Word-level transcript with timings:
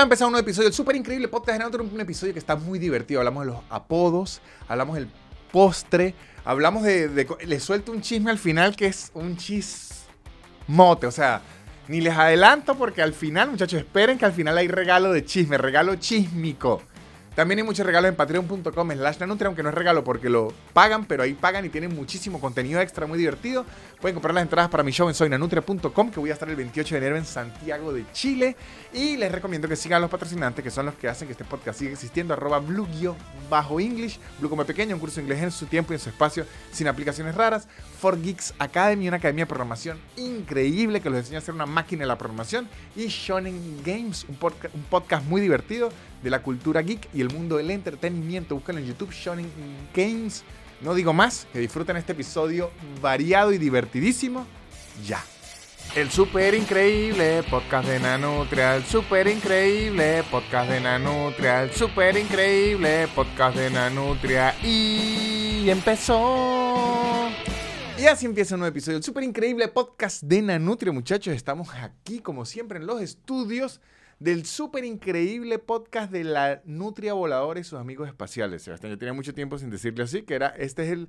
ha 0.00 0.04
empezado 0.04 0.30
un 0.30 0.36
episodio 0.36 0.72
súper 0.72 0.96
increíble 0.96 1.28
podcast 1.28 1.58
de 1.58 1.64
Naruto, 1.64 1.82
un 1.82 2.00
episodio 2.00 2.32
que 2.32 2.38
está 2.38 2.56
muy 2.56 2.78
divertido. 2.78 3.20
Hablamos 3.20 3.46
de 3.46 3.52
los 3.52 3.60
apodos, 3.70 4.40
hablamos 4.68 4.96
del 4.96 5.08
postre, 5.52 6.14
hablamos 6.44 6.82
de, 6.82 7.08
de- 7.08 7.26
Le 7.46 7.60
suelto 7.60 7.92
un 7.92 8.00
chisme 8.00 8.30
al 8.30 8.38
final 8.38 8.74
que 8.76 8.86
es 8.86 9.10
un 9.14 9.36
chismote, 9.36 11.06
o 11.06 11.10
sea, 11.10 11.42
ni 11.88 12.00
les 12.00 12.16
adelanto 12.16 12.76
porque 12.76 13.02
al 13.02 13.12
final, 13.12 13.50
muchachos, 13.50 13.80
esperen 13.80 14.16
que 14.18 14.24
al 14.24 14.32
final 14.32 14.56
hay 14.56 14.68
regalo 14.68 15.12
de 15.12 15.24
chisme, 15.24 15.58
regalo 15.58 15.94
chismico. 15.96 16.82
También 17.34 17.60
hay 17.60 17.64
muchos 17.64 17.86
regalos 17.86 18.08
en 18.08 18.16
patreon.com 18.16 18.90
slash 18.92 19.18
nanutria, 19.20 19.46
aunque 19.46 19.62
no 19.62 19.68
es 19.68 19.74
regalo 19.74 20.02
porque 20.02 20.28
lo 20.28 20.52
pagan, 20.72 21.04
pero 21.06 21.22
ahí 21.22 21.34
pagan 21.34 21.64
y 21.64 21.68
tienen 21.68 21.94
muchísimo 21.94 22.40
contenido 22.40 22.80
extra 22.80 23.06
muy 23.06 23.18
divertido. 23.18 23.64
Pueden 24.00 24.14
comprar 24.14 24.34
las 24.34 24.42
entradas 24.42 24.70
para 24.70 24.82
mi 24.82 24.90
show 24.90 25.08
en 25.08 25.14
soynanutria.com, 25.14 26.10
que 26.10 26.20
voy 26.20 26.30
a 26.30 26.32
estar 26.32 26.48
el 26.48 26.56
28 26.56 26.94
de 26.94 26.98
enero 26.98 27.16
en 27.16 27.24
Santiago 27.24 27.92
de 27.92 28.04
Chile. 28.12 28.56
Y 28.92 29.16
les 29.16 29.30
recomiendo 29.30 29.68
que 29.68 29.76
sigan 29.76 29.98
a 29.98 30.00
los 30.00 30.10
patrocinantes, 30.10 30.62
que 30.62 30.70
son 30.70 30.86
los 30.86 30.94
que 30.96 31.08
hacen 31.08 31.28
que 31.28 31.32
este 31.32 31.44
podcast 31.44 31.78
siga 31.78 31.92
existiendo, 31.92 32.34
arroba 32.34 32.58
blue 32.58 32.86
bajo 33.48 33.80
English, 33.80 34.18
Blue 34.38 34.50
como 34.50 34.64
pequeño, 34.64 34.94
un 34.94 35.00
curso 35.00 35.16
de 35.16 35.22
inglés 35.22 35.42
en 35.42 35.50
su 35.50 35.66
tiempo 35.66 35.92
y 35.92 35.96
en 35.96 36.00
su 36.00 36.08
espacio, 36.08 36.44
sin 36.72 36.88
aplicaciones 36.88 37.34
raras. 37.34 37.68
For 38.00 38.20
Geeks 38.20 38.54
Academy, 38.58 39.08
una 39.08 39.18
academia 39.18 39.44
de 39.44 39.48
programación 39.48 39.98
increíble 40.16 41.02
que 41.02 41.10
los 41.10 41.18
enseña 41.18 41.38
a 41.38 41.42
ser 41.42 41.54
una 41.54 41.66
máquina 41.66 42.00
de 42.00 42.06
la 42.06 42.16
programación. 42.16 42.66
Y 42.96 43.08
Shonen 43.08 43.82
Games, 43.84 44.24
un 44.26 44.84
podcast 44.88 45.26
muy 45.26 45.42
divertido 45.42 45.90
de 46.22 46.30
la 46.30 46.42
cultura 46.42 46.80
geek 46.80 47.08
y 47.12 47.20
el 47.20 47.30
mundo 47.30 47.58
del 47.58 47.70
entretenimiento. 47.70 48.54
Búscalo 48.54 48.78
en 48.78 48.86
YouTube, 48.86 49.12
Shonen 49.12 49.50
Games. 49.94 50.44
No 50.80 50.94
digo 50.94 51.12
más, 51.12 51.46
que 51.52 51.58
disfruten 51.58 51.98
este 51.98 52.12
episodio 52.12 52.70
variado 53.02 53.52
y 53.52 53.58
divertidísimo. 53.58 54.46
Ya. 55.06 55.22
El 55.94 56.10
super 56.10 56.54
increíble 56.54 57.42
podcast 57.50 57.86
de 57.86 57.98
Nanutria, 57.98 58.76
el 58.76 58.84
super 58.84 59.26
increíble 59.26 60.22
podcast 60.30 60.70
de 60.70 60.80
Nanutria, 60.80 61.64
el 61.64 61.72
super 61.72 62.16
increíble 62.16 63.08
podcast 63.14 63.56
de 63.56 63.70
Nanutria 63.70 64.54
y 64.62 65.68
empezó. 65.68 67.28
Y 68.00 68.06
así 68.06 68.24
empieza 68.24 68.54
un 68.54 68.60
nuevo 68.60 68.70
episodio 68.70 68.96
del 68.96 69.04
super 69.04 69.22
increíble 69.22 69.68
podcast 69.68 70.22
de 70.22 70.40
Nanutria, 70.40 70.90
muchachos. 70.92 71.34
Estamos 71.34 71.68
aquí 71.74 72.20
como 72.20 72.46
siempre 72.46 72.78
en 72.78 72.86
los 72.86 73.02
estudios 73.02 73.80
del 74.18 74.46
super 74.46 74.84
increíble 74.84 75.58
podcast 75.58 76.10
de 76.10 76.24
la 76.24 76.62
Nutria 76.64 77.12
Voladora 77.12 77.60
y 77.60 77.64
sus 77.64 77.78
amigos 77.78 78.08
espaciales. 78.08 78.62
Sebastián, 78.62 78.92
yo 78.92 78.98
tenía 78.98 79.12
mucho 79.12 79.34
tiempo 79.34 79.58
sin 79.58 79.68
decirle 79.68 80.04
así, 80.04 80.22
que 80.22 80.34
era, 80.34 80.48
este 80.48 80.84
es 80.86 80.92
el, 80.92 81.08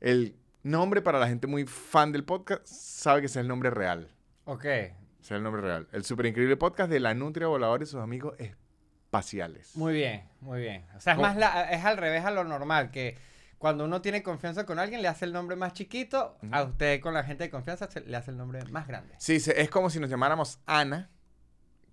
el 0.00 0.36
nombre 0.62 1.02
para 1.02 1.18
la 1.18 1.28
gente 1.28 1.46
muy 1.46 1.66
fan 1.66 2.12
del 2.12 2.24
podcast, 2.24 2.66
sabe 2.66 3.20
que 3.20 3.26
es 3.26 3.36
el 3.36 3.46
nombre 3.46 3.68
real. 3.68 4.08
Ok. 4.46 4.64
Ese 4.64 4.94
es 5.20 5.30
el 5.32 5.42
nombre 5.42 5.60
real. 5.60 5.86
El 5.92 6.04
super 6.04 6.24
increíble 6.24 6.56
podcast 6.56 6.90
de 6.90 7.00
la 7.00 7.12
Nutria 7.12 7.46
Voladora 7.48 7.84
y 7.84 7.86
sus 7.86 8.00
amigos 8.00 8.36
espaciales. 8.38 9.76
Muy 9.76 9.92
bien, 9.92 10.22
muy 10.40 10.60
bien. 10.62 10.86
O 10.96 11.00
sea, 11.00 11.12
es 11.12 11.16
¿Cómo? 11.18 11.28
más 11.28 11.36
la- 11.36 11.70
es 11.70 11.84
al 11.84 11.98
revés 11.98 12.24
a 12.24 12.30
lo 12.30 12.44
normal, 12.44 12.90
que 12.90 13.18
cuando 13.58 13.84
uno 13.84 14.02
tiene 14.02 14.22
confianza 14.22 14.66
con 14.66 14.78
alguien 14.78 15.00
le 15.02 15.08
hace 15.08 15.24
el 15.24 15.32
nombre 15.32 15.56
más 15.56 15.72
chiquito, 15.72 16.36
a 16.50 16.62
usted 16.62 17.00
con 17.00 17.14
la 17.14 17.24
gente 17.24 17.44
de 17.44 17.50
confianza 17.50 17.90
se- 17.90 18.00
le 18.02 18.16
hace 18.16 18.30
el 18.30 18.36
nombre 18.36 18.64
más 18.66 18.86
grande. 18.86 19.14
Sí, 19.18 19.40
se- 19.40 19.60
es 19.60 19.70
como 19.70 19.88
si 19.90 19.98
nos 20.00 20.10
llamáramos 20.10 20.60
Ana, 20.66 21.10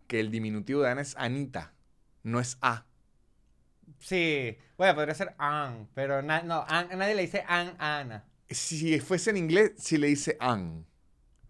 que 0.07 0.19
el 0.19 0.29
diminutivo 0.31 0.81
de 0.81 0.89
Ana 0.89 1.01
es 1.01 1.15
Anita, 1.17 1.73
no 2.23 2.39
es 2.39 2.57
A. 2.61 2.85
Sí, 3.99 4.57
bueno, 4.77 4.95
podría 4.95 5.13
ser 5.15 5.33
An, 5.37 5.89
pero 5.93 6.21
na- 6.21 6.41
no, 6.43 6.65
An- 6.67 6.89
nadie 6.97 7.15
le 7.15 7.21
dice 7.21 7.43
An 7.47 7.75
a 7.79 7.99
Ana. 7.99 8.25
Si 8.49 8.99
fuese 8.99 9.29
en 9.31 9.37
inglés, 9.37 9.71
sí 9.77 9.97
le 9.97 10.07
dice 10.07 10.37
An. 10.39 10.85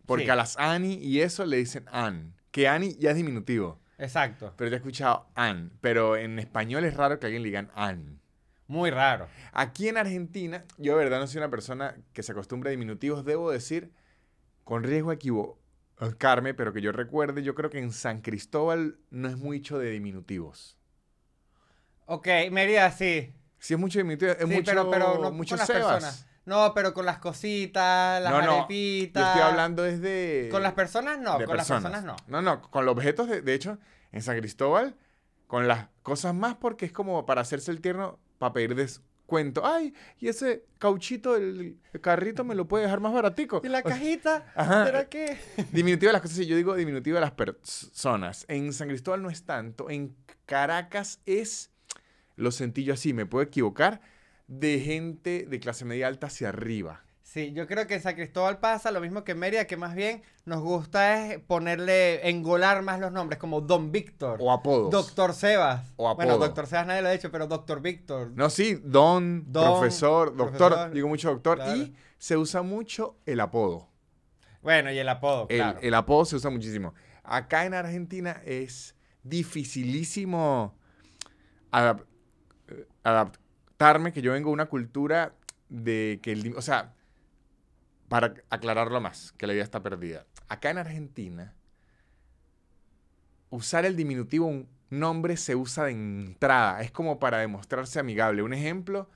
Porque 0.06 0.26
Sí. 0.26 0.30
a 0.30 0.36
las 0.36 0.58
Ani 0.58 0.94
y 0.96 1.22
eso 1.22 1.46
le 1.46 1.58
dicen 1.58 1.86
An. 1.92 2.36
Que 2.52 2.68
Ani 2.68 2.96
ya 2.98 3.12
es 3.12 3.16
diminutivo. 3.16 3.82
Exacto. 3.98 4.54
Pero 4.58 4.70
yo 4.70 4.76
he 4.76 4.78
escuchado 4.78 5.28
An. 5.36 5.72
Pero 5.82 6.16
en 6.18 6.38
español 6.40 6.84
es 6.86 6.94
raro 6.96 7.20
que 7.20 7.26
a 7.26 7.28
alguien 7.28 7.42
le 7.44 7.48
digan 7.50 7.72
An. 7.74 8.20
Muy 8.74 8.90
raro. 8.90 9.28
Aquí 9.52 9.88
en 9.88 9.98
Argentina, 9.98 10.66
yo 10.80 10.98
de 10.98 11.04
verdad 11.04 11.20
no 11.20 11.28
soy 11.28 11.38
una 11.38 11.52
persona 11.52 11.96
que 12.12 12.24
se 12.24 12.32
acostumbre 12.32 12.70
a 12.70 12.72
diminutivos. 12.72 13.24
Debo 13.24 13.52
decir, 13.52 13.92
con 14.64 14.82
riesgo 14.84 15.12
a 15.12 15.14
equivocarme, 15.14 16.56
pero 16.56 16.74
que 16.74 16.82
yo 16.82 16.92
recuerde, 16.92 17.44
yo 17.44 17.54
creo 17.54 17.70
que 17.70 17.78
en 17.78 17.92
San 17.92 18.22
Cristóbal 18.22 18.98
no 19.12 19.30
es 19.30 19.38
mucho 19.38 19.78
de 19.78 19.92
diminutivos. 19.92 20.76
Ok, 22.08 22.28
Mérida 22.52 22.90
sí. 22.92 23.32
Si 23.60 23.76
es 23.76 23.80
mucho 23.80 24.00
diminutivo, 24.00 24.32
es 24.32 24.40
sí, 24.40 24.46
mucho, 24.46 24.72
pero, 24.72 24.90
pero 24.90 25.20
no 25.20 25.32
mucho 25.32 25.52
con 25.52 25.60
las 25.60 25.68
Sebas. 25.68 25.94
personas. 25.94 26.28
No, 26.46 26.74
pero 26.74 26.96
con 26.96 27.06
las 27.06 27.20
cositas, 27.20 28.24
las 28.24 28.32
No, 28.32 28.42
no, 28.42 28.54
arepitas. 28.54 29.24
Yo 29.24 29.28
estoy 29.30 29.42
hablando 29.52 29.84
desde... 29.84 30.50
Con 30.50 30.64
las 30.64 30.74
personas 30.74 31.20
no, 31.20 31.38
con 31.38 31.46
personas. 31.46 31.84
las 31.84 31.92
personas 31.92 32.04
no. 32.04 32.16
No, 32.28 32.42
no, 32.42 32.62
con 32.72 32.86
los 32.86 32.94
objetos, 32.94 33.30
de, 33.30 33.42
de 33.42 33.54
hecho, 33.54 33.78
en 34.12 34.24
San 34.24 34.36
Cristóbal, 34.40 34.98
con 35.46 35.68
las 35.68 35.90
cosas 36.02 36.34
más, 36.34 36.56
porque 36.56 36.86
es 36.88 36.92
como 36.92 37.26
para 37.28 37.42
hacerse 37.42 37.70
el 37.72 37.80
tierno, 37.80 38.20
para 38.44 38.54
pedir 38.54 38.76
descuento. 38.76 39.66
Ay, 39.66 39.94
y 40.20 40.28
ese 40.28 40.66
cauchito 40.80 41.34
del 41.34 41.78
carrito 42.02 42.44
me 42.44 42.56
lo 42.56 42.68
puede 42.68 42.84
dejar 42.84 43.00
más 43.00 43.14
baratico. 43.14 43.62
¿Y 43.64 43.70
la 43.70 43.80
O 43.80 43.82
sea, 43.82 43.92
cajita? 43.92 44.52
Ajá. 44.56 44.86
¿Será 44.86 45.10
que? 45.10 45.38
Diminutivo 45.72 46.10
de 46.10 46.14
las 46.14 46.22
cosas, 46.22 46.38
sí, 46.38 46.46
yo 46.46 46.56
digo 46.56 46.76
diminutivo 46.76 47.16
de 47.16 47.22
las 47.22 47.32
personas. 47.32 48.46
En 48.48 48.74
San 48.74 48.90
Cristóbal 48.90 49.22
no 49.22 49.30
es 49.30 49.44
tanto. 49.44 49.90
En 49.90 50.16
Caracas 50.46 51.20
es, 51.26 51.72
lo 52.36 52.52
sentí 52.52 52.84
yo 52.84 52.94
así, 52.94 53.14
me 53.14 53.26
puedo 53.26 53.44
equivocar, 53.44 54.02
de 54.48 54.80
gente 54.80 55.48
de 55.50 55.60
clase 55.60 55.86
media 55.86 56.08
alta 56.08 56.28
hacia 56.28 56.50
arriba. 56.50 57.04
Sí, 57.34 57.52
yo 57.54 57.66
creo 57.66 57.88
que 57.88 57.96
en 57.96 58.02
San 58.02 58.14
Cristóbal 58.14 58.60
pasa 58.60 58.92
lo 58.92 59.02
mismo 59.02 59.24
que 59.24 59.32
en 59.32 59.40
Mérida, 59.40 59.66
que 59.66 59.76
más 59.76 59.96
bien 59.96 60.22
nos 60.46 60.62
gusta 60.62 61.26
es 61.34 61.40
ponerle, 61.40 62.30
engolar 62.30 62.84
más 62.84 63.00
los 63.00 63.12
nombres, 63.12 63.40
como 63.40 63.60
Don 63.60 63.92
Víctor, 63.92 64.38
O 64.40 64.52
apodos. 64.52 64.92
Doctor 64.92 65.34
Sebas. 65.34 65.94
O 65.96 66.14
Bueno, 66.14 66.34
apodo. 66.34 66.46
Doctor 66.46 66.68
Sebas 66.68 66.86
nadie 66.86 67.02
lo 67.02 67.08
ha 67.08 67.12
dicho, 67.12 67.32
pero 67.32 67.48
Doctor 67.48 67.82
Víctor. 67.82 68.30
No, 68.36 68.52
sí, 68.52 68.80
don, 68.84 69.52
Don, 69.52 69.80
profesor, 69.80 70.36
doctor, 70.38 70.70
profesor, 70.74 70.92
digo 70.94 71.08
mucho 71.08 71.30
doctor. 71.32 71.58
claro. 71.58 71.76
Y 71.76 71.96
se 72.20 72.38
usa 72.38 72.62
mucho 72.62 73.18
el 73.26 73.40
apodo. 73.40 73.90
Bueno, 74.62 74.92
y 74.92 75.00
el 75.00 75.10
apodo, 75.10 75.48
El, 75.50 75.58
claro. 75.58 75.80
el 75.82 75.94
apodo 75.96 76.26
se 76.26 76.36
usa 76.36 76.52
muchísimo. 76.52 76.94
Acá 77.24 77.66
en 77.66 77.74
Argentina 77.74 78.44
es 78.46 78.96
dificilísimo 79.24 80.76
adap- 81.72 82.06
eh, 82.68 82.86
adaptarme, 83.02 84.14
que 84.14 84.22
yo 84.22 84.34
vengo 84.34 84.50
de 84.52 84.54
una 84.54 84.68
cultura 84.68 85.34
de 85.70 86.20
que 86.22 86.32
el... 86.34 86.54
O 86.56 86.62
sea, 86.62 86.94
para 88.14 88.36
aclararlo 88.52 89.02
más, 89.02 89.32
que 89.40 89.48
la 89.48 89.54
idea 89.54 89.64
está 89.64 89.82
perdida. 89.82 90.28
Acá 90.48 90.70
en 90.70 90.78
Argentina, 90.78 91.56
usar 93.50 93.86
el 93.86 93.96
diminutivo, 93.96 94.46
un 94.46 94.70
nombre 94.92 95.36
se 95.36 95.56
usa 95.56 95.86
de 95.86 95.92
entrada. 95.94 96.82
Es 96.82 96.92
como 96.92 97.18
para 97.18 97.40
demostrarse 97.40 98.00
amigable. 98.00 98.44
Un 98.44 98.54
ejemplo, 98.54 99.10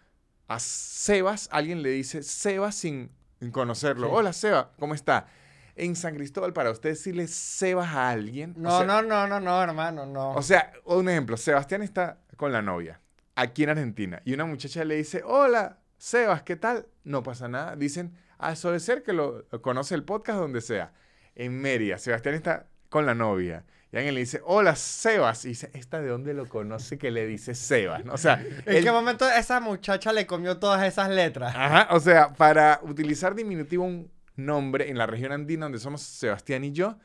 a 0.47 0.59
Sebas, 0.59 1.47
alguien 1.51 1.83
le 1.83 1.89
dice 1.91 2.23
Sebas 2.23 2.73
sin 2.73 3.11
conocerlo. 3.51 4.07
Sí. 4.07 4.13
Hola, 4.15 4.33
Seba, 4.33 4.71
¿cómo 4.79 4.95
está? 4.95 5.27
En 5.75 5.95
San 5.95 6.15
Cristóbal, 6.15 6.53
para 6.53 6.71
usted 6.71 6.89
decirle 6.89 7.27
Sebas 7.27 7.89
a 7.93 8.09
alguien. 8.09 8.55
o 8.57 8.61
No, 8.61 8.77
sea- 8.79 8.87
no, 8.87 9.03
no, 9.03 9.27
no, 9.27 9.39
no, 9.39 9.61
hermano, 9.61 10.07
no. 10.07 10.31
o 10.31 10.41
sea, 10.41 10.73
un 10.85 11.07
ejemplo, 11.07 11.37
Sebastián 11.37 11.83
está 11.83 12.17
con 12.35 12.51
la 12.51 12.63
novia 12.63 12.99
aquí 13.35 13.61
en 13.61 13.69
Argentina 13.69 14.23
y 14.25 14.33
una 14.33 14.45
muchacha 14.45 14.83
le 14.83 14.95
dice, 14.95 15.21
hola, 15.23 15.77
Sebas, 15.99 16.41
¿qué 16.41 16.55
tal? 16.55 16.87
No 17.03 17.21
pasa 17.21 17.47
nada. 17.47 17.75
Dicen, 17.75 18.11
eso 18.39 18.69
debe 18.69 18.79
ser 18.79 19.03
que 19.03 19.13
lo 19.13 19.45
conoce 19.61 19.95
el 19.95 20.03
podcast 20.03 20.39
donde 20.39 20.61
sea. 20.61 20.93
En 21.35 21.59
Mérida, 21.59 21.97
Sebastián 21.97 22.35
está 22.35 22.67
con 22.89 23.05
la 23.05 23.13
novia 23.13 23.63
y 23.91 23.97
alguien 23.97 24.15
le 24.15 24.21
dice, 24.21 24.41
hola, 24.43 24.75
Sebas. 24.75 25.45
Y 25.45 25.49
dice, 25.49 25.69
¿esta 25.73 26.01
de 26.01 26.07
dónde 26.09 26.33
lo 26.33 26.47
conoce 26.47 26.97
que 26.97 27.11
le 27.11 27.25
dice 27.27 27.53
Sebas? 27.55 28.03
¿no? 28.05 28.13
O 28.13 28.17
sea, 28.17 28.33
¿En 28.65 28.75
el- 28.77 28.83
qué 28.83 28.91
momento 28.91 29.29
esa 29.29 29.59
muchacha 29.59 30.11
le 30.13 30.25
comió 30.25 30.57
todas 30.57 30.83
esas 30.85 31.09
letras? 31.09 31.53
Ajá, 31.55 31.87
o 31.95 31.99
sea, 31.99 32.33
para 32.33 32.79
utilizar 32.83 33.35
diminutivo 33.35 33.85
un 33.85 34.11
nombre 34.35 34.89
en 34.89 34.97
la 34.97 35.05
región 35.07 35.31
andina 35.31 35.65
donde 35.65 35.79
somos 35.79 36.01
Sebastián 36.01 36.63
y 36.63 36.71
yo, 36.71 36.97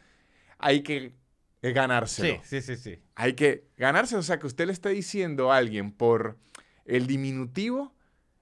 hay 0.58 0.82
que 0.82 1.14
ganárselo. 1.62 2.40
Sí, 2.42 2.60
sí, 2.60 2.76
sí, 2.76 2.76
sí. 2.76 3.02
Hay 3.14 3.34
que 3.34 3.68
ganarse, 3.76 4.16
o 4.16 4.22
sea, 4.22 4.38
que 4.38 4.46
usted 4.46 4.66
le 4.66 4.72
esté 4.72 4.88
diciendo 4.90 5.52
a 5.52 5.58
alguien 5.58 5.92
por 5.92 6.38
el 6.84 7.06
diminutivo, 7.06 7.94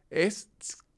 es, 0.09 0.49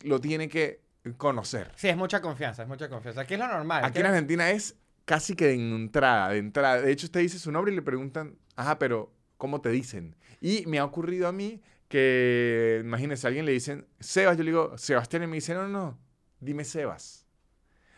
lo 0.02 0.20
tiene 0.20 0.48
que 0.48 0.81
conocer. 1.16 1.70
Sí, 1.76 1.88
es 1.88 1.96
mucha 1.96 2.20
confianza, 2.20 2.62
es 2.62 2.68
mucha 2.68 2.88
confianza. 2.88 3.22
Aquí 3.22 3.34
es 3.34 3.40
lo 3.40 3.48
normal. 3.48 3.84
Aquí 3.84 4.00
en 4.00 4.06
Argentina 4.06 4.50
es 4.50 4.76
casi 5.04 5.34
que 5.34 5.46
de 5.46 5.54
entrada, 5.54 6.28
de 6.30 6.38
entrada. 6.38 6.80
De 6.80 6.92
hecho, 6.92 7.06
usted 7.06 7.20
dice 7.20 7.38
su 7.38 7.50
nombre 7.52 7.72
y 7.72 7.76
le 7.76 7.82
preguntan, 7.82 8.36
ajá, 8.56 8.78
pero 8.78 9.12
¿cómo 9.36 9.60
te 9.60 9.70
dicen? 9.70 10.14
Y 10.40 10.64
me 10.66 10.78
ha 10.78 10.84
ocurrido 10.84 11.26
a 11.28 11.32
mí 11.32 11.60
que, 11.88 12.80
imagínese, 12.84 13.26
a 13.26 13.28
alguien 13.28 13.44
le 13.46 13.52
dicen, 13.52 13.86
Sebas, 14.00 14.36
yo 14.36 14.44
le 14.44 14.50
digo, 14.50 14.78
Sebastián, 14.78 15.24
y 15.24 15.26
me 15.26 15.34
dice, 15.36 15.54
no, 15.54 15.68
no, 15.68 15.98
dime 16.40 16.64
Sebas. 16.64 17.26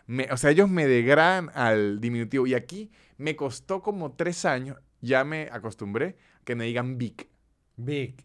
Me- 0.06 0.28
o 0.32 0.36
sea, 0.36 0.50
ellos 0.50 0.68
me 0.68 0.86
degradan 0.86 1.50
al 1.54 2.00
diminutivo. 2.00 2.46
Y 2.46 2.54
aquí 2.54 2.90
me 3.16 3.36
costó 3.36 3.82
como 3.82 4.12
tres 4.12 4.44
años, 4.44 4.78
ya 5.00 5.24
me 5.24 5.48
acostumbré, 5.52 6.16
que 6.44 6.54
me 6.54 6.64
digan 6.64 6.98
Vic. 6.98 7.28
Big. 7.76 8.24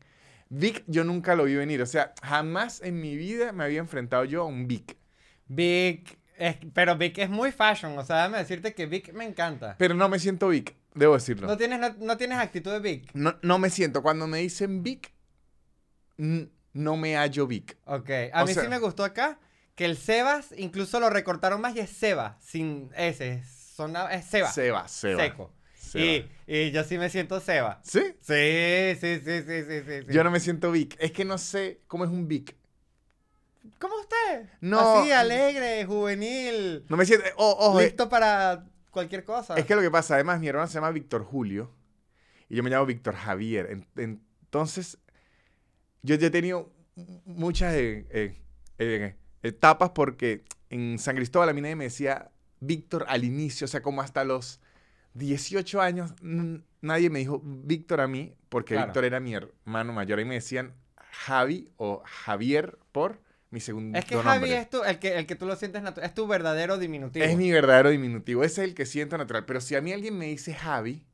Vic 0.49 0.83
yo 0.87 1.03
nunca 1.03 1.35
lo 1.35 1.43
vi 1.45 1.55
venir. 1.55 1.81
O 1.81 1.85
sea, 1.85 2.13
jamás 2.23 2.81
en 2.81 2.99
mi 2.99 3.15
vida 3.15 3.51
me 3.51 3.63
había 3.63 3.79
enfrentado 3.79 4.25
yo 4.25 4.41
a 4.41 4.45
un 4.45 4.67
Vic. 4.67 4.97
Big. 5.47 6.17
es- 6.37 6.57
pero 6.73 6.97
Vic 6.97 7.17
es 7.17 7.29
muy 7.29 7.51
fashion. 7.51 7.97
O 7.97 8.03
sea, 8.05 8.17
déjame 8.17 8.37
decirte 8.39 8.73
que 8.73 8.85
Vic 8.85 9.13
me 9.13 9.25
encanta. 9.25 9.75
Pero 9.77 9.93
no 9.93 10.07
me 10.09 10.19
siento 10.19 10.47
Vic. 10.49 10.75
debo 10.95 11.13
decirlo. 11.13 11.47
No 11.47 11.55
tienes, 11.57 11.79
no, 11.79 11.93
no 11.99 12.17
tienes 12.17 12.37
actitud 12.39 12.71
de 12.71 12.79
Vic. 12.79 13.09
No, 13.13 13.35
no 13.41 13.59
me 13.59 13.69
siento. 13.69 14.01
Cuando 14.01 14.25
me 14.27 14.39
dicen 14.39 14.81
Vic, 14.83 15.11
no 16.17 16.97
me 16.97 17.15
hallo 17.15 17.47
Vic. 17.47 17.77
Ok. 17.85 18.09
A 18.33 18.43
O 18.43 18.45
mí 18.45 18.53
sea- 18.53 18.63
sí 18.63 18.69
me 18.69 18.79
gustó 18.79 19.03
acá 19.03 19.39
que 19.75 19.85
el 19.85 19.97
Sebas 19.97 20.53
incluso 20.57 20.99
lo 20.99 21.09
recortaron 21.09 21.61
más 21.61 21.75
y 21.75 21.79
es 21.79 21.89
Seba, 21.89 22.37
sin 22.41 22.89
S. 22.95 23.43
Sona, 23.75 24.07
es 24.13 24.25
Seba. 24.25 24.51
Seba, 24.51 24.87
Seba. 24.87 25.23
Seco. 25.23 25.53
Y, 25.97 26.25
y 26.45 26.71
yo 26.71 26.83
sí 26.83 26.97
me 26.97 27.09
siento 27.09 27.39
Seba. 27.39 27.79
¿Sí? 27.83 28.01
Sí, 28.21 28.97
sí, 28.99 29.21
sí, 29.23 29.41
sí, 29.47 29.63
sí, 29.67 29.81
sí. 29.87 30.13
Yo 30.13 30.23
no 30.23 30.29
me 30.31 30.39
siento 30.39 30.71
Vic. 30.71 30.95
Es 30.99 31.11
que 31.11 31.25
no 31.25 31.37
sé 31.37 31.81
cómo 31.87 32.03
es 32.03 32.11
un 32.11 32.27
Vic. 32.27 32.55
¿Cómo 33.79 33.95
usted? 33.99 34.49
No. 34.61 34.99
Así, 35.01 35.11
alegre, 35.11 35.85
juvenil. 35.85 36.85
No 36.89 36.97
me 36.97 37.05
siento. 37.05 37.25
Oh, 37.37 37.79
eh, 37.79 37.85
listo 37.85 38.09
para 38.09 38.65
cualquier 38.91 39.23
cosa. 39.23 39.55
Es 39.55 39.65
que 39.65 39.75
lo 39.75 39.81
que 39.81 39.91
pasa, 39.91 40.15
además, 40.15 40.39
mi 40.39 40.47
hermano 40.47 40.67
se 40.67 40.73
llama 40.75 40.91
Víctor 40.91 41.23
Julio 41.23 41.71
y 42.49 42.55
yo 42.57 42.63
me 42.63 42.69
llamo 42.69 42.85
Víctor 42.85 43.15
Javier. 43.15 43.67
En- 43.95 44.19
entonces, 44.41 44.97
yo, 46.01 46.15
yo 46.15 46.27
he 46.27 46.31
tenido 46.31 46.71
muchas 47.25 47.73
eh, 47.75 48.05
eh, 48.09 48.35
eh, 48.79 49.15
etapas 49.43 49.91
porque 49.91 50.43
en 50.69 50.97
San 50.99 51.15
Cristóbal 51.15 51.49
a 51.49 51.53
mí 51.53 51.61
nadie 51.61 51.75
me 51.75 51.85
decía 51.85 52.31
Víctor 52.59 53.05
al 53.07 53.23
inicio, 53.23 53.65
o 53.65 53.67
sea, 53.67 53.81
como 53.81 54.01
hasta 54.01 54.23
los 54.23 54.59
18 55.13 55.81
años, 55.81 56.13
nadie 56.81 57.09
me 57.09 57.19
dijo 57.19 57.41
Víctor 57.43 58.01
a 58.01 58.07
mí 58.07 58.33
porque 58.49 58.75
Claro. 58.75 58.87
Víctor 58.87 59.05
era 59.05 59.19
mi 59.19 59.33
hermano 59.33 59.93
mayor 59.93 60.19
y 60.19 60.25
me 60.25 60.35
decían 60.35 60.73
Javi 61.11 61.69
o 61.77 62.01
Javier 62.05 62.77
por 62.91 63.21
mi 63.51 63.59
segundo 63.59 63.97
Es 63.97 64.05
que 64.05 64.15
nombre. 64.15 64.31
Javi 64.31 64.51
es 64.53 64.69
tu, 64.69 64.83
el 64.83 64.99
que, 64.99 65.17
el 65.17 65.25
que 65.25 65.35
tú 65.35 65.45
lo 65.45 65.55
sientes 65.55 65.81
natural. 65.81 66.07
Es 66.07 66.13
tu 66.13 66.27
verdadero 66.27 66.77
diminutivo. 66.77 67.25
Es 67.25 67.35
mi 67.35 67.51
verdadero 67.51 67.89
diminutivo, 67.89 68.43
ese 68.43 68.63
es 68.63 68.69
el 68.69 68.75
que 68.75 68.85
siento 68.85 69.17
natural. 69.17 69.45
Pero 69.45 69.59
si 69.61 69.75
a 69.75 69.81
mí 69.81 69.91
alguien 69.91 70.17
me 70.17 70.27
dice 70.27 70.53
Javi, 70.53 71.05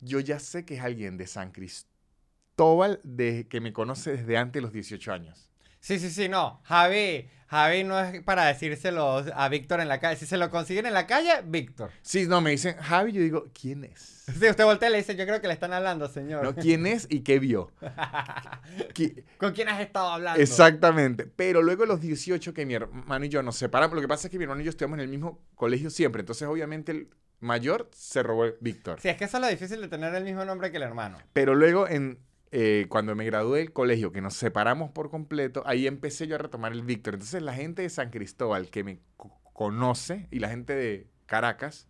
yo 0.00 0.20
ya 0.20 0.38
sé 0.40 0.64
que 0.64 0.76
es 0.76 0.82
alguien 0.82 1.16
de 1.16 1.26
San 1.26 1.52
Cristóbal 1.52 3.00
de, 3.04 3.46
que 3.48 3.60
me 3.60 3.72
conoce 3.72 4.12
desde 4.16 4.36
antes 4.36 4.54
de 4.54 4.60
los 4.62 4.72
18 4.72 5.12
años. 5.12 5.48
Sí, 5.80 5.98
sí, 5.98 6.10
sí, 6.10 6.28
no. 6.28 6.60
Javi, 6.64 7.28
Javi 7.46 7.84
no 7.84 7.98
es 7.98 8.22
para 8.22 8.44
decírselo 8.46 9.24
a 9.34 9.48
Víctor 9.48 9.80
en 9.80 9.88
la 9.88 10.00
calle. 10.00 10.16
Si 10.18 10.26
se 10.26 10.36
lo 10.36 10.50
consiguen 10.50 10.86
en 10.86 10.92
la 10.94 11.06
calle, 11.06 11.30
Víctor. 11.46 11.90
Sí, 12.02 12.26
no, 12.26 12.40
me 12.40 12.50
dicen 12.50 12.76
Javi, 12.76 13.12
yo 13.12 13.22
digo, 13.22 13.46
¿quién 13.58 13.84
es? 13.84 14.24
Si 14.38 14.46
usted 14.48 14.64
voltea 14.64 14.88
y 14.90 14.92
le 14.92 14.98
dice, 14.98 15.16
yo 15.16 15.24
creo 15.24 15.40
que 15.40 15.46
le 15.46 15.54
están 15.54 15.72
hablando, 15.72 16.08
señor. 16.08 16.44
¿No? 16.44 16.54
¿Quién 16.54 16.86
es 16.86 17.06
y 17.08 17.20
qué 17.20 17.38
vio? 17.38 17.70
Qui- 18.94 19.24
¿Con 19.38 19.52
quién 19.52 19.68
has 19.68 19.80
estado 19.80 20.08
hablando? 20.08 20.40
Exactamente. 20.42 21.26
Pero 21.34 21.62
luego 21.62 21.86
los 21.86 22.00
18 22.00 22.52
que 22.52 22.66
mi 22.66 22.74
hermano 22.74 23.24
y 23.24 23.28
yo 23.28 23.42
nos 23.42 23.56
separamos, 23.56 23.94
lo 23.94 24.02
que 24.02 24.08
pasa 24.08 24.26
es 24.26 24.30
que 24.30 24.38
mi 24.38 24.44
hermano 24.44 24.60
y 24.60 24.64
yo 24.64 24.70
estudiamos 24.70 24.96
en 24.98 25.04
el 25.04 25.08
mismo 25.08 25.40
colegio 25.54 25.90
siempre. 25.90 26.20
Entonces, 26.20 26.46
obviamente, 26.46 26.92
el 26.92 27.08
mayor 27.40 27.88
se 27.94 28.22
robó 28.22 28.44
Víctor. 28.60 29.00
Sí, 29.00 29.08
es 29.08 29.16
que 29.16 29.24
eso 29.24 29.36
es 29.38 29.40
lo 29.42 29.48
difícil 29.48 29.80
de 29.80 29.88
tener 29.88 30.14
el 30.14 30.24
mismo 30.24 30.44
nombre 30.44 30.70
que 30.70 30.76
el 30.76 30.82
hermano. 30.82 31.18
Pero 31.32 31.54
luego, 31.54 31.88
en, 31.88 32.18
eh, 32.50 32.86
cuando 32.88 33.14
me 33.14 33.24
gradué 33.24 33.58
del 33.60 33.72
colegio, 33.72 34.12
que 34.12 34.20
nos 34.20 34.34
separamos 34.34 34.90
por 34.90 35.10
completo, 35.10 35.62
ahí 35.66 35.86
empecé 35.86 36.26
yo 36.26 36.36
a 36.36 36.38
retomar 36.38 36.72
el 36.72 36.82
Víctor. 36.82 37.14
Entonces, 37.14 37.42
la 37.42 37.54
gente 37.54 37.82
de 37.82 37.90
San 37.90 38.10
Cristóbal 38.10 38.70
que 38.70 38.84
me 38.84 39.00
co- 39.16 39.40
conoce 39.52 40.28
y 40.30 40.38
la 40.38 40.48
gente 40.48 40.74
de 40.74 41.08
Caracas, 41.26 41.88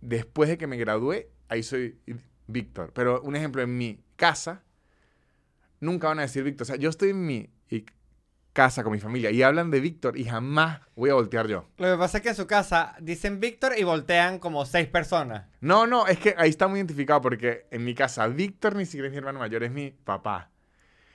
después 0.00 0.48
de 0.48 0.58
que 0.58 0.66
me 0.66 0.76
gradué, 0.76 1.30
ahí 1.48 1.62
soy 1.62 1.98
Víctor. 2.46 2.92
Pero 2.94 3.20
un 3.22 3.34
ejemplo, 3.36 3.62
en 3.62 3.76
mi 3.76 4.04
casa, 4.16 4.62
nunca 5.80 6.08
van 6.08 6.18
a 6.20 6.22
decir 6.22 6.44
Víctor. 6.44 6.62
O 6.62 6.66
sea, 6.66 6.76
yo 6.76 6.88
estoy 6.90 7.10
en 7.10 7.26
mi 7.26 7.50
casa 8.56 8.82
con 8.82 8.92
mi 8.92 8.98
familia 8.98 9.30
y 9.30 9.42
hablan 9.42 9.70
de 9.70 9.80
Víctor 9.80 10.16
y 10.16 10.24
jamás 10.24 10.80
voy 10.94 11.10
a 11.10 11.14
voltear 11.14 11.46
yo. 11.46 11.68
Lo 11.76 11.92
que 11.92 11.98
pasa 11.98 12.16
es 12.16 12.22
que 12.22 12.30
en 12.30 12.34
su 12.34 12.46
casa 12.46 12.96
dicen 13.00 13.38
Víctor 13.38 13.74
y 13.76 13.84
voltean 13.84 14.38
como 14.38 14.64
seis 14.64 14.88
personas. 14.88 15.46
No, 15.60 15.86
no, 15.86 16.06
es 16.06 16.18
que 16.18 16.34
ahí 16.38 16.48
está 16.48 16.66
muy 16.66 16.78
identificado 16.78 17.20
porque 17.20 17.66
en 17.70 17.84
mi 17.84 17.94
casa 17.94 18.26
Víctor 18.28 18.74
ni 18.74 18.86
siquiera 18.86 19.08
es 19.08 19.12
mi 19.12 19.18
hermano 19.18 19.40
mayor, 19.40 19.62
es 19.62 19.70
mi 19.70 19.90
papá. 19.90 20.50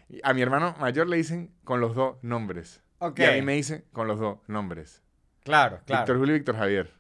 Y 0.08 0.20
a 0.24 0.36
mi 0.36 0.44
hermano 0.44 0.76
mayor 0.80 1.10
le 1.10 1.18
dicen 1.18 1.52
con 1.64 1.82
los 1.82 1.96
dos 1.96 2.18
nombres. 2.22 2.84
Ok. 3.00 3.18
Y 3.18 3.24
a 3.24 3.32
mí 3.32 3.42
me 3.42 3.54
dicen 3.54 3.86
con 3.92 4.08
los 4.08 4.20
dos 4.20 4.38
nombres. 4.46 5.02
Claro, 5.44 5.82
claro. 5.88 6.04
Víctor 6.04 6.18
Julio 6.20 6.36
y 6.36 6.38
Víctor 6.38 6.58
Javier. 6.58 6.94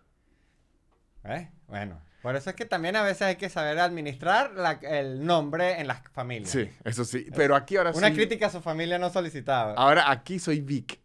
¿Eh? 1.23 1.51
Bueno, 1.67 2.01
por 2.21 2.35
eso 2.35 2.49
es 2.49 2.55
que 2.55 2.65
también 2.65 2.95
a 2.95 3.03
veces 3.03 3.21
hay 3.23 3.35
que 3.35 3.49
saber 3.49 3.79
administrar 3.79 4.51
la- 4.53 4.79
el 4.83 5.25
nombre 5.25 5.79
en 5.79 5.87
las 5.87 6.01
familias. 6.13 6.51
Sí, 6.51 6.69
eso 6.83 7.05
sí. 7.05 7.27
Pero 7.35 7.55
aquí 7.55 7.77
ahora 7.77 7.91
Una 7.95 8.09
sí. 8.09 8.15
crítica 8.15 8.47
a 8.47 8.49
su 8.49 8.61
familia 8.61 8.97
no 8.99 9.09
solicitada. 9.09 9.73
Ahora 9.75 10.09
aquí 10.11 10.39
soy 10.39 10.61
Vic. 10.61 10.99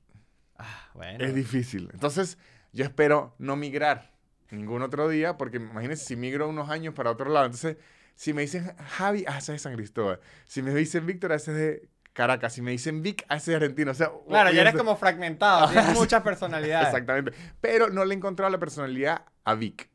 Ah, 0.58 0.88
bueno. 0.94 1.24
Es 1.24 1.34
difícil. 1.34 1.90
Entonces, 1.92 2.38
yo 2.72 2.84
espero 2.84 3.34
no 3.38 3.56
migrar 3.56 4.12
ningún 4.50 4.82
otro 4.82 5.08
día, 5.08 5.36
porque 5.36 5.56
imagínense 5.58 6.04
si 6.04 6.16
migro 6.16 6.48
unos 6.48 6.70
años 6.70 6.94
para 6.94 7.10
otro 7.10 7.30
lado. 7.30 7.46
Entonces, 7.46 7.76
si 8.14 8.32
me 8.32 8.42
dicen 8.42 8.74
Javi, 8.96 9.24
ah, 9.28 9.38
ese 9.38 9.54
es 9.54 9.62
de 9.62 9.68
San 9.70 9.74
Cristóbal. 9.76 10.20
Si 10.46 10.62
me 10.62 10.72
dicen 10.74 11.04
Víctor, 11.06 11.32
ese 11.32 11.50
es 11.52 11.56
de 11.58 11.88
Caracas. 12.14 12.54
Si 12.54 12.62
me 12.62 12.70
dicen 12.70 13.02
Vic, 13.02 13.24
ah, 13.28 13.36
ese 13.36 13.42
es 13.42 13.46
de 13.46 13.64
Argentina. 13.66 13.90
O 13.90 13.94
sea, 13.94 14.10
Claro, 14.28 14.50
ya 14.50 14.62
eres 14.62 14.74
como 14.74 14.96
fragmentado, 14.96 15.68
tienes 15.68 15.94
muchas 15.98 16.22
personalidades. 16.22 16.88
Exactamente. 16.88 17.32
Pero 17.60 17.90
no 17.90 18.04
le 18.06 18.14
he 18.14 18.16
encontrado 18.16 18.50
la 18.50 18.58
personalidad 18.58 19.22
a 19.44 19.54
Vic. 19.54 19.90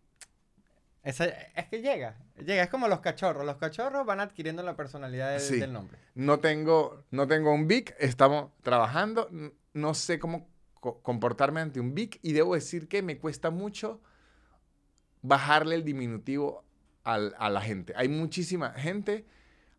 Esa- 1.03 1.25
es 1.25 1.65
que 1.69 1.81
llega, 1.81 2.15
llega, 2.37 2.63
es 2.63 2.69
como 2.69 2.87
los 2.87 2.99
cachorros. 2.99 3.45
Los 3.45 3.57
cachorros 3.57 4.05
van 4.05 4.19
adquiriendo 4.19 4.61
la 4.61 4.75
personalidad 4.75 5.31
del, 5.31 5.39
Sí. 5.39 5.59
del 5.59 5.73
nombre. 5.73 5.97
No 6.13 6.39
tengo, 6.39 7.03
no 7.09 7.27
tengo 7.27 7.51
un 7.53 7.67
Vic, 7.67 7.95
estamos 7.99 8.51
trabajando. 8.61 9.27
No 9.73 9.93
sé 9.95 10.19
cómo 10.19 10.47
co- 10.75 11.01
comportarme 11.01 11.59
ante 11.61 11.79
un 11.79 11.95
Vic 11.95 12.19
y 12.21 12.33
debo 12.33 12.53
decir 12.55 12.87
que 12.87 13.01
me 13.01 13.17
cuesta 13.17 13.49
mucho 13.49 14.01
bajarle 15.21 15.75
el 15.75 15.83
diminutivo 15.83 16.63
al- 17.03 17.35
a 17.39 17.49
la 17.49 17.61
gente. 17.61 17.93
Hay 17.95 18.07
muchísima 18.07 18.71
gente 18.73 19.25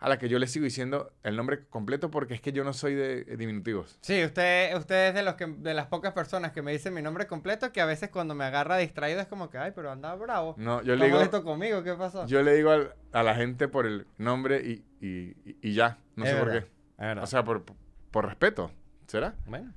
a 0.02 0.08
la 0.08 0.19
que 0.19 0.28
yo 0.28 0.38
le 0.38 0.46
sigo 0.49 0.64
diciendo 0.64 1.12
el 1.22 1.37
nombre 1.37 1.64
completo 1.69 2.10
porque 2.10 2.34
es 2.34 2.40
que 2.40 2.52
yo 2.52 2.64
no 2.64 2.72
soy 2.72 2.94
de, 2.94 3.25
de 3.25 3.37
diminutivos. 3.37 3.99
Sí, 4.00 4.25
usted, 4.25 4.76
usted 4.76 5.08
es 5.08 5.14
de, 5.14 5.22
los 5.22 5.34
que, 5.37 5.46
de 5.46 5.75
las 5.75 5.87
pocas 5.87 6.12
personas 6.12 6.52
que 6.52 6.60
me 6.60 6.72
dicen 6.72 6.93
mi 6.93 7.02
nombre 7.02 7.26
completo 7.26 7.72
que 7.72 7.81
a 7.81 7.87
veces 7.87 8.10
cuando 8.10 8.34
me 8.34 8.44
agarra 8.44 8.76
distraído 8.78 9.20
es 9.20 9.26
como 9.28 9.49
que, 9.49 9.58
ay, 9.58 9.72
pero 9.75 9.90
anda 9.93 10.14
bravo. 10.16 10.54
No, 10.58 10.82
yo 10.82 10.96
le 10.96 11.04
digo, 11.04 11.16
molesto 11.19 11.44
conmigo, 11.44 11.82
¿qué 11.84 11.94
pasó? 11.94 12.26
yo 12.26 12.43
le 12.43 12.54
digo 12.54 12.70
al- 12.70 12.94
a 13.12 13.22
la 13.22 13.34
gente 13.37 13.69
por 13.69 13.87
el 13.87 14.06
nombre 14.19 14.60
y, 14.60 14.84
y- 15.06 15.37
y- 15.62 15.72
ya. 15.75 15.99
No 16.16 16.25
Es 16.25 16.31
sé 16.32 16.37
por 16.37 16.50
qué. 16.50 16.58
es. 16.58 17.19
O 17.22 17.26
sea, 17.26 17.44
por, 17.44 17.64
por 18.10 18.26
respeto. 18.26 18.70
¿Será? 19.06 19.34
bueno. 19.46 19.72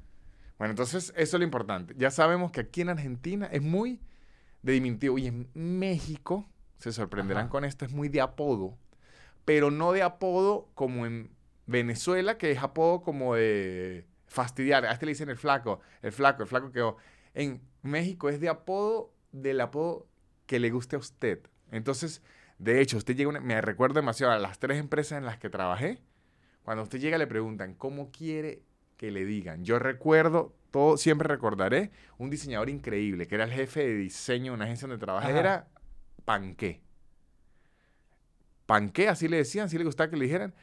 Bueno, 0.58 0.72
entonces 0.72 1.14
eso 1.18 1.36
es 1.38 1.40
lo 1.40 1.44
importante. 1.44 1.94
Ya 1.98 2.10
sabemos 2.10 2.52
que 2.52 2.62
aquí 2.62 2.82
en 2.82 2.90
Argentina 2.90 3.48
es 3.52 3.62
muy 3.62 4.00
de 4.62 4.72
diminutivo 4.74 5.18
y 5.20 5.28
en 5.28 5.50
México, 5.54 6.50
se 6.78 6.92
sorprenderán 6.92 7.44
Ajá. 7.44 7.50
con 7.52 7.66
esto, 7.66 7.86
es 7.86 7.92
muy 7.92 8.10
de 8.10 8.22
apodo, 8.22 8.78
pero 9.46 9.72
no 9.72 9.92
de 9.92 10.02
apodo 10.02 10.70
como 10.74 11.06
en 11.06 11.32
Venezuela, 11.68 12.38
que 12.38 12.52
es 12.52 12.60
apodo 12.62 13.02
como 13.02 13.36
de 13.36 14.06
fastidiar. 14.28 14.86
A 14.86 14.92
este 14.92 15.06
le 15.06 15.12
dicen 15.12 15.30
el 15.30 15.38
flaco, 15.38 15.80
el 16.02 16.12
flaco, 16.12 16.44
el 16.44 16.50
flaco 16.50 16.72
que... 16.72 16.94
En 17.34 17.62
México 17.82 18.30
es 18.30 18.40
de 18.40 18.50
apodo, 18.50 19.14
del 19.32 19.62
apodo 19.62 20.08
que 20.46 20.60
le 20.60 20.70
guste 20.72 20.96
a 20.96 21.00
usted. 21.00 21.40
Entonces, 21.72 22.22
de 22.60 22.80
hecho, 22.82 22.98
usted 22.98 23.16
llega, 23.16 23.30
una- 23.30 23.42
me 23.42 23.60
recuerdo 23.62 23.96
demasiado 23.96 24.32
a 24.34 24.40
las 24.40 24.58
tres 24.60 24.80
empresas 24.80 25.18
en 25.18 25.26
las 25.26 25.38
que 25.38 25.50
trabajé, 25.50 26.02
cuando 26.64 26.84
usted 26.84 27.00
llega 27.00 27.18
le 27.18 27.28
preguntan, 27.28 27.74
¿cómo 27.76 28.12
quiere 28.12 28.64
que 28.98 29.12
le 29.12 29.26
digan? 29.26 29.66
Yo 29.66 29.78
recuerdo, 29.80 30.56
todo, 30.72 30.98
siempre 30.98 31.28
recordaré, 31.28 31.92
un 32.18 32.30
diseñador 32.30 32.70
increíble, 32.70 33.28
que 33.28 33.36
era 33.36 33.44
el 33.44 33.52
jefe 33.52 33.82
de 33.86 33.96
diseño 33.96 34.52
de 34.54 34.56
una 34.56 34.66
agencia 34.66 34.88
donde 34.88 35.04
trabajé, 35.04 35.32
Ajá. 35.32 35.40
era 35.40 35.68
Panqué. 36.24 36.82
Panqué, 38.66 39.08
así 39.10 39.28
le 39.28 39.38
decían, 39.38 39.66
así 39.66 39.78
le 39.78 39.84
gustaba 39.84 40.10
que 40.10 40.18
le 40.18 40.26
dijeran. 40.26 40.54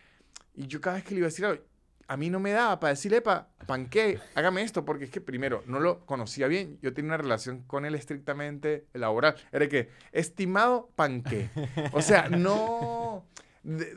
Y 0.55 0.67
yo 0.67 0.81
cada 0.81 0.97
vez 0.97 1.05
que 1.05 1.15
le 1.15 1.19
iba 1.19 1.27
a 1.27 1.31
decir 1.31 1.45
algo, 1.47 1.63
a 2.09 2.17
mí 2.17 2.31
no 2.31 2.41
me 2.41 2.51
daba 2.51 2.79
para 2.81 2.91
decirle, 2.91 3.23
pa, 3.23 3.49
Panqué, 3.67 4.19
hágame 4.35 4.63
esto, 4.63 4.85
porque 4.85 5.05
es 5.05 5.11
que 5.11 5.21
primero, 5.21 5.63
no 5.67 5.81
lo 5.81 6.05
conocía 6.05 6.47
bien, 6.47 6.79
yo 6.83 6.93
tenía 6.93 7.11
una 7.11 7.17
relación 7.17 7.63
con 7.63 7.85
él 7.85 7.95
estrictamente 7.95 8.87
laboral. 8.93 9.37
Era 9.53 9.69
que, 9.69 9.89
estimado 10.13 10.91
Panqué. 10.95 11.49
O 11.93 12.03
sea, 12.03 12.29
no... 12.29 13.25
De, 13.63 13.97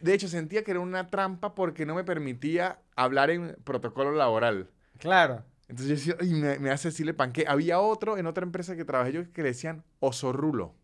de 0.00 0.14
hecho, 0.14 0.28
sentía 0.28 0.62
que 0.62 0.72
era 0.72 0.80
una 0.80 1.08
trampa 1.08 1.54
porque 1.54 1.86
no 1.86 1.94
me 1.94 2.04
permitía 2.04 2.80
hablar 2.94 3.30
en 3.30 3.56
protocolo 3.64 4.12
laboral. 4.12 4.68
Claro. 4.98 5.42
Entonces 5.68 6.04
yo 6.04 6.14
decía, 6.14 6.16
"Ay, 6.20 6.40
me, 6.40 6.58
me 6.58 6.70
hace 6.70 6.88
decirle 6.88 7.14
panqué. 7.14 7.44
Había 7.48 7.80
otro 7.80 8.18
en 8.18 8.26
otra 8.26 8.44
empresa 8.44 8.76
que 8.76 8.84
trabajé 8.84 9.12
yo 9.12 9.32
que 9.32 9.42
le 9.42 9.48
decían 9.48 9.84
osorrulo. 10.00 10.74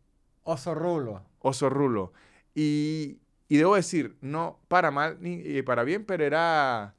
Oso 0.42 0.74
rulo. 0.74 1.22
Osorrulo. 1.38 2.12
Y, 2.54 3.18
y 3.48 3.56
debo 3.56 3.76
decir, 3.76 4.16
no 4.20 4.60
para 4.68 4.90
mal 4.90 5.18
ni 5.20 5.40
eh, 5.44 5.62
para 5.62 5.84
bien, 5.84 6.04
pero 6.04 6.24
era 6.24 6.94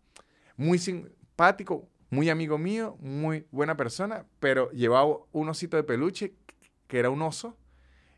muy 0.58 0.78
simpático, 0.80 1.88
muy 2.10 2.30
amigo 2.30 2.58
mío, 2.58 2.98
muy 3.00 3.46
buena 3.52 3.76
persona, 3.78 4.26
pero 4.40 4.72
llevaba 4.72 5.18
un 5.32 5.50
osito 5.50 5.78
de 5.78 5.84
peluche 5.84 6.34
que 6.88 7.00
era 7.00 7.10
un 7.10 7.22
oso 7.22 7.58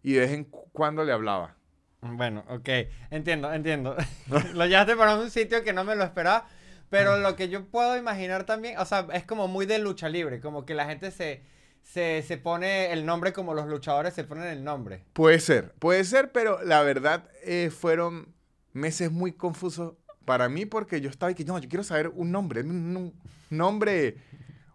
y 0.03 0.13
de 0.13 0.19
vez 0.21 0.31
en 0.31 0.43
cu- 0.45 0.69
cuando 0.71 1.03
le 1.03 1.11
hablaba. 1.11 1.55
Bueno, 2.01 2.43
ok. 2.49 2.69
Entiendo, 3.09 3.51
entiendo. 3.53 3.95
lo 4.53 4.65
llevaste 4.65 4.95
para 4.95 5.15
un 5.17 5.29
sitio 5.31 5.63
que 5.63 5.73
no 5.73 5.83
me 5.83 5.95
lo 5.95 6.03
esperaba. 6.03 6.47
Pero 6.89 7.17
lo 7.17 7.35
que 7.35 7.49
yo 7.49 7.65
puedo 7.65 7.97
imaginar 7.97 8.43
también, 8.45 8.77
o 8.77 8.85
sea, 8.85 9.07
es 9.13 9.25
como 9.25 9.47
muy 9.47 9.65
de 9.65 9.79
lucha 9.79 10.07
libre, 10.07 10.39
como 10.39 10.65
que 10.65 10.75
la 10.75 10.85
gente 10.85 11.09
se, 11.09 11.41
se, 11.85 12.23
se 12.23 12.37
pone 12.37 12.91
el 12.91 13.05
nombre 13.05 13.31
como 13.31 13.53
los 13.53 13.67
luchadores 13.67 14.13
se 14.13 14.23
ponen 14.25 14.45
el 14.47 14.63
nombre. 14.63 15.03
Puede 15.13 15.39
ser, 15.39 15.71
puede 15.75 16.03
ser, 16.03 16.31
pero 16.31 16.61
la 16.63 16.81
verdad 16.81 17.29
eh, 17.43 17.69
fueron 17.69 18.33
meses 18.73 19.11
muy 19.11 19.31
confusos 19.31 19.93
para 20.25 20.49
mí 20.49 20.65
porque 20.65 20.99
yo 20.99 21.09
estaba 21.09 21.31
y 21.31 21.35
que 21.35 21.45
no, 21.45 21.57
yo 21.59 21.69
quiero 21.69 21.83
saber 21.83 22.09
un 22.09 22.31
nombre, 22.31 22.61
un, 22.61 22.71
un 22.97 23.13
nombre, 23.51 24.17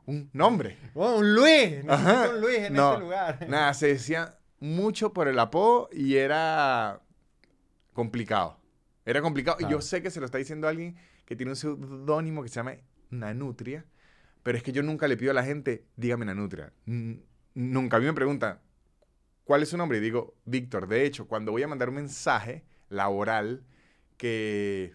un 0.06 0.30
nombre. 0.32 0.78
Oh, 0.94 1.16
un 1.18 1.34
Luis, 1.34 1.84
necesito 1.84 1.92
Ajá. 1.92 2.28
un 2.30 2.40
Luis 2.40 2.58
en 2.58 2.72
No, 2.74 2.92
este 2.92 3.04
lugar. 3.04 3.38
Nada, 3.48 3.74
se 3.74 3.88
decía 3.88 4.38
mucho 4.60 5.12
por 5.12 5.26
el 5.28 5.38
apodo 5.38 5.88
y 5.92 6.16
era 6.16 7.00
complicado. 7.92 8.56
Era 9.04 9.20
complicado. 9.20 9.56
Y 9.60 9.68
yo 9.68 9.80
sé 9.80 10.00
que 10.00 10.10
se 10.10 10.20
lo 10.20 10.26
está 10.26 10.38
diciendo 10.38 10.68
alguien 10.68 10.96
que 11.26 11.34
tiene 11.34 11.50
un 11.52 11.56
seudónimo 11.56 12.42
que 12.42 12.48
se 12.48 12.54
llama 12.56 12.74
Nanutria, 13.10 13.84
pero 14.42 14.56
es 14.58 14.62
que 14.64 14.72
yo 14.72 14.82
nunca 14.82 15.06
le 15.08 15.16
pido 15.16 15.30
a 15.30 15.34
la 15.34 15.44
gente, 15.44 15.84
dígame 15.96 16.24
Nanutria. 16.24 16.72
N- 16.86 17.20
nunca. 17.54 17.96
A 17.96 18.00
mí 18.00 18.06
me 18.06 18.12
preguntan, 18.14 18.58
¿cuál 19.44 19.62
es 19.62 19.68
su 19.70 19.76
nombre? 19.76 19.98
Y 19.98 20.00
digo, 20.00 20.34
Víctor. 20.44 20.88
De 20.88 21.04
hecho, 21.04 21.26
cuando 21.28 21.52
voy 21.52 21.62
a 21.62 21.68
mandar 21.68 21.88
un 21.88 21.96
mensaje 21.96 22.64
laboral 22.88 23.62
que, 24.16 24.94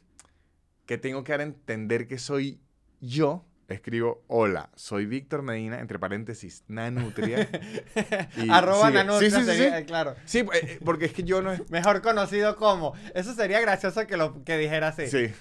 que 0.85 0.97
tengo 0.97 1.23
que 1.23 1.31
dar 1.33 1.41
a 1.41 1.43
entender 1.43 2.07
que 2.07 2.17
soy 2.17 2.59
yo, 3.01 3.45
escribo, 3.67 4.23
hola, 4.27 4.69
soy 4.75 5.05
Víctor 5.07 5.41
Medina, 5.41 5.79
entre 5.79 5.97
paréntesis, 5.99 6.63
Nanutria. 6.67 7.49
Y 8.37 8.49
Arroba 8.49 8.87
sigue. 8.87 8.97
Nanutria, 9.03 9.29
Sí, 9.31 9.35
sí, 9.45 9.51
sí, 9.57 9.63
eh, 9.63 9.83
claro. 9.87 10.15
Sí, 10.25 10.39
eh, 10.39 10.45
eh, 10.53 10.79
porque 10.83 11.05
es 11.05 11.13
que 11.13 11.23
yo 11.23 11.41
no 11.41 11.51
es... 11.51 11.69
Mejor 11.71 12.01
conocido 12.01 12.55
como. 12.55 12.93
Eso 13.13 13.33
sería 13.33 13.59
gracioso 13.61 14.05
que 14.07 14.17
lo 14.17 14.43
que 14.43 14.57
dijera 14.57 14.89
así. 14.89 15.07
Sí. 15.07 15.31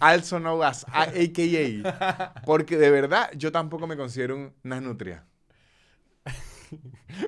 Also 0.00 0.38
known 0.38 0.62
as 0.62 0.84
AKA. 0.92 2.34
Porque 2.44 2.76
de 2.76 2.90
verdad 2.90 3.30
yo 3.34 3.50
tampoco 3.52 3.86
me 3.86 3.96
considero 3.96 4.36
un 4.36 4.54
Nanutria. 4.62 5.24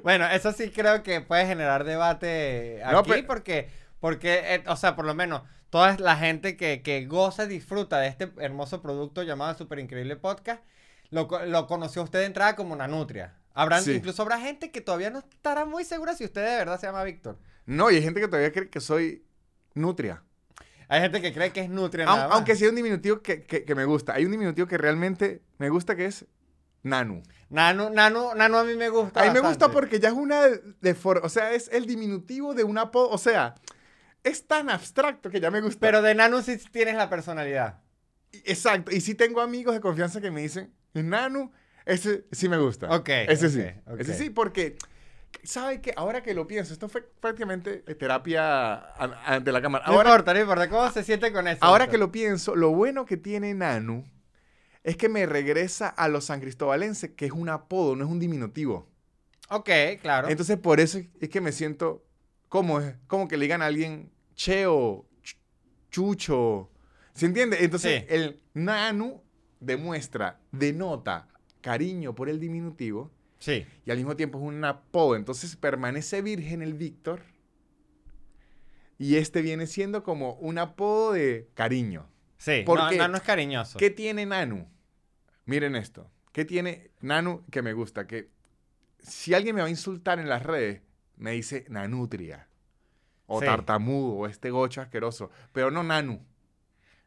Bueno, 0.02 0.26
eso 0.26 0.52
sí 0.52 0.70
creo 0.70 1.02
que 1.02 1.20
puede 1.22 1.46
generar 1.46 1.84
debate 1.84 2.82
aquí 2.84 2.92
No, 2.92 3.02
porque, 3.26 3.68
porque 3.98 4.54
eh, 4.54 4.64
o 4.66 4.76
sea, 4.76 4.94
por 4.94 5.06
lo 5.06 5.14
menos 5.14 5.42
toda 5.70 5.96
la 5.98 6.16
gente 6.16 6.56
que, 6.56 6.82
que 6.82 7.06
goza 7.06 7.44
y 7.44 7.48
disfruta 7.48 7.98
de 7.98 8.08
este 8.08 8.30
hermoso 8.38 8.82
producto 8.82 9.22
llamado 9.22 9.56
Super 9.56 9.78
Increíble 9.78 10.16
Podcast, 10.16 10.62
lo, 11.10 11.26
co- 11.28 11.44
lo 11.46 11.66
conoció 11.66 12.02
usted 12.02 12.18
de 12.20 12.26
entrada 12.26 12.54
como. 12.56 12.76
Habrán, 13.54 13.82
Sí. 13.82 13.92
Incluso 13.92 14.22
habrá 14.22 14.38
gente 14.38 14.70
que 14.70 14.80
todavía 14.80 15.10
no 15.10 15.20
estará 15.20 15.64
muy 15.64 15.84
segura 15.84 16.14
si 16.14 16.24
usted 16.24 16.42
de 16.44 16.56
verdad 16.56 16.78
se 16.78 16.86
llama 16.86 17.02
Víctor. 17.04 17.38
No, 17.66 17.90
y 17.90 17.96
hay 17.96 18.02
gente 18.02 18.20
que 18.20 18.26
todavía 18.28 18.52
cree 18.52 18.68
que 18.68 18.80
soy 18.80 19.24
Nutria. 19.74 20.22
Hay 20.92 21.00
gente 21.00 21.22
que 21.22 21.32
cree 21.32 21.50
que 21.52 21.60
es 21.60 21.70
Nutria 21.70 22.04
Aun- 22.06 22.16
nada 22.16 22.28
más. 22.28 22.36
aunque 22.36 22.56
sea 22.56 22.68
un 22.68 22.74
diminutivo 22.74 23.22
que, 23.22 23.44
que- 23.44 23.64
que 23.64 23.74
me 23.74 23.84
gusta. 23.84 24.12
Hay 24.14 24.24
un 24.24 24.32
diminutivo 24.32 24.66
que 24.66 24.76
realmente 24.76 25.40
me 25.58 25.68
gusta 25.70 25.94
que 25.96 26.06
es 26.06 26.26
Nanu. 26.82 27.22
Nano, 27.48 27.90
Nano, 27.90 28.34
Nano 28.34 28.58
a 28.58 28.64
mí 28.64 28.74
me 28.74 28.88
gusta 28.88 29.20
A 29.22 29.24
mí 29.26 29.30
me 29.32 29.40
gusta 29.40 29.70
porque 29.70 30.00
ya 30.00 30.08
es 30.08 30.14
una 30.14 30.46
de, 30.80 30.94
for- 30.94 31.20
O 31.24 31.28
sea, 31.28 31.52
es 31.52 31.68
el 31.72 31.86
diminutivo 31.86 32.54
de 32.54 32.64
una... 32.64 32.90
po- 32.90 33.08
O 33.08 33.18
sea, 33.18 33.54
es 34.24 34.46
tan 34.46 34.68
abstracto 34.68 35.30
que 35.30 35.40
ya 35.40 35.50
me 35.50 35.60
gusta. 35.60 35.78
Pero 35.80 36.02
de 36.02 36.14
Nano 36.14 36.42
sí 36.42 36.58
tienes 36.72 36.96
la 36.96 37.08
personalidad. 37.08 37.80
Exacto. 38.44 38.90
Y 38.94 39.00
sí 39.00 39.14
tengo 39.14 39.40
amigos 39.40 39.74
de 39.74 39.80
confianza 39.80 40.20
que 40.20 40.30
me 40.30 40.40
dicen, 40.42 40.72
Nanu, 40.92 41.52
ese 41.86 42.24
sí 42.32 42.48
me 42.48 42.58
gusta. 42.58 42.88
Ok, 42.94 43.08
Ese 43.28 43.48
sí. 43.48 43.64
Ese 43.98 44.14
sí, 44.14 44.30
porque, 44.30 44.76
¿sabe 45.42 45.80
qué? 45.80 45.92
Ahora 45.96 46.22
que 46.22 46.34
lo 46.34 46.46
pienso, 46.46 46.72
esto 46.72 46.88
fue 46.88 47.02
prácticamente 47.02 47.78
terapia 47.94 48.74
an- 48.94 49.14
ante 49.26 49.52
la 49.52 49.60
cámara. 49.62 49.84
No 49.86 49.92
Ahora, 49.94 50.10
importa, 50.10 50.34
no 50.34 50.40
importa. 50.40 50.68
¿Cómo 50.68 50.90
se 50.90 51.02
siente 51.04 51.32
con 51.32 51.46
eso? 51.48 51.64
ahora 51.64 51.88
que 51.88 51.98
lo 51.98 52.10
pienso, 52.12 52.54
lo 52.56 52.70
bueno 52.70 53.04
que 53.06 53.16
tiene 53.16 53.54
Nanu 53.54 54.04
es 54.82 54.96
que 54.96 55.08
me 55.08 55.26
regresa 55.26 55.88
a 55.88 56.08
los 56.08 56.24
San 56.26 56.40
Cristobalenses, 56.40 57.10
que 57.10 57.26
es 57.26 57.32
un 57.32 57.48
apodo, 57.48 57.96
no 57.96 58.04
es 58.04 58.10
un 58.10 58.18
diminutivo. 58.18 58.88
Ok, 59.50 59.68
claro. 60.00 60.28
Entonces, 60.28 60.56
por 60.58 60.80
eso 60.80 60.98
es 61.20 61.28
que 61.28 61.40
me 61.40 61.52
siento 61.52 62.04
como, 62.48 62.80
como 63.06 63.28
que 63.28 63.36
le 63.36 63.44
digan 63.44 63.62
a 63.62 63.66
alguien 63.66 64.10
Cheo, 64.34 65.06
Ch- 65.22 65.36
Chucho. 65.90 66.70
¿Se 67.14 67.26
entiende? 67.26 67.58
Entonces, 67.64 68.00
Sí. 68.02 68.06
el 68.08 68.40
Nanu 68.54 69.22
demuestra, 69.58 70.40
denota 70.52 71.28
cariño 71.60 72.14
por 72.14 72.28
el 72.30 72.40
diminutivo 72.40 73.10
sí. 73.40 73.66
y 73.84 73.90
al 73.90 73.96
mismo 73.96 74.14
tiempo 74.14 74.38
es 74.38 74.44
un 74.44 74.64
apodo. 74.64 75.16
Entonces, 75.16 75.56
permanece 75.56 76.22
virgen 76.22 76.62
el 76.62 76.74
Víctor 76.74 77.22
y 78.98 79.16
este 79.16 79.42
viene 79.42 79.66
siendo 79.66 80.02
como 80.02 80.34
un 80.34 80.58
apodo 80.58 81.12
de 81.12 81.48
cariño. 81.54 82.06
Sí, 82.38 82.62
¿Por 82.64 82.78
no, 82.78 82.88
es 83.16 83.22
cariñoso. 83.22 83.78
¿Qué 83.78 83.90
tiene 83.90 84.24
Nanu? 84.26 84.68
Miren 85.44 85.74
esto. 85.76 86.10
¿Qué 86.32 86.44
tiene 86.44 86.90
Nanu 87.00 87.42
que 87.50 87.60
me 87.62 87.72
gusta? 87.72 88.06
Que 88.06 88.30
si 88.98 89.34
alguien 89.34 89.54
me 89.56 89.62
va 89.62 89.66
a 89.66 89.70
insultar 89.70 90.18
en 90.18 90.28
las 90.28 90.42
redes, 90.42 90.82
me 91.16 91.32
dice 91.32 91.64
Nanutria. 91.68 92.46
O 93.26 93.40
Sí. 93.40 93.46
tartamudo, 93.46 94.12
o 94.14 94.26
este 94.26 94.50
gocho 94.50 94.80
asqueroso. 94.80 95.30
Pero 95.52 95.70
no 95.70 95.82
Nanu. 95.82 96.24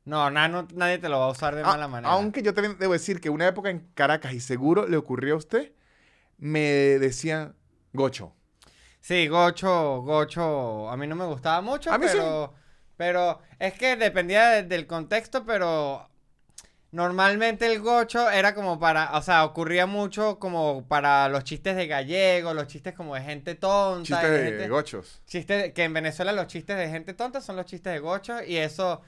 No, 0.05 0.29
Nano 0.29 0.67
nadie 0.73 0.97
te 0.97 1.09
lo 1.09 1.19
va 1.19 1.25
a 1.27 1.31
usar 1.31 1.55
de 1.55 1.61
A- 1.61 1.65
mala 1.67 1.87
manera. 1.87 2.13
Aunque 2.13 2.41
yo 2.43 2.53
también 2.53 2.77
debo 2.79 2.93
decir 2.93 3.21
que 3.21 3.29
una 3.29 3.47
época 3.47 3.69
en 3.69 3.87
Caracas, 3.93 4.33
y 4.33 4.39
seguro 4.39 4.87
le 4.87 4.97
ocurrió 4.97 5.35
a 5.35 5.37
usted, 5.37 5.73
me 6.43 6.59
decían 6.99 7.55
gocho. 7.93 8.33
Sí, 8.99 9.27
Gocho, 9.27 10.01
Gocho, 10.01 10.89
a 10.89 10.95
mí 10.95 11.07
no 11.07 11.15
me 11.15 11.25
gustaba 11.25 11.59
mucho, 11.61 11.91
A 11.91 11.97
mí 11.97 12.05
sí. 12.07 12.13
pero, 12.13 12.53
pero 12.95 13.39
es 13.59 13.73
que 13.73 13.97
dependía 13.97 14.47
de- 14.49 14.63
del 14.63 14.87
contexto, 14.87 15.45
pero 15.45 16.09
normalmente 16.91 17.65
el 17.65 17.79
Gocho 17.81 18.29
era 18.29 18.53
como 18.53 18.79
para, 18.79 19.17
o 19.17 19.21
sea, 19.21 19.43
ocurría 19.45 19.85
mucho 19.87 20.37
como 20.39 20.87
para 20.87 21.27
los 21.29 21.43
chistes 21.43 21.75
de 21.75 21.87
gallego, 21.87 22.53
los 22.53 22.67
chistes 22.67 22.93
como 22.93 23.15
de 23.15 23.21
gente 23.21 23.55
tonta. 23.55 24.03
Chistes 24.05 24.29
de 24.31 24.37
de 24.41 24.49
gente- 24.51 24.67
gochos. 24.69 25.21
Chistes, 25.25 25.73
que 25.73 25.83
en 25.83 25.93
Venezuela 25.93 26.31
los 26.31 26.47
chistes 26.47 26.77
de 26.77 26.89
gente 26.89 27.13
tonta 27.13 27.41
son 27.41 27.55
los 27.55 27.65
chistes 27.65 27.91
de 27.93 27.99
gocho 27.99 28.43
y 28.43 28.57
eso, 28.57 29.01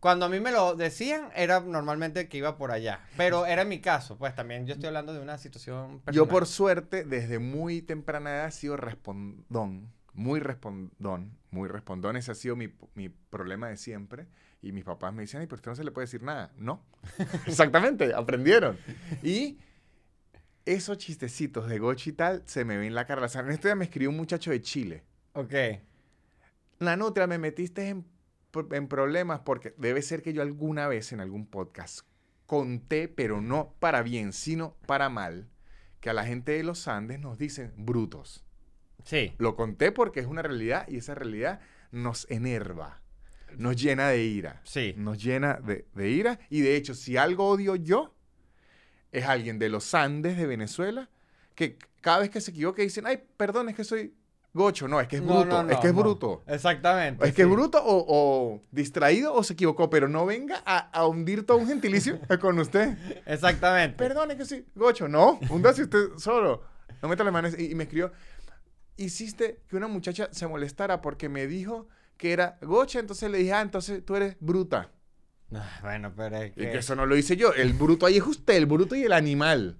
cuando 0.00 0.26
a 0.26 0.28
mí 0.30 0.40
me 0.40 0.50
lo 0.50 0.74
decían, 0.74 1.28
era 1.36 1.60
normalmente 1.60 2.28
que 2.28 2.38
iba 2.38 2.56
por 2.56 2.72
allá. 2.72 3.00
Pero 3.18 3.44
era 3.44 3.64
mi 3.64 3.80
caso, 3.80 4.16
pues 4.16 4.34
también 4.34 4.66
yo 4.66 4.72
estoy 4.72 4.88
hablando 4.88 5.12
de 5.12 5.20
una 5.20 5.36
situación 5.36 6.00
personal. 6.00 6.14
Yo 6.14 6.26
por 6.26 6.46
suerte, 6.46 7.04
desde 7.04 7.38
muy 7.38 7.82
temprana 7.82 8.30
edad, 8.30 8.48
he 8.48 8.52
sido 8.52 8.78
respondón. 8.78 9.92
Muy 10.14 10.40
respondón. 10.40 11.36
Muy 11.50 11.68
respondón. 11.68 12.16
Ese 12.16 12.32
ha 12.32 12.34
sido 12.34 12.56
mi, 12.56 12.72
mi 12.94 13.10
problema 13.10 13.68
de 13.68 13.76
siempre. 13.76 14.26
Y 14.62 14.72
mis 14.72 14.84
papás 14.84 15.12
me 15.12 15.22
decían, 15.22 15.42
ay, 15.42 15.46
pero 15.46 15.56
usted 15.56 15.70
no 15.70 15.76
se 15.76 15.84
le 15.84 15.90
puede 15.90 16.06
decir 16.06 16.22
nada. 16.22 16.50
No. 16.56 16.82
Exactamente, 17.46 18.12
aprendieron. 18.14 18.78
Y 19.22 19.58
esos 20.64 20.98
chistecitos 20.98 21.68
de 21.68 21.78
gochi 21.78 22.10
y 22.10 22.12
tal 22.14 22.42
se 22.46 22.64
me 22.64 22.76
ven 22.76 22.88
en 22.88 22.94
la 22.94 23.06
cara. 23.06 23.24
O 23.24 23.28
sea, 23.28 23.42
en 23.42 23.50
este 23.50 23.68
día 23.68 23.74
me 23.74 23.84
escribió 23.84 24.10
un 24.10 24.16
muchacho 24.16 24.50
de 24.50 24.60
Chile. 24.62 25.04
Ok. 25.34 25.54
La 26.78 26.96
nutria, 26.96 27.26
me 27.26 27.38
metiste 27.38 27.88
en, 27.88 28.04
en 28.72 28.88
problemas 28.88 29.40
porque 29.40 29.74
debe 29.76 30.02
ser 30.02 30.22
que 30.22 30.32
yo 30.32 30.42
alguna 30.42 30.88
vez 30.88 31.12
en 31.12 31.20
algún 31.20 31.46
podcast 31.46 32.00
conté, 32.46 33.08
pero 33.08 33.40
no 33.40 33.74
para 33.78 34.02
bien, 34.02 34.32
sino 34.32 34.74
para 34.86 35.08
mal, 35.08 35.48
que 36.00 36.10
a 36.10 36.14
la 36.14 36.24
gente 36.24 36.52
de 36.52 36.64
los 36.64 36.88
Andes 36.88 37.20
nos 37.20 37.38
dicen 37.38 37.72
brutos. 37.76 38.44
Sí. 39.04 39.34
Lo 39.38 39.54
conté 39.54 39.92
porque 39.92 40.20
es 40.20 40.26
una 40.26 40.42
realidad 40.42 40.86
y 40.88 40.96
esa 40.96 41.14
realidad 41.14 41.60
nos 41.92 42.28
enerva, 42.30 43.02
nos 43.56 43.76
llena 43.76 44.08
de 44.08 44.24
ira. 44.24 44.60
Sí. 44.64 44.94
Nos 44.96 45.22
llena 45.22 45.54
de, 45.54 45.86
de 45.94 46.10
ira 46.10 46.40
y 46.50 46.60
de 46.60 46.76
hecho, 46.76 46.94
si 46.94 47.16
algo 47.16 47.48
odio 47.48 47.76
yo, 47.76 48.14
es 49.12 49.24
alguien 49.26 49.58
de 49.58 49.68
los 49.68 49.94
Andes 49.94 50.36
de 50.36 50.46
Venezuela 50.46 51.08
que 51.54 51.78
cada 52.00 52.20
vez 52.20 52.30
que 52.30 52.40
se 52.40 52.50
equivoca 52.50 52.82
dicen, 52.82 53.06
ay, 53.06 53.22
perdón, 53.36 53.68
es 53.68 53.76
que 53.76 53.84
soy 53.84 54.14
gocho. 54.52 54.88
No, 54.88 55.00
es 55.00 55.08
que 55.08 55.16
es 55.16 55.22
No, 55.22 55.40
bruto, 55.40 55.62
no, 55.62 55.70
es 55.70 55.78
que 55.78 55.86
es 55.88 55.94
bruto. 55.94 56.42
Exactamente. 56.46 57.26
Es 57.26 57.34
que 57.34 57.42
es 57.42 57.48
bruto 57.48 57.82
o, 57.84 58.04
o 58.08 58.62
distraído 58.70 59.34
o 59.34 59.42
se 59.42 59.52
equivocó, 59.54 59.88
pero 59.90 60.08
no 60.08 60.26
venga 60.26 60.62
a, 60.66 60.78
a 60.90 61.06
hundir 61.06 61.44
todo 61.46 61.58
un 61.58 61.66
gentilicio 61.66 62.18
con 62.40 62.58
usted. 62.58 62.96
Exactamente. 63.26 63.96
Perdón, 63.96 64.30
es 64.32 64.36
que 64.36 64.44
sí, 64.44 64.66
gocho. 64.74 65.08
No, 65.08 65.38
húndase 65.50 65.82
usted 65.84 66.10
solo. 66.16 66.62
No 67.02 67.08
meta 67.08 67.24
las 67.24 67.32
manos. 67.32 67.54
Y, 67.58 67.70
y 67.70 67.74
me 67.74 67.84
escribió, 67.84 68.12
hiciste 68.96 69.62
que 69.68 69.76
una 69.76 69.88
muchacha 69.88 70.28
se 70.32 70.46
molestara 70.46 71.00
porque 71.00 71.28
me 71.28 71.46
dijo 71.46 71.88
que 72.16 72.32
era 72.32 72.58
gocha, 72.62 72.98
entonces 72.98 73.30
le 73.30 73.38
dije, 73.38 73.52
ah, 73.52 73.62
entonces 73.62 74.04
tú 74.04 74.14
eres 74.16 74.36
bruta. 74.40 74.90
Ah, 75.54 75.78
Bueno, 75.82 76.12
pero 76.14 76.36
es 76.36 76.50
Y 76.50 76.54
que... 76.54 76.70
que 76.72 76.78
eso 76.78 76.94
no 76.94 77.06
lo 77.06 77.16
hice 77.16 77.36
yo. 77.36 77.52
El 77.54 77.72
bruto 77.72 78.06
ahí 78.06 78.18
es 78.18 78.26
usted, 78.26 78.54
el 78.54 78.66
bruto 78.66 78.94
y 78.94 79.02
el 79.04 79.12
animal. 79.12 79.78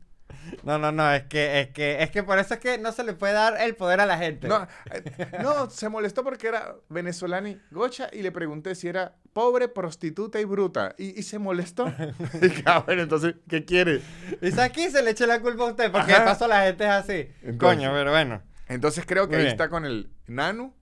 No, 0.62 0.78
no, 0.78 0.92
no, 0.92 1.12
es 1.12 1.24
que, 1.24 1.60
es 1.60 1.68
que, 1.68 2.02
es 2.02 2.10
que 2.10 2.22
por 2.22 2.38
eso 2.38 2.54
es 2.54 2.60
que 2.60 2.78
no 2.78 2.92
se 2.92 3.04
le 3.04 3.14
puede 3.14 3.32
dar 3.32 3.60
el 3.60 3.76
poder 3.76 4.00
a 4.00 4.06
la 4.06 4.18
gente. 4.18 4.48
No, 4.48 4.66
eh, 4.92 5.30
no, 5.42 5.70
se 5.70 5.88
molestó 5.88 6.22
porque 6.24 6.48
era 6.48 6.76
venezolana 6.88 7.50
y 7.50 7.60
gocha 7.70 8.08
y 8.12 8.22
le 8.22 8.32
pregunté 8.32 8.74
si 8.74 8.88
era 8.88 9.16
pobre, 9.32 9.68
prostituta 9.68 10.40
y 10.40 10.44
bruta. 10.44 10.94
Y, 10.98 11.18
y 11.18 11.22
se 11.22 11.38
molestó. 11.38 11.86
y 12.34 12.38
dije, 12.38 12.62
ah, 12.66 12.84
entonces, 12.88 13.34
¿qué 13.48 13.64
quiere? 13.64 14.02
Y 14.40 14.58
aquí 14.60 14.90
se 14.90 15.02
le 15.02 15.10
eche 15.10 15.26
la 15.26 15.40
culpa 15.40 15.64
a 15.64 15.70
usted, 15.70 15.90
porque 15.90 16.12
Ajá. 16.12 16.20
de 16.20 16.26
paso 16.26 16.48
la 16.48 16.62
gente 16.64 16.84
es 16.84 16.90
así. 16.90 17.30
Entonces- 17.42 17.58
Coño, 17.58 17.90
pero 17.92 18.10
bueno. 18.10 18.42
Entonces 18.68 19.04
creo 19.06 19.24
que 19.28 19.36
Muy 19.36 19.38
ahí 19.38 19.42
bien. 19.46 19.52
está 19.54 19.68
con 19.68 19.84
el 19.84 20.12
Nanu, 20.26 20.74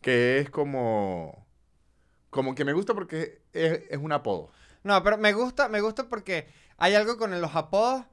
que 0.00 0.38
es 0.38 0.50
como, 0.50 1.46
como 2.30 2.54
que 2.54 2.64
me 2.64 2.72
gusta 2.72 2.94
porque 2.94 3.42
es, 3.52 3.80
es 3.90 3.98
un 3.98 4.12
apodo. 4.12 4.50
No, 4.84 5.02
pero 5.02 5.18
me 5.18 5.32
gusta, 5.32 5.68
me 5.68 5.80
gusta 5.80 6.08
porque 6.08 6.48
hay 6.76 6.94
algo 6.94 7.16
con 7.18 7.38
los 7.40 7.54
apodos 7.56 8.04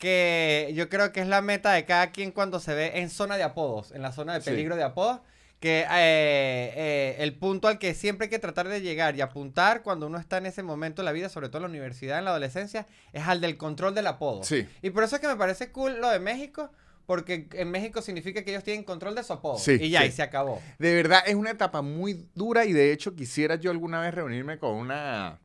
que 0.00 0.72
yo 0.74 0.88
creo 0.88 1.12
que 1.12 1.20
es 1.20 1.28
la 1.28 1.42
meta 1.42 1.70
de 1.72 1.84
cada 1.84 2.10
quien 2.10 2.32
cuando 2.32 2.58
se 2.58 2.74
ve 2.74 2.98
en 2.98 3.08
zona 3.10 3.36
de 3.36 3.44
apodos, 3.44 3.92
en 3.92 4.02
la 4.02 4.10
zona 4.10 4.34
de 4.34 4.40
Sí. 4.40 4.50
peligro 4.50 4.74
de 4.74 4.82
apodos, 4.82 5.20
que 5.60 5.82
eh, 5.82 5.86
eh, 5.90 7.16
el 7.18 7.34
punto 7.36 7.68
al 7.68 7.78
que 7.78 7.92
siempre 7.94 8.24
hay 8.24 8.30
que 8.30 8.38
tratar 8.38 8.66
de 8.66 8.80
llegar 8.80 9.14
y 9.14 9.20
apuntar 9.20 9.82
cuando 9.82 10.06
uno 10.06 10.16
está 10.18 10.38
en 10.38 10.46
ese 10.46 10.62
momento 10.62 11.02
de 11.02 11.04
la 11.04 11.12
vida, 11.12 11.28
sobre 11.28 11.48
todo 11.50 11.58
en 11.58 11.64
la 11.64 11.68
universidad, 11.68 12.18
en 12.18 12.24
la 12.24 12.30
adolescencia, 12.30 12.86
es 13.12 13.28
al 13.28 13.42
del 13.42 13.58
control 13.58 13.94
del 13.94 14.06
apodo. 14.06 14.42
Sí. 14.42 14.66
Y 14.80 14.88
por 14.88 15.04
eso 15.04 15.16
es 15.16 15.20
que 15.20 15.28
me 15.28 15.36
parece 15.36 15.70
cool 15.70 16.00
lo 16.00 16.08
de 16.08 16.18
México, 16.18 16.70
porque 17.04 17.46
en 17.52 17.70
México 17.70 18.00
significa 18.00 18.42
que 18.42 18.52
ellos 18.52 18.64
tienen 18.64 18.84
control 18.84 19.14
de 19.14 19.22
su 19.22 19.34
apodo. 19.34 19.58
Sí, 19.58 19.72
y 19.78 19.90
ya, 19.90 20.00
sí. 20.00 20.06
y 20.06 20.12
se 20.12 20.22
acabó. 20.22 20.62
De 20.78 20.94
verdad 20.94 21.20
es 21.26 21.34
una 21.34 21.50
etapa 21.50 21.82
muy 21.82 22.26
dura 22.34 22.64
y 22.64 22.72
de 22.72 22.90
hecho 22.92 23.14
quisiera 23.14 23.56
yo 23.56 23.70
alguna 23.70 24.00
vez 24.00 24.14
reunirme 24.14 24.58
con 24.58 24.70
una 24.74 25.40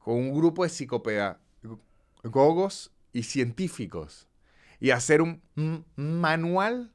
con 0.00 0.16
un 0.16 0.34
grupo 0.34 0.64
de 0.64 0.70
psicopedagogos 0.70 2.90
y 3.12 3.22
científicos 3.24 4.28
y 4.80 4.90
hacer 4.90 5.22
un, 5.22 5.42
manual 5.96 6.92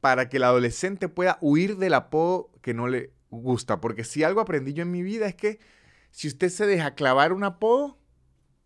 para 0.00 0.28
que 0.28 0.36
el 0.38 0.44
adolescente 0.44 1.08
pueda 1.08 1.38
huir 1.40 1.76
del 1.76 1.94
apodo 1.94 2.50
que 2.62 2.74
no 2.74 2.88
le 2.88 3.12
gusta, 3.30 3.80
porque 3.80 4.04
si 4.04 4.22
algo 4.24 4.40
aprendí 4.40 4.72
yo 4.72 4.82
en 4.82 4.90
mi 4.90 5.02
vida 5.02 5.26
es 5.26 5.34
que 5.34 5.58
si 6.10 6.28
usted 6.28 6.48
se 6.48 6.66
deja 6.66 6.94
clavar 6.94 7.32
un 7.32 7.44
apodo, 7.44 7.98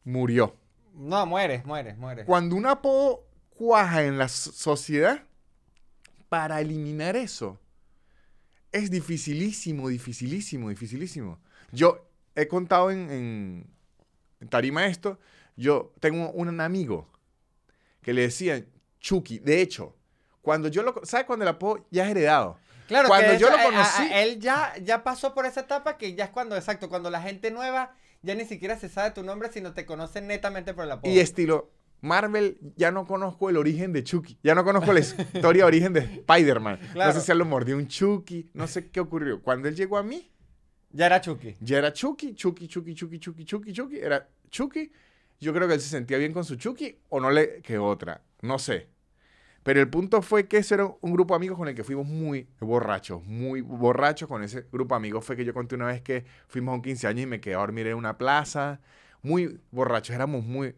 murió. 0.05 0.57
No, 0.95 1.27
mueres, 1.27 1.65
mueres, 1.65 1.97
mueres. 1.97 2.27
Cuando 2.27 2.55
un 2.55 2.67
apodo 2.67 3.27
cuaja 3.51 4.05
en 4.05 4.19
la 4.19 4.29
so- 4.29 4.53
sociedad, 4.53 5.25
para 6.29 6.61
eliminar 6.61 7.17
eso, 7.17 7.59
es 8.71 8.91
dificilísimo, 8.91 9.89
dificilísimo, 9.89 10.69
dificilísimo. 10.71 11.39
Yo 11.73 12.09
he 12.35 12.47
contado 12.49 12.91
en, 12.91 13.11
en- 13.11 13.67
en 14.41 14.49
Tarima 14.49 14.87
esto, 14.87 15.19
yo 15.57 15.93
tengo 16.01 16.31
un 16.31 16.61
amigo 16.61 17.09
que 18.03 18.13
le 18.13 18.23
decían 18.23 18.67
Chucky. 19.01 19.39
De 19.39 19.61
hecho, 19.61 19.97
cuando 20.41 20.69
yo 20.69 20.83
lo... 20.83 20.95
¿Sabes 21.05 21.27
cuando 21.27 21.45
el 21.45 21.49
apodo 21.49 21.87
ya 21.91 22.05
es 22.05 22.11
heredado? 22.11 22.59
Claro, 22.89 23.09
Cuando 23.09 23.33
que 23.33 23.39
yo 23.39 23.47
hecho, 23.49 23.57
lo 23.57 23.63
eh, 23.63 23.67
a- 23.67 23.71
conocí- 23.85 24.11
a- 24.11 24.23
él 24.23 24.39
ya, 24.41 24.75
ya 24.83 25.03
pasó 25.05 25.35
por 25.35 25.47
esa 25.47 25.61
etapa 25.61 25.97
que 25.97 26.15
ya 26.15 26.25
es 26.25 26.31
cuando, 26.31 26.57
exacto, 26.57 26.89
cuando 26.89 27.11
la 27.11 27.23
gente 27.23 27.51
nueva 27.51 27.95
ya 28.23 28.35
ni 28.35 28.45
siquiera 28.45 28.79
se 28.79 28.89
sabe 28.89 29.13
tu 29.13 29.23
nombre, 29.23 29.51
sino 29.53 29.73
te 29.73 29.87
conocen 29.87 30.27
netamente 30.27 30.75
por 30.75 30.85
el 30.85 30.91
apodo. 30.93 31.11
Y 31.11 31.19
estilo 31.21 31.71
Marvel, 32.01 32.59
ya 32.77 32.91
no 32.91 33.07
conozco 33.07 33.49
el 33.49 33.57
origen 33.57 33.93
de 33.93 34.03
Chucky. 34.03 34.37
Ya 34.43 34.55
no 34.57 34.65
conozco 34.65 34.93
la 34.93 34.99
historia 35.01 35.63
de 35.63 35.65
origen 35.65 35.93
de 35.93 36.01
Spider-Man. 36.01 36.81
Claro. 36.93 37.15
No 37.15 37.21
sé 37.21 37.25
si 37.25 37.39
lo 37.39 37.45
mordió 37.45 37.77
un 37.77 37.87
Chucky. 37.87 38.51
No 38.55 38.67
sé 38.67 38.91
qué 38.91 38.99
ocurrió. 39.01 39.41
Cuando 39.41 39.69
él 39.69 39.77
llegó 39.77 39.97
a 39.97 40.03
mí, 40.03 40.31
Ya 40.91 41.07
era 41.07 41.21
Chucky. 41.21 41.55
ya 41.61 41.79
era 41.79 41.93
Chucky, 41.93 42.35
Chucky, 42.35 42.67
Chucky, 42.67 42.95
Chucky, 42.95 43.19
Chucky, 43.21 43.45
Chucky, 43.45 43.73
Chucky. 43.73 43.99
Era 43.99 44.29
Chucky. 44.51 44.91
Yo 45.43 45.53
creo 45.53 45.67
que 45.67 45.75
él 45.75 45.81
se 45.81 45.89
sentía 45.89 46.19
bien 46.19 46.33
con 46.33 46.45
su 46.45 46.55
Chucky 46.55 47.01
o 47.09 47.19
no 47.19 47.29
le 47.33 47.63
que 47.63 47.77
otra. 47.77 48.23
No 48.43 48.61
sé. 48.61 48.89
Pero 49.65 49.81
el 49.81 49.91
punto 49.91 50.23
fue 50.23 50.47
que 50.47 50.59
ese 50.59 50.75
era 50.75 50.85
un 50.85 51.13
grupo 51.13 51.35
de 51.35 51.37
amigos 51.37 51.59
con 51.59 51.67
el 51.67 51.75
que 51.75 51.83
fuimos 51.83 52.07
muy 52.07 52.49
borrachos, 52.61 53.25
muy 53.25 53.61
borrachos 53.61 54.29
con 54.29 54.45
ese 54.45 54.69
grupo 54.71 54.95
de 54.95 54.99
amigos. 54.99 55.25
Fue 55.25 55.35
que 55.35 55.45
yo 55.45 55.53
conté 55.53 55.75
una 55.75 55.87
vez 55.87 56.01
que 56.01 56.25
fuimos 56.47 56.73
a 56.73 56.77
un 56.77 56.83
15 56.83 57.09
años 57.09 57.23
y 57.25 57.27
me 57.27 57.41
quedé 57.41 57.57
a 57.57 57.59
dormir 57.59 57.89
en 57.89 57.97
una 57.97 58.19
plaza. 58.19 58.81
Muy 59.21 59.61
borrachos, 59.73 60.15
éramos 60.15 60.45
muy 60.45 60.77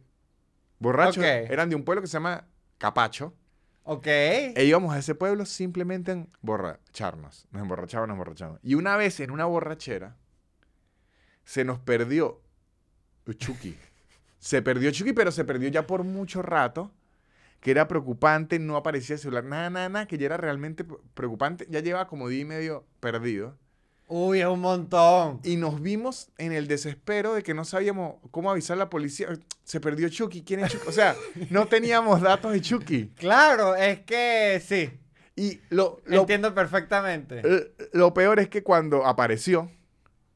borrachos. 0.79 1.19
Ok. 1.19 1.25
Eran 1.25 1.69
de 1.69 1.77
un 1.77 1.85
pueblo 1.85 2.01
que 2.01 2.09
se 2.09 2.15
llama 2.15 2.47
Capacho. 2.79 3.35
Ok. 3.83 4.07
E 4.07 4.65
íbamos 4.65 4.95
a 4.95 4.99
ese 4.99 5.15
pueblo 5.15 5.45
simplemente 5.45 6.11
a 6.11 6.15
emborracharnos. 6.15 7.49
Nos 7.51 7.61
emborrachábamos, 7.61 8.09
nos 8.09 8.15
emborrachábamos. 8.15 8.61
Y 8.63 8.77
una 8.77 8.97
vez 8.97 9.21
en 9.21 9.31
una 9.31 9.45
borrachera 9.45 10.17
se 11.45 11.67
nos 11.67 11.81
perdió 11.81 12.41
Chucky. 13.37 13.77
Se 14.45 14.61
perdió 14.61 14.91
Chucky, 14.91 15.15
pero 15.15 15.33
se 15.33 15.43
perdió 15.47 15.71
ya 15.71 15.87
por 15.87 16.05
mucho 16.05 16.43
rato. 16.43 16.91
Que 17.61 17.71
era 17.71 17.89
preocupante, 17.89 18.59
no 18.59 18.77
aparecía 18.77 19.15
el 19.15 19.21
celular, 19.21 19.43
nada, 19.45 19.71
nada, 19.71 19.89
nada, 19.89 20.07
que 20.07 20.19
ya 20.19 20.27
era 20.27 20.37
realmente 20.37 20.85
pre- 20.85 20.99
preocupante. 21.15 21.67
Ya 21.71 21.81
llevaba 21.81 22.07
como 22.09 22.29
día 22.29 22.41
y 22.43 22.45
medio 22.45 22.85
perdido. 23.01 23.57
Uy, 24.07 24.41
es 24.43 24.47
un 24.47 24.61
montón. 24.61 25.41
Y 25.45 25.57
nos 25.57 25.81
vimos 25.81 26.29
en 26.37 26.53
el 26.53 26.69
desespero 26.69 27.33
de 27.33 27.43
que 27.43 27.55
no 27.55 27.65
sabíamos 27.65 28.17
cómo 28.31 28.51
avisar 28.51 28.75
a 28.75 28.81
la 28.81 28.91
policía. 28.91 29.29
Se 29.63 29.81
perdió 29.81 30.11
Chucky, 30.11 30.43
¿quién 30.43 30.61
es 30.61 30.73
Chucky? 30.73 30.89
O 30.89 30.93
sea, 30.93 31.17
no 31.49 31.67
teníamos 31.69 32.21
datos 32.21 32.53
de 32.53 32.61
Chucky. 32.61 33.13
Claro, 33.17 33.75
es 33.77 34.01
que 34.01 34.63
sí. 34.63 34.91
Y 35.37 35.59
lo, 35.71 36.03
lo 36.05 36.21
Entiendo 36.21 36.55
perfectamente. 36.55 37.41
Eh, 37.43 37.73
Lo 37.95 38.13
peor 38.13 38.41
es 38.41 38.51
que 38.51 38.63
cuando 38.63 39.07
apareció 39.07 39.71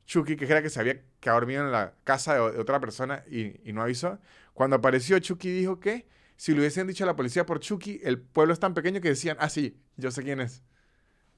Chucky, 0.07 0.37
que 0.37 0.47
era 0.47 0.63
que 0.63 0.71
se 0.71 0.81
había 0.81 1.03
quedado 1.21 1.41
dormido 1.41 1.65
en 1.65 1.73
la 1.73 1.95
casa 2.05 2.35
de, 2.35 2.41
otra 2.41 2.81
persona 2.81 3.25
y, 3.31 3.69
y 3.69 3.73
no 3.73 3.83
avisó, 3.83 4.19
cuando 4.55 4.77
apareció 4.77 5.19
Chucky 5.19 5.51
dijo 5.51 5.81
que 5.81 6.07
si 6.37 6.53
le 6.53 6.61
hubiesen 6.61 6.87
dicho 6.87 7.05
a 7.05 7.07
la 7.09 7.17
policía 7.17 7.45
por 7.47 7.59
Chucky, 7.61 8.01
el 8.05 8.21
pueblo 8.21 8.53
es 8.53 8.61
tan 8.61 8.75
pequeño 8.75 9.01
que 9.01 9.09
decían, 9.09 9.37
ah, 9.41 9.49
sí, 9.49 9.77
yo 9.97 10.11
sé 10.13 10.23
quién 10.23 10.41
es. 10.41 10.63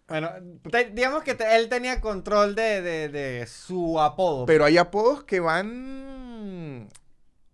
Bueno, 0.08 0.30
te- 0.70 0.90
digamos 0.90 1.22
que 1.22 1.34
te- 1.34 1.56
él 1.56 1.68
tenía 1.68 2.00
control 2.00 2.54
de, 2.54 2.82
de- 2.82 3.08
de 3.08 3.46
su 3.46 3.98
apodo. 4.00 4.44
Pero 4.44 4.64
hay 4.64 4.76
apodos 4.76 5.24
que 5.24 5.40
van... 5.40 6.88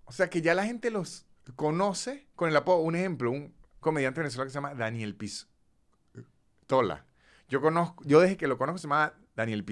O 0.07 0.13
sea, 0.13 0.31
que 0.31 0.41
ya 0.41 0.55
la 0.55 0.65
gente 0.65 0.91
los 0.91 1.27
conoce 1.55 2.27
con 2.35 2.49
el 2.49 2.57
apodo. 2.57 2.79
Un 2.79 2.97
ejemplo, 2.97 3.31
un 3.31 3.55
comediante 3.81 4.21
venezolano 4.21 4.47
que 4.47 4.53
se 4.53 4.57
llama 4.57 4.75
Daniel 4.75 5.15
Pistola. 5.15 7.05
Yo 7.49 7.61
conozco, 7.61 8.03
yo 8.05 8.21
desde 8.21 8.37
que 8.37 8.49
lo 8.49 8.59
conozco 8.59 8.79
se 8.79 8.85
llama 8.85 9.13
Daniel 9.37 9.65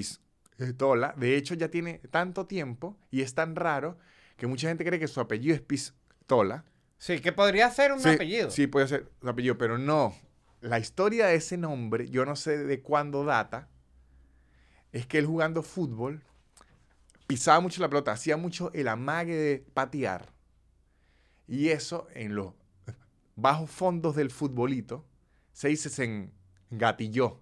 Pistola. 0.56 1.14
De 1.16 1.36
hecho, 1.36 1.54
ya 1.54 1.68
tiene 1.70 1.98
tanto 2.10 2.46
tiempo 2.46 2.96
y 3.10 3.22
es 3.22 3.34
tan 3.34 3.56
raro 3.56 3.98
que 4.36 4.46
mucha 4.46 4.68
gente 4.68 4.84
cree 4.84 4.98
que 4.98 5.08
su 5.08 5.20
apellido 5.20 5.54
es 5.54 5.60
Pistola. 5.60 6.64
Sí, 6.98 7.20
que 7.20 7.32
podría 7.32 7.70
ser 7.70 7.92
un 7.92 8.00
Sí, 8.00 8.08
apellido. 8.10 8.50
Sí, 8.50 8.66
puede 8.66 8.88
ser 8.88 9.10
su 9.20 9.28
apellido, 9.28 9.58
pero 9.58 9.78
no. 9.78 10.14
La 10.60 10.78
historia 10.78 11.26
de 11.26 11.34
ese 11.34 11.58
nombre, 11.58 12.08
yo 12.08 12.24
no 12.24 12.36
sé 12.36 12.56
de 12.58 12.80
cuándo 12.80 13.24
data, 13.24 13.68
es 14.92 15.06
que 15.06 15.18
él 15.18 15.26
jugando 15.26 15.62
fútbol 15.62 16.22
pisaba 17.26 17.60
mucho 17.60 17.80
la 17.80 17.88
pelota, 17.88 18.12
hacía 18.12 18.36
mucho 18.36 18.70
el 18.74 18.88
amague 18.88 19.36
de 19.36 19.66
patear. 19.74 20.32
Y 21.46 21.68
eso 21.68 22.06
en 22.14 22.34
los 22.34 22.54
bajos 23.36 23.70
fondos 23.70 24.16
del 24.16 24.30
futbolito 24.30 25.04
se 25.52 25.68
dice 25.68 25.90
se 25.90 26.30
engatilló. 26.70 27.40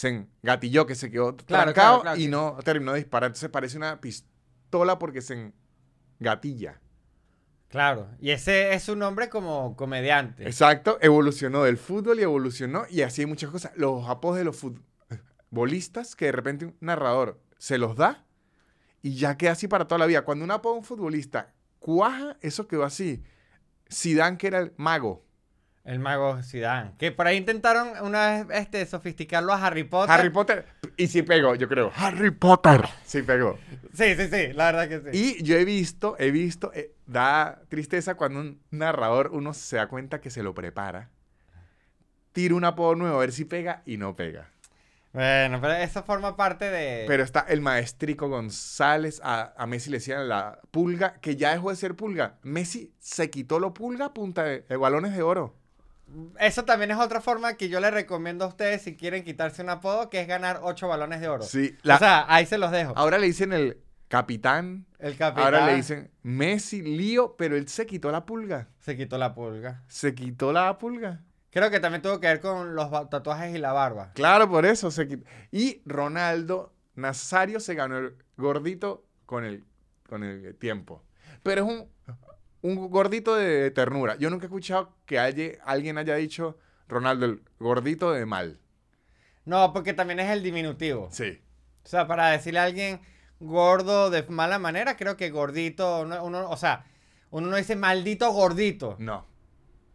Se 0.00 0.26
engatilló, 0.42 0.86
que 0.86 0.94
se 0.94 1.10
quedó 1.10 1.36
Claro, 1.36 1.64
trancado 1.74 1.74
claro, 1.74 2.02
claro, 2.02 2.18
y 2.18 2.22
sí. 2.22 2.28
no 2.28 2.56
terminó 2.64 2.92
de 2.92 3.00
disparar. 3.00 3.28
Entonces 3.28 3.50
parece 3.50 3.76
una 3.76 4.00
pistola 4.00 4.98
porque 4.98 5.20
se 5.20 5.52
engatilla. 6.18 6.80
Claro. 7.68 8.08
Y 8.18 8.30
ese 8.30 8.72
es 8.72 8.84
su 8.84 8.96
nombre 8.96 9.28
como 9.28 9.76
comediante. 9.76 10.46
Exacto, 10.46 10.96
evolucionó 11.02 11.64
del 11.64 11.76
fútbol 11.76 12.18
y 12.18 12.22
evolucionó 12.22 12.84
y 12.88 13.02
así 13.02 13.20
hay 13.20 13.26
muchas 13.26 13.50
cosas. 13.50 13.72
Los 13.76 14.08
apodos 14.08 14.38
de 14.38 14.44
los 14.44 14.56
futbolistas 14.56 16.16
que 16.16 16.24
de 16.24 16.32
repente 16.32 16.64
un 16.64 16.76
narrador 16.80 17.38
se 17.58 17.76
los 17.76 17.94
da 17.94 18.24
y 19.02 19.16
ya 19.16 19.36
queda 19.36 19.52
así 19.52 19.68
para 19.68 19.86
toda 19.86 19.98
la 19.98 20.06
vida. 20.06 20.22
Cuando 20.24 20.46
un 20.46 20.50
apodo 20.50 20.72
de 20.72 20.78
un 20.78 20.84
futbolista 20.86 21.52
cuaja, 21.78 22.38
eso 22.40 22.66
quedó 22.66 22.84
así. 22.84 23.22
Zidane 23.92 24.38
que 24.38 24.46
era 24.46 24.60
el 24.60 24.72
mago. 24.78 25.26
El 25.84 25.98
mago 25.98 26.42
Zidane. 26.42 26.92
Que 26.98 27.10
por 27.10 27.26
ahí 27.26 27.36
intentaron 27.36 27.92
una 28.02 28.44
vez 28.44 28.60
este, 28.60 28.84
sofisticarlo 28.84 29.52
a 29.52 29.66
Harry 29.66 29.84
Potter. 29.84 30.10
Harry 30.12 30.30
Potter. 30.30 30.66
Y 30.96 31.06
sí 31.06 31.22
pegó, 31.22 31.54
yo 31.54 31.68
creo. 31.68 31.90
Harry 31.96 32.30
Potter. 32.30 32.82
Sí 33.04 33.22
pegó. 33.22 33.58
Sí, 33.94 34.14
sí, 34.14 34.28
sí, 34.28 34.52
la 34.52 34.72
verdad 34.72 34.88
que 34.88 35.10
sí. 35.12 35.38
Y 35.38 35.42
yo 35.42 35.56
he 35.56 35.64
visto, 35.64 36.16
he 36.18 36.30
visto, 36.30 36.70
eh, 36.74 36.94
da 37.06 37.62
tristeza 37.68 38.14
cuando 38.14 38.40
un 38.40 38.62
narrador, 38.70 39.30
uno 39.32 39.54
se 39.54 39.76
da 39.76 39.88
cuenta 39.88 40.20
que 40.20 40.30
se 40.30 40.42
lo 40.42 40.54
prepara. 40.54 41.10
Tira 42.32 42.54
un 42.54 42.64
apodo 42.64 42.94
nuevo 42.94 43.16
a 43.16 43.20
ver 43.20 43.32
si 43.32 43.44
pega 43.44 43.82
y 43.86 43.96
no 43.96 44.14
pega. 44.14 44.50
Bueno, 45.12 45.60
pero 45.60 45.72
eso 45.72 46.04
forma 46.04 46.36
parte 46.36 46.70
de... 46.70 47.04
Pero 47.08 47.24
está 47.24 47.40
el 47.48 47.60
maestrico 47.60 48.28
González, 48.28 49.20
a, 49.24 49.54
a 49.56 49.66
Messi 49.66 49.90
le 49.90 49.96
decían 49.96 50.28
la 50.28 50.60
pulga, 50.70 51.14
que 51.14 51.34
ya 51.34 51.50
dejó 51.50 51.70
de 51.70 51.76
ser 51.76 51.96
pulga. 51.96 52.38
Messi 52.42 52.94
se 53.00 53.28
quitó 53.28 53.58
lo 53.58 53.74
pulga 53.74 54.14
punta 54.14 54.44
de, 54.44 54.60
de 54.60 54.76
balones 54.76 55.16
de 55.16 55.22
oro. 55.22 55.56
Eso 56.38 56.64
también 56.64 56.90
es 56.90 56.98
otra 56.98 57.20
forma 57.20 57.54
que 57.54 57.68
yo 57.68 57.80
les 57.80 57.92
recomiendo 57.92 58.44
a 58.44 58.48
ustedes 58.48 58.82
si 58.82 58.96
quieren 58.96 59.24
quitarse 59.24 59.62
un 59.62 59.70
apodo, 59.70 60.10
que 60.10 60.20
es 60.20 60.26
ganar 60.28 60.60
ocho 60.62 60.88
balones 60.88 61.20
de 61.20 61.28
oro. 61.28 61.42
Sí, 61.44 61.76
la- 61.82 61.96
O 61.96 61.98
sea, 61.98 62.24
ahí 62.28 62.46
se 62.46 62.58
los 62.58 62.70
dejo. 62.70 62.92
ahora 62.96 63.18
le 63.18 63.26
dicen 63.26 63.52
el 63.52 63.78
capitán, 64.08 64.86
El 64.98 65.16
capitán 65.16 65.44
ahora 65.44 65.66
le 65.66 65.76
dicen 65.76 66.10
Messi, 66.22 66.82
lío, 66.82 67.36
pero 67.36 67.56
él 67.56 67.68
se 67.68 67.86
quitó 67.86 68.10
la 68.10 68.26
pulga. 68.26 68.68
se 68.80 68.96
quitó 68.96 69.18
la 69.18 69.34
pulga. 69.34 69.82
Se 69.88 70.14
quitó 70.14 70.52
la 70.52 70.78
pulga. 70.78 71.22
Creo 71.50 71.70
que 71.70 71.80
también 71.80 72.02
tuvo 72.02 72.20
que 72.20 72.26
ver 72.28 72.40
con 72.40 72.74
los 72.74 72.90
tatuajes 73.10 73.54
y 73.54 73.58
la 73.58 73.72
barba. 73.72 74.12
Claro, 74.14 74.48
por 74.48 74.66
eso 74.66 74.90
se 74.90 75.06
quitó. 75.08 75.24
Y 75.50 75.82
Ronaldo 75.84 76.72
Nazario 76.94 77.60
se 77.60 77.74
ganó 77.74 77.98
el 77.98 78.14
gordito 78.36 79.04
con 79.26 79.44
el, 79.44 79.64
con 80.08 80.22
el 80.24 80.54
tiempo. 80.56 81.04
Pero 81.42 81.62
es 81.64 81.68
un, 81.68 81.88
un 82.62 82.90
gordito 82.90 83.34
de 83.36 83.70
ternura. 83.70 84.16
Yo 84.16 84.30
nunca 84.30 84.44
he 84.44 84.48
escuchado 84.48 84.92
que 85.06 85.18
haya- 85.18 85.52
alguien 85.64 85.98
haya 85.98 86.14
dicho 86.16 86.58
Ronaldo 86.88 87.26
el 87.26 87.42
gordito 87.58 88.12
de 88.12 88.26
mal. 88.26 88.58
No, 89.44 89.72
porque 89.72 89.94
también 89.94 90.20
es 90.20 90.30
el 90.30 90.42
diminutivo. 90.42 91.08
Sí. 91.10 91.40
O 91.84 91.88
sea, 91.88 92.06
para 92.06 92.28
decirle 92.30 92.60
a 92.60 92.64
alguien 92.64 93.00
gordo 93.40 94.10
de 94.10 94.22
mala 94.24 94.58
manera, 94.58 94.96
creo 94.96 95.16
que 95.16 95.30
gordito, 95.30 96.04
no- 96.04 96.22
uno, 96.24 96.48
o 96.50 96.56
sea, 96.56 96.84
Uno 97.32 97.46
no 97.46 97.56
dice 97.56 97.76
maldito 97.76 98.32
gordito. 98.32 98.96
No. 98.98 99.24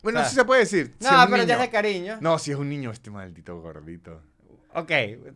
Bueno, 0.02 0.20
O 0.20 0.22
sea, 0.22 0.30
sí 0.30 0.36
se 0.38 0.46
puede 0.46 0.62
decir. 0.62 0.96
No, 1.02 1.10
pero 1.30 1.44
ya 1.44 1.56
es 1.56 1.60
de 1.60 1.70
cariño. 1.70 2.18
No, 2.22 2.40
si 2.40 2.52
es 2.52 2.58
un 2.58 2.70
niño, 2.70 2.92
este 2.92 3.12
maldito 3.12 3.60
gordito. 3.60 4.22
Ok, 4.74 4.92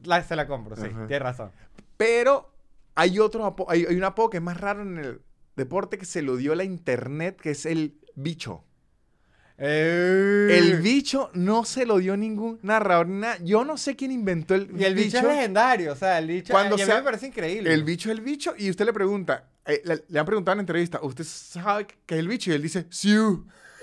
la, 0.06 0.24
se 0.24 0.38
la 0.38 0.48
compro, 0.48 0.78
sí, 0.78 0.84
Ajá. 0.86 1.08
tienes 1.08 1.22
razón. 1.22 1.52
Pero 1.98 2.54
hay 2.96 3.20
otro 3.20 3.46
apo- 3.46 3.66
hay, 3.68 3.86
hay 3.86 3.96
un 3.98 4.06
apodo 4.06 4.30
que 4.30 4.38
es 4.38 4.44
más 4.44 4.56
raro 4.62 4.82
en 4.84 4.98
el 4.98 5.22
deporte 5.60 6.00
que 6.00 6.06
se 6.06 6.24
lo 6.24 6.36
dio 6.38 6.56
la 6.56 6.64
internet, 6.64 7.40
que 7.40 7.52
es 7.52 7.68
el 7.68 7.94
bicho. 8.16 8.64
Eh. 9.62 10.58
El 10.58 10.82
bicho 10.82 11.30
no 11.34 11.66
se 11.66 11.86
lo 11.86 11.98
dio 11.98 12.16
ningún 12.16 12.60
narrador 12.64 13.08
ni 13.08 13.20
nada. 13.20 13.38
Yo 13.44 13.66
no 13.66 13.78
sé 13.78 13.96
quién 13.96 14.12
inventó 14.12 14.56
el, 14.56 14.70
Y 14.80 14.86
el 14.86 14.96
bicho, 14.96 15.18
es 15.18 15.24
legendario, 15.24 15.92
o 15.92 15.96
sea, 15.96 16.18
el 16.18 16.28
bicho 16.28 16.54
Cuando 16.54 16.78
y 16.78 16.82
a 16.82 16.86
mí 16.86 16.90
sea- 16.90 17.00
me 17.00 17.04
parece 17.04 17.28
increíble. 17.28 17.74
El 17.74 17.84
bicho 17.84 18.10
es 18.10 18.18
el 18.18 18.24
bicho 18.24 18.54
y 18.58 18.70
usted 18.70 18.86
le 18.86 18.94
pregunta, 18.94 19.50
eh, 19.66 19.82
le, 19.84 20.04
le 20.08 20.20
han 20.20 20.26
preguntado 20.26 20.54
en 20.54 20.58
la 20.60 20.62
entrevista, 20.62 21.00
¿usted 21.04 21.26
sabe 21.26 21.88
qué 22.06 22.16
es 22.16 22.20
el 22.20 22.30
bicho? 22.30 22.52
Y 22.52 22.54
él 22.54 22.62
dice, 22.62 22.86
sí, 22.90 23.14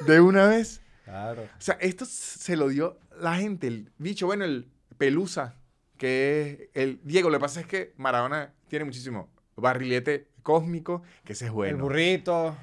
de 0.07 0.21
una 0.21 0.47
vez. 0.49 0.81
Claro. 1.05 1.43
O 1.43 1.61
sea, 1.61 1.77
esto 1.81 2.07
se 2.07 2.57
lo 2.57 2.69
dio 2.69 2.99
la 3.21 3.37
gente, 3.37 3.67
el 3.67 3.93
bicho, 3.99 4.27
bueno, 4.27 4.45
el 4.47 4.69
Pelusa, 4.97 5.57
que 5.99 6.71
es 6.73 6.83
el 6.83 7.01
Diego. 7.05 7.29
Lo 7.29 7.37
que 7.37 7.43
pasa 7.43 7.61
es 7.61 7.67
que 7.67 7.93
Maradona 7.99 8.55
tiene 8.69 8.87
muchísimo 8.87 9.31
barrilete 9.57 10.29
cósmico, 10.47 11.03
que 11.25 11.33
ese 11.33 11.47
es 11.47 11.51
bueno. 11.51 11.77
El 11.77 11.83
burrito. 11.83 12.57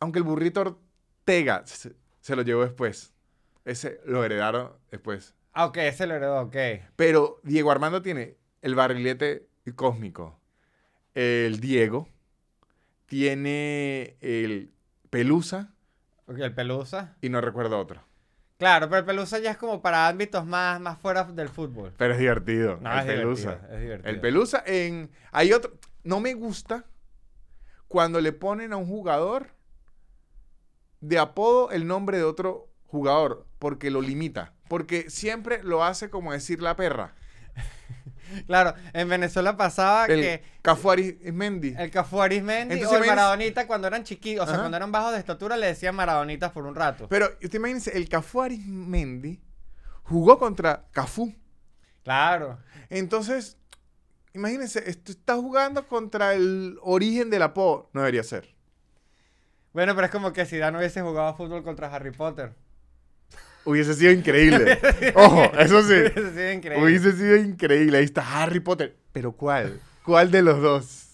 Aunque 0.00 0.18
el 0.18 0.24
burrito 0.24 0.60
Ortega 0.62 1.62
se, 1.66 1.92
se 2.20 2.34
lo 2.34 2.42
llevó 2.42 2.64
después. 2.64 3.12
Ese 3.64 4.00
lo 4.04 4.24
heredaron 4.24 4.72
después. 4.90 5.34
Ah, 5.52 5.66
ok, 5.66 5.76
ese 5.76 6.08
lo 6.08 6.14
heredó, 6.16 6.40
ok. 6.42 6.56
Pero 6.96 7.38
Diego 7.44 7.70
Armando 7.70 8.02
tiene 8.02 8.36
el 8.60 8.74
barrilete 8.74 9.46
cósmico. 9.76 10.36
El 11.14 11.60
Diego 11.60 12.08
tiene 13.06 14.16
el 14.20 14.72
Pelusa 15.10 15.68
Ok, 16.26 16.38
el 16.38 16.54
pelusa. 16.54 17.16
y 17.20 17.28
no 17.28 17.40
recuerdo 17.40 17.78
otro. 17.78 18.02
Claro, 18.58 18.88
pero 18.88 19.00
el 19.00 19.04
pelusa 19.04 19.38
ya 19.40 19.50
es 19.50 19.56
como 19.56 19.82
para 19.82 20.06
ámbitos 20.08 20.46
más, 20.46 20.80
más 20.80 20.96
fuera 20.98 21.24
del 21.24 21.48
fútbol. 21.48 21.92
Pero 21.98 22.14
es 22.14 22.18
divertido. 22.20 22.78
No, 22.80 22.92
el 22.92 22.98
es 23.00 23.04
Pelusa. 23.04 23.50
divertido, 23.50 23.74
es 23.76 23.80
divertido. 23.82 24.10
El 24.10 24.20
Pelusa 24.20 24.62
en... 24.66 25.10
Hay 25.32 25.52
otro... 25.52 25.72
No 26.04 26.20
me 26.20 26.34
gusta 26.34 26.84
cuando 27.92 28.22
le 28.22 28.32
ponen 28.32 28.72
a 28.72 28.78
un 28.78 28.86
jugador 28.86 29.50
de 31.02 31.18
apodo 31.18 31.70
el 31.72 31.86
nombre 31.86 32.16
de 32.16 32.24
otro 32.24 32.70
jugador, 32.86 33.46
porque 33.58 33.90
lo 33.90 34.00
limita. 34.00 34.54
Porque 34.68 35.10
siempre 35.10 35.62
lo 35.62 35.84
hace 35.84 36.08
como 36.08 36.32
decir 36.32 36.62
la 36.62 36.74
perra. 36.74 37.14
Claro, 38.46 38.72
en 38.94 39.10
Venezuela 39.10 39.58
pasaba 39.58 40.06
El 40.06 40.22
que 40.22 40.42
Cafuari 40.62 41.18
Mendy. 41.34 41.74
el 41.76 41.90
Cafu 41.90 42.22
Arismendi 42.22 42.76
Entonces, 42.76 42.98
o 42.98 43.02
el 43.02 43.06
Maradonita 43.06 43.66
cuando 43.66 43.88
eran 43.88 44.04
chiquitos, 44.04 44.44
o 44.44 44.46
sea, 44.46 44.54
Ajá. 44.54 44.62
cuando 44.62 44.78
eran 44.78 44.90
bajos 44.90 45.12
de 45.12 45.18
estatura 45.18 45.58
le 45.58 45.66
decían 45.66 45.94
Maradonitas 45.94 46.50
por 46.50 46.64
un 46.64 46.74
rato. 46.74 47.08
Pero 47.10 47.26
usted 47.42 47.56
imagínese, 47.56 47.94
el 47.94 48.08
Cafuari 48.08 48.56
Mendy 48.56 49.38
jugó 50.04 50.38
contra 50.38 50.86
Cafú. 50.92 51.34
Claro. 52.04 52.58
Entonces, 52.88 53.58
imagínense, 54.34 54.82
esto 54.88 55.12
está 55.12 55.34
jugando 55.36 55.86
contra 55.88 56.34
el 56.34 56.78
origen 56.82 57.30
del 57.30 57.42
apodo. 57.42 57.90
No 57.92 58.00
debería 58.00 58.22
ser. 58.22 58.54
Bueno, 59.72 59.94
pero 59.94 60.06
es 60.06 60.10
como 60.12 60.32
que 60.32 60.44
si 60.46 60.58
Dan 60.58 60.76
hubiese 60.76 61.00
jugado 61.02 61.34
fútbol 61.34 61.62
contra 61.62 61.92
Harry 61.94 62.10
Potter. 62.10 62.52
Hubiese 63.64 63.94
sido 63.94 64.10
increíble. 64.12 64.78
Ojo, 65.14 65.44
eso 65.58 65.82
sí. 65.82 65.94
Hubiese 65.94 66.30
sido 66.32 66.52
increíble. 66.52 66.84
Hubiese 66.84 67.12
sido 67.12 67.36
increíble. 67.36 67.98
Ahí 67.98 68.04
está 68.04 68.42
Harry 68.42 68.60
Potter. 68.60 68.96
Pero 69.12 69.32
¿cuál? 69.32 69.80
¿Cuál 70.04 70.30
de 70.30 70.42
los 70.42 70.60
dos? 70.60 71.08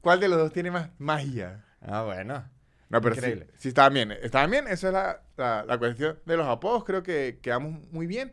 ¿Cuál 0.00 0.18
de 0.20 0.28
los 0.28 0.38
dos 0.38 0.52
tiene 0.52 0.70
más 0.70 0.88
magia? 0.98 1.64
Ah, 1.80 2.02
bueno. 2.02 2.48
No, 2.88 3.00
pero 3.00 3.14
sí, 3.14 3.20
Increíble. 3.20 3.46
sí 3.58 3.68
estaban 3.68 3.94
bien. 3.94 4.12
Estaban 4.12 4.50
bien. 4.50 4.66
Esa 4.68 4.88
es 4.88 4.92
la, 4.92 5.22
la- 5.36 5.64
la 5.64 5.78
cuestión 5.78 6.18
de 6.26 6.36
los 6.36 6.46
apodos. 6.46 6.84
Creo 6.84 7.02
que 7.02 7.38
quedamos 7.42 7.78
muy 7.90 8.06
bien. 8.06 8.32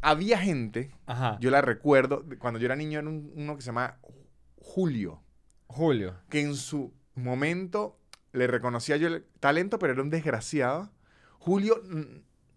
Había 0.00 0.38
gente, 0.38 0.94
Ajá. 1.06 1.38
yo 1.40 1.50
la 1.50 1.60
recuerdo, 1.60 2.24
cuando 2.38 2.58
yo 2.60 2.66
era 2.66 2.76
niño, 2.76 2.98
era 3.00 3.08
un- 3.08 3.32
uno 3.34 3.56
que 3.56 3.62
se 3.62 3.66
llama 3.66 3.98
Julio. 4.56 5.22
Julio. 5.66 6.14
que 6.30 6.40
en 6.40 6.54
su 6.56 6.94
momento 7.14 7.98
le 8.32 8.46
reconocía 8.46 8.96
yo 8.96 9.08
el 9.08 9.24
talento, 9.38 9.78
pero 9.78 9.92
era 9.92 10.02
un 10.02 10.08
desgraciado. 10.10 10.90
Julio 11.38 11.82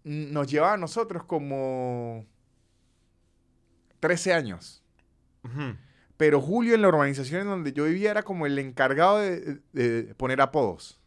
nos 0.04 0.46
llevaba 0.50 0.74
a 0.74 0.76
nosotros 0.78 1.24
como 1.24 2.24
13 4.00 4.32
años. 4.32 4.82
Pero 6.16 6.40
Julio 6.40 6.74
en 6.74 6.82
la 6.82 6.88
urbanización 6.88 7.42
en 7.42 7.46
donde 7.48 7.72
yo 7.72 7.84
vivía 7.84 8.10
era 8.12 8.22
como 8.22 8.46
el 8.46 8.58
encargado 8.58 9.18
de, 9.18 9.60
de 9.72 10.14
poner 10.14 10.40
apodos. 10.40 11.00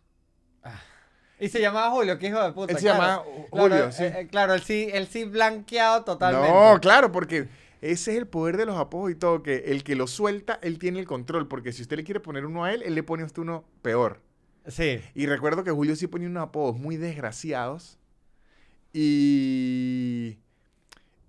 Y 1.39 1.49
se 1.49 1.59
llamaba 1.59 1.91
Julio, 1.91 2.17
qué 2.17 2.27
hijo 2.27 2.41
de 2.41 2.51
puta. 2.53 2.71
Él 2.73 2.79
se 2.79 2.85
claro. 2.85 3.01
llamaba 3.01 3.23
Claro, 3.23 3.47
Julio, 3.51 3.85
eh, 3.87 3.91
sí. 3.91 4.03
eh, 4.03 4.27
claro, 4.31 4.53
él 4.53 4.61
sí, 4.61 4.89
él 4.93 5.07
sí 5.07 5.25
blanqueado 5.25 6.03
totalmente. 6.03 6.49
No, 6.49 6.79
claro, 6.79 7.11
porque 7.11 7.49
ese 7.81 8.11
es 8.13 8.17
el 8.17 8.27
poder 8.27 8.57
de 8.57 8.65
los 8.65 8.77
apodos 8.77 9.11
y 9.11 9.15
todo, 9.15 9.43
que 9.43 9.65
el 9.67 9.83
que 9.83 9.95
lo 9.95 10.07
suelta, 10.07 10.59
él 10.61 10.79
tiene 10.79 10.99
el 10.99 11.05
control, 11.05 11.47
porque 11.47 11.73
si 11.73 11.81
usted 11.81 11.97
le 11.97 12.03
quiere 12.03 12.19
poner 12.19 12.45
uno 12.45 12.63
a 12.63 12.73
él, 12.73 12.81
él 12.83 12.95
le 12.95 13.03
pone 13.03 13.23
a 13.23 13.25
usted 13.25 13.41
uno 13.41 13.65
peor. 13.81 14.21
Sí. 14.67 15.01
Y 15.13 15.27
recuerdo 15.27 15.63
que 15.63 15.71
Julio 15.71 15.95
sí 15.95 16.07
ponía 16.07 16.27
unos 16.27 16.43
apodos 16.43 16.77
muy 16.77 16.97
desgraciados. 16.97 17.99
Y. 18.93 20.39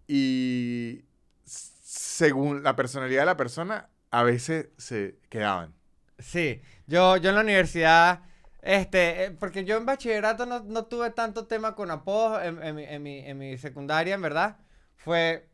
Y. 0.07 1.03
Según 1.45 2.63
la 2.63 2.77
personalidad 2.77 3.23
de 3.23 3.27
la 3.27 3.37
persona, 3.37 3.89
a 4.11 4.23
veces 4.23 4.69
se 4.79 5.19
quedaban. 5.29 5.75
Sí, 6.19 6.63
yo, 6.87 7.19
yo 7.19 7.29
en 7.29 7.35
la 7.35 7.43
universidad, 7.43 8.23
este, 8.67 9.25
eh, 9.25 9.31
porque 9.31 9.65
yo 9.65 9.77
en 9.77 9.87
bachillerato 9.87 10.45
no, 10.47 10.61
no 10.61 10.85
tuve 10.87 11.11
tanto 11.11 11.47
tema 11.47 11.75
con 11.75 11.91
apodos 11.91 12.43
en, 12.45 12.63
en 12.63 12.75
mi, 12.75 12.85
en 12.85 13.03
mi- 13.03 13.19
en 13.21 13.39
mi 13.39 13.57
secundaria, 13.59 14.15
en 14.15 14.23
verdad. 14.23 14.57
Fue, 14.97 15.49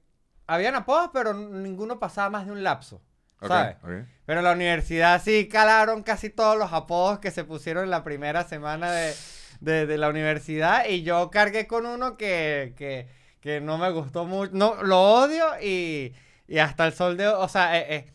habían 0.46 0.74
apodos, 0.74 1.10
pero 1.12 1.34
ninguno 1.34 1.98
pasaba 1.98 2.30
más 2.30 2.46
de 2.46 2.52
un 2.52 2.62
lapso, 2.64 3.02
¿sabes? 3.48 3.76
ok. 3.82 4.08
Pero 4.24 4.38
en 4.40 4.44
la 4.44 4.52
universidad 4.52 5.20
sí 5.22 5.48
calaron 5.48 6.02
casi 6.02 6.30
todos 6.30 6.56
los 6.56 6.72
apodos 6.72 7.18
que 7.18 7.30
se 7.30 7.44
pusieron 7.44 7.84
en 7.84 7.90
la 7.90 8.04
primera 8.04 8.44
semana 8.44 8.90
de, 8.92 9.14
de- 9.60 9.86
de 9.86 9.98
la 9.98 10.08
universidad 10.08 10.86
y 10.88 11.02
yo 11.02 11.30
cargué 11.30 11.66
con 11.66 11.86
uno 11.86 12.16
que, 12.16 12.72
que, 12.76 13.08
que 13.40 13.60
no 13.60 13.78
me 13.78 13.90
gustó 13.90 14.24
mucho, 14.24 14.52
no, 14.54 14.82
lo 14.82 15.00
odio 15.00 15.44
y, 15.60 16.14
y 16.46 16.58
hasta 16.58 16.86
el 16.86 16.92
sol 16.92 17.16
de, 17.16 17.26
o 17.28 17.48
sea, 17.48 17.78
eh, 17.78 17.86
eh, 17.96 18.12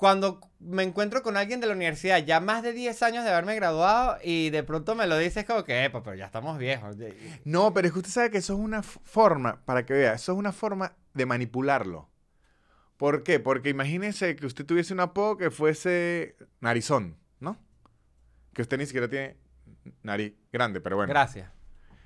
cuando 0.00 0.40
me 0.60 0.82
encuentro 0.82 1.22
con 1.22 1.36
alguien 1.36 1.60
de 1.60 1.66
la 1.66 1.74
universidad, 1.74 2.24
ya 2.24 2.40
más 2.40 2.62
de 2.62 2.72
10 2.72 3.02
años 3.02 3.22
de 3.22 3.28
haberme 3.28 3.54
graduado 3.54 4.16
y 4.24 4.48
de 4.48 4.62
pronto 4.62 4.94
me 4.94 5.06
lo 5.06 5.18
dices 5.18 5.44
como 5.44 5.62
que, 5.62 5.84
"Epa, 5.84 6.02
pero 6.02 6.16
ya 6.16 6.24
estamos 6.24 6.56
viejos. 6.56 6.96
No, 7.44 7.74
pero 7.74 7.86
es 7.86 7.92
que 7.92 7.98
usted 7.98 8.10
sabe 8.10 8.30
que 8.30 8.38
eso 8.38 8.54
es 8.54 8.60
una 8.60 8.82
forma, 8.82 9.60
para 9.66 9.84
que 9.84 9.92
vea, 9.92 10.14
eso 10.14 10.32
es 10.32 10.38
una 10.38 10.52
forma 10.52 10.96
de 11.12 11.26
manipularlo. 11.26 12.08
¿Por 12.96 13.24
qué? 13.24 13.40
Porque 13.40 13.68
imagínese 13.68 14.36
que 14.36 14.46
usted 14.46 14.64
tuviese 14.64 14.94
un 14.94 15.00
apodo 15.00 15.36
que 15.36 15.50
fuese 15.50 16.34
narizón, 16.60 17.18
¿no? 17.38 17.58
Que 18.54 18.62
usted 18.62 18.78
ni 18.78 18.86
siquiera 18.86 19.06
tiene 19.06 19.36
nariz 20.02 20.32
grande, 20.50 20.80
pero 20.80 20.96
bueno. 20.96 21.10
Gracias. 21.10 21.50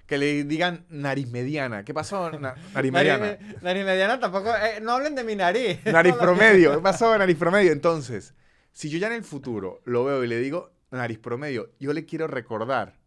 Que 0.06 0.18
le 0.18 0.44
digan 0.44 0.84
nariz 0.90 1.28
mediana. 1.28 1.84
¿Qué 1.84 1.94
pasó? 1.94 2.30
Na- 2.38 2.54
nariz 2.74 2.92
mediana. 2.92 3.26
Nariz, 3.38 3.62
nariz 3.62 3.84
mediana 3.84 4.20
tampoco, 4.20 4.50
eh, 4.54 4.80
no 4.82 4.92
hablen 4.92 5.14
de 5.14 5.24
mi 5.24 5.34
nariz. 5.34 5.78
Nariz 5.86 6.14
promedio. 6.20 6.74
¿Qué 6.76 6.82
pasó? 6.82 7.16
Nariz 7.16 7.36
promedio. 7.38 7.72
Entonces, 7.72 8.34
si 8.72 8.90
yo 8.90 8.98
ya 8.98 9.06
en 9.06 9.14
el 9.14 9.24
futuro 9.24 9.80
lo 9.84 10.04
veo 10.04 10.22
y 10.24 10.26
le 10.28 10.38
digo 10.38 10.72
nariz 10.90 11.18
promedio, 11.18 11.70
yo 11.80 11.92
le 11.92 12.04
quiero 12.04 12.26
recordar. 12.26 12.98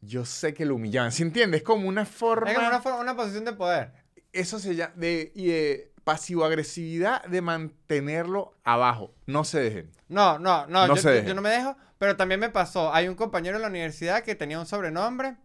Yo 0.00 0.24
sé 0.24 0.54
que 0.54 0.64
lo 0.64 0.76
humillaban. 0.76 1.10
¿Se 1.12 1.22
entiende? 1.24 1.56
Es 1.56 1.62
como 1.64 1.88
una 1.88 2.04
forma. 2.04 2.50
Es 2.50 2.56
como 2.56 2.68
una, 2.68 2.80
forma- 2.80 3.00
una 3.00 3.16
posición 3.16 3.44
de 3.44 3.52
poder. 3.54 3.92
Eso 4.32 4.58
se 4.60 4.76
llama. 4.76 4.92
De, 4.96 5.32
y 5.34 5.46
de 5.48 5.87
pasivo-agresividad 6.08 7.22
de 7.26 7.42
mantenerlo 7.42 8.54
abajo. 8.64 9.14
No 9.26 9.44
se 9.44 9.60
dejen. 9.60 9.90
No, 10.08 10.38
no, 10.38 10.66
no, 10.66 10.86
No 10.86 10.96
yo, 10.96 11.02
se 11.02 11.10
dejen. 11.10 11.28
yo 11.28 11.34
no 11.34 11.42
me 11.42 11.50
dejo, 11.50 11.76
pero 11.98 12.16
también 12.16 12.40
me 12.40 12.48
pasó. 12.48 12.94
Hay 12.94 13.08
un 13.08 13.14
compañero 13.14 13.56
en 13.56 13.62
la 13.62 13.68
universidad 13.68 14.22
que 14.22 14.34
tenía 14.34 14.58
un 14.58 14.64
sobrenombre. 14.64 15.36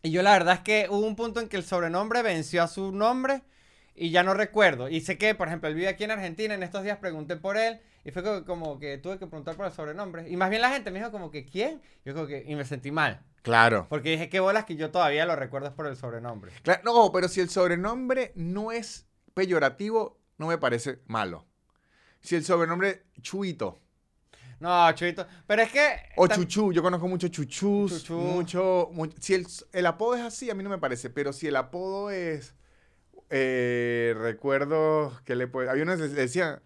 Y 0.00 0.12
yo 0.12 0.22
la 0.22 0.30
verdad 0.32 0.54
es 0.54 0.60
que 0.60 0.86
hubo 0.88 1.04
un 1.04 1.16
punto 1.16 1.40
en 1.40 1.48
que 1.48 1.56
el 1.56 1.64
sobrenombre 1.64 2.22
venció 2.22 2.62
a 2.62 2.68
su 2.68 2.92
nombre 2.92 3.42
y 3.96 4.10
ya 4.10 4.22
no 4.22 4.32
recuerdo. 4.34 4.88
Y 4.88 5.00
sé 5.00 5.18
que, 5.18 5.34
por 5.34 5.48
ejemplo, 5.48 5.68
él 5.68 5.74
vive 5.74 5.88
aquí 5.88 6.04
en 6.04 6.12
Argentina. 6.12 6.54
En 6.54 6.62
estos 6.62 6.84
días 6.84 6.98
pregunté 6.98 7.34
por 7.36 7.56
él 7.56 7.80
y 8.04 8.12
fue 8.12 8.22
como, 8.22 8.44
como 8.44 8.78
que 8.78 8.98
tuve 8.98 9.18
que 9.18 9.26
preguntar 9.26 9.56
por 9.56 9.66
el 9.66 9.72
sobrenombre. 9.72 10.28
Y 10.28 10.36
más 10.36 10.50
bien 10.50 10.62
la 10.62 10.70
gente 10.70 10.92
me 10.92 11.00
dijo 11.00 11.10
como 11.10 11.32
que, 11.32 11.44
¿quién? 11.44 11.82
Yo 12.04 12.14
como 12.14 12.28
que, 12.28 12.44
y 12.46 12.54
me 12.54 12.64
sentí 12.64 12.92
mal. 12.92 13.24
Claro. 13.42 13.86
Porque 13.90 14.10
dije, 14.10 14.28
qué 14.28 14.38
bolas 14.38 14.66
que 14.66 14.76
yo 14.76 14.92
todavía 14.92 15.26
lo 15.26 15.34
recuerdo 15.34 15.74
por 15.74 15.88
el 15.88 15.96
sobrenombre. 15.96 16.52
Claro, 16.62 16.80
No, 16.84 17.10
pero 17.12 17.26
si 17.28 17.40
el 17.40 17.50
sobrenombre 17.50 18.32
no 18.36 18.70
es 18.72 19.03
peyorativo, 19.34 20.18
no 20.38 20.46
me 20.46 20.58
parece 20.58 21.00
malo. 21.06 21.46
Si 22.20 22.34
el 22.36 22.44
sobrenombre 22.44 23.04
Chuito 23.20 23.80
No, 24.60 24.90
Chuito. 24.92 25.26
Pero 25.46 25.62
es 25.62 25.70
que... 25.72 25.86
o 26.16 26.26
tam- 26.26 26.36
Chuchú, 26.36 26.72
yo 26.72 26.82
conozco 26.82 27.06
mucho 27.08 27.28
Chuchús, 27.28 28.02
Chuchú. 28.04 28.14
mucho, 28.18 28.88
mu- 28.92 29.10
Si 29.20 29.34
el, 29.34 29.46
el 29.72 29.86
apodo 29.86 30.14
es 30.16 30.22
así, 30.22 30.48
a 30.50 30.54
mí 30.54 30.62
no 30.62 30.70
me 30.70 30.78
parece, 30.78 31.10
pero 31.10 31.32
si 31.32 31.48
el 31.48 31.56
apodo 31.56 32.10
es. 32.10 32.54
eh, 33.30 34.14
recuerdo 34.16 35.12
que 35.24 35.34
le. 35.34 35.50
Había 35.68 35.82
unos 35.82 35.98
que 35.98 36.08
decían 36.08 36.62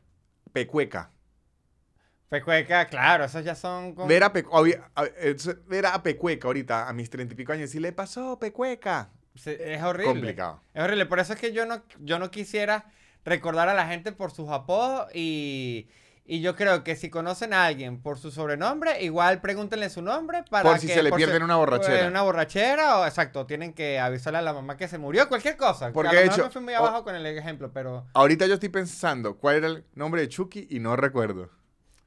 Pecueca. 0.52 1.10
Pecueca, 2.28 2.86
claro, 2.88 3.24
esos 3.24 3.42
ya 3.42 3.54
son... 3.54 3.94
con- 3.94 4.06
eso- 5.18 5.54
ver 5.66 5.86
a 5.86 6.02
Pecueca 6.02 6.46
ahorita, 6.46 6.86
a 6.88 6.92
mis 6.92 7.08
treinta 7.08 7.32
y 7.32 7.36
pico 7.36 7.52
años, 7.52 7.74
y 7.74 7.80
le 7.80 7.92
pasó 7.92 8.38
Pecueca. 8.38 9.10
Se- 9.38 9.74
Es 9.74 9.82
horrible. 9.82 10.12
Complicado. 10.12 10.60
Es 10.74 10.82
horrible, 10.82 11.06
por 11.06 11.18
eso 11.20 11.32
es 11.32 11.40
que 11.40 11.52
yo 11.52 11.64
no, 11.66 11.82
yo 12.00 12.18
no 12.18 12.30
quisiera 12.30 12.86
recordar 13.24 13.68
a 13.68 13.74
la 13.74 13.86
gente 13.86 14.12
por 14.12 14.30
sus 14.30 14.48
apodos 14.50 15.08
y, 15.14 15.88
y 16.24 16.40
yo 16.40 16.54
creo 16.56 16.82
que 16.84 16.96
si 16.96 17.10
conocen 17.10 17.52
a 17.52 17.64
alguien 17.66 18.00
por 18.00 18.18
su 18.18 18.30
sobrenombre, 18.30 19.02
igual 19.02 19.40
pregúntenle 19.40 19.90
su 19.90 20.02
nombre 20.02 20.44
para 20.50 20.70
Por 20.70 20.78
si 20.78 20.88
se 20.88 21.02
le 21.02 21.10
por 21.10 21.16
pierde 21.18 21.36
en 21.36 21.42
una 21.42 21.56
borrachera. 21.56 22.00
en 22.00 22.06
una 22.08 22.22
borrachera 22.22 22.98
o 23.00 23.06
exacto, 23.06 23.44
tienen 23.46 23.72
que 23.72 23.98
avisarle 23.98 24.38
a 24.38 24.42
la 24.42 24.52
mamá 24.52 24.76
que 24.76 24.88
se 24.88 24.98
murió, 24.98 25.28
cualquier 25.28 25.56
cosa. 25.56 25.92
Porque, 25.92 26.08
a 26.10 26.20
mejor 26.20 26.32
hecho, 26.34 26.44
me 26.44 26.50
fui 26.50 26.62
muy 26.62 26.74
abajo 26.74 27.04
con 27.04 27.14
el 27.14 27.24
ejemplo, 27.26 27.70
pero 27.72 28.06
Ahorita 28.14 28.46
yo 28.46 28.54
estoy 28.54 28.68
pensando 28.70 29.36
cuál 29.36 29.56
era 29.56 29.66
el 29.68 29.84
nombre 29.94 30.20
de 30.22 30.28
Chucky 30.28 30.66
y 30.70 30.80
no 30.80 30.96
recuerdo. 30.96 31.50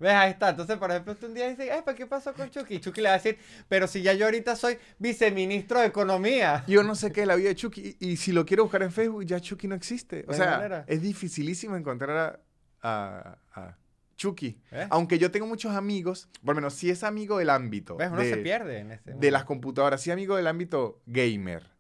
Ves, 0.02 0.12
ahí 0.14 0.32
está. 0.32 0.50
Entonces, 0.50 0.78
por 0.78 0.92
ejemplo, 0.92 1.14
usted 1.14 1.28
un 1.28 1.34
día 1.34 1.48
dice, 1.50 1.72
ay, 1.72 1.82
¿para 1.84 1.96
qué 1.96 2.06
pasó 2.06 2.34
con 2.34 2.50
Chucky? 2.50 2.76
Y 2.76 2.80
Chucky 2.80 3.02
le 3.02 3.08
va 3.10 3.16
a 3.16 3.18
decir, 3.18 3.38
pero 3.70 3.88
si 3.88 4.02
ya 4.02 4.14
yo 4.14 4.26
ahorita 4.26 4.56
soy 4.56 4.78
viceministro 5.00 5.80
de 5.80 5.86
Economía. 5.88 6.64
Yo 6.68 6.84
no 6.84 6.96
sé 6.96 7.12
qué 7.12 7.22
es 7.22 7.28
la 7.28 7.36
vida 7.36 7.50
de 7.50 7.56
Chucky. 7.56 7.98
Y, 8.00 8.10
y 8.10 8.18
si 8.18 8.32
lo 8.32 8.46
quiero 8.46 8.64
buscar 8.64 8.84
en 8.84 8.92
Facebook, 8.92 9.24
ya 9.26 9.40
Chucky 9.40 9.68
no 9.68 9.76
existe. 9.76 10.26
O 10.28 10.34
sea, 10.34 10.52
manera. 10.58 10.84
es 10.88 11.02
dificilísimo 11.02 11.76
encontrar 11.78 12.40
a, 12.82 12.88
a- 12.90 13.38
a 13.54 13.78
Chucky. 14.18 14.60
Aunque 14.92 15.18
yo 15.18 15.32
tengo 15.32 15.48
muchos 15.48 15.74
amigos, 15.76 16.30
por 16.46 16.54
lo 16.54 16.62
menos 16.62 16.74
si 16.76 16.90
es 16.92 17.04
amigo 17.04 17.40
del 17.40 17.50
ámbito 17.50 17.98
¿Ves? 17.98 18.10
Uno 18.12 18.22
de, 18.22 18.30
se 18.30 18.38
pierde 18.38 18.78
en 18.80 18.92
ese 18.92 19.14
de 19.14 19.32
las 19.32 19.46
computadoras, 19.46 20.00
si 20.02 20.10
es 20.12 20.14
amigo 20.14 20.36
del 20.36 20.46
ámbito 20.46 21.02
gamer, 21.08 21.72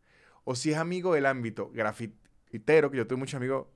o 0.43 0.55
si 0.55 0.71
es 0.71 0.77
amigo 0.77 1.13
del 1.13 1.27
ámbito 1.27 1.69
grafitero, 1.71 2.89
que 2.89 2.97
yo 2.97 3.05
tengo 3.05 3.19
muchos 3.19 3.35
amigos 3.35 3.67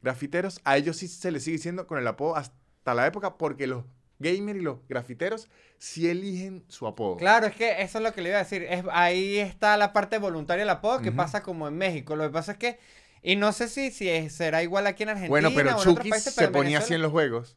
grafiteros, 0.00 0.60
a 0.64 0.76
ellos 0.76 0.96
sí 0.98 1.08
se 1.08 1.32
les 1.32 1.42
sigue 1.42 1.56
diciendo 1.56 1.86
con 1.88 1.98
el 1.98 2.06
apodo 2.06 2.36
hasta 2.36 2.54
la 2.92 3.06
época, 3.06 3.38
porque 3.38 3.66
los 3.66 3.84
gamers 4.18 4.58
y 4.58 4.62
los 4.62 4.78
grafiteros 4.88 5.48
sí 5.78 6.08
eligen 6.08 6.64
su 6.68 6.86
apodo. 6.86 7.16
Claro, 7.16 7.46
es 7.46 7.54
que 7.56 7.80
eso 7.82 7.98
es 7.98 8.04
lo 8.04 8.12
que 8.12 8.20
le 8.20 8.28
iba 8.30 8.38
a 8.38 8.42
decir. 8.42 8.62
Es, 8.64 8.84
ahí 8.92 9.38
está 9.38 9.76
la 9.76 9.92
parte 9.92 10.18
voluntaria 10.18 10.62
del 10.62 10.70
apodo 10.70 11.00
que 11.00 11.12
pasa 11.12 11.42
como 11.42 11.68
en 11.68 11.76
México. 11.78 12.16
Lo 12.16 12.24
que 12.24 12.30
pasa 12.30 12.52
es 12.52 12.58
que, 12.58 12.78
y 13.22 13.36
no 13.36 13.52
sé 13.52 13.68
si, 13.68 13.90
si 13.90 14.28
será 14.28 14.62
igual 14.62 14.86
aquí 14.86 15.04
en 15.04 15.10
Argentina. 15.10 15.30
Bueno, 15.30 15.50
pero 15.54 15.76
Chucky 15.82 16.10
se 16.12 16.48
ponía 16.48 16.78
así 16.78 16.94
en 16.94 17.00
los 17.02 17.10
juegos. 17.12 17.56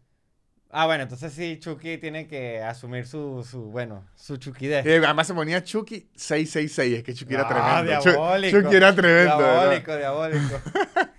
Ah, 0.70 0.86
bueno, 0.86 1.04
entonces 1.04 1.32
sí, 1.32 1.58
Chucky 1.62 1.98
tiene 1.98 2.28
que 2.28 2.62
asumir 2.62 3.08
su, 3.08 3.48
su 3.50 3.62
bueno, 3.72 4.06
su 4.16 4.36
chuquidez. 4.36 4.86
Eh, 4.86 4.98
además 4.98 5.26
se 5.26 5.34
ponía 5.34 5.64
Chucky 5.64 6.10
666, 6.14 6.98
es 6.98 7.04
que 7.06 7.14
Chucky 7.14 7.36
era 7.36 7.44
Ah, 7.48 7.82
tremendo. 7.82 8.02
Diabólico. 8.04 8.62
Chucky 8.62 8.76
era 8.76 8.94
tremendo. 8.94 9.38
¿verdad? 9.38 9.62
Diabólico, 9.62 9.96
diabólico. 9.96 10.62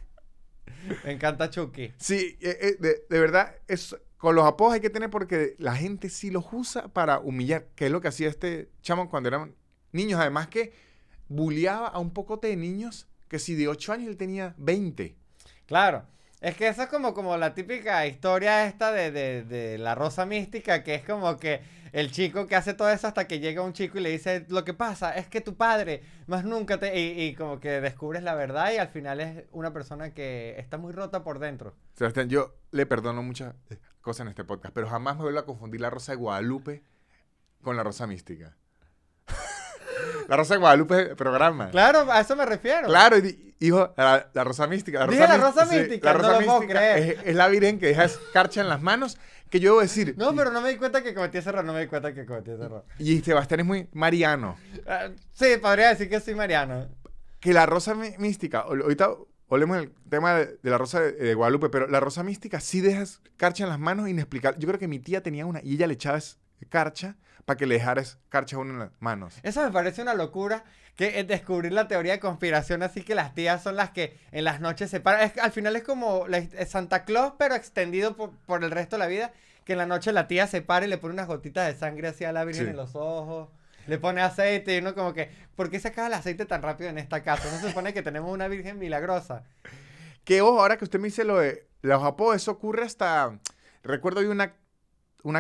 Me 1.05 1.13
encanta 1.13 1.51
Chucky. 1.51 1.93
Sí, 1.97 2.39
eh, 2.41 2.59
eh, 2.61 2.77
de, 2.79 3.05
de 3.09 3.21
verdad, 3.21 3.55
es, 3.67 3.97
con 4.17 4.35
los 4.35 4.45
apodos 4.45 4.75
hay 4.75 4.81
que 4.81 4.91
tener 4.91 5.11
porque 5.11 5.55
la 5.59 5.75
gente 5.77 6.11
sí 6.11 6.31
los 6.31 6.45
usa 6.53 6.89
para 6.89 7.21
humillar, 7.21 7.67
que 7.75 7.87
es 7.87 7.93
lo 7.93 8.01
que 8.01 8.09
hacía 8.09 8.29
este 8.29 8.71
chamo 8.83 9.09
cuando 9.09 9.29
eran 9.29 9.55
niños. 9.93 10.21
Además 10.21 10.49
que 10.49 10.73
bulleaba 11.29 11.89
a 11.89 11.99
un 11.99 12.11
pocote 12.11 12.49
de 12.49 12.57
niños 12.57 13.07
que 13.29 13.39
si 13.39 13.55
de 13.55 13.69
8 13.69 13.93
años 13.93 14.09
él 14.09 14.17
tenía 14.17 14.55
20. 14.59 15.15
Claro. 15.67 16.05
Es 16.41 16.57
que 16.57 16.69
eso 16.69 16.83
es 16.83 16.89
como, 16.89 17.15
como 17.15 17.37
la 17.37 17.53
típica 17.55 18.07
historia 18.07 18.67
esta 18.67 18.93
de, 18.93 19.11
de, 19.11 19.43
de 19.43 19.77
la 19.79 19.95
rosa 19.97 20.25
mística, 20.25 20.85
que 20.85 20.95
es 20.95 21.05
como 21.05 21.37
que 21.37 21.61
el 21.93 22.13
chico 22.13 22.47
que 22.47 22.55
hace 22.55 22.75
todo 22.75 22.91
eso 22.91 23.09
hasta 23.09 23.27
que 23.27 23.41
llega 23.41 23.63
un 23.63 23.73
chico 23.73 23.99
y 23.99 24.03
le 24.03 24.11
dice, 24.11 24.45
lo 24.49 24.65
que 24.65 24.75
pasa 24.75 25.17
es 25.17 25.27
que 25.27 25.41
tu 25.41 25.57
padre 25.57 26.03
más 26.27 26.45
nunca 26.45 26.79
te... 26.79 26.99
Y, 26.99 27.23
y 27.23 27.35
como 27.35 27.59
que 27.59 27.81
descubres 27.81 28.23
la 28.23 28.35
verdad 28.35 28.73
y 28.73 28.77
al 28.77 28.89
final 28.89 29.21
es 29.21 29.45
una 29.51 29.73
persona 29.73 30.15
que 30.15 30.55
está 30.59 30.79
muy 30.79 30.93
rota 30.93 31.25
por 31.25 31.39
dentro. 31.39 31.75
Sebastián, 31.95 32.29
yo 32.29 32.55
le 32.71 32.87
perdono 32.87 33.23
muchas 33.23 33.55
eh, 33.71 33.79
cosas 34.01 34.23
en 34.23 34.29
este 34.29 34.45
podcast, 34.45 34.75
pero 34.75 34.89
jamás 34.89 35.17
me 35.17 35.23
vuelvo 35.23 35.41
a 35.41 35.47
confundir 35.47 35.81
la 35.81 35.91
rosa 35.91 36.13
de 36.13 36.17
Guadalupe 36.17 36.83
con 37.63 37.77
la 37.77 37.83
rosa 37.83 38.07
mística. 38.07 38.57
La 40.29 40.37
rosa 40.37 40.55
de 40.55 40.61
Guadalupe 40.61 41.03
es 41.03 41.09
el 41.11 41.17
programa. 41.17 41.71
Claro, 41.71 42.11
a 42.11 42.21
eso 42.21 42.37
me 42.37 42.45
refiero. 42.47 42.87
Claro, 42.89 43.19
y 43.19 43.55
dijo 43.59 43.93
la, 43.97 44.29
la 44.33 44.45
rosa 44.45 44.67
mística. 44.67 45.01
La 45.01 45.07
Dije 45.07 45.23
rosa 45.27 45.39
la 45.39 45.45
rosa 45.51 45.67
sí, 45.67 45.77
mística, 45.79 46.13
la 46.13 46.13
no 46.13 46.19
rosa 46.19 46.33
lo 46.41 46.47
puedo 46.47 46.61
mística 46.61 46.79
creer. 46.81 46.99
Es, 47.21 47.27
es 47.27 47.35
la 47.37 47.49
virgen 47.49 47.79
que 47.79 47.87
deja 47.87 48.05
escarcha 48.05 48.61
en 48.61 48.69
las 48.69 48.81
manos. 48.83 49.19
Que 49.51 49.61
yo 49.61 49.71
debo 49.71 49.81
decir. 49.81 50.15
No, 50.19 50.35
pero 50.37 50.51
no 50.51 50.61
me 50.61 50.69
di 50.69 50.77
cuenta 50.77 51.03
que 51.03 51.15
cometí 51.15 51.39
ese 51.39 51.49
error, 51.49 51.65
no 51.65 51.73
me 51.73 51.81
di 51.81 51.87
cuenta 51.87 52.13
que 52.13 52.27
cometí 52.27 52.51
ese 52.51 52.63
error. 52.65 52.85
Y 52.99 53.21
Sebastián 53.21 53.61
es 53.61 53.67
muy 53.67 53.89
mariano. 53.95 54.59
Ah, 54.87 55.09
sí, 55.33 55.57
podría 55.61 55.89
decir 55.89 56.11
que 56.11 56.21
soy 56.21 56.35
Mariano. 56.35 56.87
Que 57.41 57.55
la 57.55 57.65
rosa 57.65 57.95
mí- 57.95 58.15
mística. 58.19 58.59
Ahorita 58.61 59.09
olemos 59.47 59.79
el 59.79 59.95
tema 60.11 60.35
de, 60.35 60.59
de 60.63 60.71
la 60.71 60.77
rosa 60.77 61.01
de, 61.01 61.13
de 61.13 61.33
Guadalupe, 61.33 61.71
pero 61.71 61.87
la 61.87 61.99
rosa 61.99 62.23
mística 62.23 62.61
sí 62.61 62.83
deja 62.83 63.01
escarcha 63.01 63.65
en 63.65 63.71
las 63.71 63.79
manos 63.79 64.07
inexplicable. 64.07 64.59
Yo 64.61 64.69
creo 64.69 64.79
que 64.79 64.87
mi 64.89 64.99
tía 64.99 65.23
tenía 65.23 65.47
una 65.47 65.63
y 65.63 65.77
ella 65.77 65.87
le 65.87 65.95
echaba 65.95 66.19
escarcha 66.61 67.17
para 67.49 67.57
que 67.57 67.67
le 67.67 67.75
dejara 67.75 68.01
escarcha 68.03 68.57
a 68.57 68.59
uno 68.61 68.75
en 68.75 68.79
las 68.79 68.91
manos. 69.01 69.35
Eso 69.43 69.63
me 69.65 69.71
parece 69.73 70.03
una 70.03 70.15
locura. 70.15 70.65
Que 70.95 71.21
es 71.21 71.29
descubrir 71.29 71.73
la 71.73 71.87
teoría 71.87 72.13
de 72.13 72.19
conspiración, 72.19 72.83
así 72.83 73.03
que 73.05 73.15
las 73.15 73.33
tías 73.33 73.63
son 73.63 73.77
las 73.77 73.91
que 73.91 74.19
en 74.33 74.43
las 74.43 74.61
noches 74.61 74.91
se 74.91 74.99
paran. 74.99 75.23
Es 75.23 75.39
al 75.39 75.53
final 75.53 75.77
es 75.77 75.85
como 75.85 76.27
la- 76.27 76.39
es 76.39 76.69
Santa 76.71 77.05
Claus, 77.05 77.35
pero 77.39 77.55
extendido 77.55 78.17
por, 78.17 78.33
por 78.47 78.65
el 78.65 78.73
resto 78.73 78.97
de 78.97 79.01
la 79.01 79.07
vida. 79.07 79.33
Que 79.65 79.73
en 79.75 79.79
la 79.79 79.87
noche 79.87 80.11
la 80.13 80.27
tía 80.27 80.47
se 80.49 80.61
para 80.61 80.87
y 80.87 80.89
le 80.89 80.99
pone 80.99 81.15
unas 81.15 81.29
gotitas 81.29 81.69
de 81.69 81.79
sangre 81.79 82.09
hacia 82.09 82.33
la 82.33 82.45
Virgen 82.45 82.65
Sí. 82.65 82.71
en 82.71 82.77
los 82.77 82.97
ojos. 82.97 83.49
Le 83.87 83.99
pone 83.99 84.21
aceite 84.23 84.75
y 84.75 84.79
uno 84.81 84.95
como 84.95 85.15
que, 85.15 85.31
¿por 85.55 85.71
qué 85.71 85.79
se 85.79 85.87
acaba 85.89 86.09
el 86.09 86.15
aceite 86.15 86.47
tan 86.47 86.63
rápido 86.63 86.91
en 86.91 86.99
esta 86.99 87.23
casa? 87.23 87.49
No 87.51 87.59
se 87.61 87.69
supone 87.69 87.95
que 87.95 88.03
tenemos 88.03 88.31
una 88.33 88.49
Virgen 88.49 88.79
milagrosa. 88.81 89.45
Que 90.25 90.43
ojo, 90.43 90.61
ahora 90.61 90.77
que 90.79 90.85
usted 90.85 90.99
me 90.99 91.07
dice 91.07 91.23
lo 91.25 91.39
de 91.39 91.69
los 91.81 92.03
apodos, 92.03 92.37
eso 92.37 92.51
ocurre 92.51 92.85
hasta. 92.85 93.39
Recuerdo 93.85 94.21
de 94.21 94.29
una, 94.29 94.53
un 95.23 95.37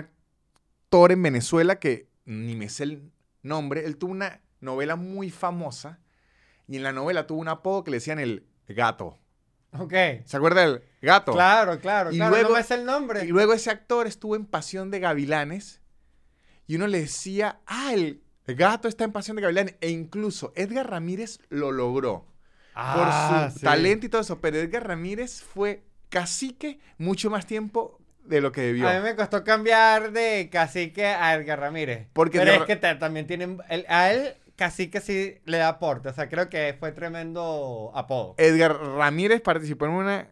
actor 0.88 1.12
en 1.12 1.22
Venezuela 1.22 1.78
que 1.78 2.08
ni 2.24 2.54
me 2.56 2.70
sé 2.70 2.84
el 2.84 3.12
nombre. 3.42 3.84
Él 3.84 3.98
tuvo 3.98 4.12
una 4.12 4.40
novela 4.60 4.96
muy 4.96 5.30
famosa 5.30 6.00
y 6.66 6.76
en 6.76 6.82
la 6.82 6.92
novela 6.92 7.26
tuvo 7.26 7.40
un 7.40 7.48
apodo 7.48 7.84
que 7.84 7.90
le 7.90 7.98
decían 7.98 8.18
el 8.18 8.46
gato. 8.68 9.18
Ok. 9.78 9.92
¿Se 10.24 10.36
acuerda 10.38 10.62
del 10.62 10.82
gato? 11.02 11.32
Claro, 11.32 11.78
claro, 11.78 12.10
Y 12.10 12.16
claro. 12.16 12.30
luego- 12.30 12.48
no 12.50 12.54
me 12.56 12.62
sé 12.62 12.74
el 12.76 12.86
nombre. 12.86 13.22
Y 13.26 13.28
luego 13.28 13.52
ese 13.52 13.70
actor 13.70 14.06
estuvo 14.06 14.34
en 14.34 14.46
Pasión 14.46 14.90
de 14.90 14.98
Gavilanes 15.00 15.82
y 16.66 16.76
uno 16.76 16.86
le 16.86 17.00
decía, 17.00 17.60
ah, 17.66 17.92
el 17.92 18.22
gato 18.46 18.88
está 18.88 19.04
en 19.04 19.12
Pasión 19.12 19.36
de 19.36 19.42
Gavilanes. 19.42 19.74
E 19.82 19.90
incluso 19.90 20.54
Edgar 20.56 20.88
Ramírez 20.88 21.38
lo 21.50 21.70
logró 21.70 22.20
por 22.72 23.04
Ah, 23.04 23.50
su 23.52 23.58
sí. 23.58 23.64
talento 23.66 24.06
y 24.06 24.08
todo 24.08 24.22
eso. 24.22 24.40
Pero 24.40 24.56
Edgar 24.56 24.88
Ramírez 24.88 25.42
fue 25.42 25.84
cacique 26.08 26.80
mucho 26.96 27.28
más 27.28 27.44
tiempo 27.44 28.00
de 28.28 28.40
lo 28.40 28.52
que 28.52 28.60
debió. 28.62 28.88
A 28.88 28.94
mí 28.94 29.00
me 29.02 29.16
costó 29.16 29.42
cambiar 29.44 30.12
de 30.12 30.48
cacique 30.50 31.06
a 31.06 31.34
Edgar 31.34 31.60
Ramírez. 31.60 32.06
Porque 32.12 32.38
Pero 32.38 32.52
es 32.52 32.62
que 32.62 32.76
ta- 32.76 32.98
también 32.98 33.26
tienen. 33.26 33.58
el- 33.68 33.84
a 33.88 34.12
él 34.12 34.34
cacique 34.56 35.00
sí 35.00 35.38
le 35.44 35.58
da 35.58 35.68
aporte. 35.68 36.08
O 36.08 36.12
sea, 36.12 36.28
creo 36.28 36.48
que 36.48 36.76
fue 36.78 36.92
tremendo 36.92 37.90
apodo. 37.94 38.34
Edgar 38.38 38.76
Ramírez 38.76 39.40
participó 39.40 39.86
en 39.86 39.92
una 39.92 40.28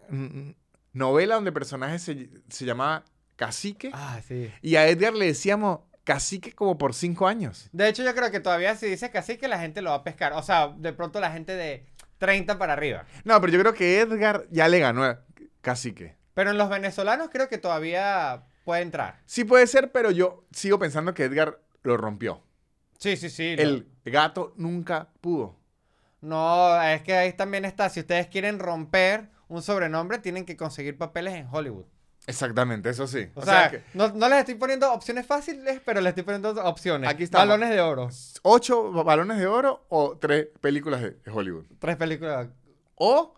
novela 0.92 1.34
donde 1.36 1.48
el 1.50 1.54
personaje 1.54 1.98
se, 1.98 2.28
se 2.48 2.64
llamaba 2.64 3.04
Cacique. 3.36 3.90
Ah, 3.92 4.20
sí. 4.26 4.50
Y 4.62 4.76
a 4.76 4.88
Edgar 4.88 5.12
le 5.14 5.26
decíamos 5.26 5.80
Cacique 6.04 6.52
como 6.52 6.78
por 6.78 6.94
cinco 6.94 7.26
años. 7.26 7.68
De 7.72 7.88
hecho, 7.88 8.04
yo 8.04 8.14
creo 8.14 8.30
que 8.30 8.40
todavía 8.40 8.76
si 8.76 8.86
dices 8.86 9.10
cacique, 9.10 9.48
la 9.48 9.58
gente 9.58 9.82
lo 9.82 9.90
va 9.90 9.96
a 9.96 10.04
pescar. 10.04 10.32
O 10.34 10.42
sea, 10.42 10.68
de 10.76 10.92
pronto 10.92 11.18
la 11.20 11.32
gente 11.32 11.52
de 11.56 11.84
30 12.18 12.58
para 12.58 12.74
arriba. 12.74 13.04
No, 13.24 13.40
pero 13.40 13.52
yo 13.52 13.58
creo 13.60 13.74
que 13.74 14.00
Edgar 14.00 14.44
ya 14.50 14.68
le 14.68 14.78
ganó 14.78 15.02
a 15.04 15.20
Cacique. 15.60 16.14
Pero 16.36 16.50
en 16.50 16.58
los 16.58 16.68
venezolanos 16.68 17.30
creo 17.32 17.48
que 17.48 17.56
todavía 17.56 18.44
puede 18.66 18.82
entrar. 18.82 19.22
Sí 19.24 19.44
puede 19.44 19.66
ser, 19.66 19.90
pero 19.90 20.10
yo 20.10 20.44
sigo 20.52 20.78
pensando 20.78 21.14
que 21.14 21.24
Edgar 21.24 21.62
lo 21.82 21.96
rompió. 21.96 22.42
Sí, 22.98 23.16
sí, 23.16 23.30
sí. 23.30 23.54
El 23.56 23.88
gato 24.04 24.52
nunca 24.56 25.08
pudo. 25.22 25.56
No, 26.20 26.78
es 26.82 27.00
que 27.00 27.14
ahí 27.14 27.32
también 27.32 27.64
está. 27.64 27.88
Si 27.88 28.00
ustedes 28.00 28.26
quieren 28.26 28.58
romper 28.58 29.30
un 29.48 29.62
sobrenombre, 29.62 30.18
tienen 30.18 30.44
que 30.44 30.58
conseguir 30.58 30.98
papeles 30.98 31.32
en 31.32 31.48
Hollywood. 31.50 31.86
Exactamente, 32.26 32.90
eso 32.90 33.06
sí. 33.06 33.30
O, 33.34 33.40
O, 33.40 33.42
sea, 33.42 33.54
sea, 33.54 33.70
que 33.70 33.82
no, 33.94 34.08
no 34.08 34.28
les 34.28 34.40
estoy 34.40 34.56
poniendo 34.56 34.92
opciones 34.92 35.24
fáciles, 35.24 35.80
pero 35.86 36.02
les 36.02 36.10
estoy 36.10 36.24
poniendo 36.24 36.50
opciones. 36.64 37.08
Aquí 37.08 37.22
estamos. 37.22 37.48
Balones 37.48 37.70
de 37.70 37.80
oro. 37.80 38.10
ocho 38.42 38.92
balones 38.92 39.38
de 39.38 39.46
oro 39.46 39.86
o 39.88 40.18
tres 40.18 40.48
películas 40.60 41.00
de 41.00 41.16
Hollywood. 41.32 41.64
Tres 41.78 41.96
películas. 41.96 42.48
O 42.96 43.32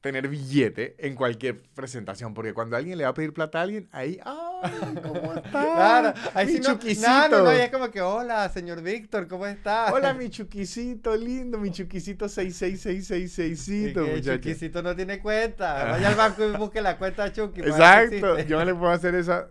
tener 0.00 0.28
billete 0.28 0.96
en 0.98 1.14
cualquier 1.14 1.62
presentación. 1.74 2.34
Porque 2.34 2.54
cuando 2.54 2.76
alguien 2.76 2.96
le 2.98 3.04
va 3.04 3.10
a 3.10 3.14
pedir 3.14 3.32
plata 3.32 3.58
a 3.58 3.62
alguien, 3.62 3.88
ahí, 3.92 4.18
¡ay! 4.24 4.94
¿Cómo 5.02 5.34
está? 5.34 5.50
Claro, 5.50 6.14
ahí 6.34 6.46
mi 6.46 6.52
sí 6.54 6.60
chuquisito. 6.60 7.08
no, 7.08 7.28
no, 7.28 7.44
no, 7.44 7.52
y 7.56 7.60
es 7.60 7.70
como 7.70 7.90
que, 7.90 8.00
hola, 8.00 8.48
señor 8.48 8.82
Víctor, 8.82 9.28
¿cómo 9.28 9.46
está? 9.46 9.92
Hola, 9.92 10.14
mi 10.14 10.30
chuquisito 10.30 11.16
lindo, 11.16 11.58
mi 11.58 11.70
chuquisito 11.70 12.26
Y 12.26 12.28
66666, 12.28 13.94
que 13.94 14.00
muchacho. 14.00 14.36
Chuquisito 14.36 14.82
no 14.82 14.96
tiene 14.96 15.20
cuenta. 15.20 15.84
Vaya 15.84 16.08
al 16.08 16.14
banco 16.14 16.44
y 16.44 16.56
busque 16.56 16.80
la 16.80 16.96
cuenta 16.96 17.24
de 17.24 17.32
Chucky. 17.32 17.60
Exacto, 17.60 18.38
yo 18.40 18.58
no 18.58 18.64
le 18.64 18.74
puedo 18.74 18.92
hacer 18.92 19.14
esa 19.14 19.48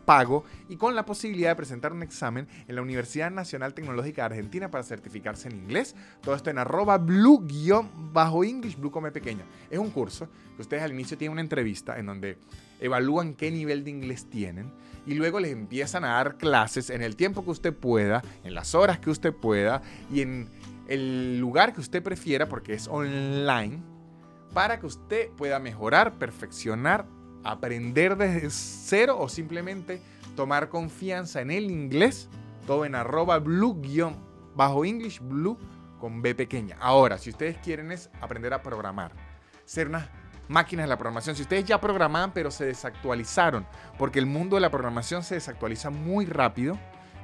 pago 0.07 0.45
y 0.69 0.77
con 0.77 0.95
la 0.95 1.05
posibilidad 1.05 1.49
de 1.49 1.57
presentar 1.57 1.91
un 1.91 2.01
examen 2.01 2.47
en 2.65 2.75
la 2.75 2.81
Universidad 2.81 3.29
Nacional 3.29 3.73
Tecnológica 3.73 4.21
de 4.21 4.35
Argentina 4.35 4.71
para 4.71 4.85
certificarse 4.85 5.49
en 5.49 5.57
inglés. 5.57 5.95
Todo 6.21 6.33
esto 6.33 6.49
en 6.49 6.57
arroba 6.57 6.97
blue-english, 6.97 8.77
blue 8.77 8.89
come 8.89 9.11
pequeña. 9.11 9.43
Es 9.69 9.77
un 9.77 9.89
curso 9.89 10.29
que 10.55 10.61
ustedes 10.61 10.81
al 10.81 10.93
inicio 10.93 11.17
tienen 11.17 11.33
una 11.33 11.41
entrevista 11.41 11.99
en 11.99 12.05
donde 12.05 12.37
evalúan 12.79 13.33
qué 13.33 13.51
nivel 13.51 13.83
de 13.83 13.89
inglés 13.89 14.29
tienen 14.29 14.71
y 15.05 15.15
luego 15.15 15.41
les 15.41 15.51
empiezan 15.51 16.05
a 16.05 16.11
dar 16.11 16.37
clases 16.37 16.89
en 16.89 17.01
el 17.01 17.17
tiempo 17.17 17.43
que 17.43 17.51
usted 17.51 17.73
pueda, 17.73 18.23
en 18.45 18.53
las 18.53 18.75
horas 18.75 18.99
que 18.99 19.09
usted 19.09 19.33
pueda 19.33 19.81
y 20.09 20.21
en 20.21 20.47
el 20.87 21.37
lugar 21.37 21.73
que 21.73 21.81
usted 21.81 22.01
prefiera 22.01 22.47
porque 22.47 22.73
es 22.73 22.87
online 22.87 23.83
para 24.53 24.79
que 24.79 24.85
usted 24.85 25.31
pueda 25.31 25.59
mejorar, 25.59 26.13
perfeccionar, 26.13 27.05
aprender 27.51 28.17
desde 28.17 28.49
cero 28.49 29.17
o 29.19 29.29
simplemente 29.29 30.01
tomar 30.35 30.69
confianza 30.69 31.41
en 31.41 31.51
el 31.51 31.71
inglés, 31.71 32.29
todo 32.65 32.85
en 32.85 32.95
arroba 32.95 33.39
blue 33.39 33.81
guion 33.81 34.15
bajo 34.55 34.85
English 34.85 35.19
blue 35.19 35.57
con 35.99 36.21
B 36.21 36.35
pequeña. 36.35 36.77
Ahora, 36.79 37.17
si 37.17 37.29
ustedes 37.29 37.57
quieren 37.57 37.91
es 37.91 38.09
aprender 38.21 38.53
a 38.53 38.61
programar, 38.61 39.11
ser 39.65 39.87
unas 39.87 40.07
máquinas 40.47 40.85
de 40.85 40.89
la 40.89 40.97
programación, 40.97 41.35
si 41.35 41.41
ustedes 41.41 41.65
ya 41.65 41.81
programaban 41.81 42.31
pero 42.33 42.51
se 42.51 42.65
desactualizaron, 42.65 43.65
porque 43.97 44.19
el 44.19 44.25
mundo 44.25 44.55
de 44.55 44.61
la 44.61 44.69
programación 44.69 45.23
se 45.23 45.35
desactualiza 45.35 45.89
muy 45.89 46.25
rápido, 46.25 46.77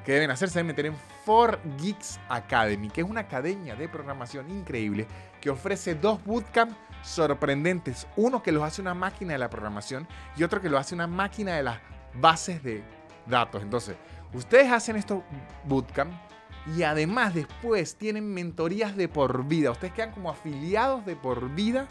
que 0.04 0.12
deben 0.12 0.32
hacer? 0.32 0.50
Se 0.50 0.60
deben 0.60 0.68
meter 0.68 0.86
en 0.88 0.96
4Geeks 1.26 2.20
Academy, 2.30 2.90
que 2.90 3.02
es 3.02 3.10
una 3.10 3.22
academia 3.22 3.76
de 3.76 3.88
programación 3.88 4.50
increíble 4.50 5.08
que 5.40 5.50
ofrece 5.50 5.96
dos 5.96 6.24
bootcamp 6.26 6.74
sorprendentes. 7.04 8.08
Uno 8.16 8.42
que 8.42 8.52
los 8.52 8.64
hace 8.64 8.82
una 8.82 8.96
máquina 8.96 9.34
de 9.34 9.40
la 9.40 9.50
programación 9.50 10.08
y 10.36 10.44
otro 10.44 10.62
que 10.62 10.70
lo 10.70 10.80
hace 10.80 10.96
una 10.96 11.06
máquina 11.08 11.56
de 11.56 11.64
las 11.64 11.80
bases 12.16 12.64
de 12.64 12.84
datos. 13.28 13.62
Entonces, 13.62 13.96
ustedes 14.34 14.72
hacen 14.72 14.96
estos 14.96 15.22
bootcamp 15.66 16.12
y 16.76 16.84
además 16.84 17.34
después 17.34 17.96
tienen 17.96 18.34
mentorías 18.34 18.96
de 18.96 19.08
por 19.08 19.46
vida. 19.46 19.72
Ustedes 19.72 19.94
quedan 19.94 20.12
como 20.12 20.30
afiliados 20.30 21.06
de 21.06 21.16
por 21.16 21.50
vida 21.50 21.88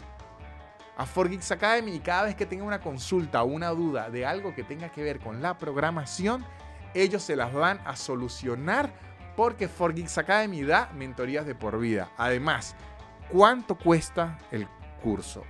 a 0.97 1.05
4Geeks 1.05 1.51
Academy 1.51 1.95
y 1.95 1.99
cada 1.99 2.23
vez 2.23 2.35
que 2.35 2.45
tengan 2.45 2.67
una 2.67 2.81
consulta 2.81 3.43
o 3.43 3.45
una 3.45 3.69
duda 3.69 4.09
de 4.09 4.25
algo 4.25 4.53
que 4.53 4.63
tenga 4.63 4.89
que 4.89 5.03
ver 5.03 5.19
con 5.19 5.41
la 5.41 5.57
programación, 5.57 6.45
ellos 6.93 7.23
se 7.23 7.35
las 7.35 7.53
van 7.53 7.79
a 7.85 7.95
solucionar 7.95 8.91
porque 9.35 9.69
4Geeks 9.69 10.17
Academy 10.19 10.63
da 10.63 10.91
mentorías 10.95 11.45
de 11.45 11.55
por 11.55 11.79
vida. 11.79 12.11
Además, 12.17 12.75
¿cuánto 13.29 13.75
cuesta 13.75 14.37
el 14.51 14.67
curso? 15.03 15.43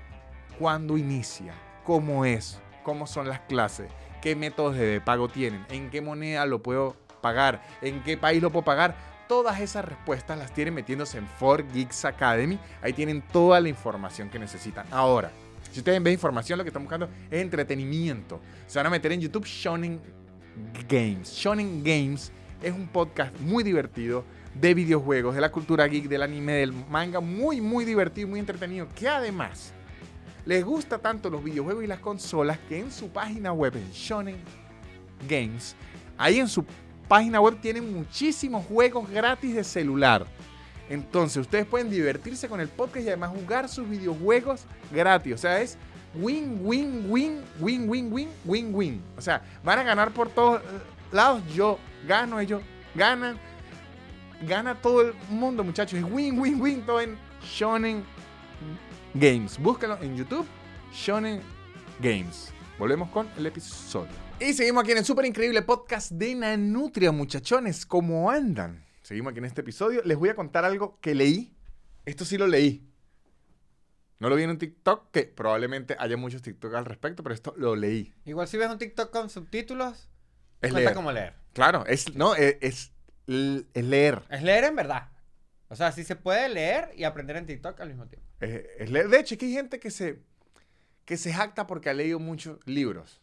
¿Cuándo 0.60 0.98
inicia? 0.98 1.54
¿Cómo 1.86 2.26
es? 2.26 2.60
¿Cómo 2.84 3.08
son 3.08 3.30
las 3.30 3.40
clases? 3.42 3.90
¿Qué 4.22 4.36
métodos 4.36 4.76
de 4.76 5.00
pago 5.00 5.30
tienen? 5.30 5.66
¿En 5.70 5.90
qué 5.90 6.02
moneda 6.02 6.46
lo 6.46 6.62
puedo 6.62 6.98
pagar? 7.22 7.62
¿En 7.82 8.02
qué 8.02 8.18
país 8.18 8.42
lo 8.42 8.50
puedo 8.50 8.66
pagar? 8.66 8.96
Todas 9.28 9.60
esas 9.62 9.86
respuestas 9.86 10.38
las 10.38 10.54
tienen 10.54 10.74
metiéndose 10.74 11.18
en 11.18 11.28
4Geeks 11.40 12.06
Academy. 12.06 12.60
Ahí 12.82 12.94
tienen 12.94 13.22
toda 13.22 13.60
la 13.62 13.70
información 13.70 14.30
que 14.30 14.40
necesitan. 14.40 14.86
Ahora, 14.92 15.32
si 15.72 15.80
ustedes 15.80 15.98
en 15.98 16.04
vez 16.04 16.12
de 16.12 16.16
información 16.16 16.58
lo 16.58 16.64
que 16.64 16.70
están 16.70 16.84
buscando 16.84 17.08
es 17.30 17.42
entretenimiento, 17.42 18.42
se 18.68 18.80
van 18.80 18.88
a 18.88 18.90
meter 18.90 19.12
en 19.12 19.22
YouTube 19.22 19.46
Shonen 19.46 20.02
Games. 20.88 21.32
Shonen 21.32 21.84
Games 21.84 22.32
es 22.62 22.72
un 22.72 22.88
podcast 22.88 23.38
muy 23.40 23.64
divertido 23.64 24.24
de 24.54 24.74
videojuegos, 24.74 25.36
de 25.36 25.42
la 25.42 25.52
cultura 25.52 25.88
geek, 25.88 26.08
del 26.08 26.24
anime, 26.24 26.54
del 26.54 26.74
manga, 26.74 27.20
muy, 27.20 27.62
muy 27.62 27.86
divertido, 27.86 28.28
muy 28.28 28.40
entretenido, 28.40 28.88
que 28.96 29.08
además 29.08 29.74
les 30.46 30.64
gusta 30.64 30.98
tanto 30.98 31.30
los 31.30 31.44
videojuegos 31.44 31.84
y 31.84 31.88
las 31.88 32.00
consolas 32.00 32.60
que 32.68 32.80
en 32.80 32.92
su 32.92 33.10
página 33.10 33.54
web, 33.54 33.76
en 33.76 33.92
Shonen 33.92 34.38
Games, 35.28 35.76
ahí 36.18 36.40
en 36.40 36.48
su 36.48 36.66
página 37.08 37.40
web 37.40 37.60
tienen 37.62 37.94
muchísimos 37.94 38.66
juegos 38.66 39.10
gratis 39.10 39.56
de 39.56 39.64
celular. 39.64 40.26
Entonces, 40.90 41.38
ustedes 41.38 41.66
pueden 41.66 41.90
divertirse 41.90 42.48
con 42.48 42.60
el 42.60 42.68
podcast 42.68 43.06
y 43.06 43.08
además 43.08 43.32
jugar 43.32 43.70
sus 43.70 43.90
videojuegos 43.90 44.66
gratis. 44.92 45.34
O 45.34 45.38
sea, 45.38 45.62
es 45.62 45.78
win, 46.14 46.60
win, 46.62 47.06
win, 47.10 47.42
win, 47.60 47.90
win, 47.90 48.14
win, 48.14 48.30
win, 48.46 48.76
win. 48.76 49.02
O 49.18 49.22
sea, 49.22 49.42
van 49.64 49.80
a 49.80 49.84
ganar 49.84 50.12
por 50.12 50.30
todos 50.30 50.62
lados. 51.12 51.42
Yo 51.54 51.80
gano, 52.08 52.40
ellos 52.40 52.62
ganan. 52.96 53.38
Gana 54.48 54.76
todo 54.82 55.02
el 55.02 55.14
mundo, 55.30 55.64
muchachos. 55.64 56.00
Es 56.00 56.06
win, 56.06 56.40
win, 56.40 56.62
win. 56.62 56.86
Todo 56.86 57.02
en 57.02 57.18
Shonen 57.42 58.04
Games. 59.14 59.58
Búsquenlo 59.58 59.98
en 60.02 60.16
YouTube. 60.18 60.46
Shonen 60.92 61.42
Games. 62.00 62.52
Volvemos 62.78 63.10
con 63.10 63.30
el 63.38 63.46
episodio. 63.46 64.12
Y 64.40 64.54
seguimos 64.54 64.84
aquí 64.84 64.92
en 64.92 64.98
el 64.98 65.06
súper 65.06 65.26
increíble 65.26 65.62
podcast 65.62 66.12
de 66.12 66.36
Nanutria, 66.36 67.12
muchachones. 67.12 67.86
¿Cómo 67.86 68.30
andan? 68.30 68.84
Seguimos 69.02 69.32
aquí 69.32 69.40
en 69.40 69.46
este 69.46 69.62
episodio. 69.62 70.02
Les 70.04 70.18
voy 70.18 70.30
a 70.30 70.36
contar 70.36 70.66
algo 70.66 71.00
que 71.00 71.16
leí. 71.16 71.56
Esto 72.06 72.26
sí 72.26 72.38
lo 72.38 72.48
leí. 72.48 72.90
No 74.20 74.30
lo 74.30 74.36
vi 74.36 74.44
en 74.44 74.52
un 74.52 74.58
TikTok, 74.58 75.12
que 75.12 75.24
probablemente 75.24 75.96
haya 76.00 76.16
muchos 76.18 76.42
TikTok 76.42 76.74
al 76.76 76.86
respecto, 76.86 77.24
pero 77.24 77.36
esto 77.36 77.54
lo 77.58 77.76
leí. 77.76 78.14
Igual 78.26 78.48
si 78.48 78.58
ves 78.58 78.70
un 78.70 78.78
TikTok 78.78 79.10
con 79.12 79.30
subtítulos, 79.30 80.10
Es 80.62 80.72
leer. 80.74 80.94
como 80.94 81.12
leer. 81.12 81.34
Claro, 81.54 81.86
es, 81.86 82.16
no, 82.16 82.34
es, 82.34 82.56
es, 82.62 82.92
es 83.28 83.86
leer. 83.86 84.22
Es 84.30 84.44
leer 84.44 84.66
en 84.66 84.76
verdad. 84.76 85.10
O 85.70 85.76
sea, 85.76 85.92
sí 85.92 86.04
se 86.04 86.16
puede 86.16 86.50
leer 86.50 86.90
y 86.96 87.04
aprender 87.04 87.36
en 87.38 87.46
TikTok 87.46 87.80
al 87.80 87.90
mismo 87.90 88.08
tiempo. 88.08 88.28
Es, 88.40 88.66
es 88.80 88.92
leer. 88.92 89.10
De 89.10 89.20
hecho, 89.20 89.36
es 89.36 89.40
que 89.40 89.46
hay 89.46 89.54
gente 89.54 89.80
que 89.80 89.92
se, 89.92 90.20
que 91.06 91.18
se 91.18 91.34
jacta 91.34 91.68
porque 91.68 91.90
ha 91.90 91.94
leído 91.94 92.20
muchos 92.20 92.60
libros. 92.66 93.22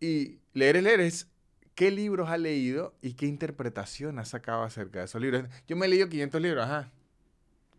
Y 0.00 0.40
leer 0.52 0.76
es 0.76 0.82
leer 0.82 1.00
es 1.00 1.28
qué 1.74 1.90
libros 1.90 2.28
ha 2.28 2.36
leído 2.36 2.94
y 3.02 3.14
qué 3.14 3.26
interpretación 3.26 4.18
ha 4.18 4.24
sacado 4.24 4.62
acerca 4.62 5.00
de 5.00 5.06
esos 5.06 5.20
libros. 5.20 5.44
Yo 5.66 5.76
me 5.76 5.86
he 5.86 5.88
leído 5.88 6.08
500 6.08 6.40
libros, 6.40 6.64
ajá. 6.64 6.92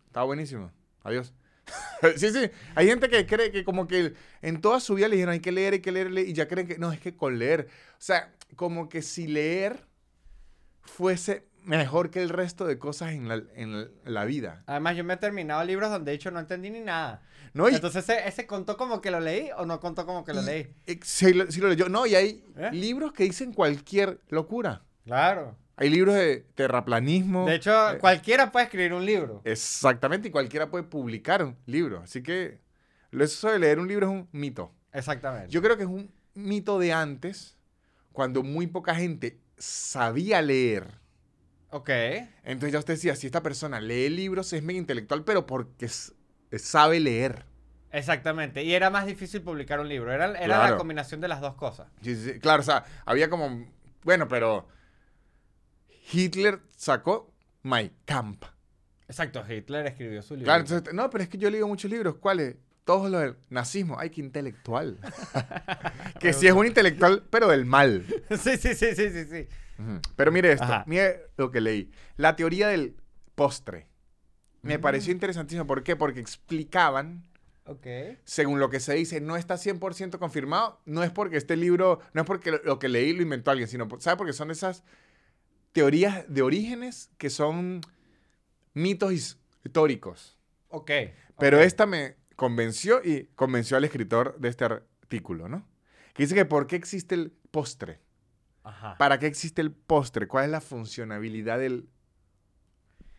Está 0.08 0.24
buenísimo. 0.24 0.72
Adiós. 1.03 1.34
sí, 2.18 2.32
sí. 2.32 2.49
Hay 2.76 2.88
gente 2.88 3.10
que 3.10 3.26
cree 3.26 3.51
que 3.51 3.64
como 3.64 3.88
que 3.88 4.14
en 4.41 4.62
toda 4.62 4.80
su 4.80 4.95
vida 4.95 5.08
le 5.08 5.16
dijeron 5.16 5.34
hay 5.34 5.39
que 5.39 5.51
leer, 5.51 5.74
hay 5.74 5.80
que 5.80 5.91
leer, 5.91 6.12
leer, 6.12 6.28
y 6.28 6.34
ya 6.34 6.47
creen 6.47 6.68
que 6.68 6.78
no, 6.78 6.91
es 6.91 6.99
que 6.99 7.16
con 7.16 7.39
leer. 7.39 7.68
O 7.93 8.01
sea, 8.01 8.34
como 8.56 8.89
que 8.89 9.01
si 9.01 9.28
leer 9.28 9.85
fuese 10.86 11.46
mejor 11.64 12.12
que 12.12 12.22
el 12.22 12.30
resto 12.30 12.66
de 12.66 12.78
cosas 12.78 13.14
en 13.14 13.28
la, 13.28 13.42
en 13.56 13.90
la 14.06 14.26
vida. 14.26 14.64
Además, 14.68 14.96
yo 14.96 15.04
me 15.04 15.16
he 15.16 15.18
terminado 15.18 15.64
libros 15.64 15.90
donde 15.90 16.12
he 16.12 16.14
dicho 16.14 16.30
no 16.32 16.40
entendí 16.40 16.70
ni 16.70 16.82
nada. 16.82 17.22
No, 17.54 17.70
y- 17.70 17.76
Entonces, 17.76 18.08
¿ese, 18.08 18.28
ese 18.28 18.46
contó 18.46 18.78
como 18.78 19.02
que 19.02 19.10
lo 19.12 19.20
leí 19.20 19.50
o 19.58 19.66
no 19.66 19.80
contó 19.80 20.06
como 20.06 20.24
que 20.26 20.34
lo 20.34 20.42
leí? 20.42 20.68
sí, 21.02 21.34
lo, 21.34 21.50
sí 21.52 21.60
lo 21.62 21.70
leyó. 21.70 21.90
No, 21.90 22.06
y 22.06 22.14
hay 22.16 22.44
¿Eh? 22.58 22.70
libros 22.74 23.14
que 23.14 23.24
dicen 23.24 23.54
cualquier 23.54 24.20
locura. 24.30 24.84
Claro. 25.06 25.56
Hay 25.78 25.90
libros 25.90 26.16
de 26.16 26.46
terraplanismo. 26.56 27.46
De 27.48 27.56
hecho, 27.56 27.92
eh, 27.92 27.98
cualquiera 27.98 28.52
puede 28.52 28.66
escribir 28.66 28.94
un 28.94 29.06
libro. 29.06 29.42
Exactamente, 29.44 30.28
y 30.28 30.32
cualquiera 30.32 30.70
puede 30.70 30.84
publicar 30.84 31.44
un 31.44 31.58
libro. 31.66 32.02
Así 32.02 32.22
que 32.22 32.60
eso 33.12 33.50
de 33.52 33.60
leer 33.60 33.80
un 33.80 33.88
libro 33.88 34.08
es 34.08 34.12
un 34.14 34.28
mito. 34.32 34.72
Exactamente. 34.94 35.50
Yo 35.50 35.62
creo 35.62 35.76
que 35.78 35.84
es 35.84 35.90
un 35.90 36.12
mito 36.34 36.78
de 36.80 36.94
antes, 36.94 37.58
cuando 38.14 38.44
muy 38.44 38.68
poca 38.68 38.96
gente 38.96 39.40
sabía 39.58 40.41
leer. 40.41 40.99
Ok. 41.70 41.89
Entonces 42.43 42.72
ya 42.72 42.80
usted 42.80 42.93
decía, 42.93 43.16
si 43.16 43.28
esta 43.28 43.43
persona 43.43 43.82
lee 43.82 44.10
libros 44.10 44.53
es 44.53 44.64
mega 44.64 44.80
intelectual, 44.80 45.24
pero 45.24 45.45
porque 45.45 45.89
sabe 46.58 46.99
leer. 46.99 47.45
Exactamente. 47.91 48.64
Y 48.64 48.74
era 48.74 48.89
más 48.89 49.06
difícil 49.06 49.41
publicar 49.41 49.80
un 49.80 49.88
libro. 49.88 50.12
Era, 50.12 50.38
era 50.38 50.70
la 50.70 50.78
combinación 50.78 51.22
de 51.22 51.28
las 51.28 51.41
dos 51.41 51.56
cosas. 51.56 51.88
Sí, 52.01 52.16
sí, 52.16 52.34
sí. 52.34 52.39
Claro, 52.39 52.62
o 52.62 52.66
sea, 52.66 52.86
había 53.06 53.30
como, 53.30 53.68
bueno, 54.03 54.28
pero 54.28 54.68
Hitler 56.12 56.62
sacó 56.76 57.34
My 57.64 57.91
Camp. 58.06 58.43
Exacto. 59.08 59.43
Hitler 59.47 59.86
escribió 59.88 60.22
su 60.22 60.36
libro. 60.36 60.45
Claro, 60.45 60.62
entonces, 60.62 60.93
no, 60.93 61.10
pero 61.10 61.24
es 61.24 61.30
que 61.30 61.38
yo 61.38 61.49
leo 61.49 61.68
muchos 61.68 61.89
libros. 61.89 62.16
¿Cuáles? 62.16 62.56
Todos 62.86 63.10
los 63.12 63.22
del 63.22 63.36
nazismo. 63.50 63.98
Ay, 64.00 64.12
qué 64.12 64.22
intelectual. 64.22 64.98
que 66.20 66.34
sí 66.34 66.48
es 66.48 66.54
un 66.54 66.66
intelectual, 66.68 67.24
pero 67.30 67.48
del 67.48 67.66
mal. 67.66 68.06
sí, 68.30 68.58
sí, 68.58 68.74
sí, 68.76 68.96
sí, 68.96 69.10
sí, 69.10 69.26
sí. 69.26 69.48
Pero 70.16 70.32
mire 70.32 70.52
esto, 70.54 70.64
Ajá. 70.64 70.84
mire 70.88 71.28
lo 71.36 71.52
que 71.52 71.60
leí. 71.62 71.92
La 72.16 72.36
teoría 72.36 72.68
del 72.70 72.96
postre. 73.36 73.88
Me 74.62 74.78
Mm. 74.78 74.82
pareció 74.82 75.12
interesantísimo. 75.12 75.68
¿Por 75.68 75.84
qué? 75.84 75.96
Porque 75.96 76.20
explicaban, 76.20 77.24
Ok. 77.66 77.86
según 78.24 78.60
lo 78.60 78.70
que 78.70 78.80
se 78.80 78.94
dice, 78.94 79.20
no 79.20 79.36
está 79.36 79.58
100% 79.58 80.18
confirmado. 80.20 80.80
No 80.86 81.04
es 81.04 81.12
porque 81.12 81.38
este 81.38 81.58
libro, 81.58 82.00
no 82.14 82.22
es 82.22 82.28
porque 82.28 82.52
lo, 82.52 82.64
lo 82.64 82.80
que 82.80 82.88
leí 82.88 83.14
lo 83.14 83.22
inventó 83.24 83.52
alguien, 83.52 83.68
sino, 83.68 83.88
¿sabe? 84.00 84.16
Porque 84.18 84.34
son 84.34 84.50
esas 84.52 84.84
teorías 85.72 86.24
de 86.28 86.42
orígenes 86.42 87.10
que 87.18 87.30
son 87.30 87.82
mitos 88.74 89.12
his- 89.12 89.38
históricos. 89.64 90.38
Ok. 90.70 90.92
Pero 91.38 91.60
esta 91.60 91.86
me 91.86 92.16
convenció 92.36 93.02
y 93.04 93.30
convenció 93.36 93.78
al 93.78 93.86
escritor 93.86 94.38
de 94.40 94.50
este 94.50 94.66
artículo, 94.66 95.48
¿no? 95.50 95.68
Que 96.14 96.24
dice 96.24 96.36
que 96.36 96.46
¿por 96.46 96.68
qué 96.68 96.76
existe 96.76 97.16
el 97.16 97.32
postre? 97.52 98.00
Ajá. 98.64 98.98
¿Para 98.98 99.20
qué 99.20 99.28
existe 99.28 99.62
el 99.62 99.72
postre? 99.72 100.28
¿Cuál 100.28 100.46
es 100.46 100.52
la 100.52 100.62
funcionalidad 100.62 101.60
del 101.60 101.90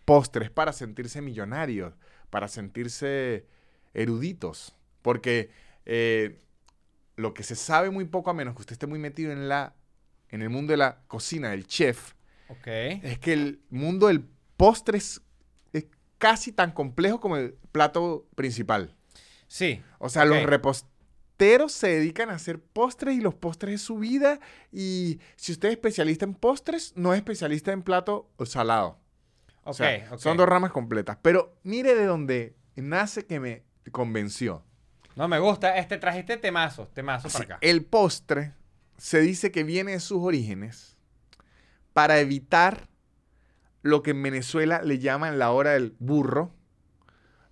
postre? 0.05 0.47
Es 0.47 0.51
para 0.51 0.73
sentirse 0.73 1.21
millonarios, 1.21 1.95
para 2.31 2.49
sentirse 2.49 3.47
eruditos. 3.95 4.75
Porque 5.03 5.51
eh, 5.85 6.41
lo 7.17 7.35
que 7.35 7.43
se 7.43 7.55
sabe 7.55 7.91
muy 7.91 8.07
poco, 8.07 8.31
a 8.31 8.35
menos 8.35 8.55
que 8.55 8.63
usted 8.63 8.73
esté 8.73 8.87
muy 8.87 8.99
metido 8.99 9.31
en, 9.33 9.49
la, 9.49 9.75
en 10.31 10.43
el 10.43 10.51
mundo 10.51 10.73
de 10.73 10.79
la 10.79 11.03
cocina, 11.07 11.51
del 11.51 11.67
chef, 11.67 12.15
es 12.65 13.19
que 13.19 13.33
el 13.33 13.61
mundo 13.71 14.09
del 14.09 14.25
postre 14.57 14.99
es, 14.99 15.23
es 15.73 15.87
casi 16.19 16.53
tan 16.53 16.73
complejo 16.73 17.21
como 17.21 17.37
el 17.37 17.55
plato 17.73 18.27
principal. 18.35 18.96
Sí. 19.49 19.83
O 19.99 20.09
sea, 20.09 20.25
los 20.25 20.43
reposteros 20.43 21.73
se 21.73 21.89
dedican 21.89 22.31
a 22.31 22.35
hacer 22.35 22.61
postres 22.61 23.17
y 23.17 23.21
los 23.21 23.35
postres 23.35 23.77
es 23.77 23.83
su 23.83 23.99
vida. 23.99 24.41
Y 24.73 25.21
si 25.37 25.53
usted 25.53 25.69
es 25.69 25.75
especialista 25.75 26.25
en 26.25 26.35
postres, 26.35 26.93
no 26.97 27.13
es 27.13 27.19
especialista 27.19 27.73
en 27.73 27.83
plato 27.83 28.31
o 28.37 28.47
salado. 28.47 28.99
Ok. 29.65 29.71
O 29.71 29.75
sea, 29.75 30.19
son 30.19 30.37
dos 30.37 30.49
ramas 30.49 30.73
completas. 30.73 31.19
Pero 31.23 31.57
mire 31.63 31.95
de 31.95 32.07
dónde 32.07 32.57
nace 32.77 33.27
que 33.27 33.41
me 33.41 33.65
convenció. 33.93 34.65
No, 35.17 35.29
me 35.29 35.39
gusta. 35.39 35.79
Este 35.79 35.97
trajiste 35.99 36.37
temazo. 36.37 36.89
Temazo 36.89 37.29
para 37.29 37.45
acá. 37.45 37.59
El 37.61 37.85
postre 37.85 38.55
se 38.99 39.21
dice 39.21 39.51
que 39.51 39.65
viene 39.65 39.93
de 39.93 40.01
sus 40.01 40.23
orígenes 40.23 40.97
para 41.93 42.21
evitar 42.21 42.89
lo 43.83 44.03
que 44.03 44.11
en 44.11 44.23
Venezuela 44.23 44.83
le 44.83 44.99
llaman 44.99 45.39
la 45.39 45.51
hora 45.51 45.71
del 45.71 45.95
burro, 45.99 46.53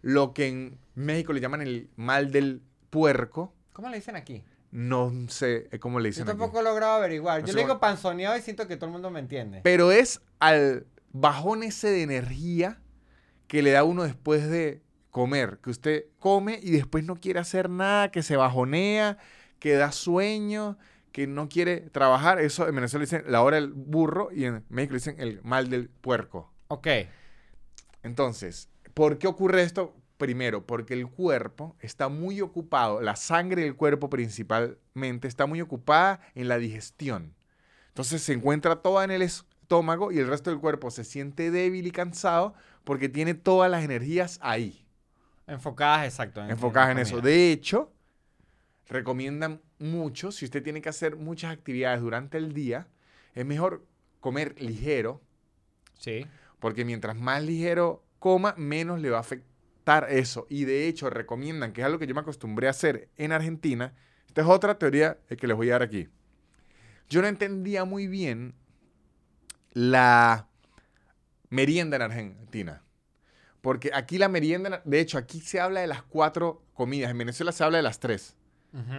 lo 0.02 0.34
que 0.34 0.48
en 0.48 0.78
México 0.94 1.32
le 1.32 1.40
llaman 1.40 1.62
el 1.62 1.90
mal 1.96 2.30
del 2.30 2.62
puerco. 2.90 3.54
¿Cómo 3.72 3.88
le 3.88 3.96
dicen 3.96 4.16
aquí? 4.16 4.44
No 4.70 5.12
sé 5.28 5.68
eh, 5.70 5.78
cómo 5.78 6.00
le 6.00 6.08
Yo 6.08 6.10
dicen 6.10 6.22
aquí. 6.24 6.38
tampoco 6.38 6.60
he 6.60 6.62
logrado 6.64 6.94
averiguar. 6.94 7.40
No 7.40 7.46
Yo 7.46 7.54
le 7.54 7.62
digo 7.62 7.78
panzoneado 7.78 8.36
y 8.36 8.40
siento 8.42 8.66
que 8.66 8.76
todo 8.76 8.86
el 8.86 8.92
mundo 8.92 9.10
me 9.10 9.20
entiende. 9.20 9.60
Pero 9.62 9.92
es 9.92 10.20
al 10.40 10.86
bajón 11.12 11.62
ese 11.62 11.88
de 11.88 12.02
energía 12.02 12.80
que 13.46 13.62
le 13.62 13.70
da 13.70 13.84
uno 13.84 14.02
después 14.02 14.48
de 14.48 14.82
comer. 15.10 15.58
Que 15.62 15.70
usted 15.70 16.04
come 16.18 16.58
y 16.62 16.70
después 16.70 17.04
no 17.04 17.16
quiere 17.16 17.38
hacer 17.40 17.70
nada, 17.70 18.10
que 18.10 18.22
se 18.22 18.36
bajonea, 18.36 19.18
que 19.60 19.74
da 19.74 19.92
sueño, 19.92 20.76
que 21.12 21.28
no 21.28 21.48
quiere 21.48 21.82
trabajar. 21.90 22.40
Eso 22.40 22.66
en 22.66 22.74
Venezuela 22.74 23.04
dicen 23.04 23.22
la 23.28 23.42
hora 23.42 23.56
del 23.56 23.72
burro 23.72 24.30
y 24.32 24.44
en 24.44 24.64
México 24.68 24.94
dicen 24.94 25.14
el 25.18 25.40
mal 25.44 25.70
del 25.70 25.88
puerco. 25.88 26.52
Ok. 26.66 26.88
Entonces, 28.02 28.68
¿por 28.92 29.18
qué 29.18 29.28
ocurre 29.28 29.62
esto? 29.62 29.94
Primero, 30.16 30.64
porque 30.64 30.94
el 30.94 31.08
cuerpo 31.08 31.76
está 31.80 32.08
muy 32.08 32.40
ocupado, 32.40 33.00
la 33.00 33.16
sangre 33.16 33.62
del 33.62 33.74
cuerpo 33.74 34.08
principalmente 34.08 35.26
está 35.26 35.46
muy 35.46 35.60
ocupada 35.60 36.20
en 36.34 36.46
la 36.48 36.58
digestión. 36.58 37.34
Entonces 37.88 38.22
se 38.22 38.32
encuentra 38.32 38.76
toda 38.76 39.04
en 39.04 39.10
el 39.10 39.22
estómago 39.22 40.12
y 40.12 40.18
el 40.18 40.28
resto 40.28 40.50
del 40.50 40.60
cuerpo 40.60 40.90
se 40.92 41.02
siente 41.04 41.50
débil 41.50 41.86
y 41.86 41.90
cansado 41.90 42.54
porque 42.84 43.08
tiene 43.08 43.34
todas 43.34 43.70
las 43.70 43.82
energías 43.84 44.38
ahí, 44.42 44.86
Enfocadas, 45.46 46.06
exacto. 46.06 46.42
en- 46.42 46.50
enfocadas 46.50 46.90
en 46.90 46.96
la 46.96 47.02
eso. 47.02 47.20
De 47.20 47.50
hecho, 47.52 47.92
recomiendan 48.88 49.60
mucho, 49.78 50.30
si 50.32 50.44
usted 50.44 50.62
tiene 50.62 50.80
que 50.80 50.88
hacer 50.88 51.16
muchas 51.16 51.52
actividades 51.52 52.00
durante 52.00 52.38
el 52.38 52.52
día, 52.54 52.86
es 53.34 53.44
mejor 53.44 53.84
comer 54.20 54.54
ligero, 54.60 55.20
Sí. 55.98 56.26
porque 56.60 56.84
mientras 56.84 57.16
más 57.16 57.42
ligero 57.42 58.04
coma, 58.18 58.54
menos 58.56 59.00
le 59.00 59.10
va 59.10 59.18
a 59.18 59.20
afectar 59.20 59.52
eso. 60.08 60.46
Y 60.48 60.64
de 60.64 60.88
hecho, 60.88 61.10
recomiendan, 61.10 61.72
que 61.72 61.80
es 61.80 61.84
algo 61.84 61.98
que 61.98 62.06
yo 62.06 62.14
me 62.14 62.20
acostumbré 62.20 62.66
a 62.66 62.70
hacer 62.70 63.08
en 63.16 63.32
Argentina. 63.32 63.94
Esta 64.26 64.42
es 64.42 64.46
otra 64.48 64.78
teoría 64.78 65.18
eh, 65.28 65.36
que 65.36 65.46
les 65.46 65.56
voy 65.56 65.68
a 65.68 65.72
dar 65.72 65.82
aquí. 65.82 66.08
Yo 67.08 67.22
no 67.22 67.28
entendía 67.28 67.84
muy 67.84 68.06
bien 68.06 68.54
la 69.72 70.48
merienda 71.50 71.96
en 71.96 72.02
Argentina. 72.02 72.82
Porque 73.60 73.90
aquí 73.94 74.18
la 74.18 74.28
merienda, 74.28 74.82
de 74.84 75.00
hecho, 75.00 75.18
aquí 75.18 75.40
se 75.40 75.60
habla 75.60 75.80
de 75.80 75.86
las 75.86 76.02
cuatro 76.02 76.62
comidas. 76.74 77.10
En 77.10 77.18
Venezuela 77.18 77.52
se 77.52 77.64
habla 77.64 77.78
de 77.78 77.82
las 77.82 78.00
tres. 78.00 78.36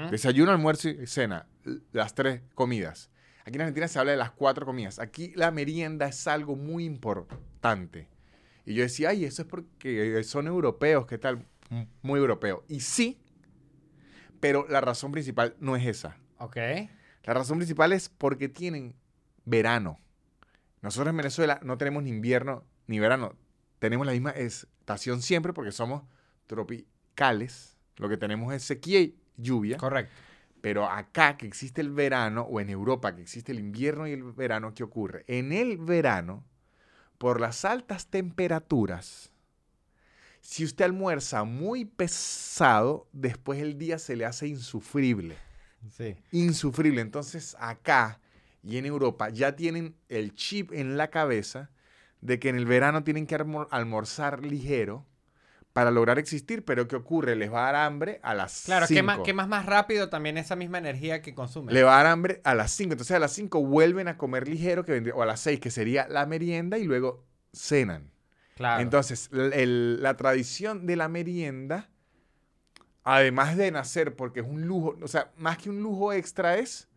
Desayuno, 0.09 0.51
almuerzo 0.51 0.87
y 0.87 1.05
cena. 1.05 1.47
Las 1.91 2.15
tres 2.15 2.41
comidas. 2.53 3.09
Aquí 3.41 3.55
en 3.55 3.61
Argentina 3.61 3.87
se 3.87 3.99
habla 3.99 4.11
de 4.11 4.17
las 4.17 4.31
cuatro 4.31 4.65
comidas. 4.65 4.99
Aquí 4.99 5.33
la 5.35 5.51
merienda 5.51 6.07
es 6.07 6.25
algo 6.27 6.55
muy 6.55 6.85
importante. 6.85 8.07
Y 8.65 8.73
yo 8.73 8.83
decía, 8.83 9.09
ay, 9.09 9.25
eso 9.25 9.43
es 9.43 9.47
porque 9.47 10.23
son 10.23 10.47
europeos, 10.47 11.05
¿qué 11.05 11.17
tal? 11.17 11.45
Muy 12.01 12.19
europeo. 12.19 12.63
Y 12.67 12.79
sí, 12.79 13.19
pero 14.39 14.67
la 14.67 14.81
razón 14.81 15.11
principal 15.11 15.55
no 15.59 15.75
es 15.75 15.85
esa. 15.85 16.17
Ok. 16.37 16.57
La 17.23 17.33
razón 17.33 17.57
principal 17.57 17.93
es 17.93 18.09
porque 18.09 18.49
tienen 18.49 18.95
verano. 19.45 19.99
Nosotros 20.81 21.09
en 21.09 21.17
Venezuela 21.17 21.59
no 21.63 21.77
tenemos 21.77 22.03
ni 22.03 22.09
invierno 22.09 22.63
ni 22.87 22.99
verano. 22.99 23.35
Tenemos 23.79 24.05
la 24.05 24.13
misma 24.13 24.31
estación 24.31 25.21
siempre 25.21 25.53
porque 25.53 25.71
somos 25.71 26.03
tropicales. 26.47 27.77
Lo 27.97 28.09
que 28.09 28.17
tenemos 28.17 28.53
es 28.53 28.63
sequía 28.63 28.99
y 29.01 29.17
lluvia. 29.37 29.77
Correcto. 29.77 30.13
Pero 30.61 30.89
acá 30.89 31.37
que 31.37 31.45
existe 31.45 31.81
el 31.81 31.91
verano, 31.91 32.41
o 32.43 32.59
en 32.59 32.69
Europa 32.69 33.15
que 33.15 33.21
existe 33.21 33.51
el 33.51 33.59
invierno 33.59 34.07
y 34.07 34.11
el 34.11 34.23
verano, 34.23 34.73
¿qué 34.73 34.83
ocurre? 34.83 35.23
En 35.27 35.51
el 35.51 35.77
verano, 35.77 36.43
por 37.17 37.39
las 37.39 37.65
altas 37.65 38.07
temperaturas, 38.07 39.31
si 40.41 40.63
usted 40.63 40.85
almuerza 40.85 41.43
muy 41.43 41.85
pesado, 41.85 43.07
después 43.11 43.59
el 43.59 43.77
día 43.77 43.97
se 43.97 44.15
le 44.15 44.25
hace 44.25 44.47
insufrible. 44.47 45.37
Sí. 45.91 46.15
Insufrible. 46.31 47.01
Entonces 47.01 47.55
acá 47.59 48.19
y 48.63 48.77
en 48.77 48.85
Europa 48.85 49.29
ya 49.29 49.55
tienen 49.55 49.95
el 50.09 50.35
chip 50.35 50.71
en 50.71 50.97
la 50.97 51.09
cabeza 51.09 51.71
de 52.21 52.39
que 52.39 52.49
en 52.49 52.55
el 52.55 52.65
verano 52.65 53.03
tienen 53.03 53.25
que 53.27 53.35
almor- 53.37 53.67
almorzar 53.71 54.43
ligero 54.45 55.05
para 55.75 55.91
lograr 55.91 56.17
existir, 56.19 56.63
pero 56.63 56.87
¿qué 56.87 56.95
ocurre? 56.95 57.35
Les 57.35 57.51
va 57.51 57.67
a 57.67 57.71
dar 57.73 57.75
hambre 57.83 58.21
a 58.23 58.33
las 58.33 58.61
Claro, 58.63 58.87
5. 58.87 58.97
quemas, 58.97 59.19
quemas 59.25 59.49
más 59.49 59.65
rápido 59.65 60.07
también 60.07 60.37
esa 60.37 60.55
misma 60.55 60.77
energía 60.77 61.21
que 61.21 61.35
consume. 61.35 61.73
Le 61.73 61.83
va 61.83 61.95
a 61.95 62.03
dar 62.03 62.13
hambre 62.13 62.39
a 62.45 62.55
las 62.55 62.71
5. 62.71 62.93
Entonces 62.93 63.13
a 63.13 63.19
las 63.19 63.33
5 63.33 63.61
vuelven 63.61 64.07
a 64.07 64.17
comer 64.17 64.47
ligero, 64.47 64.85
que 64.85 64.93
vendría- 64.93 65.13
o 65.15 65.21
a 65.21 65.25
las 65.25 65.41
6, 65.41 65.59
que 65.59 65.71
sería 65.71 66.07
la 66.07 66.25
merienda, 66.27 66.77
y 66.77 66.85
luego 66.85 67.25
cenan. 67.51 68.09
Claro. 68.55 68.81
Entonces, 68.81 69.29
el- 69.33 70.01
la 70.01 70.15
tradición 70.15 70.85
de 70.87 70.95
la 70.95 71.09
merienda, 71.09 71.89
además 73.03 73.57
de 73.57 73.69
nacer 73.69 74.15
porque 74.15 74.39
es 74.39 74.45
un 74.47 74.65
lujo, 74.65 74.95
o 75.01 75.07
sea, 75.09 75.33
más 75.35 75.57
que 75.57 75.69
un 75.69 75.83
lujo 75.83 76.13
extra 76.13 76.57
es 76.57 76.87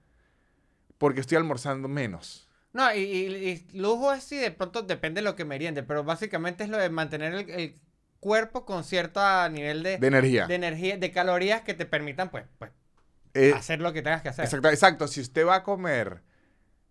porque 0.99 1.20
estoy 1.20 1.37
almorzando 1.37 1.89
menos. 1.89 2.49
No, 2.72 2.95
y, 2.95 2.99
y- 3.01 3.66
y 3.72 3.76
lujo 3.76 4.12
es 4.12 4.22
si 4.22 4.37
de 4.37 4.53
pronto 4.53 4.83
depende 4.83 5.20
de 5.20 5.24
lo 5.24 5.35
que 5.35 5.45
meriende, 5.45 5.83
pero 5.83 6.05
básicamente 6.05 6.62
es 6.62 6.70
lo 6.70 6.76
de 6.76 6.91
mantener 6.91 7.35
el, 7.35 7.51
el 7.51 7.81
cuerpo 8.21 8.64
con 8.64 8.85
cierto 8.85 9.21
nivel 9.51 9.83
de, 9.83 9.99
De 9.99 10.07
energía. 10.07 10.47
de 10.47 10.55
energía, 10.55 10.97
de 10.99 11.11
calorías 11.12 11.62
que 11.62 11.75
te 11.75 11.87
permitan, 11.87 12.31
pues, 12.31 12.45
pues 12.59 12.71
Eh, 13.35 13.53
hacer 13.55 13.81
lo 13.81 13.93
que 13.93 14.03
tengas 14.03 14.23
que 14.23 14.29
hacer. 14.31 14.45
exacto, 14.45 14.69
exacto. 14.69 15.09
Si 15.09 15.21
usted 15.21 15.47
va 15.47 15.57
a 15.57 15.62
comer 15.62 16.23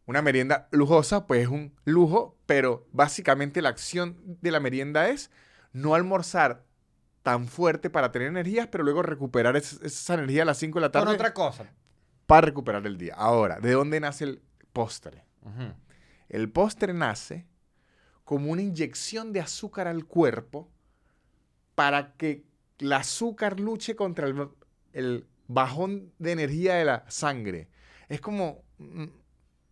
una 0.06 0.22
merienda 0.22 0.68
lujosa, 0.72 1.28
pues 1.28 1.42
es 1.44 1.48
un 1.50 1.76
lujo, 1.84 2.38
pero 2.46 2.88
básicamente 2.92 3.62
la 3.62 3.70
acción 3.70 4.18
de 4.42 4.52
la 4.52 4.60
merienda 4.62 5.10
es 5.10 5.30
no 5.74 5.96
almorzar 5.96 6.64
tan 7.24 7.48
fuerte 7.48 7.90
para 7.90 8.12
tener 8.14 8.30
energías, 8.30 8.68
pero 8.68 8.86
luego 8.86 9.02
recuperar 9.04 9.58
es- 9.58 9.82
esa 9.84 10.14
energía 10.14 10.44
a 10.44 10.46
las 10.46 10.58
5 10.58 10.80
de 10.80 10.82
la 10.84 10.92
Con 10.92 11.02
tarde 11.04 11.14
otra 11.16 11.34
cosa. 11.34 11.66
para 12.26 12.42
recuperar 12.46 12.86
el 12.88 12.98
día. 12.98 13.16
Ahora, 13.18 13.60
¿de 13.60 13.72
dónde 13.74 14.00
nace 14.00 14.24
el 14.24 14.42
postre? 14.72 15.26
El 16.30 16.50
postre 16.52 16.94
nace 16.94 17.46
como 18.24 18.52
una 18.52 18.62
inyección 18.62 19.34
de 19.34 19.42
azúcar 19.42 19.88
al 19.88 20.06
cuerpo 20.06 20.70
para 21.78 22.14
que 22.16 22.44
el 22.80 22.92
azúcar 22.92 23.60
luche 23.60 23.96
contra 23.96 24.26
el, 24.26 24.50
el 24.94 25.28
bajón 25.48 26.12
de 26.18 26.32
energía 26.32 26.74
de 26.74 26.86
la 26.86 27.06
sangre. 27.08 27.68
Es 28.10 28.20
como 28.20 28.64
mm, 28.80 29.06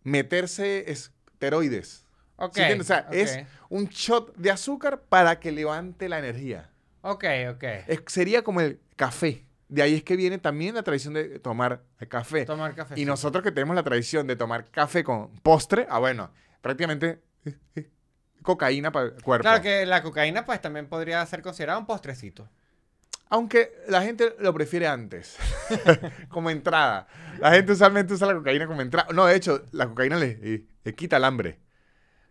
meterse 0.04 0.88
esteroides. 0.88 2.06
Ok. 2.36 2.54
¿Sí 2.54 2.60
entiendes? 2.60 2.86
O 2.86 2.88
sea, 2.88 3.08
es 3.10 3.40
un 3.68 3.86
shot 3.86 4.36
de 4.36 4.52
azúcar 4.52 5.02
para 5.08 5.40
que 5.40 5.50
levante 5.50 6.08
la 6.08 6.20
energía. 6.20 6.70
Ok, 7.02 7.24
ok. 7.50 7.64
Es- 7.88 8.02
sería 8.06 8.44
como 8.44 8.60
el 8.60 8.78
café. 8.94 9.44
De 9.68 9.82
ahí 9.82 9.94
es 9.96 10.04
que 10.04 10.14
viene 10.14 10.38
también 10.38 10.76
la 10.76 10.84
tradición 10.84 11.12
de 11.14 11.40
tomar 11.40 11.82
café. 12.08 12.44
Tomar 12.44 12.72
café. 12.76 12.94
Y 13.00 13.04
nosotros 13.04 13.42
que 13.42 13.50
tenemos 13.50 13.74
la 13.74 13.82
tradición 13.82 14.28
de 14.28 14.36
tomar 14.36 14.70
café 14.70 15.02
con 15.02 15.32
postre, 15.40 15.88
ah, 15.90 15.98
bueno, 15.98 16.30
prácticamente 16.60 17.20
cocaína 18.46 18.92
para 18.92 19.06
el 19.06 19.22
cuerpo. 19.22 19.42
Claro 19.42 19.60
que 19.60 19.84
la 19.84 20.02
cocaína, 20.02 20.46
pues, 20.46 20.62
también 20.62 20.86
podría 20.86 21.26
ser 21.26 21.42
considerada 21.42 21.78
un 21.78 21.84
postrecito. 21.84 22.48
Aunque 23.28 23.72
la 23.88 24.02
gente 24.02 24.36
lo 24.38 24.54
prefiere 24.54 24.86
antes, 24.86 25.36
como 26.28 26.48
entrada. 26.48 27.08
La 27.40 27.50
gente 27.50 27.72
usualmente 27.72 28.14
usa 28.14 28.28
la 28.28 28.34
cocaína 28.34 28.68
como 28.68 28.80
entrada. 28.80 29.08
No, 29.12 29.26
de 29.26 29.34
hecho, 29.34 29.64
la 29.72 29.88
cocaína 29.88 30.16
le, 30.16 30.64
le 30.84 30.94
quita 30.94 31.16
el 31.16 31.24
hambre. 31.24 31.58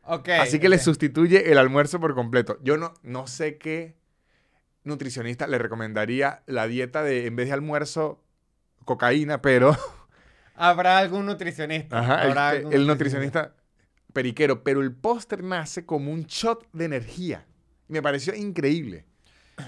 Ok. 0.03 0.29
Así 0.29 0.57
que 0.57 0.69
le 0.69 0.79
sustituye 0.79 1.51
el 1.51 1.57
almuerzo 1.57 1.99
por 1.99 2.15
completo. 2.15 2.59
Yo 2.63 2.77
no, 2.77 2.93
no 3.03 3.27
sé 3.27 3.57
qué 3.57 3.97
nutricionista 4.83 5.47
le 5.47 5.57
recomendaría 5.57 6.43
la 6.45 6.65
dieta 6.65 7.03
de, 7.03 7.27
en 7.27 7.35
vez 7.35 7.47
de 7.47 7.53
almuerzo, 7.53 8.23
cocaína, 8.85 9.41
pero... 9.41 9.75
Habrá 10.55 10.99
algún 10.99 11.25
nutricionista. 11.25 11.99
Ajá, 11.99 12.23
el, 12.23 12.29
habrá 12.29 12.51
el 12.51 12.67
algún 12.67 12.87
nutricionista 12.87 13.53
periquero, 14.15 14.63
pero 14.63 14.81
el 14.81 14.93
póster 14.93 15.43
nace 15.43 15.85
como 15.85 16.09
un 16.11 16.23
shot 16.23 16.67
de 16.71 16.85
energía. 16.85 17.45
Y 17.89 17.93
me 17.93 18.01
pareció 18.01 18.33
increíble. 18.33 19.05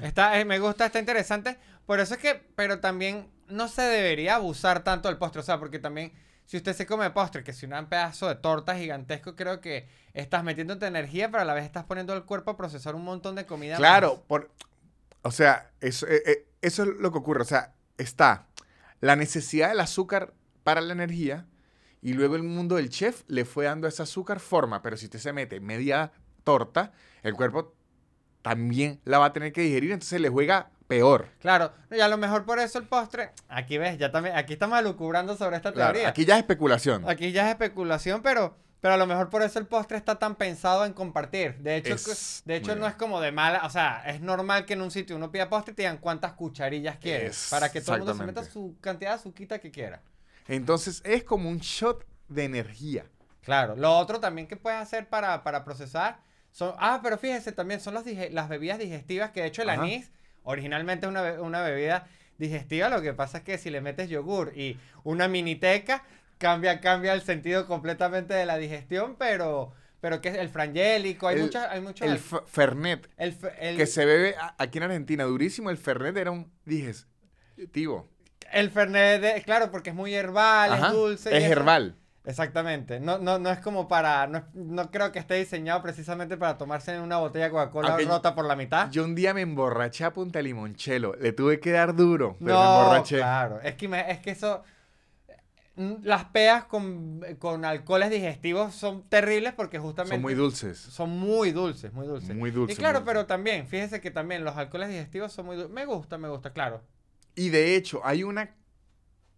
Está, 0.01 0.39
eh, 0.39 0.45
me 0.45 0.57
gusta, 0.57 0.85
está 0.85 0.99
interesante. 0.99 1.57
Por 1.85 1.99
eso 1.99 2.13
es 2.13 2.19
que, 2.21 2.41
pero 2.55 2.79
también 2.79 3.29
no 3.49 3.67
se 3.67 3.81
debería 3.81 4.35
abusar 4.35 4.85
tanto 4.85 5.09
del 5.09 5.17
postre. 5.17 5.41
O 5.41 5.43
sea, 5.43 5.59
porque 5.59 5.79
también, 5.79 6.13
si 6.45 6.55
usted 6.55 6.73
se 6.73 6.85
come 6.85 7.11
postre, 7.11 7.43
que 7.43 7.51
si 7.51 7.65
un 7.65 7.85
pedazo 7.87 8.29
de 8.29 8.35
torta 8.35 8.77
gigantesco, 8.77 9.35
creo 9.35 9.59
que 9.59 9.89
estás 10.13 10.45
metiéndote 10.45 10.87
energía, 10.87 11.29
pero 11.29 11.41
a 11.41 11.45
la 11.45 11.53
vez 11.53 11.65
estás 11.65 11.83
poniendo 11.83 12.13
al 12.13 12.23
cuerpo 12.23 12.51
a 12.51 12.57
procesar 12.57 12.95
un 12.95 13.03
montón 13.03 13.35
de 13.35 13.45
comida. 13.45 13.73
más. 13.73 13.79
Claro, 13.79 14.23
por, 14.27 14.49
o 15.23 15.31
sea, 15.31 15.71
eso, 15.81 16.07
eh, 16.07 16.23
eh, 16.25 16.47
eso 16.61 16.83
es 16.83 16.89
lo 16.99 17.11
que 17.11 17.17
ocurre. 17.17 17.41
O 17.41 17.45
sea, 17.45 17.75
está 17.97 18.47
la 19.01 19.17
necesidad 19.17 19.69
del 19.69 19.81
azúcar 19.81 20.33
para 20.63 20.79
la 20.79 20.93
energía 20.93 21.45
y 22.01 22.13
luego 22.13 22.35
el 22.35 22.43
mundo 22.43 22.75
del 22.75 22.89
chef 22.89 23.23
le 23.27 23.45
fue 23.45 23.65
dando 23.65 23.87
ese 23.87 24.03
azúcar 24.03 24.39
forma. 24.39 24.81
Pero 24.81 24.97
si 24.97 25.05
usted 25.05 25.19
se 25.19 25.33
mete 25.33 25.59
media 25.59 26.11
torta, 26.43 26.91
el 27.23 27.33
cuerpo 27.33 27.73
también 28.41 28.99
la 29.03 29.19
va 29.19 29.25
a 29.25 29.33
tener 29.33 29.51
que 29.51 29.61
digerir, 29.61 29.91
entonces 29.91 30.21
le 30.21 30.29
juega 30.29 30.69
peor. 30.87 31.27
Claro, 31.39 31.73
y 31.91 31.99
a 31.99 32.07
lo 32.07 32.17
mejor 32.17 32.45
por 32.45 32.59
eso 32.59 32.79
el 32.79 32.85
postre. 32.87 33.31
Aquí 33.49 33.77
ves, 33.77 33.97
ya 33.97 34.11
también, 34.11 34.37
aquí 34.37 34.53
estamos 34.53 34.81
lucubrando 34.83 35.35
sobre 35.35 35.57
esta 35.57 35.73
Claro, 35.73 35.93
teoría. 35.93 36.09
aquí 36.09 36.23
ya 36.23 36.35
es 36.35 36.39
especulación. 36.39 37.07
Aquí 37.09 37.33
ya 37.33 37.43
es 37.47 37.49
especulación, 37.49 38.21
pero, 38.21 38.55
pero 38.79 38.93
a 38.93 38.97
lo 38.97 39.05
mejor 39.05 39.29
por 39.29 39.41
eso 39.41 39.59
el 39.59 39.65
postre 39.65 39.97
está 39.97 40.17
tan 40.17 40.35
pensado 40.35 40.85
en 40.85 40.93
compartir. 40.93 41.57
De 41.57 41.75
hecho, 41.75 41.95
Es- 41.95 42.41
de 42.45 42.55
hecho 42.55 42.73
no 42.75 42.81
bien. 42.81 42.91
es 42.91 42.95
como 42.95 43.19
de 43.19 43.33
mala, 43.33 43.65
o 43.65 43.69
sea, 43.69 44.03
es 44.09 44.21
normal 44.21 44.65
que 44.65 44.73
en 44.73 44.81
un 44.81 44.91
sitio 44.91 45.17
uno 45.17 45.29
pida 45.29 45.49
postre 45.49 45.73
y 45.73 45.75
te 45.75 45.81
digan 45.81 45.97
cuántas 45.97 46.31
cucharillas 46.33 46.95
quieres, 46.99 47.47
para 47.49 47.69
que 47.69 47.81
todo 47.81 47.95
el 47.95 48.01
mundo 48.03 48.15
se 48.15 48.23
meta 48.25 48.45
su 48.45 48.77
cantidad 48.79 49.09
de 49.11 49.15
azuquita 49.15 49.59
que 49.59 49.71
quiera. 49.71 50.01
Entonces 50.47 51.01
es 51.05 51.23
como 51.23 51.49
un 51.49 51.59
shot 51.59 52.05
de 52.27 52.45
energía. 52.45 53.05
Claro, 53.41 53.75
lo 53.75 53.97
otro 53.97 54.19
también 54.19 54.47
que 54.47 54.57
puedes 54.57 54.79
hacer 54.79 55.07
para, 55.07 55.43
para 55.43 55.63
procesar 55.63 56.19
son, 56.51 56.73
ah, 56.79 56.99
pero 57.03 57.17
fíjese 57.17 57.51
también 57.51 57.79
son 57.79 57.93
los 57.93 58.05
dige- 58.05 58.29
las 58.31 58.49
bebidas 58.49 58.79
digestivas, 58.79 59.31
que 59.31 59.41
de 59.41 59.47
hecho 59.47 59.61
el 59.61 59.69
Ajá. 59.69 59.81
anís 59.83 60.11
originalmente 60.43 61.05
es 61.05 61.09
una, 61.09 61.41
una 61.41 61.61
bebida 61.61 62.07
digestiva, 62.37 62.89
lo 62.89 63.01
que 63.01 63.13
pasa 63.13 63.39
es 63.39 63.43
que 63.43 63.57
si 63.57 63.69
le 63.69 63.81
metes 63.81 64.09
yogur 64.09 64.53
y 64.55 64.77
una 65.03 65.27
miniteca, 65.27 66.03
cambia, 66.37 66.81
cambia 66.81 67.13
el 67.13 67.21
sentido 67.21 67.67
completamente 67.67 68.33
de 68.33 68.45
la 68.45 68.57
digestión, 68.57 69.15
pero, 69.17 69.73
pero 70.01 70.21
que 70.21 70.29
es 70.29 70.35
el 70.35 70.49
frangélico, 70.49 71.27
hay 71.27 71.37
muchas, 71.41 71.71
hay 71.71 71.81
muchos... 71.81 72.07
El 72.07 72.19
Fernet, 72.19 73.09
el 73.17 73.77
que 73.77 73.85
se 73.87 74.05
bebe 74.05 74.35
aquí 74.57 74.77
en 74.77 74.83
Argentina, 74.83 75.23
durísimo. 75.23 75.69
El 75.69 75.77
Fernet 75.77 76.15
era 76.17 76.31
un 76.31 76.51
digestivo. 76.65 78.07
El 78.51 78.69
fernet, 78.71 79.21
de- 79.21 79.41
claro, 79.43 79.71
porque 79.71 79.89
es 79.91 79.95
muy 79.95 80.13
herbal, 80.13 80.73
Ajá, 80.73 80.87
es 80.87 80.93
dulce. 80.93 81.37
Es 81.37 81.43
herbal. 81.43 81.95
Exactamente. 82.25 82.99
No, 82.99 83.19
no, 83.19 83.39
no 83.39 83.49
es 83.49 83.59
como 83.59 83.87
para. 83.87 84.27
No, 84.27 84.43
no 84.53 84.91
creo 84.91 85.13
que 85.13 85.19
esté 85.19 85.35
diseñado 85.35 85.81
precisamente 85.81 86.35
para 86.35 86.57
tomarse 86.57 86.93
en 86.93 86.99
una 87.01 87.17
botella 87.19 87.45
de 87.45 87.51
Coca-Cola 87.51 87.97
rota 88.05 88.35
por 88.35 88.43
la 88.45 88.57
mitad. 88.57 88.91
Yo 88.91 89.05
un 89.05 89.15
día 89.15 89.33
me 89.33 89.41
emborraché 89.41 90.03
a 90.03 90.11
punta 90.11 90.41
limonchelo. 90.41 91.15
Le 91.15 91.31
tuve 91.31 91.61
que 91.61 91.71
dar 91.71 91.95
duro, 91.95 92.35
pero 92.39 92.45
me 92.45 92.51
no, 92.65 92.79
emborraché. 92.81 93.15
claro. 93.17 93.61
Es 93.61 93.75
que, 93.75 93.87
me- 93.87 94.11
es 94.11 94.19
que 94.19 94.31
eso. 94.31 94.61
Las 96.01 96.25
peas 96.25 96.65
con, 96.65 97.21
con 97.37 97.63
alcoholes 97.63 98.09
digestivos 98.09 98.73
son 98.73 99.03
terribles 99.03 99.53
porque 99.53 99.77
justamente. 99.77 100.15
Son 100.15 100.21
muy 100.23 100.33
dulces. 100.33 100.77
Son 100.79 101.09
muy 101.11 101.51
dulces, 101.51 101.93
muy 101.93 102.07
dulces. 102.07 102.35
Muy 102.35 102.49
dulces, 102.51 102.75
Y 102.75 102.79
claro, 102.79 103.01
muy 103.01 103.05
pero 103.05 103.25
también, 103.27 103.67
fíjese 103.67 104.01
que 104.01 104.09
también 104.09 104.43
los 104.43 104.57
alcoholes 104.57 104.89
digestivos 104.89 105.31
son 105.31 105.45
muy 105.45 105.55
dulces. 105.55 105.71
Me 105.73 105.85
gusta, 105.85 106.17
me 106.17 106.27
gusta, 106.29 106.51
claro. 106.51 106.81
Y 107.37 107.49
de 107.49 107.75
hecho, 107.75 108.01
hay 108.03 108.23
una 108.23 108.53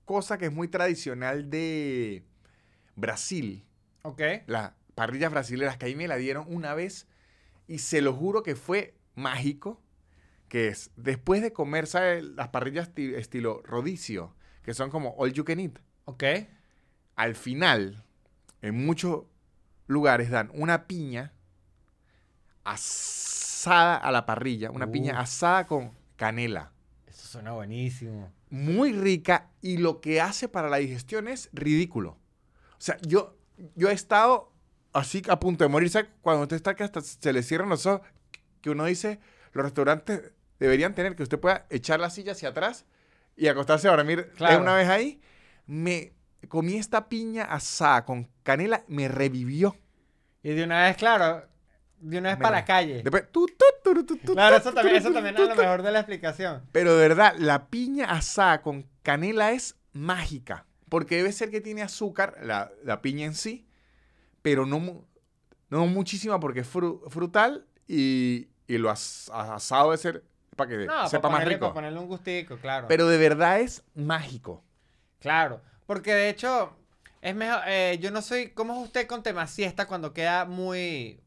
cosa 0.05 0.37
que 0.37 0.45
es 0.45 0.51
muy 0.53 0.67
tradicional 0.69 1.49
de 1.49 2.23
Brasil. 2.95 3.65
Ok. 4.03 4.21
Las 4.47 4.71
parrillas 4.95 5.29
brasileras 5.31 5.77
que 5.77 5.85
ahí 5.85 5.95
me 5.95 6.07
la 6.07 6.15
dieron 6.15 6.45
una 6.47 6.73
vez. 6.73 7.07
Y 7.67 7.79
se 7.79 8.01
lo 8.01 8.13
juro 8.13 8.41
que 8.41 8.55
fue 8.55 8.95
mágico. 9.15 9.81
Que 10.47 10.69
es, 10.69 10.91
después 10.95 11.41
de 11.41 11.53
comer, 11.53 11.85
¿sabes? 11.85 12.23
Las 12.23 12.47
parrillas 12.47 12.93
ti- 12.95 13.13
estilo 13.13 13.61
rodicio. 13.65 14.33
Que 14.63 14.73
son 14.73 14.89
como 14.89 15.13
all 15.17 15.33
you 15.33 15.43
can 15.45 15.59
eat. 15.59 15.77
Ok. 16.05 16.23
al 17.15 17.35
final, 17.35 18.03
en 18.61 18.85
muchos 18.85 19.25
lugares 19.87 20.29
dan 20.29 20.49
una 20.53 20.87
piña 20.87 21.33
asada 22.63 23.97
a 23.97 24.11
la 24.11 24.25
parrilla, 24.25 24.71
una 24.71 24.89
piña 24.89 25.19
asada 25.19 25.67
con 25.67 25.91
canela. 26.15 26.71
Suena 27.29 27.51
buenísimo. 27.51 28.33
Muy 28.49 28.91
rica 28.91 29.51
y 29.61 29.77
lo 29.77 30.01
que 30.01 30.19
hace 30.19 30.47
para 30.49 30.67
la 30.67 30.77
digestión 30.77 31.27
es 31.27 31.47
ridículo. 31.53 32.17
O 32.71 32.81
sea, 32.81 32.97
yo, 33.05 33.37
yo 33.75 33.89
he 33.89 33.93
estado 33.93 34.51
así 34.93 35.21
a 35.29 35.39
punto 35.39 35.63
de 35.63 35.69
morir. 35.69 35.91
¿Sabes? 35.91 36.09
Cuando 36.23 36.41
usted 36.41 36.55
está 36.55 36.75
que 36.75 36.83
hasta 36.83 37.01
se 37.01 37.31
le 37.31 37.43
cierran 37.43 37.69
los 37.69 37.85
ojos, 37.85 38.01
que 38.61 38.71
uno 38.71 38.85
dice, 38.85 39.19
los 39.53 39.63
restaurantes 39.63 40.31
deberían 40.59 40.95
tener 40.95 41.15
que 41.15 41.21
usted 41.21 41.39
pueda 41.39 41.67
echar 41.69 41.99
la 41.99 42.09
silla 42.09 42.31
hacia 42.31 42.49
atrás 42.49 42.85
y 43.35 43.45
acostarse 43.47 43.87
a 43.87 43.91
dormir 43.91 44.31
Claro. 44.35 44.55
de 44.55 44.61
una 44.63 44.73
vez 44.73 44.89
ahí. 44.89 45.21
Me 45.67 46.13
comí 46.47 46.77
esta 46.77 47.09
piña 47.09 47.43
asada 47.43 48.05
con 48.05 48.27
canela, 48.41 48.83
me 48.87 49.07
revivió. 49.07 49.77
Y 50.41 50.49
de 50.53 50.63
una 50.63 50.85
vez, 50.85 50.97
claro, 50.97 51.47
de 51.99 52.17
una 52.17 52.29
vez 52.29 52.37
Mira, 52.37 52.47
para 52.49 52.59
la 52.59 52.65
calle. 52.65 53.01
Después, 53.03 53.31
tu, 53.31 53.45
tu, 53.47 53.55
tu, 53.83 54.05
tu, 54.05 54.17
tu, 54.17 54.33
Claro, 54.33 54.57
eso 54.57 54.73
también, 54.73 54.95
eso 54.97 55.11
también 55.11 55.35
es 55.37 55.47
lo 55.47 55.55
mejor 55.55 55.81
de 55.83 55.91
la 55.91 55.99
explicación. 55.99 56.63
Pero 56.71 56.95
de 56.95 57.07
verdad, 57.07 57.35
la 57.37 57.67
piña 57.67 58.05
asada 58.11 58.61
con 58.61 58.85
canela 59.03 59.51
es 59.51 59.75
mágica. 59.93 60.65
Porque 60.89 61.17
debe 61.17 61.31
ser 61.31 61.51
que 61.51 61.61
tiene 61.61 61.81
azúcar, 61.83 62.37
la, 62.41 62.71
la 62.83 63.01
piña 63.01 63.25
en 63.25 63.35
sí, 63.35 63.67
pero 64.41 64.65
no, 64.65 65.05
no 65.69 65.85
muchísima 65.87 66.39
porque 66.39 66.61
es 66.61 66.73
fru- 66.73 67.07
frutal 67.09 67.65
y, 67.87 68.47
y 68.67 68.77
lo 68.77 68.89
as- 68.89 69.29
asado 69.33 69.91
debe 69.91 69.97
ser 70.01 70.23
para 70.55 70.69
que 70.69 70.85
No, 70.85 71.07
sepa 71.07 71.21
para 71.23 71.31
más 71.31 71.39
ponerle, 71.41 71.53
rico. 71.55 71.65
para 71.67 71.73
ponerle 71.73 71.99
un 71.99 72.07
gustico, 72.07 72.57
claro. 72.57 72.87
Pero 72.87 73.07
de 73.07 73.17
verdad 73.17 73.59
es 73.59 73.83
mágico. 73.93 74.63
Claro, 75.19 75.61
porque 75.85 76.13
de 76.13 76.29
hecho, 76.29 76.75
es 77.21 77.35
mejor, 77.35 77.59
eh, 77.67 77.97
yo 78.01 78.09
no 78.11 78.21
soy, 78.21 78.49
¿cómo 78.51 78.73
es 78.81 78.87
usted 78.87 79.05
con 79.07 79.21
tema 79.21 79.45
siesta 79.47 79.85
cuando 79.87 80.11
queda 80.13 80.45
muy 80.45 81.21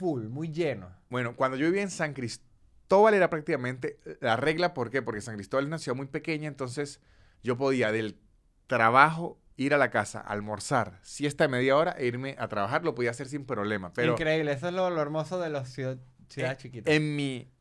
full, 0.00 0.28
muy 0.28 0.50
lleno? 0.50 0.90
Bueno, 1.10 1.36
cuando 1.36 1.58
yo 1.58 1.66
vivía 1.66 1.82
en 1.82 1.90
San 1.90 2.14
Cristóbal 2.14 3.12
era 3.12 3.28
prácticamente 3.28 4.00
la 4.20 4.36
regla. 4.36 4.72
¿Por 4.72 4.90
qué? 4.90 5.02
Porque 5.02 5.20
San 5.20 5.34
Cristóbal 5.34 5.64
es 5.64 5.68
una 5.68 5.78
ciudad 5.78 5.94
muy 5.94 6.06
pequeña, 6.06 6.48
entonces 6.48 7.00
yo 7.42 7.58
podía 7.58 7.92
del 7.92 8.18
trabajo, 8.66 9.38
ir 9.56 9.74
a 9.74 9.78
la 9.78 9.90
casa, 9.90 10.20
almorzar, 10.20 10.98
siesta 11.02 11.44
de 11.44 11.48
media 11.48 11.76
hora 11.76 11.94
e 11.98 12.06
irme 12.06 12.34
a 12.38 12.48
trabajar, 12.48 12.82
lo 12.82 12.94
podía 12.94 13.10
hacer 13.10 13.28
sin 13.28 13.44
problema. 13.44 13.92
Pero 13.92 14.12
Increíble, 14.12 14.52
eso 14.52 14.68
es 14.68 14.74
lo, 14.74 14.88
lo 14.88 15.02
hermoso 15.02 15.38
de 15.38 15.50
las 15.50 15.68
ciudad, 15.68 15.98
ciudades 16.30 16.56
eh, 16.56 16.62
chiquitas. 16.62 16.94
en 16.94 17.14
mi 17.14 17.52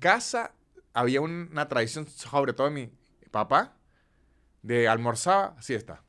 casa 0.00 0.52
había 0.92 1.20
una 1.20 1.68
tradición, 1.68 2.08
sobre 2.08 2.54
todo 2.54 2.66
de 2.68 2.74
mi 2.74 2.92
papá, 3.30 3.76
de 4.62 4.88
almorzar 4.88 5.54
siesta. 5.60 6.02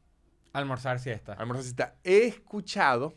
Almorzar 0.51 0.99
siesta. 0.99 1.33
Almorzar 1.33 1.63
siesta. 1.63 1.95
He 2.03 2.25
escuchado 2.25 3.13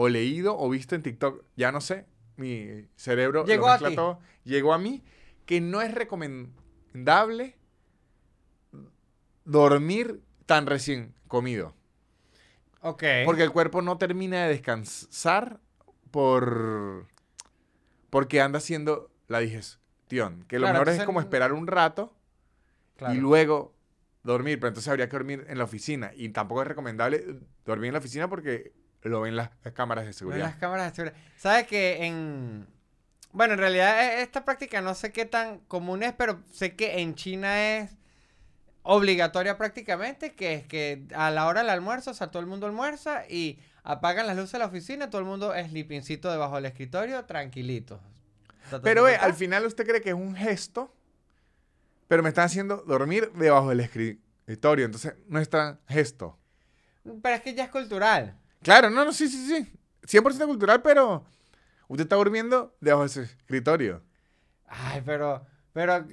o 0.00 0.08
leído 0.08 0.56
o 0.58 0.68
visto 0.70 0.94
en 0.94 1.02
TikTok, 1.02 1.44
ya 1.56 1.72
no 1.72 1.80
sé, 1.80 2.06
mi 2.36 2.86
cerebro 2.96 3.42
lo 3.42 3.46
Llegó 3.46 3.68
a 3.68 3.78
ti. 3.78 3.94
todo, 3.94 4.18
llegó 4.44 4.72
a 4.72 4.78
mí, 4.78 5.02
que 5.44 5.60
no 5.60 5.82
es 5.82 5.92
recomendable 5.94 7.56
dormir 9.44 10.22
tan 10.46 10.66
recién 10.66 11.14
comido. 11.28 11.74
Ok. 12.80 13.04
Porque 13.26 13.42
el 13.42 13.50
cuerpo 13.52 13.82
no 13.82 13.98
termina 13.98 14.44
de 14.44 14.48
descansar 14.48 15.60
por 16.10 17.06
porque 18.08 18.40
anda 18.40 18.58
haciendo 18.58 19.10
la 19.28 19.40
digestión. 19.40 20.44
Que 20.48 20.58
lo 20.58 20.64
Claro, 20.66 20.80
mejor 20.80 20.88
es 21.00 21.04
como 21.04 21.20
esperar 21.20 21.52
un 21.52 21.66
rato 21.66 22.16
Claro. 22.96 23.14
y 23.14 23.18
luego 23.18 23.74
dormir. 24.22 24.58
Pero 24.58 24.68
entonces 24.68 24.88
habría 24.88 25.08
que 25.08 25.16
dormir 25.16 25.44
en 25.48 25.58
la 25.58 25.64
oficina. 25.64 26.12
Y 26.16 26.30
tampoco 26.30 26.62
es 26.62 26.68
recomendable 26.68 27.38
dormir 27.66 27.88
en 27.88 27.92
la 27.92 27.98
oficina 27.98 28.28
porque 28.28 28.72
lo 29.08 29.20
ven 29.20 29.36
las 29.36 29.50
cámaras 29.74 30.04
de 30.06 30.12
seguridad. 30.12 30.44
Las 30.44 30.56
cámaras 30.56 30.90
de 30.90 30.96
seguridad. 30.96 31.16
¿Sabes 31.36 31.66
que 31.66 32.04
en... 32.04 32.66
Bueno, 33.32 33.54
en 33.54 33.60
realidad 33.60 34.02
e- 34.02 34.22
esta 34.22 34.44
práctica 34.44 34.80
no 34.80 34.94
sé 34.94 35.12
qué 35.12 35.24
tan 35.24 35.60
común 35.60 36.02
es, 36.02 36.12
pero 36.12 36.40
sé 36.52 36.74
que 36.76 37.00
en 37.00 37.14
China 37.14 37.76
es 37.78 37.96
obligatoria 38.82 39.56
prácticamente, 39.56 40.34
que 40.34 40.54
es 40.54 40.66
que 40.66 41.04
a 41.14 41.30
la 41.30 41.46
hora 41.46 41.60
del 41.60 41.70
almuerzo, 41.70 42.10
o 42.10 42.14
sea, 42.14 42.30
todo 42.30 42.40
el 42.40 42.46
mundo 42.46 42.66
almuerza 42.66 43.24
y 43.28 43.60
apagan 43.84 44.26
las 44.26 44.36
luces 44.36 44.52
de 44.52 44.58
la 44.58 44.66
oficina, 44.66 45.10
todo 45.10 45.20
el 45.20 45.26
mundo 45.26 45.54
es 45.54 45.72
lipincito 45.72 46.30
debajo 46.30 46.56
del 46.56 46.66
escritorio, 46.66 47.24
tranquilito. 47.24 48.00
Pero 48.82 49.08
eh, 49.08 49.16
al 49.16 49.34
final 49.34 49.64
usted 49.66 49.86
cree 49.86 50.00
que 50.00 50.10
es 50.10 50.14
un 50.14 50.34
gesto, 50.34 50.94
pero 52.08 52.22
me 52.22 52.28
están 52.28 52.46
haciendo 52.46 52.78
dormir 52.78 53.32
debajo 53.32 53.68
del 53.68 53.80
escritorio. 53.80 54.84
Entonces 54.84 55.14
no 55.28 55.38
es 55.38 55.48
tan 55.48 55.80
gesto. 55.88 56.38
Pero 57.22 57.34
es 57.36 57.42
que 57.42 57.54
ya 57.54 57.64
es 57.64 57.70
cultural. 57.70 58.36
Claro, 58.62 58.90
no, 58.90 59.04
no, 59.04 59.12
sí, 59.12 59.28
sí, 59.28 59.46
sí. 59.46 59.72
100% 60.06 60.46
cultural, 60.46 60.82
pero 60.82 61.24
usted 61.88 62.04
está 62.04 62.16
durmiendo 62.16 62.74
debajo 62.80 63.04
de 63.04 63.08
su 63.08 63.20
escritorio. 63.22 64.02
Ay, 64.66 65.02
pero, 65.04 65.44
pero, 65.72 66.06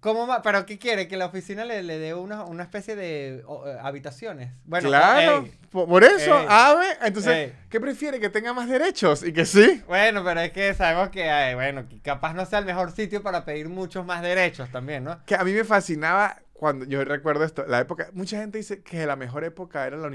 ¿cómo 0.00 0.26
ma- 0.26 0.42
¿Pero 0.42 0.64
qué 0.66 0.78
quiere? 0.78 1.08
¿Que 1.08 1.16
la 1.16 1.26
oficina 1.26 1.64
le, 1.64 1.82
le 1.82 1.98
dé 1.98 2.14
una, 2.14 2.44
una 2.44 2.62
especie 2.62 2.96
de 2.96 3.36
eh, 3.38 3.78
habitaciones? 3.82 4.52
Bueno, 4.64 4.88
claro, 4.88 5.44
ey, 5.44 5.52
por 5.70 6.04
eso, 6.04 6.38
ey, 6.40 6.46
ave. 6.48 6.86
Entonces, 7.02 7.32
ey. 7.32 7.52
¿qué 7.68 7.80
prefiere? 7.80 8.18
¿Que 8.20 8.30
tenga 8.30 8.52
más 8.52 8.68
derechos? 8.68 9.22
Y 9.22 9.32
que 9.32 9.44
sí. 9.44 9.82
Bueno, 9.86 10.24
pero 10.24 10.40
es 10.40 10.52
que 10.52 10.74
sabemos 10.74 11.10
que, 11.10 11.30
ay, 11.30 11.54
bueno, 11.54 11.88
que 11.88 12.00
capaz 12.00 12.34
no 12.34 12.44
sea 12.46 12.60
el 12.60 12.64
mejor 12.64 12.92
sitio 12.92 13.22
para 13.22 13.44
pedir 13.44 13.68
muchos 13.68 14.04
más 14.06 14.22
derechos 14.22 14.70
también, 14.70 15.04
¿no? 15.04 15.24
Que 15.26 15.34
a 15.34 15.44
mí 15.44 15.52
me 15.52 15.64
fascinaba 15.64 16.40
cuando 16.52 16.84
yo 16.86 17.04
recuerdo 17.04 17.44
esto, 17.44 17.64
la 17.66 17.80
época, 17.80 18.08
mucha 18.12 18.38
gente 18.38 18.58
dice 18.58 18.82
que 18.82 19.06
la 19.06 19.16
mejor 19.16 19.44
época 19.44 19.86
era 19.86 19.96
la 19.96 20.06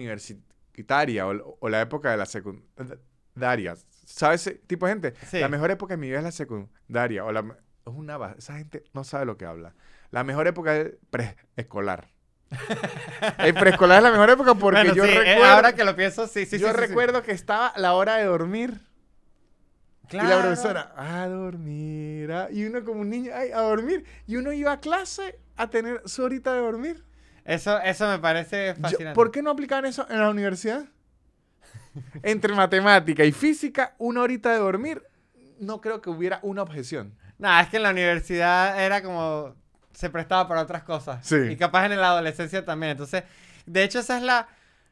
universitaria 0.79 1.27
o, 1.27 1.57
o 1.59 1.69
la 1.69 1.81
época 1.81 2.11
de 2.11 2.17
la 2.17 2.25
secundaria. 2.25 3.75
¿Sabes 4.05 4.59
tipo 4.67 4.85
de 4.85 4.91
gente? 4.93 5.13
Sí. 5.27 5.39
La 5.39 5.49
mejor 5.49 5.71
época 5.71 5.93
de 5.93 5.97
mi 5.97 6.07
vida 6.07 6.19
es 6.19 6.23
la 6.23 6.31
secundaria 6.31 7.25
o 7.25 7.31
la 7.31 7.41
es 7.41 7.93
una 7.95 8.35
esa 8.37 8.57
gente 8.57 8.83
no 8.93 9.03
sabe 9.03 9.25
lo 9.25 9.37
que 9.37 9.45
habla. 9.45 9.73
La 10.11 10.23
mejor 10.23 10.47
época 10.47 10.75
es 10.75 10.91
preescolar. 11.09 12.07
El 13.37 13.53
preescolar 13.53 13.97
es 13.97 14.03
la 14.03 14.11
mejor 14.11 14.29
época 14.31 14.55
porque 14.55 14.79
Bueno, 14.79 14.95
yo 14.95 15.05
sí, 15.05 15.11
eh, 15.11 15.19
recuerdo 15.19 15.53
ahora 15.53 15.73
que 15.75 15.83
lo 15.83 15.95
pienso, 15.95 16.27
sí, 16.27 16.45
sí, 16.45 16.57
yo 16.57 16.67
sí, 16.67 16.73
sí, 16.73 16.79
sí. 16.81 16.87
recuerdo 16.87 17.21
que 17.21 17.31
estaba 17.31 17.73
la 17.77 17.93
hora 17.93 18.15
de 18.15 18.25
dormir 18.25 18.81
y 20.11 20.15
la 20.15 20.21
Claro. 20.23 20.41
profesora, 20.41 20.93
a 20.97 21.27
dormir. 21.27 22.31
ah", 22.31 22.47
Y 22.51 22.65
uno 22.65 22.83
como 22.83 23.01
un 23.01 23.09
niño, 23.11 23.31
ay, 23.35 23.51
a 23.51 23.61
dormir. 23.61 24.03
Y 24.25 24.37
uno 24.37 24.51
iba 24.51 24.71
a 24.71 24.79
clase 24.79 25.39
a 25.55 25.69
tener 25.69 26.01
su 26.05 26.23
horita 26.23 26.53
de 26.53 26.61
dormir. 26.61 27.03
Eso, 27.49 27.79
eso 27.81 28.07
me 28.07 28.19
parece 28.19 28.75
Yo- 28.75 28.81
fascinante. 28.81 29.15
¿Por 29.15 29.31
qué 29.31 29.41
no 29.41 29.51
aplican 29.51 29.85
eso 29.85 30.05
en 30.09 30.19
la 30.19 30.29
universidad? 30.29 30.85
Entre 32.23 32.53
matemática 32.53 33.23
y 33.25 33.31
física, 33.31 33.95
una 33.97 34.21
horita 34.21 34.51
de 34.51 34.59
dormir, 34.59 35.03
no 35.59 35.81
creo 35.81 36.01
que 36.01 36.09
hubiera 36.09 36.39
una 36.43 36.61
objeción. 36.61 37.15
Nah, 37.37 37.61
es 37.61 37.69
que 37.69 37.77
en 37.77 37.83
la 37.83 37.91
universidad 37.91 38.83
era 38.83 39.01
como... 39.01 39.55
Se 39.93 40.09
prestaba 40.09 40.47
para 40.47 40.61
otras 40.61 40.83
cosas. 40.83 41.25
Sí. 41.25 41.35
Y 41.35 41.55
capaz 41.57 41.85
en 41.87 41.99
la 41.99 42.09
adolescencia 42.09 42.63
también. 42.63 42.91
Entonces, 42.91 43.23
de 43.65 43.83
hecho, 43.83 43.99
esa 43.99 44.17
es 44.17 44.23
la, 44.23 44.47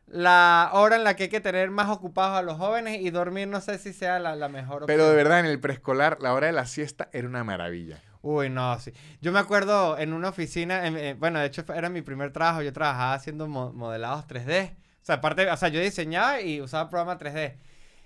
la 0.08 0.72
hora 0.74 0.96
en 0.98 1.04
la 1.04 1.16
que 1.16 1.24
hay 1.24 1.30
que 1.30 1.40
tener 1.40 1.70
más 1.70 1.88
ocupados 1.90 2.38
a 2.38 2.42
los 2.42 2.58
jóvenes 2.58 3.00
y 3.02 3.10
dormir 3.12 3.48
no 3.48 3.62
sé 3.62 3.78
si 3.78 3.94
sea 3.94 4.20
la, 4.20 4.36
la 4.36 4.50
mejor 4.50 4.84
opción. 4.84 4.88
Pero 4.88 5.10
de 5.10 5.16
verdad, 5.16 5.40
en 5.40 5.46
el 5.46 5.60
preescolar, 5.60 6.18
la 6.22 6.34
hora 6.34 6.48
de 6.48 6.54
la 6.54 6.66
siesta 6.66 7.08
era 7.14 7.28
una 7.28 7.44
maravilla. 7.46 8.02
Uy, 8.22 8.50
no, 8.50 8.80
sí. 8.80 8.92
Yo 9.22 9.32
me 9.32 9.40
acuerdo 9.40 9.98
en 9.98 10.14
una 10.14 10.30
oficina, 10.30 10.88
en- 10.88 10.98
en- 10.98 11.20
bueno, 11.20 11.40
de 11.40 11.46
hecho 11.48 11.64
era 11.74 11.90
mi 11.90 12.02
primer 12.02 12.32
trabajo, 12.34 12.62
yo 12.62 12.74
trabajaba 12.74 13.14
haciendo 13.14 13.48
mo- 13.48 13.72
modelados 13.74 14.28
3D. 14.28 14.76
O 15.02 15.06
sea, 15.08 15.16
aparte, 15.16 15.50
o 15.50 15.58
sea, 15.58 15.70
yo 15.70 15.80
diseñaba 15.80 16.42
y 16.42 16.60
usaba 16.62 16.90
programa 16.90 17.18
3D. 17.18 17.58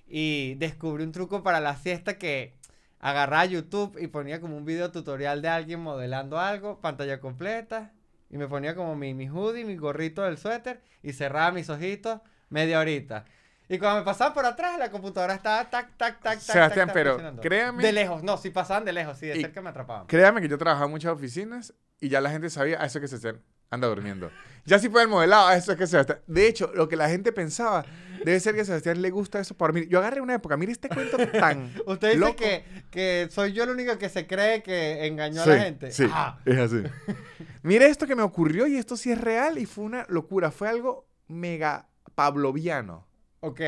Y 0.07 0.55
descubrí 0.55 1.03
un 1.03 1.11
truco 1.11 1.43
para 1.43 1.59
la 1.59 1.75
siesta 1.77 2.17
que 2.17 2.53
agarraba 2.99 3.45
YouTube 3.45 3.97
y 3.99 4.07
ponía 4.07 4.41
como 4.41 4.57
un 4.57 4.65
video 4.65 4.91
tutorial 4.91 5.41
de 5.41 5.47
alguien 5.49 5.79
modelando 5.79 6.39
algo, 6.39 6.79
pantalla 6.81 7.19
completa, 7.19 7.93
y 8.29 8.37
me 8.37 8.47
ponía 8.47 8.75
como 8.75 8.95
mi, 8.95 9.13
mi 9.13 9.29
hoodie, 9.29 9.65
mi 9.65 9.75
gorrito 9.77 10.21
del 10.23 10.37
suéter, 10.37 10.81
y 11.03 11.13
cerraba 11.13 11.51
mis 11.51 11.69
ojitos 11.69 12.19
media 12.49 12.79
horita. 12.79 13.25
Y 13.73 13.79
cuando 13.79 13.99
me 13.99 14.05
pasaban 14.05 14.33
por 14.33 14.45
atrás, 14.45 14.77
la 14.77 14.91
computadora 14.91 15.33
estaba 15.35 15.69
tac, 15.69 15.95
tac, 15.97 16.19
tac, 16.19 16.21
tac. 16.21 16.39
Sebastián, 16.39 16.87
tac, 16.87 16.93
pero 16.93 17.11
funcionando. 17.11 17.41
créame- 17.41 17.81
De 17.81 17.91
lejos, 17.93 18.21
no, 18.21 18.37
si 18.37 18.49
pasaban 18.49 18.83
de 18.85 18.91
lejos, 18.93 19.17
sí, 19.17 19.27
de 19.27 19.37
Y- 19.37 19.41
cerca 19.41 19.61
me 19.61 19.69
atrapaban. 19.69 20.07
Créame 20.07 20.41
que 20.41 20.49
yo 20.49 20.57
trabajaba 20.57 20.85
en 20.87 20.91
muchas 20.91 21.13
oficinas 21.13 21.73
y 21.99 22.09
ya 22.09 22.19
la 22.19 22.29
gente 22.31 22.49
sabía 22.49 22.81
a 22.81 22.85
eso 22.85 22.99
que 22.99 23.07
se 23.07 23.35
anda 23.69 23.87
durmiendo. 23.87 24.29
Ya 24.65 24.77
si 24.77 24.89
fue 24.89 25.01
el 25.03 25.07
modelado, 25.07 25.47
a 25.47 25.55
eso 25.55 25.71
es 25.71 25.77
que 25.77 25.87
Sebastián. 25.87 26.19
De 26.27 26.47
hecho, 26.47 26.71
lo 26.75 26.89
que 26.89 26.97
la 26.97 27.07
gente 27.09 27.31
pensaba 27.31 27.85
debe 28.25 28.39
ser 28.41 28.53
que 28.53 28.61
a 28.61 28.65
Sebastián 28.65 29.01
le 29.01 29.09
gusta 29.09 29.39
eso 29.39 29.55
por 29.55 29.69
dormir. 29.69 29.87
Yo 29.87 29.99
agarré 29.99 30.19
una 30.19 30.35
época, 30.35 30.57
mire 30.57 30.73
este 30.73 30.89
cuento 30.89 31.17
tan. 31.39 31.71
Usted 31.87 32.09
dice 32.09 32.19
loco. 32.19 32.35
que, 32.35 32.65
que 32.91 33.29
soy 33.31 33.53
yo 33.53 33.63
el 33.63 33.69
único 33.69 33.97
que 33.97 34.09
se 34.09 34.27
cree 34.27 34.61
que 34.61 35.07
engañó 35.07 35.43
Sí, 35.45 35.49
a 35.49 35.53
la 35.55 35.61
gente. 35.63 35.91
Sí, 35.91 36.05
Ah, 36.11 36.37
es 36.45 36.57
así. 36.59 36.83
Mire 37.63 37.85
esto 37.87 38.05
que 38.05 38.15
me 38.15 38.23
ocurrió 38.23 38.67
y 38.67 38.75
esto 38.75 38.97
sí 38.97 39.11
es 39.11 39.21
real 39.21 39.57
y 39.57 39.65
fue 39.65 39.85
una 39.85 40.05
locura. 40.09 40.51
Fue 40.51 40.67
algo 40.67 41.07
mega 41.27 41.87
pavloviano. 42.15 43.07
Ok, 43.41 43.61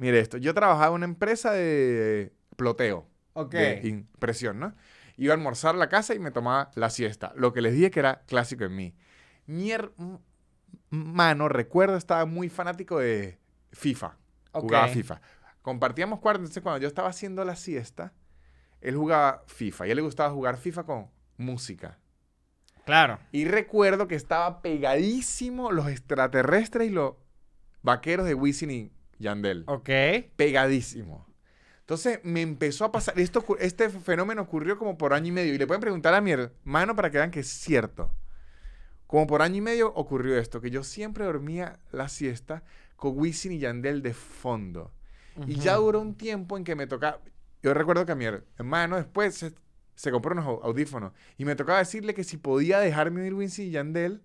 Mire 0.00 0.18
esto. 0.18 0.38
Yo 0.38 0.54
trabajaba 0.54 0.86
en 0.86 0.92
una 0.94 1.04
empresa 1.04 1.52
de 1.52 2.32
ploteo, 2.56 3.06
ok. 3.34 3.52
de 3.52 3.88
impresión, 3.88 4.58
¿no? 4.58 4.74
Iba 5.18 5.34
a 5.34 5.36
almorzar 5.36 5.74
a 5.74 5.78
la 5.78 5.90
casa 5.90 6.14
y 6.14 6.18
me 6.18 6.30
tomaba 6.30 6.70
la 6.74 6.88
siesta. 6.88 7.34
Lo 7.36 7.52
que 7.52 7.60
les 7.60 7.74
dije 7.74 7.90
que 7.90 8.00
era 8.00 8.22
clásico 8.26 8.64
en 8.64 8.74
mí. 8.74 8.94
Mi 9.44 9.72
hermano, 9.72 11.50
recuerdo, 11.50 11.98
estaba 11.98 12.24
muy 12.24 12.48
fanático 12.48 12.98
de 12.98 13.38
FIFA. 13.72 14.16
ok. 14.52 14.62
Jugaba 14.62 14.88
FIFA. 14.88 15.20
Compartíamos 15.60 16.20
cuarto, 16.20 16.40
entonces 16.40 16.62
cuando 16.62 16.80
yo 16.80 16.88
estaba 16.88 17.10
haciendo 17.10 17.44
la 17.44 17.56
siesta, 17.56 18.14
él 18.80 18.96
jugaba 18.96 19.44
FIFA. 19.48 19.86
Y 19.86 19.90
a 19.90 19.92
él 19.92 19.96
le 19.96 20.02
gustaba 20.02 20.32
jugar 20.32 20.56
FIFA 20.56 20.84
con 20.84 21.10
música. 21.36 21.98
Claro. 22.86 23.18
Y 23.32 23.44
recuerdo 23.44 24.08
que 24.08 24.14
estaba 24.14 24.62
pegadísimo 24.62 25.72
los 25.72 25.88
extraterrestres 25.88 26.88
y 26.88 26.90
los 26.90 27.16
vaqueros 27.82 28.24
de 28.24 28.32
Wisin 28.32 28.70
y 28.70 28.92
Yandel. 29.20 29.64
Ok. 29.68 29.88
Pegadísimo. 30.36 31.26
Entonces 31.80 32.20
me 32.24 32.40
empezó 32.42 32.84
a 32.84 32.92
pasar. 32.92 33.18
Esto, 33.18 33.44
este 33.58 33.88
fenómeno 33.90 34.42
ocurrió 34.42 34.78
como 34.78 34.96
por 34.98 35.12
año 35.12 35.28
y 35.28 35.32
medio. 35.32 35.54
Y 35.54 35.58
le 35.58 35.66
pueden 35.66 35.80
preguntar 35.80 36.14
a 36.14 36.20
mi 36.20 36.32
hermano 36.32 36.94
para 36.96 37.10
que 37.10 37.18
vean 37.18 37.30
que 37.30 37.40
es 37.40 37.48
cierto. 37.48 38.12
Como 39.06 39.26
por 39.26 39.42
año 39.42 39.56
y 39.56 39.60
medio 39.60 39.92
ocurrió 39.94 40.38
esto, 40.38 40.60
que 40.60 40.70
yo 40.70 40.84
siempre 40.84 41.24
dormía 41.24 41.80
la 41.90 42.08
siesta 42.08 42.62
con 42.96 43.18
Wisin 43.18 43.52
y 43.52 43.58
Yandel 43.58 44.02
de 44.02 44.14
fondo. 44.14 44.92
Y 45.46 45.54
ya 45.56 45.76
duró 45.76 46.00
un 46.00 46.14
tiempo 46.14 46.56
en 46.56 46.64
que 46.64 46.76
me 46.76 46.86
tocaba. 46.86 47.20
Yo 47.62 47.72
recuerdo 47.74 48.06
que 48.06 48.12
a 48.12 48.14
mi 48.14 48.24
hermano 48.24 48.96
después 48.96 49.34
se, 49.34 49.52
se 49.96 50.10
compró 50.10 50.32
unos 50.32 50.44
au- 50.46 50.60
audífonos 50.62 51.12
y 51.38 51.44
me 51.44 51.56
tocaba 51.56 51.78
decirle 51.78 52.14
que 52.14 52.24
si 52.24 52.36
podía 52.36 52.78
dejarme 52.78 53.22
oír 53.22 53.34
Wisin 53.34 53.66
y 53.66 53.70
Yandel 53.70 54.22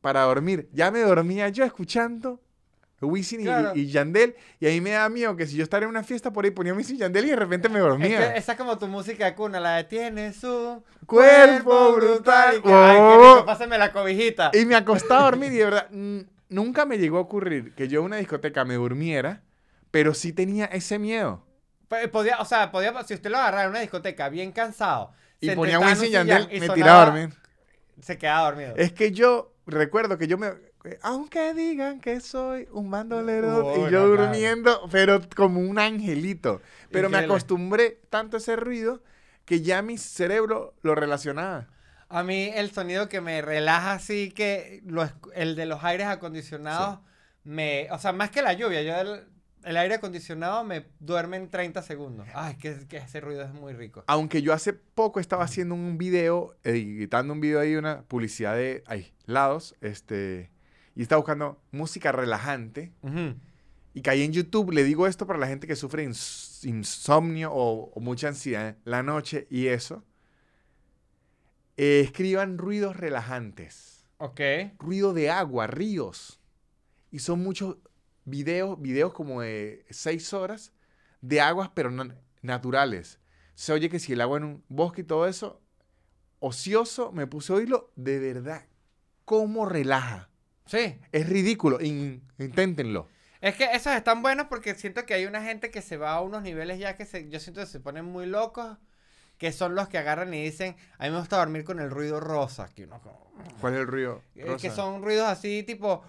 para 0.00 0.22
dormir. 0.22 0.68
Ya 0.72 0.90
me 0.90 1.00
dormía 1.00 1.48
yo 1.48 1.64
escuchando 1.64 2.40
Wisin 3.00 3.40
y- 3.40 3.44
Claro. 3.44 3.72
y, 3.74 3.86
Yandel 3.88 4.34
y 4.58 4.66
a 4.66 4.70
mí 4.70 4.80
me 4.80 4.90
da 4.90 5.08
miedo 5.08 5.36
que 5.36 5.46
si 5.46 5.56
yo 5.56 5.62
estara 5.62 5.84
en 5.84 5.90
una 5.90 6.02
fiesta 6.02 6.32
por 6.32 6.44
ahí 6.46 6.50
ponía 6.50 6.72
Wisin 6.72 6.96
y 6.96 6.98
Yandel 7.00 7.26
y 7.26 7.30
de 7.30 7.36
repente 7.36 7.68
me 7.68 7.78
dormía. 7.78 8.32
que 8.32 8.38
esa 8.38 8.52
es 8.52 8.58
como 8.58 8.78
tu 8.78 8.86
música 8.88 9.24
de 9.26 9.34
cuna, 9.34 9.60
la 9.60 9.76
de 9.76 9.84
tiene 9.84 10.32
su 10.32 10.82
Cuerpo 11.06 11.92
brutal. 11.94 12.56
y 12.58 12.62
que, 12.62 12.72
Ay, 12.72 12.96
Oh. 12.98 13.34
rico, 13.34 13.46
pásame 13.46 13.76
la 13.78 13.92
cobijita. 13.92 14.50
Y 14.54 14.64
me 14.64 14.74
acostaba 14.76 15.20
a 15.20 15.24
dormir 15.30 15.52
y 15.52 15.56
de 15.56 15.64
verdad 15.64 15.88
nunca 16.48 16.86
me 16.86 16.98
llegó 16.98 17.18
a 17.18 17.20
ocurrir 17.20 17.74
que 17.74 17.88
yo 17.88 18.00
en 18.00 18.06
una 18.06 18.16
discoteca 18.16 18.64
me 18.64 18.74
durmiera, 18.74 19.42
pero 19.90 20.14
sí 20.14 20.32
tenía 20.32 20.64
ese 20.66 20.98
miedo. 20.98 21.44
Podía, 22.10 22.38
o 22.40 22.44
sea, 22.44 22.72
podía, 22.72 22.92
si 23.04 23.14
usted 23.14 23.30
lo 23.30 23.36
agarrara 23.38 23.64
en 23.64 23.70
una 23.70 23.80
discoteca 23.80 24.28
bien 24.28 24.52
cansado, 24.52 25.12
Y 25.40 25.50
ponía 25.50 25.78
Wisin 25.78 26.06
y 26.06 26.10
Yandel, 26.10 26.48
y 26.50 26.60
me 26.60 26.68
tiraba 26.70 27.02
a 27.02 27.04
dormir. 27.06 27.30
Se 28.00 28.16
quedaba 28.18 28.50
dormido. 28.50 28.74
Es 28.76 28.92
que 28.92 29.12
yo 29.12 29.52
recuerdo 29.66 30.18
que 30.18 30.26
yo 30.26 30.36
me 30.38 30.50
que, 30.50 30.65
aunque 31.02 31.54
digan 31.54 32.00
que 32.00 32.20
soy 32.20 32.68
un 32.72 32.90
bandolero 32.90 33.66
Uy, 33.66 33.72
y 33.72 33.76
yo 33.76 33.82
no, 33.82 33.88
claro. 33.90 34.08
durmiendo, 34.08 34.88
pero 34.90 35.20
como 35.34 35.60
un 35.60 35.78
angelito. 35.78 36.60
Pero 36.90 37.10
me 37.10 37.18
acostumbré 37.18 38.00
tanto 38.10 38.36
a 38.36 38.38
ese 38.38 38.56
ruido 38.56 39.02
que 39.44 39.62
ya 39.62 39.82
mi 39.82 39.98
cerebro 39.98 40.74
lo 40.82 40.94
relacionaba. 40.94 41.68
A 42.08 42.22
mí 42.22 42.50
el 42.54 42.70
sonido 42.70 43.08
que 43.08 43.20
me 43.20 43.42
relaja 43.42 43.92
así 43.92 44.30
que 44.30 44.82
lo 44.86 45.08
el 45.34 45.56
de 45.56 45.66
los 45.66 45.82
aires 45.82 46.06
acondicionados 46.06 47.00
me, 47.42 47.88
o 47.90 47.98
sea, 47.98 48.12
más 48.12 48.30
que 48.30 48.42
la 48.42 48.52
lluvia, 48.52 48.82
yo 48.82 48.96
el, 48.96 49.24
el 49.64 49.76
aire 49.76 49.96
acondicionado 49.96 50.62
me 50.64 50.86
duerme 51.00 51.36
en 51.36 51.50
30 51.50 51.82
segundos. 51.82 52.26
Ay, 52.34 52.56
que, 52.56 52.86
que 52.88 52.98
ese 52.98 53.20
ruido 53.20 53.42
es 53.42 53.52
muy 53.52 53.72
rico. 53.72 54.04
Aunque 54.06 54.42
yo 54.42 54.52
hace 54.52 54.72
poco 54.72 55.20
estaba 55.20 55.44
haciendo 55.44 55.74
un 55.74 55.98
video, 55.98 56.56
editando 56.62 57.32
un 57.32 57.40
video 57.40 57.60
ahí, 57.60 57.74
una 57.74 58.02
publicidad 58.02 58.56
de 58.56 58.84
aislados, 58.86 59.74
este, 59.80 60.50
y 60.96 61.02
estaba 61.02 61.20
buscando 61.20 61.62
música 61.70 62.10
relajante. 62.10 62.92
Ujú. 63.02 63.34
Y 63.94 64.02
caí 64.02 64.22
en 64.22 64.32
YouTube, 64.32 64.72
le 64.72 64.82
digo 64.82 65.06
esto 65.06 65.26
para 65.26 65.38
la 65.38 65.46
gente 65.46 65.66
que 65.66 65.76
sufre 65.76 66.04
ins- 66.06 66.66
insomnio 66.68 67.52
o, 67.52 67.92
o 67.94 68.00
mucha 68.00 68.28
ansiedad 68.28 68.76
la 68.84 69.02
noche 69.02 69.46
y 69.50 69.68
eso. 69.68 70.02
Eh, 71.76 72.00
escriban 72.00 72.58
ruidos 72.58 72.96
relajantes. 72.96 74.04
Ok. 74.18 74.40
Ruido 74.78 75.12
de 75.12 75.30
agua, 75.30 75.66
ríos. 75.66 76.40
Y 77.10 77.18
son 77.20 77.42
muchos 77.42 77.76
videos, 78.24 78.80
videos 78.80 79.12
como 79.12 79.42
de 79.42 79.84
seis 79.90 80.32
horas 80.32 80.72
de 81.20 81.40
aguas, 81.40 81.70
pero 81.74 81.90
no- 81.90 82.14
naturales. 82.42 83.18
Se 83.54 83.72
oye 83.72 83.88
que 83.88 83.98
si 83.98 84.12
el 84.14 84.20
agua 84.20 84.38
en 84.38 84.44
un 84.44 84.64
bosque 84.68 85.02
y 85.02 85.04
todo 85.04 85.26
eso, 85.26 85.60
ocioso, 86.38 87.12
me 87.12 87.26
puse 87.26 87.52
a 87.52 87.56
oírlo, 87.56 87.92
de 87.96 88.18
verdad, 88.18 88.66
cómo 89.24 89.66
relaja. 89.66 90.28
Sí. 90.66 90.98
Es 91.12 91.28
ridículo, 91.28 91.80
in- 91.80 92.22
inténtenlo. 92.38 93.08
Es 93.40 93.54
que 93.54 93.64
esos 93.72 93.92
están 93.94 94.22
buenos 94.22 94.46
porque 94.48 94.74
siento 94.74 95.06
que 95.06 95.14
hay 95.14 95.26
una 95.26 95.42
gente 95.42 95.70
que 95.70 95.80
se 95.82 95.96
va 95.96 96.12
a 96.14 96.20
unos 96.20 96.42
niveles 96.42 96.78
ya 96.78 96.96
que 96.96 97.04
se, 97.06 97.28
yo 97.28 97.38
siento 97.38 97.60
que 97.60 97.66
se 97.66 97.80
ponen 97.80 98.04
muy 98.04 98.26
locos, 98.26 98.76
que 99.38 99.52
son 99.52 99.74
los 99.74 99.88
que 99.88 99.98
agarran 99.98 100.32
y 100.34 100.42
dicen, 100.42 100.74
a 100.98 101.04
mí 101.04 101.10
me 101.10 101.18
gusta 101.18 101.36
dormir 101.36 101.62
con 101.64 101.78
el 101.78 101.90
ruido 101.90 102.18
rosa, 102.18 102.68
que 102.74 102.84
uno 102.84 103.00
como- 103.00 103.26
¿Cuál 103.60 103.74
es 103.74 103.80
el 103.80 103.86
ruido? 103.86 104.22
eh, 104.34 104.44
rosa? 104.46 104.56
que 104.68 104.74
son 104.74 105.02
ruidos 105.02 105.28
así 105.28 105.62
tipo, 105.62 106.02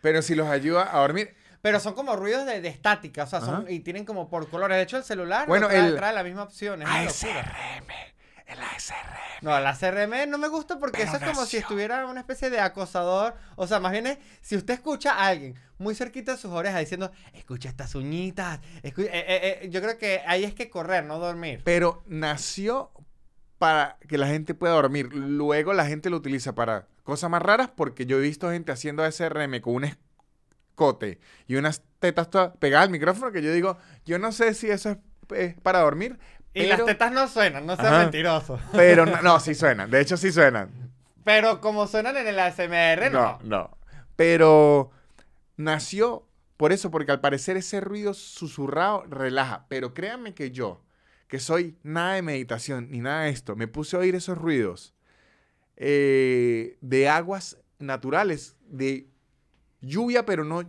Pero 0.00 0.22
si 0.22 0.34
los 0.34 0.48
ayuda 0.48 0.94
a 0.96 1.00
dormir. 1.00 1.34
pero 1.62 1.80
son 1.80 1.94
como 1.94 2.14
ruidos 2.14 2.46
de, 2.46 2.60
de 2.60 2.68
estática, 2.68 3.24
o 3.24 3.26
sea, 3.26 3.40
son, 3.40 3.62
Ajá. 3.62 3.70
y 3.70 3.80
tienen 3.80 4.04
como 4.04 4.28
por 4.28 4.48
colores. 4.48 4.76
De 4.76 4.82
hecho, 4.82 4.96
el 4.98 5.04
celular 5.04 5.48
Bueno, 5.48 5.66
no 5.66 5.72
trae, 5.74 5.86
el- 5.88 5.96
trae 5.96 6.12
la 6.14 6.22
misma 6.22 6.44
opción, 6.44 6.82
es 6.82 6.88
una 6.88 7.04
locura. 7.04 7.40
ASRM. 7.40 7.86
El 8.48 8.58
ASRM. 8.60 9.18
No, 9.42 9.60
la 9.60 9.74
CRM 9.76 10.26
no 10.28 10.38
me 10.38 10.48
gusta 10.48 10.78
porque 10.80 10.98
Pero 11.04 11.10
eso 11.10 11.16
es 11.24 11.30
como 11.30 11.44
si 11.46 11.58
estuviera 11.58 12.06
una 12.06 12.20
especie 12.20 12.48
de 12.50 12.58
acosador. 12.60 13.34
O 13.56 13.66
sea, 13.66 13.78
más 13.78 13.92
bien 13.92 14.06
es, 14.06 14.18
si 14.40 14.56
usted 14.56 14.74
escucha 14.74 15.12
a 15.12 15.26
alguien 15.28 15.54
muy 15.76 15.94
cerquita 15.94 16.32
de 16.32 16.38
sus 16.38 16.50
orejas 16.50 16.80
diciendo, 16.80 17.12
escucha 17.34 17.68
estas 17.68 17.94
uñitas, 17.94 18.60
escu- 18.82 19.04
eh, 19.04 19.10
eh, 19.12 19.58
eh, 19.62 19.68
yo 19.70 19.80
creo 19.82 19.96
que 19.98 20.22
ahí 20.26 20.44
es 20.44 20.54
que 20.54 20.70
correr, 20.70 21.04
no 21.04 21.18
dormir. 21.18 21.60
Pero 21.64 22.02
nació 22.06 22.90
para 23.58 23.98
que 24.08 24.16
la 24.18 24.26
gente 24.28 24.54
pueda 24.54 24.72
dormir. 24.74 25.12
Luego 25.12 25.72
la 25.74 25.84
gente 25.86 26.08
lo 26.10 26.16
utiliza 26.16 26.54
para 26.54 26.86
cosas 27.04 27.28
más 27.30 27.42
raras 27.42 27.70
porque 27.76 28.06
yo 28.06 28.18
he 28.18 28.22
visto 28.22 28.50
gente 28.50 28.72
haciendo 28.72 29.04
ASRM 29.04 29.60
con 29.60 29.74
un 29.74 29.84
escote 29.84 31.20
y 31.46 31.56
unas 31.56 31.82
tetas 31.98 32.30
todas 32.30 32.56
pegadas 32.56 32.86
al 32.86 32.92
micrófono 32.92 33.32
que 33.32 33.42
yo 33.42 33.52
digo, 33.52 33.78
yo 34.04 34.18
no 34.18 34.32
sé 34.32 34.54
si 34.54 34.70
eso 34.70 34.90
es, 34.90 34.98
es 35.36 35.60
para 35.60 35.80
dormir. 35.80 36.18
Y 36.64 36.66
las 36.66 36.84
tetas 36.84 37.12
no 37.12 37.28
suenan, 37.28 37.66
no 37.66 37.76
sean 37.76 37.86
Ajá. 37.88 37.98
mentirosos. 38.02 38.60
Pero 38.72 39.06
no, 39.06 39.20
no, 39.22 39.40
sí 39.40 39.54
suenan. 39.54 39.90
De 39.90 40.00
hecho, 40.00 40.16
sí 40.16 40.32
suenan. 40.32 40.70
Pero 41.24 41.60
como 41.60 41.86
suenan 41.86 42.16
en 42.16 42.26
el 42.26 42.38
ASMR, 42.38 43.10
no. 43.10 43.20
No, 43.20 43.38
no. 43.44 43.78
Pero 44.16 44.90
nació 45.56 46.26
por 46.56 46.72
eso, 46.72 46.90
porque 46.90 47.12
al 47.12 47.20
parecer 47.20 47.56
ese 47.56 47.80
ruido 47.80 48.14
susurrado 48.14 49.04
relaja. 49.08 49.66
Pero 49.68 49.94
créanme 49.94 50.34
que 50.34 50.50
yo, 50.50 50.82
que 51.28 51.38
soy 51.38 51.76
nada 51.82 52.14
de 52.14 52.22
meditación 52.22 52.90
ni 52.90 53.00
nada 53.00 53.24
de 53.24 53.30
esto, 53.30 53.54
me 53.54 53.68
puse 53.68 53.96
a 53.96 54.00
oír 54.00 54.14
esos 54.14 54.36
ruidos 54.36 54.94
eh, 55.76 56.76
de 56.80 57.08
aguas 57.08 57.58
naturales, 57.78 58.56
de 58.66 59.06
lluvia, 59.80 60.26
pero 60.26 60.42
no 60.44 60.64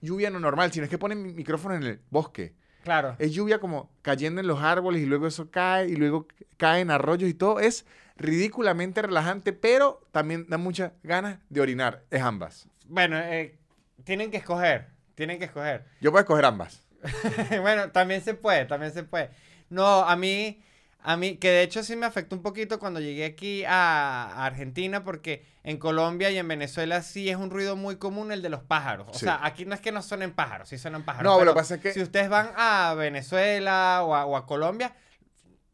lluvia 0.00 0.30
no 0.30 0.38
normal, 0.38 0.72
sino 0.72 0.84
es 0.84 0.90
que 0.90 0.98
ponen 0.98 1.22
mi 1.22 1.32
micrófono 1.32 1.74
en 1.74 1.82
el 1.82 2.00
bosque. 2.10 2.54
Claro. 2.82 3.16
Es 3.18 3.32
lluvia 3.32 3.58
como 3.58 3.90
cayendo 4.02 4.40
en 4.40 4.46
los 4.46 4.60
árboles 4.60 5.02
y 5.02 5.06
luego 5.06 5.26
eso 5.26 5.50
cae 5.50 5.88
y 5.88 5.96
luego 5.96 6.26
cae 6.56 6.80
en 6.80 6.90
arroyos 6.90 7.30
y 7.30 7.34
todo. 7.34 7.60
Es 7.60 7.86
ridículamente 8.16 9.02
relajante, 9.02 9.52
pero 9.52 10.00
también 10.12 10.46
da 10.48 10.58
muchas 10.58 10.92
ganas 11.02 11.38
de 11.48 11.60
orinar. 11.60 12.02
Es 12.10 12.22
ambas. 12.22 12.68
Bueno, 12.86 13.18
eh, 13.18 13.58
tienen 14.04 14.30
que 14.30 14.36
escoger, 14.38 14.88
tienen 15.14 15.38
que 15.38 15.46
escoger. 15.46 15.84
Yo 16.00 16.10
puedo 16.10 16.22
escoger 16.22 16.44
ambas. 16.44 16.82
bueno, 17.60 17.90
también 17.90 18.20
se 18.20 18.34
puede, 18.34 18.64
también 18.64 18.92
se 18.92 19.02
puede. 19.02 19.30
No, 19.70 20.02
a 20.02 20.16
mí, 20.16 20.62
a 21.04 21.16
mí, 21.16 21.36
que 21.36 21.48
de 21.50 21.62
hecho 21.62 21.82
sí 21.82 21.96
me 21.96 22.06
afectó 22.06 22.36
un 22.36 22.42
poquito 22.42 22.78
cuando 22.78 23.00
llegué 23.00 23.24
aquí 23.24 23.64
a, 23.66 24.44
Argentina, 24.46 25.02
porque 25.02 25.44
en 25.64 25.78
Colombia 25.78 26.30
y 26.30 26.38
en 26.38 26.46
Venezuela 26.46 27.02
sí 27.02 27.28
es 27.28 27.36
un 27.36 27.50
ruido 27.50 27.74
muy 27.76 27.96
común 27.96 28.30
el 28.32 28.40
de 28.42 28.48
los 28.50 28.62
pájaros. 28.62 29.08
O 29.10 29.14
Sí. 29.14 29.20
sea, 29.24 29.40
aquí 29.44 29.64
no 29.64 29.74
es 29.74 29.80
que 29.80 29.90
no 29.92 30.00
suenen 30.02 30.32
pájaros, 30.32 30.68
sí 30.68 30.78
suenan 30.78 31.04
pájaros. 31.04 31.30
No, 31.32 31.38
pero 31.38 31.46
lo 31.46 31.52
que 31.54 31.60
pasa 31.60 31.74
es 31.76 31.80
que- 31.80 31.92
Si 31.92 32.00
ustedes 32.02 32.28
van 32.28 32.50
a 32.56 32.94
Venezuela 32.96 34.02
o 34.04 34.14
a, 34.14 34.26
o 34.26 34.36
a 34.36 34.46
Colombia, 34.46 34.94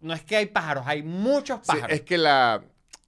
no 0.00 0.14
es 0.14 0.22
que 0.22 0.36
hay 0.36 0.46
pájaros, 0.46 0.84
hay 0.86 1.02
muchos 1.02 1.60
Sí, 1.60 1.66
pájaros. 1.66 1.90
es 1.90 2.00
que 2.02 2.16
la 2.18 2.62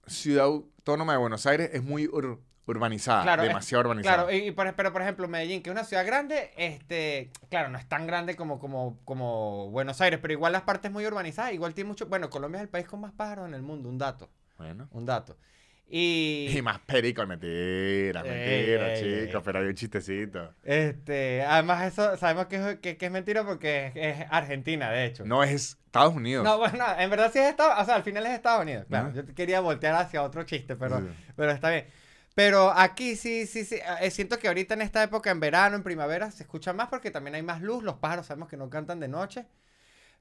ciudad 0.07 0.45
autónoma 0.45 1.13
de 1.13 1.19
Buenos 1.19 1.45
Aires 1.45 1.69
es 1.73 1.81
muy 1.83 2.07
ur- 2.07 2.39
urbanizada, 2.67 3.23
Claro, 3.23 3.41
es- 3.43 3.47
demasiado 3.49 3.81
urbanizada. 3.81 4.15
Claro, 4.23 4.31
y, 4.31 4.47
y 4.47 4.51
por- 4.51 4.73
pero 4.75 4.93
por 4.93 5.01
ejemplo, 5.01 5.27
Medellín, 5.27 5.61
que 5.63 5.69
es 5.69 5.71
una 5.73 5.83
ciudad 5.83 6.05
grande, 6.05 6.51
este, 6.57 7.31
claro, 7.49 7.69
no 7.69 7.77
es 7.77 7.87
tan 7.89 8.07
grande 8.07 8.35
como, 8.35 8.59
como, 8.59 8.99
como 9.05 9.69
Buenos 9.71 9.99
Aires, 10.01 10.19
pero 10.21 10.33
igual 10.33 10.53
las 10.53 10.61
partes 10.63 10.91
muy 10.91 11.05
urbanizadas, 11.05 11.53
igual 11.53 11.73
tiene 11.73 11.87
mucho, 11.89 12.05
bueno, 12.07 12.29
Colombia 12.29 12.57
es 12.59 12.63
el 12.63 12.69
país 12.69 12.85
con 12.85 13.01
más 13.01 13.11
pájaros 13.13 13.47
en 13.47 13.53
el 13.55 13.61
mundo, 13.61 13.89
un 13.89 13.97
dato, 13.97 14.29
Bueno. 14.57 14.87
un 14.91 15.05
dato. 15.05 15.37
Y, 15.93 16.47
Y 16.55 16.61
más 16.61 16.79
perico, 16.79 17.25
mentira, 17.27 18.23
mentira, 18.23 18.93
chicos, 18.95 19.41
pero 19.43 19.59
hay 19.59 19.65
un 19.65 19.75
chistecito. 19.75 20.53
este, 20.63 21.41
además 21.43 21.91
eso, 21.91 22.15
sabemos 22.15 22.45
que 22.45 22.55
es, 22.55 22.79
que, 22.79 22.95
que 22.95 23.07
es 23.07 23.11
mentira 23.11 23.43
porque 23.43 23.87
es, 23.87 24.19
es 24.21 24.25
Argentina, 24.29 24.89
de 24.89 25.03
hecho. 25.05 25.25
No, 25.25 25.43
es 25.43 25.77
Estados 25.85 26.15
Unidos. 26.15 26.45
No, 26.45 26.59
bueno, 26.59 26.85
en 26.97 27.09
verdad 27.09 27.29
sí 27.33 27.39
es 27.39 27.49
Estados, 27.49 27.75
o 27.81 27.83
sea, 27.85 27.95
al 27.95 28.03
final 28.03 28.25
es 28.25 28.31
Estados 28.31 28.61
Unidos, 28.61 28.85
claro. 28.87 29.07
Ajá. 29.09 29.15
Yo 29.27 29.35
quería 29.35 29.59
voltear 29.59 29.95
hacia 29.95 30.23
otro 30.23 30.43
chiste, 30.43 30.77
pero, 30.77 30.99
Sí. 31.01 31.07
pero 31.35 31.51
está 31.51 31.69
bien. 31.69 31.85
Pero 32.33 32.71
aquí 32.71 33.15
sí, 33.15 33.45
sí, 33.45 33.65
sí. 33.65 33.77
eh, 34.01 34.09
siento 34.11 34.39
que 34.39 34.47
ahorita 34.47 34.73
en 34.73 34.81
esta 34.81 35.03
época, 35.03 35.31
en 35.31 35.39
verano, 35.39 35.75
en 35.75 35.83
primavera, 35.83 36.31
se 36.31 36.43
escucha 36.43 36.71
más 36.73 36.87
porque 36.87 37.11
también 37.11 37.35
hay 37.35 37.43
más 37.43 37.61
luz. 37.61 37.83
Los 37.83 37.95
pájaros 37.95 38.25
sabemos 38.27 38.47
que 38.49 38.57
no 38.57 38.69
cantan 38.69 38.99
de 38.99 39.07
noche. 39.09 39.45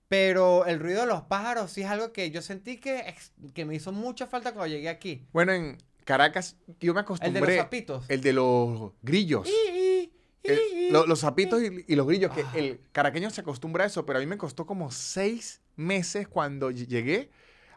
Pero 0.08 0.66
el 0.66 0.80
ruido 0.80 1.02
de 1.02 1.06
los 1.06 1.22
pájaros 1.22 1.70
sí 1.70 1.82
es 1.82 1.86
algo 1.88 2.12
que 2.12 2.30
yo 2.32 2.42
sentí 2.42 2.78
que, 2.78 3.14
que 3.54 3.64
me 3.64 3.76
hizo 3.76 3.92
mucha 3.92 4.26
falta 4.26 4.52
cuando 4.52 4.66
llegué 4.74 4.88
aquí. 4.88 5.24
Bueno, 5.32 5.52
en 5.52 5.78
Caracas 6.04 6.56
yo 6.80 6.94
me 6.94 7.00
El 7.00 7.04
de 7.06 7.10
los 7.12 7.20
acostumbré. 7.20 7.56
zapitos. 7.58 8.04
El 8.10 8.20
de 8.20 8.32
los 8.32 8.92
grillos. 9.02 9.48
I, 9.48 9.70
i, 9.70 10.12
El- 10.42 10.58
i, 10.58 10.90
lo- 10.90 11.06
los 11.06 11.20
zapitos 11.20 11.62
y, 11.62 11.84
y 11.86 11.94
los 11.94 12.08
grillos, 12.08 12.34
que 12.34 12.42
Ah. 12.42 12.52
el 12.56 12.80
caraqueño 12.90 13.30
se 13.30 13.42
acostumbra 13.42 13.84
a 13.84 13.86
eso, 13.86 14.04
pero 14.04 14.18
a 14.18 14.20
mí 14.20 14.26
me 14.26 14.36
costó 14.36 14.66
como 14.66 14.90
seis 14.90 15.60
meses 15.76 16.26
cuando 16.26 16.72
ll- 16.72 16.88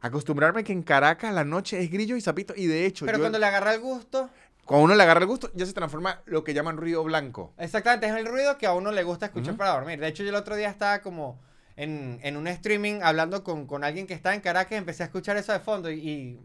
a 0.03 0.07
acostumbrarme 0.07 0.63
que 0.63 0.73
en 0.73 0.83
Caracas 0.83 1.33
la 1.33 1.43
noche 1.45 1.81
es 1.81 1.89
grillo 1.89 2.15
y 2.15 2.21
zapito. 2.21 2.53
Y 2.55 2.67
de 2.67 2.85
hecho, 2.85 3.05
Pero 3.05 3.17
yo- 3.17 3.23
cuando 3.23 3.39
le 3.39 3.45
agarra 3.45 3.73
el 3.73 3.79
gusto, 3.79 4.29
cuando 4.65 4.83
uno 4.85 4.95
le 4.95 5.01
agarra 5.03 5.21
el 5.21 5.27
gusto, 5.27 5.49
ya 5.55 5.65
se 5.65 5.73
transforma 5.73 6.21
lo 6.25 6.43
que 6.43 6.53
llaman 6.53 6.77
ruido 6.77 7.03
blanco. 7.03 7.53
exactamente, 7.57 8.07
es 8.07 8.13
el 8.15 8.25
ruido 8.25 8.57
que 8.57 8.67
a 8.67 8.73
uno 8.73 8.91
le 8.91 9.03
gusta 9.03 9.25
escuchar 9.27 9.55
para 9.55 9.71
dormir. 9.71 9.99
De 9.99 10.07
hecho, 10.07 10.23
yo 10.23 10.29
el 10.29 10.35
otro 10.35 10.55
día 10.57 10.69
estaba 10.69 10.99
como 11.01 11.39
en, 11.77 12.19
en 12.21 12.35
un 12.37 12.47
streaming 12.47 12.99
hablando 13.01 13.43
con, 13.43 13.65
con 13.65 13.83
alguien 13.83 14.05
que 14.05 14.13
está 14.13 14.33
en 14.35 14.41
Caracas 14.41 14.73
y 14.73 14.75
empecé 14.75 15.03
a 15.03 15.05
escuchar 15.07 15.37
eso 15.37 15.53
de 15.53 15.59
fondo 15.59 15.89
y, 15.89 15.99
y 15.99 16.39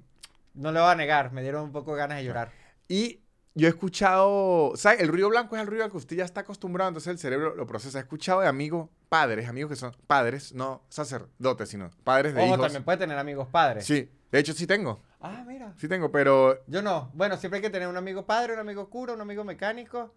no 0.55 0.71
le 0.73 0.81
voy 0.81 0.91
a 0.91 0.95
negar, 0.95 1.33
me 1.33 1.43
dieron 1.43 1.65
un 1.65 1.73
poco 1.73 1.95
ganas 1.95 2.19
de 2.19 2.25
llorar. 2.25 2.51
Y 2.89 3.21
yo 3.59 3.67
he 3.67 3.71
escuchado, 3.71 4.73
¿sabes? 4.77 5.01
El 5.01 5.09
ruido 5.09 5.29
blanco 5.29 5.57
es 5.57 5.63
el 5.63 5.67
ruido 5.67 5.85
al 5.85 5.91
que 5.91 5.97
usted 5.97 6.17
ya 6.17 6.25
está 6.25 6.41
acostumbrado, 6.43 6.89
entonces 6.89 7.11
el 7.11 7.19
cerebro 7.19 7.55
lo 7.57 7.67
procesa. 7.67 7.99
He 7.99 8.03
escuchado 8.03 8.41
de 8.41 8.47
amigos, 8.47 8.89
padres, 9.09 9.49
amigos 9.49 9.71
que 9.71 9.77
son 9.77 9.95
padres, 10.07 10.55
no 10.55 10.83
sacerdotes, 10.89 11.69
sino 11.69 11.91
padres 12.05 12.35
de 12.35 12.41
Ojo, 12.41 12.49
hijos. 12.55 12.61
también 12.67 12.85
puede 12.85 12.99
tener 12.99 13.19
amigos 13.19 13.49
padres. 13.49 13.85
Sí, 13.85 14.11
de 14.31 14.39
hecho 14.39 14.53
sí 14.53 14.67
tengo, 14.67 15.03
Ah, 15.21 15.45
mira. 15.47 15.75
sí 15.77 15.89
tengo, 15.89 16.13
pero 16.13 16.65
Yo 16.69 16.83
no. 16.83 17.11
Bueno, 17.15 17.37
siempre 17.37 17.57
hay 17.59 17.63
que 17.63 17.71
tener 17.71 17.89
un 17.89 17.97
amigo 17.97 18.25
padre, 18.27 18.53
un 18.55 18.61
amigo 18.61 18.89
cura, 18.89 19.13
un 19.15 19.21
amigo 19.21 19.43
mecánico, 19.45 20.15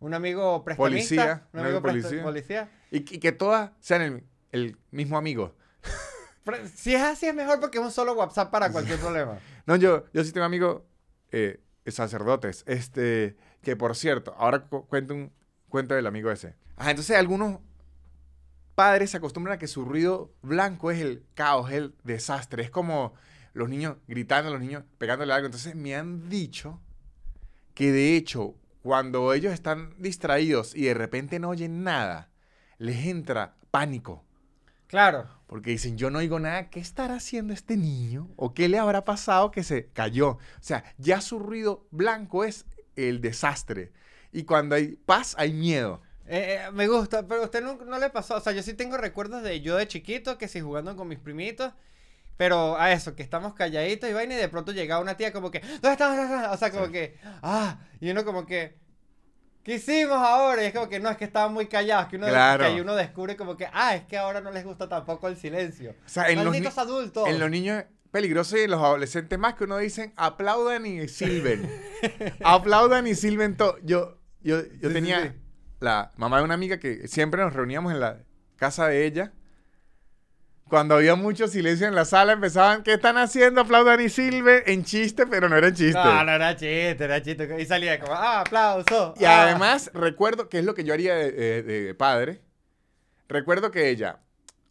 un 0.00 0.12
amigo 0.12 0.64
prestamista, 0.64 1.14
Policía, 1.16 1.48
un 1.52 1.60
amigo 1.60 1.80
policía. 1.80 2.22
policía. 2.22 2.70
y, 2.90 2.96
y 2.98 3.02
que 3.20 3.30
todas 3.32 3.70
sean 3.78 4.02
el, 4.02 4.24
el 4.50 4.76
mismo 4.90 5.16
amigo. 5.16 5.54
Pero 6.44 6.58
si 6.74 6.94
es 6.94 7.02
así 7.02 7.26
es 7.26 7.34
mejor 7.34 7.60
porque 7.60 7.78
es 7.78 7.84
un 7.84 7.92
solo 7.92 8.14
WhatsApp 8.14 8.50
para 8.50 8.70
cualquier 8.72 8.98
problema. 9.00 9.38
No, 9.66 9.76
yo, 9.76 10.04
yo 10.12 10.24
sí 10.24 10.32
tengo 10.32 10.44
amigos 10.44 10.82
eh, 11.30 11.60
sacerdotes, 11.86 12.64
este, 12.66 13.36
que 13.62 13.76
por 13.76 13.94
cierto, 13.96 14.34
ahora 14.38 14.66
cu- 14.66 14.86
cuento 14.86 15.14
un 15.14 15.32
cuento 15.68 15.94
del 15.94 16.06
amigo 16.06 16.30
ese. 16.30 16.54
Ajá, 16.76 16.90
entonces 16.90 17.16
algunos 17.16 17.58
padres 18.74 19.10
se 19.10 19.18
acostumbran 19.18 19.56
a 19.56 19.58
que 19.58 19.68
su 19.68 19.84
ruido 19.84 20.32
blanco 20.42 20.90
es 20.90 21.00
el 21.00 21.24
caos, 21.34 21.70
el 21.70 21.94
desastre, 22.04 22.62
es 22.62 22.70
como 22.70 23.14
los 23.52 23.68
niños 23.68 23.96
gritando, 24.08 24.50
los 24.50 24.60
niños 24.60 24.84
pegándole 24.98 25.32
algo. 25.32 25.46
Entonces 25.46 25.74
me 25.74 25.94
han 25.94 26.28
dicho 26.28 26.80
que 27.74 27.92
de 27.92 28.16
hecho, 28.16 28.54
cuando 28.82 29.32
ellos 29.32 29.52
están 29.52 29.94
distraídos 29.98 30.74
y 30.74 30.82
de 30.84 30.94
repente 30.94 31.38
no 31.38 31.50
oyen 31.50 31.84
nada, 31.84 32.30
les 32.78 33.06
entra 33.06 33.54
pánico. 33.70 34.24
Claro. 34.94 35.26
Porque 35.48 35.72
dicen, 35.72 35.98
yo 35.98 36.08
no 36.08 36.20
oigo 36.20 36.38
nada, 36.38 36.70
¿qué 36.70 36.78
estará 36.78 37.16
haciendo 37.16 37.52
este 37.52 37.76
niño? 37.76 38.28
¿O 38.36 38.54
qué 38.54 38.68
le 38.68 38.78
habrá 38.78 39.04
pasado 39.04 39.50
que 39.50 39.64
se 39.64 39.88
cayó? 39.88 40.28
O 40.28 40.38
sea, 40.60 40.84
ya 40.98 41.20
su 41.20 41.40
ruido 41.40 41.84
blanco 41.90 42.44
es 42.44 42.64
el 42.94 43.20
desastre. 43.20 43.90
Y 44.30 44.44
cuando 44.44 44.76
hay 44.76 44.94
paz, 45.04 45.34
hay 45.36 45.52
miedo. 45.52 46.00
Eh, 46.28 46.60
eh, 46.60 46.70
me 46.70 46.86
gusta, 46.86 47.26
pero 47.26 47.42
a 47.42 47.46
usted 47.46 47.60
no, 47.60 47.74
no 47.74 47.98
le 47.98 48.08
pasó. 48.08 48.36
O 48.36 48.40
sea, 48.40 48.52
yo 48.52 48.62
sí 48.62 48.74
tengo 48.74 48.96
recuerdos 48.96 49.42
de 49.42 49.60
yo 49.62 49.74
de 49.74 49.88
chiquito, 49.88 50.38
que 50.38 50.46
sí 50.46 50.60
jugando 50.60 50.94
con 50.94 51.08
mis 51.08 51.18
primitos. 51.18 51.72
Pero 52.36 52.78
a 52.78 52.92
eso, 52.92 53.16
que 53.16 53.24
estamos 53.24 53.54
calladitos 53.54 54.08
y 54.08 54.12
vaina, 54.12 54.34
y 54.34 54.38
de 54.38 54.48
pronto 54.48 54.70
llegaba 54.70 55.02
una 55.02 55.16
tía 55.16 55.32
como 55.32 55.50
que, 55.50 55.58
¿dónde 55.58 55.90
estás? 55.90 56.52
O 56.52 56.56
sea, 56.56 56.70
como 56.70 56.92
que, 56.92 57.18
ah, 57.42 57.80
y 58.00 58.10
uno 58.10 58.24
como 58.24 58.46
que, 58.46 58.76
¿qué 59.64 59.74
hicimos 59.76 60.16
ahora? 60.18 60.62
Y 60.62 60.66
es 60.66 60.72
como 60.72 60.88
que 60.88 61.00
no, 61.00 61.10
es 61.10 61.16
que 61.16 61.24
estaban 61.24 61.52
muy 61.52 61.66
callados, 61.66 62.06
que 62.08 62.16
uno, 62.16 62.26
Claro. 62.28 62.60
que 62.64 62.66
ahí 62.70 62.80
uno 62.80 62.94
descubre 62.94 63.34
como 63.36 63.56
que, 63.56 63.66
ah, 63.72 63.96
es 63.96 64.04
que 64.04 64.16
ahora 64.18 64.40
no 64.40 64.50
les 64.52 64.64
gusta 64.64 64.88
tampoco 64.88 65.26
el 65.28 65.36
silencio. 65.36 65.90
O 66.04 66.08
sea, 66.08 66.28
en 66.28 66.36
los, 66.36 66.46
Malditos 66.46 66.78
adultos. 66.78 67.28
en 67.28 67.40
los 67.40 67.50
niños 67.50 67.82
peligrosos 68.10 68.58
y 68.60 68.62
en 68.62 68.70
los 68.70 68.80
adolescentes 68.80 69.36
más 69.38 69.54
que 69.54 69.64
uno 69.64 69.78
dicen, 69.78 70.12
aplaudan 70.16 70.86
y 70.86 71.08
silben. 71.08 71.68
aplaudan 72.44 73.06
y 73.06 73.14
silben 73.14 73.56
todo. 73.56 73.76
Yo, 73.82 74.18
yo, 74.40 74.60
yo 74.80 74.88
Sí, 74.88 74.94
tenía 74.94 75.22
sí, 75.22 75.28
sí. 75.28 75.34
la 75.80 76.12
mamá 76.16 76.38
de 76.38 76.44
una 76.44 76.54
amiga 76.54 76.78
que 76.78 77.08
siempre 77.08 77.42
nos 77.42 77.52
reuníamos 77.54 77.92
en 77.92 78.00
la 78.00 78.18
casa 78.56 78.86
de 78.86 79.04
ella. 79.06 79.32
Cuando 80.74 80.96
había 80.96 81.14
mucho 81.14 81.46
silencio 81.46 81.86
en 81.86 81.94
la 81.94 82.04
sala, 82.04 82.32
empezaban, 82.32 82.82
¿qué 82.82 82.94
están 82.94 83.16
haciendo? 83.16 83.60
Aplaudan 83.60 84.00
y 84.00 84.08
silben 84.08 84.64
en 84.66 84.82
chiste, 84.82 85.24
pero 85.24 85.48
no 85.48 85.56
era 85.56 85.68
en 85.68 85.74
chiste. 85.74 85.92
No, 86.02 86.24
no 86.24 86.32
era 86.32 86.56
chiste, 86.56 86.96
era 87.04 87.22
chiste. 87.22 87.62
Y 87.62 87.64
salía 87.64 88.00
como, 88.00 88.12
ah, 88.12 88.40
aplauso. 88.40 89.14
Y 89.16 89.24
ah". 89.24 89.44
además, 89.44 89.92
recuerdo 89.94 90.48
que 90.48 90.58
es 90.58 90.64
lo 90.64 90.74
que 90.74 90.82
yo 90.82 90.92
haría 90.92 91.14
de, 91.14 91.30
de- 91.30 91.62
de 91.62 91.94
padre. 91.94 92.40
Recuerdo 93.28 93.70
que 93.70 93.88
ella, 93.88 94.18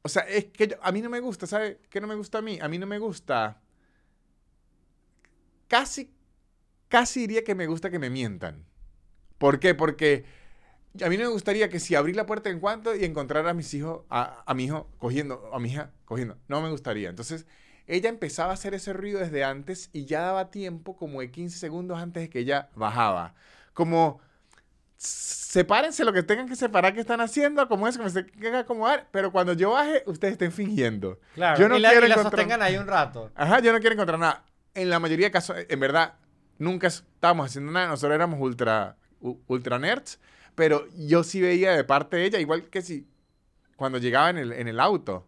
o 0.02 0.10
sea, 0.10 0.24
es 0.24 0.44
que 0.44 0.68
yo- 0.68 0.76
a 0.82 0.92
mí 0.92 1.02
no 1.02 1.10
me 1.10 1.22
gusta, 1.22 1.48
¿sabe 1.48 1.80
qué 1.90 2.02
no 2.02 2.08
me 2.08 2.16
gusta 2.16 2.40
a 2.40 2.42
mí? 2.42 2.60
A 2.62 2.68
mí 2.68 2.78
no 2.78 2.86
me 2.86 3.00
gusta. 3.00 3.62
Casi, 5.70 6.14
casi 6.90 7.22
diría 7.22 7.46
que 7.46 7.56
me 7.56 7.66
gusta 7.66 7.90
que 7.90 7.98
me 8.00 8.10
mientan. 8.10 8.66
¿Por 9.38 9.58
qué? 9.62 9.74
Porque 9.74 10.26
a 11.02 11.10
mí 11.10 11.18
no 11.18 11.24
me 11.24 11.30
gustaría 11.32 11.70
que 11.70 11.80
si 11.80 11.96
abrí 11.96 12.14
la 12.14 12.26
puerta 12.26 12.50
en 12.50 12.60
cuanto 12.60 12.96
y 12.96 13.04
encontrar 13.06 13.48
a 13.48 13.54
mis 13.54 13.74
hijos, 13.74 14.02
a, 14.10 14.44
a 14.46 14.54
mi 14.54 14.66
hijo 14.66 14.90
cogiendo, 14.98 15.50
a 15.54 15.60
mi 15.60 15.70
hija 15.72 15.92
cogiendo. 16.06 16.38
No 16.48 16.62
me 16.62 16.70
gustaría. 16.70 17.10
Entonces, 17.10 17.46
ella 17.88 18.10
empezaba 18.10 18.52
a 18.52 18.54
hacer 18.54 18.74
ese 18.74 18.94
ruido 18.94 19.20
desde 19.20 19.44
antes 19.44 19.90
y 19.92 20.06
ya 20.06 20.22
daba 20.22 20.52
tiempo 20.52 20.96
como 20.96 21.22
de 21.22 21.32
15 21.32 21.58
segundos 21.58 21.98
antes 22.00 22.24
de 22.24 22.30
que 22.30 22.40
ella 22.40 22.70
bajaba. 22.76 23.34
Como, 23.74 24.22
sepárense 24.98 26.06
lo 26.06 26.14
que 26.14 26.24
tengan 26.24 26.48
que 26.48 26.56
separar 26.56 26.94
que 26.94 27.02
están 27.02 27.22
haciendo, 27.22 27.68
como 27.68 27.88
es, 27.88 27.98
como 27.98 28.10
se 28.10 28.24
tengan 28.24 28.52
que 28.54 28.58
acomodar, 28.60 29.08
pero 29.12 29.32
cuando 29.32 29.54
yo 29.54 29.72
baje, 29.72 30.04
ustedes 30.06 30.34
estén 30.34 30.52
fingiendo. 30.52 31.20
Claro, 31.36 31.60
yo 31.60 31.68
no 31.70 31.78
y 31.78 31.80
la, 31.82 31.90
quiero 31.90 32.06
y 32.06 32.10
la 32.10 32.16
encontrar- 32.16 32.32
sostengan 32.42 32.62
ahí 32.62 32.78
un 32.78 32.88
rato. 32.88 33.32
Ajá, 33.36 33.60
yo 33.60 33.72
no 33.74 33.80
quiero 33.80 33.94
encontrar 33.96 34.20
nada. 34.20 34.46
En 34.74 34.90
la 34.90 35.00
mayoría 35.00 35.28
de 35.28 35.32
casos, 35.32 35.58
en 35.68 35.80
verdad, 35.80 36.14
nunca 36.58 36.88
estábamos 36.88 37.48
haciendo 37.48 37.72
nada. 37.72 37.88
Nosotros 37.88 38.16
éramos 38.16 38.40
ultra, 38.40 38.96
ultra 39.20 39.78
nerds. 39.78 40.20
Pero 40.56 40.86
yo 40.96 41.24
sí 41.24 41.42
veía 41.42 41.72
de 41.72 41.84
parte 41.84 42.18
de 42.18 42.26
ella, 42.26 42.40
igual 42.40 42.70
que 42.70 42.82
si 42.82 43.08
cuando 43.76 43.98
llegaba 43.98 44.30
en 44.30 44.38
el, 44.38 44.52
en 44.54 44.68
el 44.68 44.80
auto, 44.80 45.28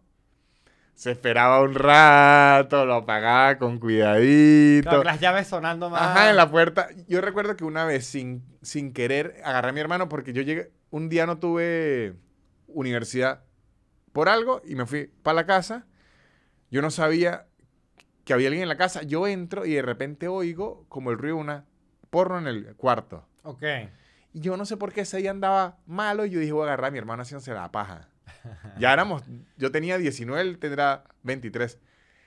se 0.94 1.10
esperaba 1.10 1.60
un 1.60 1.74
rato, 1.74 2.86
lo 2.86 2.94
apagaba 2.94 3.58
con 3.58 3.78
cuidadito. 3.78 4.88
Claro, 4.88 5.04
las 5.04 5.20
llaves 5.20 5.46
sonando 5.46 5.90
más. 5.90 6.00
Ajá, 6.00 6.30
en 6.30 6.36
la 6.36 6.50
puerta. 6.50 6.88
Yo 7.06 7.20
recuerdo 7.20 7.54
que 7.54 7.64
una 7.64 7.84
vez, 7.84 8.06
sin, 8.06 8.42
sin 8.62 8.94
querer, 8.94 9.40
agarré 9.44 9.68
a 9.68 9.72
mi 9.72 9.80
hermano 9.80 10.08
porque 10.08 10.32
yo 10.32 10.40
llegué, 10.40 10.72
un 10.90 11.10
día 11.10 11.26
no 11.26 11.38
tuve 11.38 12.14
universidad 12.68 13.44
por 14.12 14.30
algo 14.30 14.62
y 14.64 14.74
me 14.74 14.86
fui 14.86 15.10
para 15.22 15.34
la 15.34 15.46
casa. 15.46 15.86
Yo 16.70 16.80
no 16.80 16.90
sabía 16.90 17.46
que 18.24 18.32
había 18.32 18.48
alguien 18.48 18.62
en 18.62 18.68
la 18.70 18.78
casa. 18.78 19.02
Yo 19.02 19.26
entro 19.26 19.66
y 19.66 19.74
de 19.74 19.82
repente 19.82 20.28
oigo 20.28 20.86
como 20.88 21.10
el 21.10 21.18
ruido 21.18 21.36
de 21.36 21.42
una 21.42 21.64
porno 22.08 22.38
en 22.38 22.46
el 22.46 22.74
cuarto. 22.74 23.26
Ok. 23.42 23.62
Y 24.36 24.40
yo 24.40 24.58
no 24.58 24.66
sé 24.66 24.76
por 24.76 24.92
qué 24.92 25.00
ese 25.00 25.16
día 25.16 25.30
andaba 25.30 25.78
malo 25.86 26.26
y 26.26 26.30
yo 26.30 26.38
dije, 26.40 26.52
voy 26.52 26.64
a 26.64 26.66
agarrar 26.66 26.88
a 26.88 26.90
mi 26.90 26.98
hermano 26.98 27.22
haciéndose 27.22 27.54
la 27.54 27.72
paja. 27.72 28.08
Ya 28.78 28.92
éramos, 28.92 29.22
yo 29.56 29.72
tenía 29.72 29.96
19, 29.96 30.38
él 30.42 30.58
tendrá 30.58 31.04
23. 31.22 31.78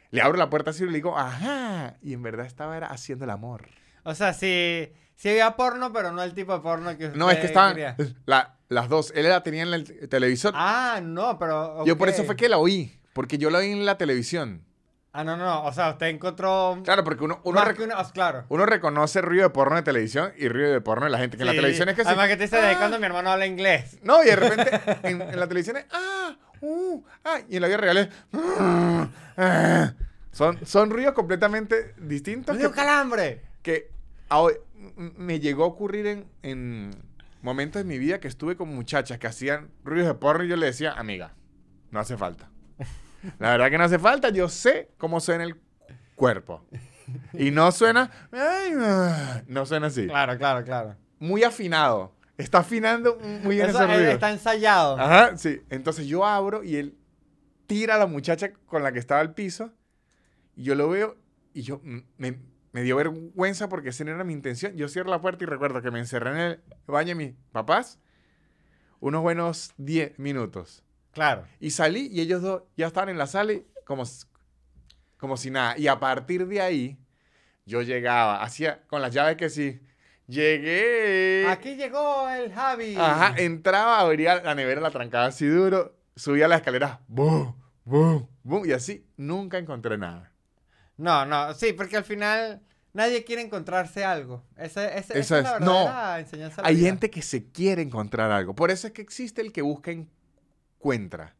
Le 0.10 0.22
abro 0.24 0.36
la 0.39 0.49
puerta 0.49 0.72
así 0.72 0.84
y 0.84 0.88
le 0.88 0.93
digo, 0.93 1.16
ajá. 1.16 1.97
Y 2.01 2.14
en 2.14 2.24
verdad 2.24 2.47
estaba 2.47 2.76
era 2.76 2.88
haciendo 2.88 3.26
el 3.26 3.30
amor. 3.30 3.68
O 4.03 4.16
sea, 4.16 4.34
sí, 4.34 4.91
sí 5.16 5.30
había 5.30 5.55
porno, 5.55 5.93
pero 5.93 6.12
no 6.12 6.24
el 6.24 6.34
tipo 6.34 6.51
de 6.53 6.62
porno 6.62 6.97
que 6.97 7.05
usted 7.05 7.18
No, 7.20 7.30
es 7.30 7.38
que 7.38 7.45
estaban 7.45 7.78
la- 8.26 8.55
las 8.70 8.89
dos. 8.89 9.14
Él 9.16 9.30
la 9.30 9.43
tenía 9.43 9.62
en 9.62 9.74
el 9.76 10.10
televisor. 10.10 10.53
Ah, 10.55 10.99
no, 11.03 11.38
pero. 11.38 11.86
Yo 11.86 11.95
por 11.95 12.10
eso 12.10 12.24
fue 12.24 12.36
que 12.36 12.49
la 12.49 12.57
oí. 12.57 12.99
Porque 13.14 13.38
yo 13.38 13.51
la 13.51 13.60
oí 13.60 13.72
en 13.72 13.86
la 13.86 13.99
televisión. 13.99 14.64
Ah, 15.12 15.24
no, 15.24 15.36
no. 15.38 15.64
O 15.66 15.74
sea, 15.74 15.89
usted 15.89 16.07
encontró. 16.07 16.80
Claro, 16.84 17.03
porque 17.03 17.24
uno, 17.24 17.41
rec- 17.43 17.91
ah, 17.95 18.10
Claro. 18.14 18.45
uno 18.49 18.66
reconoce 18.66 19.22
ruido 19.22 19.43
de 19.43 19.49
porno 19.49 19.76
de 19.76 19.82
televisión 19.82 20.32
y 20.38 20.47
ruido 20.49 20.72
de 20.72 20.82
porno 20.82 21.05
de 21.05 21.12
la 21.12 21.18
gente. 21.18 21.36
Que 21.36 21.43
en 21.43 21.47
la 21.47 21.53
televisión 21.53 21.89
es 21.89 21.95
que 21.95 22.03
sí. 22.03 22.07
Además, 22.07 22.28
que 22.28 22.38
te 22.38 22.43
dice 22.43 22.57
de 22.62 22.68
Ah. 22.74 22.78
cuando 22.78 22.99
mi 22.99 23.05
hermano 23.05 23.32
habla 23.32 23.47
inglés. 23.47 23.97
No, 24.03 24.22
y 24.24 24.28
de 24.28 24.36
repente 24.36 24.70
en, 25.03 25.22
en 25.22 25.39
la 25.39 25.47
televisión 25.47 25.78
es. 25.78 25.86
¡Ah! 25.91 26.36
¡Uh! 26.62 27.03
¡Ah! 27.26 27.39
Y 27.49 27.55
en 27.55 27.62
la 27.62 27.68
vida 27.68 27.78
real 27.78 27.97
es. 27.97 28.10
"Ah, 28.34 29.07
ah". 29.38 29.93
Son, 30.32 30.64
son 30.66 30.91
ruidos 30.91 31.14
completamente 31.14 31.95
distintos. 31.97 32.53
¡Me 32.55 32.60
dio 32.60 32.70
Que, 32.70 32.76
calambre! 32.76 33.41
que 33.64 33.91
hoy- 34.30 34.53
me 34.95 35.39
llegó 35.39 35.64
a 35.64 35.68
ocurrir 35.68 36.05
en, 36.05 36.28
en 36.43 36.91
momentos 37.41 37.82
de 37.82 37.84
mi 37.88 37.97
vida 37.97 38.20
que 38.20 38.28
estuve 38.28 38.55
con 38.55 38.70
muchachas 38.70 39.18
que 39.18 39.26
hacían 39.28 39.72
ruidos 39.84 40.07
de 40.07 40.14
porno 40.14 40.43
y 40.43 40.47
yo 40.47 40.55
le 40.55 40.68
decía, 40.68 40.93
amiga, 40.93 41.34
no 41.91 41.99
hace 41.99 42.16
falta. 42.16 42.49
La 43.39 43.51
verdad 43.51 43.70
que 43.70 43.78
no 43.78 43.84
hace 43.84 43.99
falta, 43.99 44.30
yo 44.30 44.49
sé 44.49 44.91
cómo 44.97 45.20
suena 45.20 45.43
el 45.43 45.55
cuerpo. 46.15 46.65
Y 47.34 47.51
no 47.51 47.72
suena, 47.72 48.11
no 49.47 49.65
suena 49.65 49.88
así. 49.88 50.05
Claro, 50.07 50.38
claro, 50.38 50.63
claro. 50.63 50.95
Muy 51.20 51.43
afinado. 51.43 52.13
Está 52.38 52.59
afinando 52.59 53.17
muy 53.43 53.55
bien 53.57 53.70
Eso 53.70 53.84
ese 53.84 53.88
ruido. 53.97 54.11
está 54.11 54.32
ensayado. 54.32 54.97
Ajá, 54.97 55.36
sí. 55.36 55.61
Entonces 55.70 56.07
yo 56.07 56.26
abro 56.26 56.63
y 56.63 56.78
él 56.78 56.97
tira 57.67 57.95
a 57.95 57.97
la 57.97 58.07
muchacha 58.07 58.53
con 58.65 58.82
la 58.84 58.91
que 58.93 58.99
estaba 58.99 59.20
al 59.20 59.34
piso. 59.34 59.72
Y 60.55 60.63
yo 60.63 60.76
lo 60.76 60.88
veo 60.89 61.17
y 61.53 61.63
yo 61.63 61.82
mm, 61.84 61.97
me, 62.17 62.39
me 62.72 62.84
dio 62.84 62.95
vergüenza 62.95 63.67
porque 63.67 63.89
esa 63.89 64.05
no 64.05 64.11
era 64.11 64.24
mi 64.24 64.34
intención. 64.34 64.78
Yo 64.78 64.88
cierro 64.88 65.09
la 65.09 65.20
puerta 65.20 65.43
y 65.43 65.47
recuerdo 65.47 65.82
que 65.82 65.91
me 65.91 65.99
encerré 65.99 66.30
en 66.30 66.38
el 66.38 66.63
baño 66.88 67.09
de 67.09 67.15
mis 67.15 67.34
papás 67.51 67.99
unos 69.01 69.22
buenos 69.22 69.74
10 69.78 70.17
minutos. 70.20 70.84
Claro. 71.12 71.45
Y 71.60 71.72
salí 71.72 72.07
y 72.12 72.22
ellos 72.22 72.41
dos 72.41 72.64
ya 72.78 72.88
estaban 72.88 73.10
en 73.10 73.18
la 73.18 73.28
sala 73.28 73.53
y 73.53 73.66
como, 73.86 74.03
como 75.18 75.38
si 75.38 75.49
nada. 75.51 75.78
Y 75.78 75.88
a 75.88 75.99
partir 75.99 76.47
de 76.47 76.62
ahí 76.62 76.97
yo 77.66 77.82
llegaba, 77.82 78.41
hacía 78.43 78.82
con 78.88 79.01
las 79.01 79.14
llaves 79.14 79.36
que 79.38 79.49
sí. 79.49 79.80
Llegué. 80.28 81.47
Aquí 81.49 81.76
llegó 81.76 82.30
el 82.30 82.51
Javi. 82.53 82.95
Ajá, 82.97 83.34
entraba, 83.38 83.99
abría 83.99 84.41
la 84.43 84.53
nevera, 84.55 84.80
la 84.82 84.91
trancaba 84.91 85.26
así 85.26 85.47
duro, 85.47 85.95
subía 86.16 86.47
las 86.47 86.60
escaleras, 86.60 86.99
boom, 87.07 87.55
boom, 87.86 88.28
boom, 88.43 88.66
y 88.68 88.72
así 88.72 89.05
nunca 89.18 89.57
encontré 89.57 89.97
nada. 89.97 90.32
No, 90.97 91.26
no, 91.26 91.53
sí, 91.53 91.74
porque 91.74 91.97
al 91.97 92.03
final 92.03 92.62
nadie 92.93 93.24
quiere 93.24 93.41
encontrarse 93.41 94.03
algo. 94.05 94.43
Ese- 94.57 94.97
Eso 94.99 95.14
esa 95.14 95.38
es 95.39 95.43
la 95.45 95.55
es. 95.55 95.62
No. 95.62 95.74
verdadera 95.86 96.20
enseñanza. 96.20 96.62
la 96.62 96.68
Hay 96.68 96.76
vida. 96.76 96.86
gente 96.88 97.10
que 97.10 97.22
se 97.22 97.51
quiere 97.51 97.82
encontrar 97.82 98.32
algo, 98.32 98.53
por 98.55 98.70
eso 98.72 98.88
es 98.88 98.93
que 98.93 99.01
existe 99.01 99.41
el 99.41 99.51
que 99.51 99.62
busca 99.62 99.91
encuentra, 100.80 101.36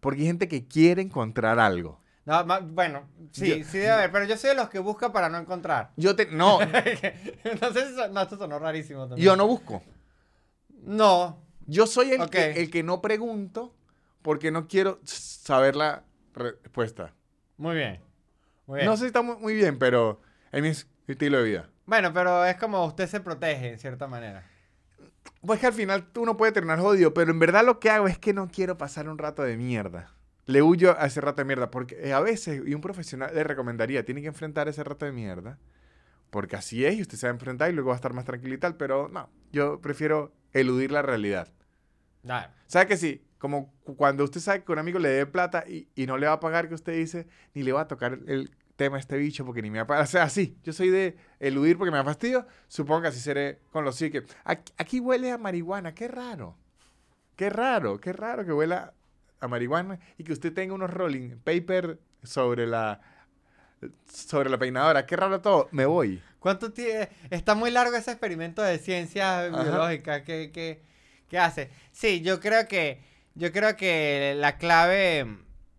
porque 0.00 0.20
hay 0.22 0.26
gente 0.26 0.48
que 0.48 0.66
quiere 0.66 1.02
encontrar 1.02 1.58
algo. 1.58 2.00
No, 2.24 2.44
ma- 2.44 2.60
bueno, 2.60 3.08
sí, 3.32 3.58
Yo- 3.60 3.64
sí 3.64 3.78
debe 3.78 3.90
haber, 3.90 4.12
pero 4.12 4.24
yo 4.24 4.36
soy 4.36 4.50
de 4.50 4.56
los 4.56 4.68
que 4.68 4.78
busca 4.78 5.12
para 5.12 5.28
no 5.28 5.38
encontrar. 5.38 5.92
Yo 5.96 6.14
te, 6.16 6.26
no, 6.26 6.58
so- 6.60 6.66
no, 8.12 8.20
esto 8.22 8.36
sonó 8.38 8.58
rarísimo 8.58 9.06
también. 9.08 9.24
yo 9.24 9.36
no 9.36 9.46
busco. 9.46 9.82
No, 10.82 11.42
Yo 11.66 11.86
soy 11.86 12.12
el, 12.12 12.20
Ok. 12.22 12.30
que, 12.30 12.50
el 12.62 12.70
que 12.70 12.82
no 12.82 13.00
pregunto 13.02 13.74
porque 14.22 14.50
no 14.50 14.68
quiero 14.68 15.00
saber 15.04 15.76
la 15.76 16.04
respuesta. 16.34 17.14
muy 17.56 17.76
bien. 17.76 18.00
Muy 18.66 18.78
bien. 18.78 18.86
No 18.86 18.96
sé 18.96 19.02
si 19.04 19.06
está 19.08 19.22
muy, 19.22 19.36
muy 19.36 19.54
bien, 19.54 19.78
pero 19.78 20.20
es 20.52 20.62
mi 20.62 20.68
estilo 21.12 21.38
de 21.38 21.44
vida. 21.44 21.70
Bueno, 21.86 22.12
pero 22.12 22.44
es 22.44 22.56
como 22.56 22.84
usted 22.84 23.06
se 23.08 23.20
protege 23.20 23.70
en 23.72 23.78
cierta 23.78 24.06
manera. 24.06 24.46
Pues 25.40 25.60
que 25.60 25.66
al 25.66 25.72
final 25.72 26.06
tú 26.12 26.24
no 26.24 26.36
puedes 26.36 26.52
terminar 26.52 26.80
jodido, 26.80 27.14
pero 27.14 27.30
en 27.30 27.38
verdad 27.38 27.64
lo 27.64 27.78
que 27.78 27.90
hago 27.90 28.08
es 28.08 28.18
que 28.18 28.32
no 28.32 28.48
quiero 28.48 28.76
pasar 28.76 29.08
un 29.08 29.18
rato 29.18 29.42
de 29.42 29.56
mierda. 29.56 30.12
Le 30.46 30.62
huyo 30.62 30.98
a 30.98 31.06
ese 31.06 31.20
rato 31.20 31.42
de 31.42 31.44
mierda, 31.44 31.70
porque 31.70 31.96
eh, 32.02 32.12
a 32.12 32.20
veces, 32.20 32.62
y 32.66 32.74
un 32.74 32.80
profesional 32.80 33.30
le 33.34 33.44
recomendaría, 33.44 34.04
tiene 34.04 34.20
que 34.22 34.28
enfrentar 34.28 34.68
ese 34.68 34.82
rato 34.82 35.04
de 35.06 35.12
mierda, 35.12 35.58
porque 36.30 36.56
así 36.56 36.84
es, 36.84 36.96
y 36.96 37.02
usted 37.02 37.18
se 37.18 37.26
va 37.26 37.30
a 37.32 37.34
enfrentar 37.34 37.70
y 37.70 37.74
luego 37.74 37.88
va 37.88 37.94
a 37.94 37.96
estar 37.96 38.14
más 38.14 38.24
tranquilo 38.24 38.54
y 38.54 38.58
tal, 38.58 38.76
pero 38.76 39.08
no, 39.08 39.30
yo 39.52 39.80
prefiero 39.80 40.32
eludir 40.52 40.90
la 40.92 41.02
realidad. 41.02 41.48
Nah, 42.22 42.46
¿Sabe 42.66 42.86
que 42.88 42.96
sí? 42.96 43.22
Como 43.38 43.72
cu- 43.84 43.96
cuando 43.96 44.24
usted 44.24 44.40
sabe 44.40 44.64
que 44.64 44.72
un 44.72 44.78
amigo 44.78 44.98
le 44.98 45.08
debe 45.10 45.26
plata 45.26 45.64
y, 45.68 45.88
y 45.94 46.06
no 46.06 46.18
le 46.18 46.26
va 46.26 46.34
a 46.34 46.40
pagar, 46.40 46.68
que 46.68 46.74
usted 46.74 46.94
dice, 46.94 47.26
ni 47.54 47.62
le 47.62 47.72
va 47.72 47.82
a 47.82 47.88
tocar 47.88 48.18
el 48.26 48.50
tema 48.78 48.96
este 48.98 49.18
bicho 49.18 49.44
porque 49.44 49.60
ni 49.60 49.70
me 49.70 49.82
O 49.82 50.06
sea, 50.06 50.22
así, 50.22 50.56
yo 50.62 50.72
soy 50.72 50.88
de 50.88 51.16
eludir 51.40 51.76
porque 51.76 51.90
me 51.90 51.98
da 51.98 52.04
fastidio. 52.04 52.46
Supongo 52.68 53.02
que 53.02 53.08
así 53.08 53.18
seré 53.20 53.58
con 53.72 53.84
los 53.84 53.96
psiques. 53.96 54.24
Aquí, 54.44 54.72
aquí 54.78 55.00
huele 55.00 55.32
a 55.32 55.36
marihuana, 55.36 55.94
qué 55.94 56.06
raro. 56.06 56.56
Qué 57.36 57.50
raro, 57.50 58.00
qué 58.00 58.12
raro 58.12 58.46
que 58.46 58.52
huela 58.52 58.94
a 59.40 59.48
marihuana 59.48 59.98
y 60.16 60.24
que 60.24 60.32
usted 60.32 60.54
tenga 60.54 60.74
unos 60.74 60.90
rolling 60.90 61.38
paper 61.44 61.98
sobre 62.22 62.66
la 62.66 63.00
sobre 64.06 64.48
la 64.48 64.58
peinadora. 64.58 65.06
Qué 65.06 65.16
raro 65.16 65.40
todo. 65.40 65.68
Me 65.72 65.84
voy. 65.84 66.22
¿Cuánto 66.38 66.72
tiene? 66.72 67.08
Está 67.30 67.56
muy 67.56 67.72
largo 67.72 67.96
ese 67.96 68.12
experimento 68.12 68.62
de 68.62 68.78
ciencia 68.78 69.48
biológica 69.48 70.22
que, 70.22 70.80
que, 71.28 71.38
hace. 71.38 71.70
Sí, 71.90 72.20
yo 72.20 72.38
creo 72.38 72.68
que 72.68 73.00
yo 73.34 73.52
creo 73.52 73.76
que 73.76 74.34
la 74.36 74.56
clave 74.56 75.26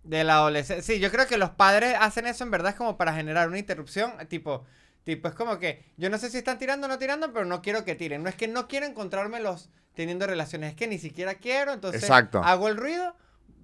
de 0.09 0.23
la 0.23 0.37
adolescencia. 0.37 0.81
Sí, 0.81 0.99
yo 0.99 1.11
creo 1.11 1.27
que 1.27 1.37
los 1.37 1.51
padres 1.51 1.95
hacen 1.99 2.25
eso 2.25 2.43
en 2.43 2.49
verdad 2.49 2.71
es 2.71 2.75
como 2.75 2.97
para 2.97 3.13
generar 3.13 3.47
una 3.47 3.59
interrupción. 3.59 4.11
Tipo, 4.27 4.65
tipo, 5.03 5.27
es 5.27 5.35
como 5.35 5.59
que 5.59 5.85
yo 5.97 6.09
no 6.09 6.17
sé 6.17 6.31
si 6.31 6.39
están 6.39 6.57
tirando 6.57 6.87
o 6.87 6.89
no 6.89 6.97
tirando, 6.97 7.31
pero 7.31 7.45
no 7.45 7.61
quiero 7.61 7.85
que 7.85 7.93
tiren. 7.93 8.23
No 8.23 8.29
es 8.29 8.35
que 8.35 8.47
no 8.47 8.67
quiero 8.67 8.87
encontrármelos 8.87 9.69
teniendo 9.93 10.25
relaciones, 10.25 10.71
es 10.71 10.75
que 10.75 10.87
ni 10.87 10.97
siquiera 10.97 11.35
quiero. 11.35 11.73
Entonces 11.73 12.09
hago 12.09 12.69
el 12.69 12.77
ruido 12.77 13.15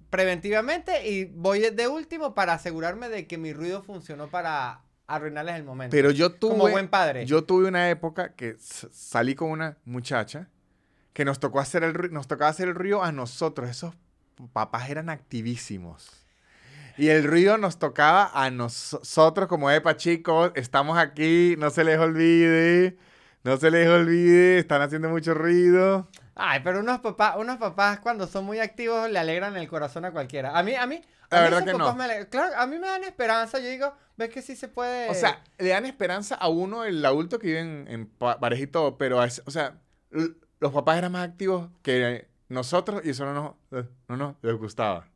preventivamente 0.08 1.08
y 1.08 1.24
voy 1.24 1.68
de 1.70 1.88
último 1.88 2.32
para 2.32 2.52
asegurarme 2.52 3.08
de 3.08 3.26
que 3.26 3.38
mi 3.38 3.52
ruido 3.52 3.82
funcionó 3.82 4.28
para 4.28 4.82
arruinarles 5.08 5.56
el 5.56 5.64
momento. 5.64 5.96
Pero 5.96 6.12
yo 6.12 6.30
tuve. 6.30 6.52
Como 6.52 6.68
buen 6.68 6.86
padre. 6.86 7.26
Yo 7.26 7.42
tuve 7.42 7.66
una 7.66 7.90
época 7.90 8.34
que 8.34 8.54
salí 8.60 9.34
con 9.34 9.50
una 9.50 9.78
muchacha 9.84 10.48
que 11.12 11.24
nos 11.24 11.40
tocó 11.40 11.58
hacer 11.58 11.82
el 11.82 12.12
nos 12.12 12.28
tocaba 12.28 12.50
hacer 12.50 12.68
el 12.68 12.76
ruido 12.76 13.02
a 13.02 13.10
nosotros. 13.10 13.68
Esos 13.68 13.94
papás 14.52 14.90
eran 14.90 15.10
activísimos. 15.10 16.25
Y 16.98 17.08
el 17.08 17.24
ruido 17.24 17.58
nos 17.58 17.78
tocaba 17.78 18.30
a 18.32 18.50
nosotros 18.50 19.48
como, 19.48 19.70
epa 19.70 19.96
chicos, 19.96 20.52
estamos 20.54 20.98
aquí, 20.98 21.54
no 21.58 21.70
se 21.70 21.84
les 21.84 21.98
olvide, 21.98 22.96
no 23.44 23.56
se 23.58 23.70
les 23.70 23.88
olvide, 23.88 24.58
están 24.58 24.80
haciendo 24.82 25.08
mucho 25.08 25.34
ruido. 25.34 26.08
Ay, 26.34 26.60
pero 26.62 26.80
unos 26.80 27.00
papás, 27.00 27.36
unos 27.38 27.58
papás 27.58 28.00
cuando 28.00 28.26
son 28.26 28.44
muy 28.44 28.60
activos 28.60 29.10
le 29.10 29.18
alegran 29.18 29.56
el 29.56 29.68
corazón 29.68 30.04
a 30.04 30.12
cualquiera. 30.12 30.58
A 30.58 30.62
mí, 30.62 30.74
a 30.74 30.86
mí, 30.86 31.02
la 31.30 31.40
verdad 31.40 31.64
que 31.64 31.72
no. 31.72 31.96
claro, 32.28 32.56
a 32.56 32.66
mí 32.66 32.78
me 32.78 32.86
dan 32.86 33.04
esperanza. 33.04 33.58
Yo 33.58 33.68
digo, 33.68 33.92
ves 34.16 34.30
que 34.30 34.42
sí 34.42 34.56
se 34.56 34.68
puede. 34.68 35.10
O 35.10 35.14
sea, 35.14 35.42
le 35.58 35.70
dan 35.70 35.86
esperanza 35.86 36.34
a 36.34 36.48
uno, 36.48 36.84
el 36.84 37.04
adulto 37.04 37.38
que 37.38 37.48
vive 37.48 37.60
en, 37.60 37.86
en 37.88 38.06
pareja 38.06 38.62
y 38.62 38.66
todo, 38.66 38.98
pero, 38.98 39.18
o 39.18 39.50
sea, 39.50 39.78
los 40.10 40.72
papás 40.72 40.98
eran 40.98 41.12
más 41.12 41.28
activos 41.28 41.70
que 41.82 42.28
nosotros 42.48 43.02
y 43.04 43.10
eso 43.10 43.24
no 43.26 43.56
nos, 43.70 43.86
no 44.08 44.16
nos 44.16 44.36
les 44.42 44.56
gustaba. 44.56 45.08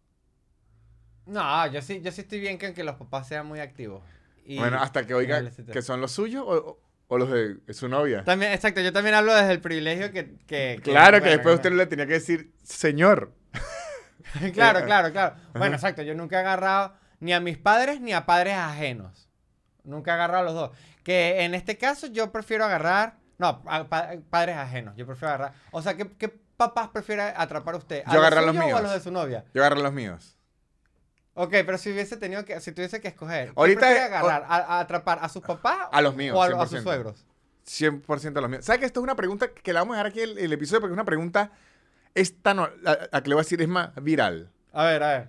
No, 1.31 1.67
yo 1.69 1.81
sí, 1.81 2.01
yo 2.03 2.11
sí 2.11 2.23
estoy 2.23 2.41
bien 2.41 2.59
con 2.59 2.75
que 2.75 2.83
los 2.83 2.97
papás 2.97 3.29
sean 3.29 3.47
muy 3.47 3.61
activos. 3.61 4.03
bueno, 4.47 4.83
hasta 4.83 5.07
que 5.07 5.15
oigan 5.15 5.51
que 5.73 5.81
son 5.81 6.01
los 6.01 6.11
suyos 6.11 6.45
o, 6.45 6.81
o 7.07 7.19
los 7.19 7.31
de 7.31 7.73
su 7.73 7.89
novia. 7.89 8.25
También, 8.25 8.53
exacto, 8.53 8.81
yo 8.81 8.93
también 8.93 9.15
hablo 9.15 9.33
desde 9.35 9.53
el 9.53 9.61
privilegio 9.61 10.11
que... 10.13 10.81
claro, 10.83 11.23
que 11.23 11.31
después 11.31 11.55
usted 11.55 11.73
le 11.73 11.87
tenía 11.87 12.07
que 12.07 12.15
decir, 12.15 12.53
señor. 12.65 13.33
claro, 14.55 14.85
claro, 14.85 15.13
claro. 15.13 15.37
Bueno, 15.55 15.77
exacto, 15.77 16.03
yo 16.03 16.15
nunca 16.15 16.37
he 16.37 16.41
agarrado 16.41 16.95
ni 17.21 17.33
a 17.33 17.41
mis 17.41 17.59
padres 17.59 18.01
ni 18.01 18.13
a 18.13 18.27
padres 18.27 18.55
ajenos. 18.55 19.29
Nunca 19.85 20.11
he 20.11 20.15
agarrado 20.15 20.43
a 20.43 20.45
los 20.45 20.55
dos. 20.55 20.71
Que 21.05 21.45
en 21.45 21.55
este 21.55 21.79
caso 21.79 22.09
yo 22.09 22.33
prefiero 22.33 22.65
agarrar... 22.65 23.19
No, 23.39 23.63
a 23.67 23.89
padres 23.89 24.57
ajenos, 24.57 24.97
yo 24.97 25.07
prefiero 25.07 25.29
agarrar... 25.29 25.55
O 25.71 25.81
sea, 25.81 25.97
¿qué, 25.97 26.11
qué 26.19 26.29
papás 26.29 26.89
prefiere 26.89 27.23
atrapar 27.23 27.75
a 27.75 27.79
usted? 27.79 28.03
¿A 28.05 28.13
yo 28.13 28.19
agarrar 28.19 28.45
los 28.45 28.55
míos. 28.55 28.73
o 28.75 28.77
a 28.77 28.83
los 28.83 28.93
de 28.93 29.01
su 29.01 29.11
novia? 29.11 29.45
Yo 29.55 29.63
agarro 29.65 29.81
los 29.81 29.93
míos. 29.93 30.37
Ok, 31.35 31.51
pero 31.51 31.79
si 31.79 31.93
hubiese 31.93 32.17
tenido 32.17 32.45
que, 32.45 32.61
si 32.61 32.73
tuviese 32.73 33.01
que 33.01 33.09
escoger, 33.09 33.53
Ahorita 33.55 33.89
¿qué 33.89 34.01
agarrar? 34.01 34.45
A, 34.49 34.81
atrapar 34.81 35.21
a 35.23 35.29
sus 35.29 35.43
papás? 35.43 35.89
A 35.93 36.03
los 36.03 36.15
míos. 36.17 36.37
¿O 36.37 36.43
a, 36.43 36.67
sus 36.67 36.83
suegros? 36.83 37.25
100% 37.67 38.37
a 38.37 38.41
los 38.41 38.51
míos. 38.51 38.65
¿Sabes 38.65 38.81
que 38.81 38.87
esto 38.87 39.01
es 39.01 39.05
una 39.05 39.15
pregunta 39.15 39.53
que 39.53 39.73
la 39.73 39.81
vamos 39.81 39.95
a 39.95 39.99
dejar 39.99 40.11
aquí 40.11 40.21
el, 40.21 40.39
el 40.39 40.53
episodio 40.53 40.81
porque 40.81 40.93
es 40.93 40.97
una 40.97 41.05
pregunta, 41.05 41.53
esta 42.15 42.55
no, 42.55 42.69
la, 42.83 43.09
que 43.23 43.29
le 43.29 43.35
voy 43.35 43.41
a 43.41 43.45
decir 43.45 43.63
es 43.63 43.69
más 43.69 43.95
viral. 44.03 44.51
A 44.73 44.85
ver, 44.85 45.03
a 45.03 45.09
ver. 45.09 45.29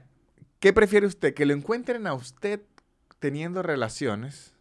¿Qué 0.60 0.74
prefiere 0.74 1.08
usted? 1.08 1.34
¿Que 1.34 1.46
lo 1.46 1.54
encuentren 1.54 2.08
a 2.08 2.14
usted 2.14 2.62
teniendo 3.20 3.62
relaciones 3.62 4.54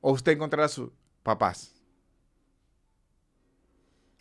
o 0.00 0.12
usted 0.12 0.32
encontrar 0.32 0.64
a 0.64 0.68
sus 0.68 0.90
papás? 1.22 1.74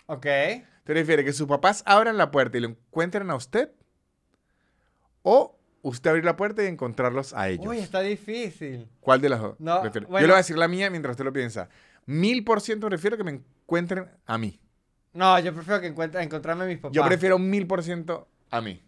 Ok. 0.06 0.24
¿Te 0.24 0.94
prefiere 0.94 1.24
que 1.24 1.34
sus 1.34 1.48
papás 1.48 1.84
abran 1.86 2.18
la 2.18 2.32
puerta 2.32 2.58
y 2.58 2.62
lo 2.62 2.70
encuentren 2.70 3.30
a 3.30 3.36
usted? 3.36 3.72
¿O 5.22 5.59
usted 5.82 6.10
abrir 6.10 6.26
la 6.26 6.36
puerta 6.36 6.64
y 6.64 6.68
encontrarlos 6.68 7.34
a 7.34 7.50
ellos. 7.50 7.66
Uy, 7.68 7.80
está 7.80 8.02
difícil. 8.02 8.88
¿Cuál 9.00 9.22
de 9.22 9.30
las 9.30 9.40
dos? 9.40 9.60
No, 9.60 9.84
Yo 9.84 10.00
le 10.00 10.26
voy 10.26 10.32
a 10.32 10.38
decir 10.38 10.58
la 10.58 10.68
mía 10.68 10.90
mientras 10.90 11.14
usted 11.14 11.26
lo 11.26 11.34
piensa. 11.34 11.70
Mil 12.06 12.44
por 12.44 12.62
ciento 12.62 12.88
prefiero 12.88 13.18
que 13.18 13.24
me 13.24 13.32
encuentren 13.32 14.10
a 14.26 14.38
mí. 14.38 14.60
No, 15.14 15.40
yo 15.40 15.54
prefiero 15.54 15.82
que 15.82 15.88
encuentre, 15.88 16.22
encontrarme 16.22 16.64
a 16.64 16.68
mis 16.68 16.78
papás. 16.78 16.96
Yo 16.96 17.04
prefiero 17.06 17.40
mil 17.40 17.68
por 17.68 17.84
ciento 17.84 18.28
a 18.50 18.62
mí. 18.62 18.84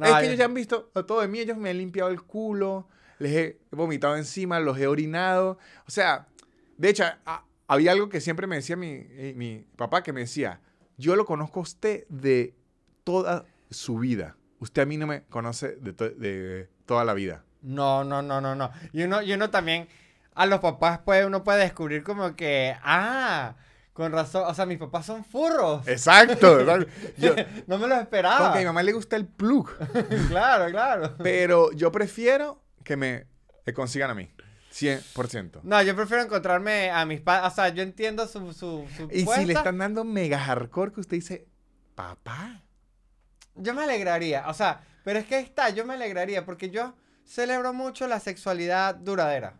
es 0.00 0.14
que 0.14 0.26
ellos 0.26 0.38
ya 0.38 0.44
han 0.44 0.54
visto 0.54 0.84
todo 1.06 1.20
de 1.20 1.28
mí, 1.28 1.40
ellos 1.40 1.56
me 1.56 1.70
han 1.70 1.78
limpiado 1.78 2.10
el 2.10 2.22
culo, 2.22 2.88
les 3.18 3.32
he 3.32 3.58
vomitado 3.70 4.16
encima, 4.16 4.60
los 4.60 4.78
he 4.78 4.86
orinado. 4.86 5.58
O 5.86 5.90
sea, 5.90 6.26
de 6.76 6.90
hecho, 6.90 7.04
había 7.66 7.92
algo 7.92 8.08
que 8.08 8.20
siempre 8.20 8.46
me 8.46 8.56
decía 8.56 8.76
mi, 8.76 8.88
eh, 8.88 9.34
mi 9.36 9.66
papá, 9.76 10.02
que 10.02 10.12
me 10.12 10.20
decía, 10.20 10.60
yo 10.96 11.16
lo 11.16 11.24
conozco 11.24 11.60
a 11.60 11.62
usted 11.62 12.06
de 12.08 12.54
toda 13.04 13.46
su 13.70 13.98
vida 13.98 14.36
usted 14.58 14.82
a 14.82 14.86
mí 14.86 14.96
no 14.96 15.06
me 15.06 15.24
conoce 15.24 15.76
de, 15.80 16.68
toda 16.86 17.04
la 17.04 17.14
vida. 17.14 17.44
No, 17.62 18.04
no, 18.04 18.22
no, 18.22 18.40
no, 18.40 18.54
no. 18.54 18.70
Y 18.92 19.02
uno, 19.02 19.22
y 19.22 19.32
uno 19.32 19.50
también, 19.50 19.88
a 20.34 20.46
los 20.46 20.60
papás 20.60 20.98
puede, 20.98 21.26
uno 21.26 21.44
puede 21.44 21.62
descubrir 21.62 22.02
como 22.02 22.36
que, 22.36 22.76
ah, 22.82 23.56
con 23.94 24.12
razón, 24.12 24.44
o 24.46 24.54
sea, 24.54 24.66
mis 24.66 24.78
papás 24.78 25.06
son 25.06 25.24
furros. 25.24 25.86
Exacto. 25.86 26.58
no 27.66 27.78
me 27.78 27.86
lo 27.86 27.94
esperaba. 27.94 28.46
Porque 28.46 28.58
a 28.58 28.60
mi 28.60 28.66
mamá 28.66 28.82
le 28.82 28.92
gusta 28.92 29.16
el 29.16 29.26
plug. 29.26 29.70
claro, 30.28 30.70
claro. 30.70 31.14
Pero 31.22 31.72
yo 31.72 31.90
prefiero 31.92 32.62
que 32.82 32.96
me 32.96 33.26
consigan 33.74 34.10
a 34.10 34.14
mí. 34.14 34.30
100%. 34.74 35.60
No, 35.62 35.80
yo 35.82 35.94
prefiero 35.94 36.24
encontrarme 36.24 36.90
a 36.90 37.06
mis 37.06 37.20
padres. 37.20 37.52
O 37.52 37.54
sea, 37.54 37.68
yo 37.68 37.82
entiendo 37.84 38.26
su. 38.26 38.52
su, 38.52 38.86
y 39.12 39.24
si 39.24 39.46
le 39.46 39.52
están 39.52 39.78
dando 39.78 40.04
mega 40.04 40.38
hardcore 40.38 40.92
que 40.92 41.00
usted 41.00 41.16
dice, 41.16 41.46
papá. 41.94 42.63
Yo 43.56 43.74
me 43.74 43.84
alegraría, 43.84 44.48
o 44.48 44.54
sea, 44.54 44.84
pero 45.04 45.18
es 45.18 45.26
que 45.26 45.38
está, 45.38 45.68
yo 45.70 45.84
me 45.84 45.94
alegraría 45.94 46.44
porque 46.44 46.70
yo 46.70 46.94
celebro 47.24 47.72
mucho 47.72 48.06
la 48.08 48.20
sexualidad 48.20 48.94
duradera. 48.94 49.58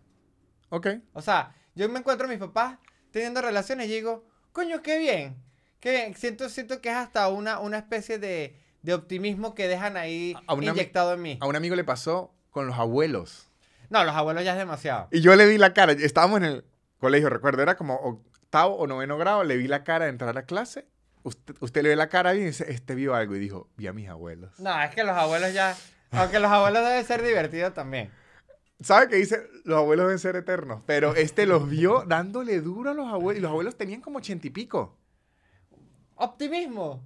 Ok. 0.70 0.88
O 1.12 1.22
sea, 1.22 1.55
yo 1.74 1.88
me 1.88 1.99
encuentro 1.99 2.26
a 2.26 2.30
mis 2.30 2.38
papás 2.38 2.78
teniendo 3.11 3.40
relaciones 3.40 3.86
y 3.86 3.92
digo, 3.92 4.26
coño, 4.53 4.82
qué 4.82 4.99
bien. 4.99 5.36
Qué 5.80 5.90
bien. 5.90 6.14
Siento, 6.14 6.49
siento 6.49 6.80
que 6.80 6.88
es 6.88 6.97
hasta 6.97 7.28
una, 7.28 7.61
una 7.61 7.78
especie 7.78 8.18
de, 8.18 8.59
de 8.82 8.95
optimismo 8.95 9.55
que 9.55 9.68
dejan 9.68 9.97
ahí 9.97 10.34
inyectado 10.51 11.14
en 11.14 11.22
mí. 11.22 11.38
A 11.40 11.47
un 11.47 11.57
amigo 11.57 11.76
le 11.76 11.84
pasó 11.84 12.34
con 12.51 12.66
los 12.66 12.78
abuelos. 12.78 13.49
No, 13.90 14.03
los 14.03 14.14
abuelos 14.14 14.45
ya 14.45 14.53
es 14.53 14.59
demasiado. 14.59 15.09
Y 15.12 15.20
yo 15.20 15.36
le 15.36 15.47
vi 15.47 15.59
la 15.59 15.74
cara, 15.74 15.92
estábamos 15.92 16.38
en 16.38 16.45
el 16.45 16.64
colegio, 16.99 17.28
recuerdo, 17.28 17.62
era 17.62 17.76
como 17.76 17.95
octavo 17.97 18.76
o 18.76 18.86
noveno 18.86 19.18
grado, 19.18 19.45
le 19.45 19.57
vi 19.57 19.68
la 19.68 19.84
cara 19.84 20.07
de 20.07 20.11
entrar 20.11 20.36
a 20.38 20.47
clase 20.47 20.88
usted, 21.24 21.82
le 21.82 21.88
ve 21.88 21.96
la 21.96 22.08
cara 22.08 22.34
y 22.34 22.44
dice, 22.44 22.70
este 22.70 22.94
vio 22.94 23.14
algo 23.14 23.34
y 23.34 23.38
dijo, 23.38 23.68
vi 23.76 23.86
a 23.86 23.92
mis 23.92 24.08
abuelos. 24.08 24.58
No, 24.60 24.80
es 24.82 24.94
que 24.94 25.02
los 25.02 25.16
abuelos 25.16 25.52
ya, 25.52 25.76
aunque 26.12 26.38
los 26.38 26.50
abuelos 26.50 26.84
deben 26.84 27.04
ser 27.04 27.22
divertidos 27.22 27.74
también. 27.74 28.12
¿Sabe 28.80 29.08
qué 29.08 29.16
dice? 29.16 29.42
Los 29.64 29.78
abuelos 29.78 30.06
deben 30.06 30.18
ser 30.18 30.36
eternos. 30.36 30.82
Pero 30.86 31.14
este 31.14 31.46
los 31.46 31.68
vio 31.68 32.04
dándole 32.06 32.60
duro 32.60 32.90
a 32.90 32.94
los 32.94 33.06
abuelos. 33.06 33.38
Y 33.38 33.42
los 33.42 33.50
abuelos 33.50 33.76
tenían 33.76 34.00
como 34.00 34.18
ochenta 34.18 34.46
y 34.46 34.50
pico. 34.50 34.98
Optimismo. 36.16 37.02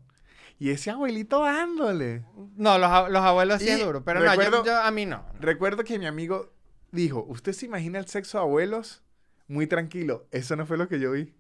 Y 0.59 0.71
ese 0.71 0.91
abuelito 0.91 1.45
dándole. 1.45 2.25
No, 2.57 2.79
los, 2.79 2.91
abuelos 2.91 3.61
sí 3.61 3.69
es 3.69 3.85
duro. 3.85 4.03
Pero 4.03 4.21
no, 4.21 4.65
yo, 4.65 4.77
a 4.77 4.91
mí 4.91 5.07
no. 5.07 5.25
Recuerdo 5.39 5.85
que 5.85 5.99
mi 5.99 6.07
amigo 6.07 6.53
dijo, 6.91 7.25
¿usted 7.29 7.53
se 7.53 7.67
imagina 7.67 7.99
el 7.99 8.09
sexo 8.09 8.39
de 8.39 8.43
abuelos? 8.43 9.03
Muy 9.49 9.67
tranquilo. 9.67 10.29
Eso 10.31 10.57
no 10.57 10.67
fue 10.67 10.77
lo 10.77 10.89
que 10.89 11.01
yo 11.01 11.13
vi. 11.13 11.35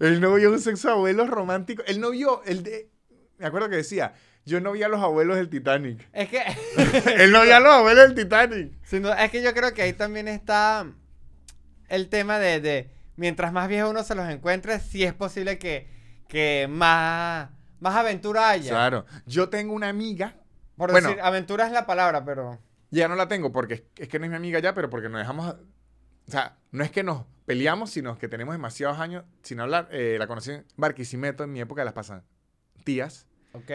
Él 0.00 0.20
no 0.20 0.34
vio 0.34 0.50
un 0.50 0.60
sexo 0.60 0.88
de 0.88 0.94
abuelos 0.94 1.30
romántico. 1.30 1.82
Él 1.86 2.00
no 2.00 2.10
vio 2.10 2.42
el 2.44 2.64
de... 2.64 2.90
Me 3.38 3.46
acuerdo 3.46 3.68
que 3.68 3.76
decía, 3.76 4.14
yo 4.44 4.60
no 4.60 4.72
vi 4.72 4.82
a 4.82 4.88
los 4.88 5.00
abuelos 5.00 5.36
del 5.36 5.48
Titanic. 5.48 6.06
Es 6.12 6.28
que... 6.28 6.42
Él 7.22 7.30
no 7.30 7.42
vio 7.42 7.56
a 7.56 7.60
los 7.60 7.72
abuelos 7.72 8.04
del 8.08 8.14
Titanic. 8.14 8.72
es 8.82 9.30
que 9.30 9.42
yo 9.42 9.54
creo 9.54 9.72
que 9.72 9.82
ahí 9.82 9.92
también 9.92 10.26
está 10.26 10.86
el 11.88 12.08
tema 12.08 12.38
de, 12.38 12.90
mientras 13.16 13.52
más 13.52 13.68
viejo 13.68 13.90
uno 13.90 14.02
se 14.02 14.14
los 14.14 14.28
encuentre, 14.28 14.80
sí 14.80 15.04
es 15.04 15.14
posible 15.14 15.58
que, 15.58 15.88
que 16.28 16.66
más, 16.68 17.50
más 17.78 17.94
aventura 17.94 18.50
haya. 18.50 18.70
Claro. 18.70 19.06
Yo 19.26 19.48
tengo 19.48 19.72
una 19.72 19.88
amiga. 19.88 20.36
Por 20.76 20.92
decir, 20.92 21.20
aventura 21.22 21.66
es 21.66 21.72
la 21.72 21.86
palabra, 21.86 22.24
pero... 22.24 22.58
Ya 22.90 23.08
no 23.08 23.16
la 23.16 23.28
tengo 23.28 23.52
porque 23.52 23.88
es 23.96 24.08
que 24.08 24.18
no 24.18 24.24
es 24.24 24.30
mi 24.30 24.36
amiga 24.36 24.58
ya, 24.58 24.74
pero 24.74 24.90
porque 24.90 25.08
nos 25.08 25.20
dejamos... 25.20 25.54
O 26.26 26.30
sea, 26.30 26.56
no 26.70 26.84
es 26.84 26.90
que 26.90 27.02
nos 27.02 27.24
peleamos, 27.46 27.90
sino 27.90 28.18
que 28.18 28.28
tenemos 28.28 28.54
demasiados 28.54 28.98
años 28.98 29.24
sin 29.42 29.60
hablar. 29.60 29.88
Eh, 29.92 30.16
la 30.18 30.26
conocí 30.26 30.52
en 30.52 30.66
Barquisimeto 30.76 31.44
en 31.44 31.52
mi 31.52 31.60
época 31.60 31.82
de 31.82 31.86
las 31.86 31.94
pasantías. 31.94 33.26
Ok. 33.52 33.70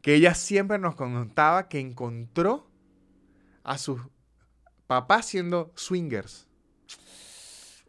Que 0.00 0.14
ella 0.14 0.34
siempre 0.34 0.78
nos 0.78 0.94
contaba 0.94 1.68
que 1.68 1.78
encontró 1.78 2.68
a 3.62 3.78
sus 3.78 4.00
papás 4.86 5.26
siendo 5.26 5.72
swingers. 5.76 6.48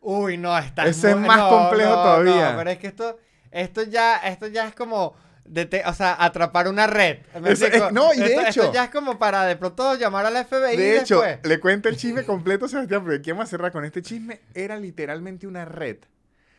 Uy, 0.02 0.38
no, 0.38 0.56
está 0.58 0.86
Ese 0.86 1.12
es 1.12 1.18
más 1.18 1.50
complejo 1.50 1.94
todavía. 1.94 2.56
pero 2.58 2.70
es 2.70 2.78
que 2.78 2.88
esto, 2.88 3.18
esto 3.52 3.84
ya, 3.84 4.18
esto 4.18 4.48
ya 4.48 4.68
es 4.68 4.76
como, 4.76 5.16
de 5.46 5.66
te- 5.66 5.84
o 5.86 5.94
sea, 5.94 6.16
atrapar 6.24 6.68
una 6.68 6.88
red. 6.88 7.18
es- 7.46 7.92
no, 7.92 8.14
y 8.14 8.20
de 8.20 8.26
Esto- 8.28 8.42
hecho- 8.42 8.62
esto 8.64 8.74
ya 8.74 8.86
es 8.86 8.90
como 8.90 9.20
para 9.20 9.44
de 9.46 9.56
pronto 9.56 9.96
llamar 9.96 10.26
al 10.26 10.38
FBI 10.38 10.78
De 10.78 10.98
hecho, 11.00 11.22
después. 11.22 11.46
le 11.48 11.60
cuento 11.60 11.90
el 11.90 11.98
chisme 11.98 12.24
completo, 12.24 12.68
Sebastián, 12.68 13.04
vamos 13.06 13.44
a 13.44 13.46
cerrar 13.48 13.72
con 13.72 13.84
este 13.86 14.02
chisme. 14.02 14.40
Era 14.54 14.78
literalmente 14.78 15.46
una 15.48 15.66
red. 15.66 15.98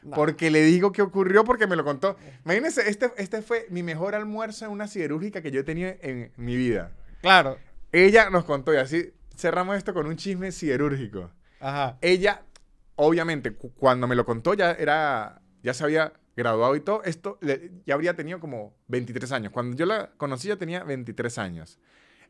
No. 0.02 0.16
Porque 0.16 0.50
le 0.50 0.60
digo 0.62 0.92
que 0.92 1.00
ocurrió 1.00 1.44
porque 1.44 1.66
me 1.66 1.76
lo 1.76 1.84
contó. 1.84 2.18
Imagínense, 2.44 2.88
este, 2.90 3.10
este 3.16 3.40
fue 3.40 3.66
mi 3.70 3.82
mejor 3.82 4.14
almuerzo 4.14 4.66
en 4.66 4.70
una 4.70 4.86
siderúrgica 4.86 5.40
que 5.40 5.50
yo 5.50 5.60
he 5.60 5.64
tenido 5.64 5.94
en 6.02 6.30
mi 6.36 6.56
vida. 6.56 6.90
Claro. 7.22 7.58
Ella 7.90 8.28
nos 8.28 8.44
contó 8.44 8.74
y 8.74 8.76
así 8.76 9.14
cerramos 9.34 9.78
esto 9.78 9.94
con 9.94 10.06
un 10.06 10.16
chisme 10.16 10.52
siderúrgico. 10.52 11.30
Ajá. 11.58 11.96
Ella, 12.02 12.42
obviamente, 12.96 13.52
cu- 13.52 13.72
cuando 13.74 14.06
me 14.06 14.14
lo 14.14 14.26
contó 14.26 14.52
ya 14.52 14.72
era, 14.72 15.40
ya 15.62 15.72
se 15.72 15.84
había 15.84 16.12
graduado 16.36 16.74
y 16.76 16.80
todo. 16.80 17.02
Esto 17.04 17.38
le- 17.40 17.70
ya 17.86 17.94
habría 17.94 18.14
tenido 18.14 18.40
como 18.40 18.74
23 18.88 19.30
años. 19.32 19.52
Cuando 19.52 19.76
yo 19.76 19.86
la 19.86 20.10
conocí 20.16 20.48
ya 20.48 20.56
tenía 20.56 20.82
23 20.84 21.38
años. 21.38 21.78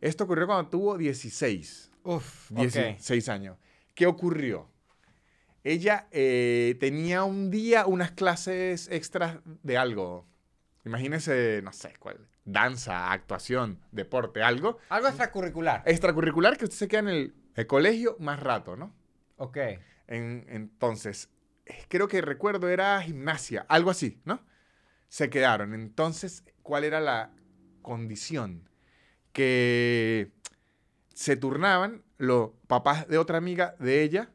Esto 0.00 0.24
ocurrió 0.24 0.46
cuando 0.46 0.68
tuvo 0.70 0.98
16. 0.98 1.90
Uf, 2.02 2.50
ok. 2.52 2.58
16 2.58 3.28
años. 3.28 3.56
¿Qué 3.94 4.06
ocurrió? 4.06 4.68
Ella 5.62 6.08
eh, 6.10 6.76
tenía 6.78 7.24
un 7.24 7.50
día 7.50 7.86
unas 7.86 8.10
clases 8.12 8.88
extras 8.90 9.38
de 9.62 9.78
algo. 9.78 10.26
Imagínense, 10.84 11.62
no 11.64 11.72
sé, 11.72 11.94
cuál. 11.98 12.28
Danza, 12.44 13.10
actuación, 13.10 13.80
deporte, 13.90 14.42
algo. 14.42 14.76
Algo 14.90 15.08
extracurricular. 15.08 15.82
Extracurricular 15.86 16.58
que 16.58 16.64
usted 16.64 16.76
se 16.76 16.88
queda 16.88 17.00
en 17.00 17.08
el, 17.08 17.34
el 17.54 17.66
colegio 17.66 18.16
más 18.20 18.38
rato, 18.40 18.76
¿no? 18.76 18.94
Ok. 19.36 19.56
En- 20.06 20.44
entonces, 20.48 21.30
creo 21.88 22.08
que 22.08 22.20
recuerdo 22.20 22.68
era 22.68 23.00
gimnasia, 23.02 23.64
algo 23.68 23.90
así, 23.90 24.20
¿no? 24.24 24.40
Se 25.08 25.30
quedaron. 25.30 25.74
Entonces, 25.74 26.44
¿cuál 26.62 26.84
era 26.84 27.00
la 27.00 27.32
condición? 27.82 28.68
Que 29.32 30.32
se 31.14 31.36
turnaban 31.36 32.02
los 32.18 32.50
papás 32.66 33.08
de 33.08 33.18
otra 33.18 33.38
amiga 33.38 33.76
de 33.78 34.02
ella, 34.02 34.30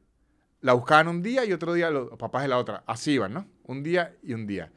la 0.62 0.74
buscaban 0.74 1.08
un 1.08 1.22
día 1.22 1.46
y 1.46 1.54
otro 1.54 1.74
día 1.74 1.90
los 1.90 2.18
papás 2.18 2.42
de 2.44 2.50
la 2.50 2.58
otra. 2.58 2.84
Así 2.86 3.12
iban, 3.12 3.34
¿no? 3.34 3.48
Un 3.64 3.84
día 3.84 4.16
y 4.22 4.34
un 4.34 4.46
día. 4.46 4.72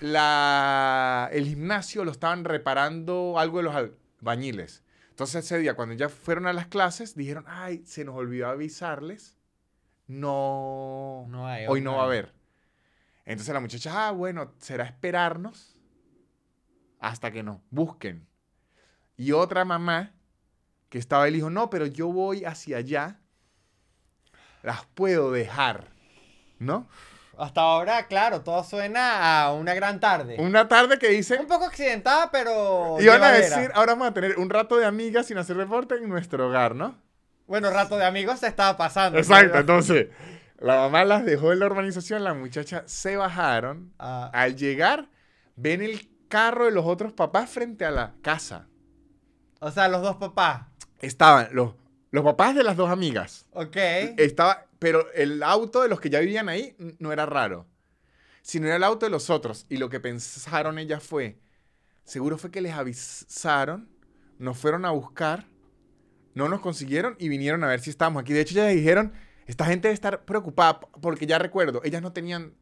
La, 0.00 1.30
el 1.32 1.46
gimnasio 1.46 2.04
lo 2.04 2.10
estaban 2.10 2.44
reparando 2.44 3.38
algo 3.38 3.58
de 3.58 3.64
los 3.64 3.74
albañiles. 3.74 4.82
Entonces 5.10 5.46
ese 5.46 5.58
día, 5.58 5.74
cuando 5.74 5.94
ya 5.94 6.10
fueron 6.10 6.46
a 6.46 6.52
las 6.52 6.66
clases, 6.66 7.14
dijeron, 7.14 7.44
ay, 7.48 7.82
se 7.86 8.04
nos 8.04 8.16
olvidó 8.16 8.48
avisarles. 8.48 9.35
No, 10.06 11.26
No 11.28 11.46
hay, 11.46 11.66
hoy 11.66 11.80
no 11.80 11.96
va 11.96 12.02
a 12.02 12.06
haber. 12.06 12.32
Entonces 13.24 13.52
la 13.52 13.60
muchacha, 13.60 14.08
ah, 14.08 14.10
bueno, 14.12 14.52
será 14.58 14.84
esperarnos 14.84 15.76
hasta 17.00 17.30
que 17.32 17.42
nos 17.42 17.58
busquen. 17.70 18.26
Y 19.16 19.32
otra 19.32 19.64
mamá 19.64 20.12
que 20.88 20.98
estaba, 20.98 21.26
él 21.26 21.34
dijo, 21.34 21.50
no, 21.50 21.68
pero 21.70 21.86
yo 21.86 22.08
voy 22.08 22.44
hacia 22.44 22.76
allá, 22.78 23.18
las 24.62 24.84
puedo 24.86 25.32
dejar, 25.32 25.88
¿no? 26.58 26.86
Hasta 27.38 27.60
ahora, 27.60 28.06
claro, 28.06 28.42
todo 28.42 28.64
suena 28.64 29.42
a 29.42 29.52
una 29.52 29.74
gran 29.74 30.00
tarde. 30.00 30.36
Una 30.38 30.68
tarde 30.68 30.98
que 30.98 31.08
Un 31.08 31.12
dicen, 31.16 31.46
poco 31.46 31.66
accidentada, 31.66 32.30
pero. 32.30 32.96
y 32.98 33.06
van 33.06 33.22
a 33.22 33.32
decir, 33.32 33.70
ahora 33.74 33.92
vamos 33.92 34.08
a 34.08 34.14
tener 34.14 34.38
un 34.38 34.48
rato 34.48 34.76
de 34.76 34.86
amigas 34.86 35.26
sin 35.26 35.36
hacer 35.36 35.56
reporte 35.56 35.96
en 35.96 36.08
nuestro 36.08 36.48
hogar, 36.48 36.74
¿no? 36.74 36.96
Bueno, 37.46 37.70
rato 37.70 37.96
de 37.96 38.04
amigos 38.04 38.40
se 38.40 38.46
estaba 38.48 38.76
pasando. 38.76 39.18
Exacto, 39.18 39.54
¿no? 39.54 39.60
entonces, 39.60 40.08
la 40.58 40.76
mamá 40.76 41.04
las 41.04 41.24
dejó 41.24 41.52
en 41.52 41.60
la 41.60 41.66
urbanización, 41.66 42.24
la 42.24 42.34
muchacha 42.34 42.82
se 42.86 43.16
bajaron, 43.16 43.92
Ah, 43.98 44.30
al 44.32 44.56
llegar, 44.56 45.08
ven 45.54 45.82
el 45.82 46.08
carro 46.28 46.64
de 46.64 46.72
los 46.72 46.84
otros 46.86 47.12
papás 47.12 47.50
frente 47.50 47.84
a 47.84 47.90
la 47.90 48.14
casa. 48.22 48.66
o 49.60 49.70
sea, 49.70 49.88
los 49.88 50.02
dos 50.02 50.16
papás. 50.16 50.62
Estaban 51.00 51.48
los, 51.52 51.74
los 52.10 52.24
papás 52.24 52.54
de 52.54 52.64
las 52.64 52.76
dos 52.76 52.90
amigas. 52.90 53.46
Ok. 53.52 53.76
Estaba, 54.16 54.66
pero 54.78 55.10
el 55.12 55.42
auto 55.42 55.82
de 55.82 55.88
los 55.88 56.00
que 56.00 56.10
ya 56.10 56.20
vivían 56.20 56.48
ahí 56.48 56.74
no 56.98 57.12
era 57.12 57.26
raro, 57.26 57.66
sino 58.42 58.66
era 58.66 58.76
el 58.76 58.84
auto 58.84 59.06
de 59.06 59.10
los 59.10 59.30
otros. 59.30 59.66
Y 59.68 59.76
lo 59.76 59.88
que 59.88 60.00
pensaron 60.00 60.78
ellas 60.78 61.02
fue, 61.02 61.38
seguro 62.02 62.38
fue 62.38 62.50
que 62.50 62.60
les 62.60 62.72
avisaron, 62.74 63.88
nos 64.38 64.58
fueron 64.58 64.84
a 64.84 64.90
buscar, 64.90 65.46
no 66.36 66.48
nos 66.48 66.60
consiguieron 66.60 67.16
y 67.18 67.28
vinieron 67.30 67.64
a 67.64 67.66
ver 67.68 67.80
si 67.80 67.88
estábamos 67.90 68.20
aquí. 68.20 68.32
De 68.34 68.42
hecho, 68.42 68.54
ellas 68.60 68.72
dijeron, 68.74 69.12
esta 69.46 69.64
gente 69.64 69.88
debe 69.88 69.94
estar 69.94 70.24
preocupada 70.26 70.80
porque 71.00 71.26
ya 71.26 71.38
recuerdo, 71.38 71.80
ellas 71.82 72.02
no 72.02 72.12
tenían 72.12 72.52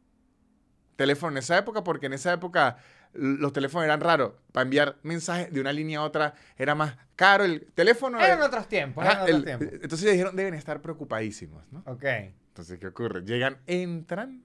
teléfono 0.96 1.32
en 1.32 1.38
esa 1.38 1.58
época 1.58 1.82
porque 1.82 2.06
en 2.06 2.12
esa 2.12 2.32
época 2.32 2.76
los 3.12 3.52
teléfonos 3.52 3.84
eran 3.84 4.00
raros. 4.00 4.34
Para 4.52 4.62
enviar 4.62 4.96
mensajes 5.02 5.52
de 5.52 5.60
una 5.60 5.72
línea 5.72 5.98
a 5.98 6.02
otra 6.04 6.34
era 6.56 6.76
más 6.76 6.96
caro. 7.16 7.42
El 7.44 7.66
teléfono... 7.74 8.20
Eran 8.20 8.40
eh, 8.40 8.44
otros 8.44 8.68
tiempos, 8.68 9.04
Ajá, 9.04 9.12
eran 9.12 9.22
otros 9.24 9.36
el- 9.38 9.44
tiempos. 9.44 9.68
entonces 9.82 10.10
dijeron, 10.12 10.36
deben 10.36 10.54
estar 10.54 10.80
preocupadísimos, 10.80 11.64
¿no? 11.72 11.82
Ok. 11.86 12.04
Entonces, 12.04 12.78
¿qué 12.78 12.86
ocurre? 12.86 13.22
Llegan, 13.24 13.58
entran, 13.66 14.44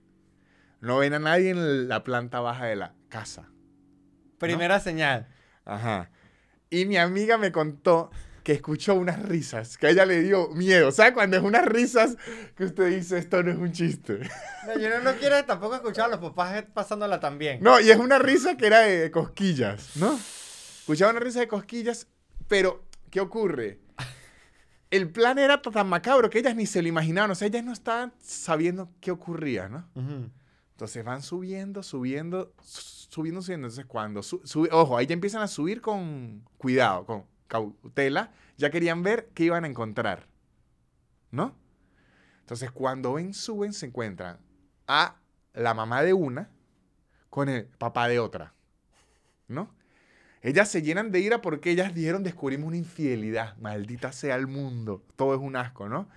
no 0.82 0.98
ven 0.98 1.14
a 1.14 1.20
nadie 1.20 1.52
en 1.52 1.88
la 1.88 2.04
planta 2.04 2.40
baja 2.40 2.66
de 2.66 2.76
la 2.76 2.96
casa. 3.10 3.48
Primera 4.40 4.80
señal. 4.80 5.28
Ajá. 5.66 6.10
Y 6.72 6.86
mi 6.86 6.98
amiga 6.98 7.38
me 7.38 7.52
contó 7.52 8.10
que 8.44 8.54
escuchó 8.54 8.96
unas 8.96 9.22
risas, 9.24 9.78
que 9.78 9.88
a 9.88 9.90
ella 9.90 10.06
le 10.06 10.22
dio 10.22 10.50
miedo. 10.50 10.92
¿Sabe 10.92 11.14
cuando 11.14 11.38
es 11.38 11.44
unas 11.44 11.66
risas 11.66 12.18
que 12.56 12.66
usted 12.66 12.90
dice, 12.96 13.18
esto 13.18 13.42
no 13.44 13.52
es 13.52 13.58
un 13.58 13.72
chiste? 13.72 14.20
No, 14.68 14.80
yo 14.80 14.90
no, 14.90 15.00
no 15.00 15.14
quiero 15.18 15.44
tampoco 15.46 15.76
escuchar 15.76 16.06
a 16.06 16.08
los 16.10 16.20
papás 16.20 16.64
pasándola 16.74 17.20
tan 17.20 17.38
bien. 17.38 17.60
No, 17.62 17.80
y 17.80 17.90
es 17.90 17.98
una 17.98 18.20
risa 18.20 18.58
que 18.58 18.68
era 18.68 18.80
de 18.82 19.10
cosquillas, 19.12 19.96
¿no? 19.98 20.14
Escuchaba 20.14 21.12
una 21.12 21.20
risa 21.20 21.40
de 21.40 21.48
cosquillas, 21.48 22.08
pero 22.48 22.84
¿qué 23.10 23.20
ocurre? 23.22 23.80
El 24.92 25.10
plan 25.12 25.38
era 25.38 25.62
tan 25.62 25.88
macabro 25.88 26.30
que 26.32 26.40
ellas 26.40 26.56
ni 26.56 26.66
se 26.66 26.82
lo 26.82 26.88
imaginaban, 26.88 27.30
o 27.30 27.36
sea, 27.36 27.48
ellas 27.48 27.64
no 27.64 27.74
estaban 27.74 28.12
sabiendo 28.20 28.90
qué 29.00 29.12
ocurría, 29.12 29.70
¿no? 29.70 29.88
Entonces 30.72 31.04
van 31.04 31.22
subiendo, 31.22 31.84
subiendo, 31.84 32.54
su- 32.64 33.08
subiendo, 33.10 33.42
subiendo. 33.42 33.68
Entonces 33.68 33.86
cuando 33.86 34.24
su- 34.24 34.42
sube, 34.46 34.70
ojo, 34.72 34.98
ahí 34.98 35.06
ya 35.06 35.14
empiezan 35.14 35.42
a 35.44 35.48
subir 35.48 35.80
con 35.82 36.44
cuidado, 36.58 37.06
con 37.06 37.26
cautela. 37.50 38.32
Ya 38.58 38.70
querían 38.70 39.04
ver 39.04 39.30
qué 39.34 39.44
iban 39.44 39.66
a 39.66 39.68
encontrar, 39.68 40.28
¿no? 41.32 41.54
Entonces 42.40 42.72
cuando 42.72 43.14
ven, 43.14 43.34
suben, 43.34 43.74
se 43.74 43.88
encuentran 43.88 44.40
a 44.88 45.18
la 45.54 45.74
mamá 45.74 46.02
de 46.04 46.14
una 46.14 46.50
con 47.30 47.50
el 47.50 47.66
papá 47.66 48.08
de 48.08 48.20
otra, 48.20 48.54
¿no? 49.48 49.76
Ellas 50.42 50.70
se 50.70 50.82
llenan 50.82 51.12
de 51.12 51.20
ira 51.20 51.42
porque 51.42 51.72
ellas 51.72 51.94
dijeron 51.94 52.24
descubrimos 52.24 52.68
una 52.68 52.78
infidelidad. 52.78 53.58
Maldita 53.58 54.14
sea 54.14 54.36
el 54.36 54.48
mundo. 54.48 55.04
Todo 55.18 55.36
es 55.36 55.42
un 55.42 55.58
asco, 55.58 55.90
¿no? 55.90 56.08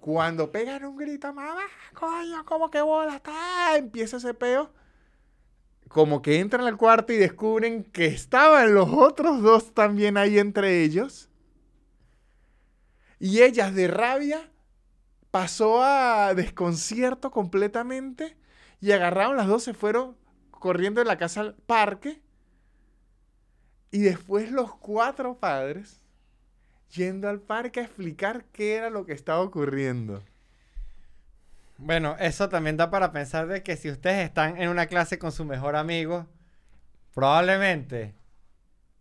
Cuando 0.00 0.50
pegan 0.50 0.84
un 0.84 0.96
grito, 0.96 1.32
mamá, 1.34 1.64
coño, 1.92 2.44
¿cómo 2.46 2.70
que 2.70 2.80
bola 2.80 3.16
está? 3.16 3.76
Empieza 3.76 4.16
ese 4.16 4.32
peo. 4.32 4.72
Como 5.88 6.22
que 6.22 6.40
entran 6.40 6.66
al 6.66 6.76
cuarto 6.76 7.12
y 7.12 7.16
descubren 7.16 7.84
que 7.84 8.06
estaban 8.06 8.74
los 8.74 8.88
otros 8.90 9.42
dos 9.42 9.74
también 9.74 10.16
ahí 10.16 10.38
entre 10.38 10.82
ellos. 10.82 11.30
Y 13.18 13.42
ellas 13.42 13.74
de 13.74 13.88
rabia 13.88 14.50
pasó 15.30 15.82
a 15.82 16.34
desconcierto 16.34 17.30
completamente 17.30 18.36
y 18.80 18.92
agarraron 18.92 19.36
las 19.36 19.48
dos, 19.48 19.64
se 19.64 19.74
fueron 19.74 20.16
corriendo 20.50 21.00
de 21.00 21.06
la 21.06 21.18
casa 21.18 21.40
al 21.40 21.54
parque. 21.54 22.20
Y 23.90 24.00
después 24.00 24.52
los 24.52 24.74
cuatro 24.76 25.38
padres 25.38 26.00
yendo 26.94 27.28
al 27.28 27.40
parque 27.40 27.80
a 27.80 27.84
explicar 27.84 28.44
qué 28.52 28.74
era 28.74 28.90
lo 28.90 29.04
que 29.04 29.12
estaba 29.12 29.40
ocurriendo. 29.40 30.22
Bueno, 31.78 32.16
eso 32.18 32.48
también 32.48 32.76
da 32.76 32.90
para 32.90 33.12
pensar 33.12 33.46
de 33.46 33.62
que 33.62 33.76
si 33.76 33.90
ustedes 33.90 34.24
están 34.24 34.60
en 34.60 34.68
una 34.68 34.86
clase 34.86 35.18
con 35.18 35.30
su 35.32 35.44
mejor 35.44 35.76
amigo, 35.76 36.26
probablemente 37.14 38.14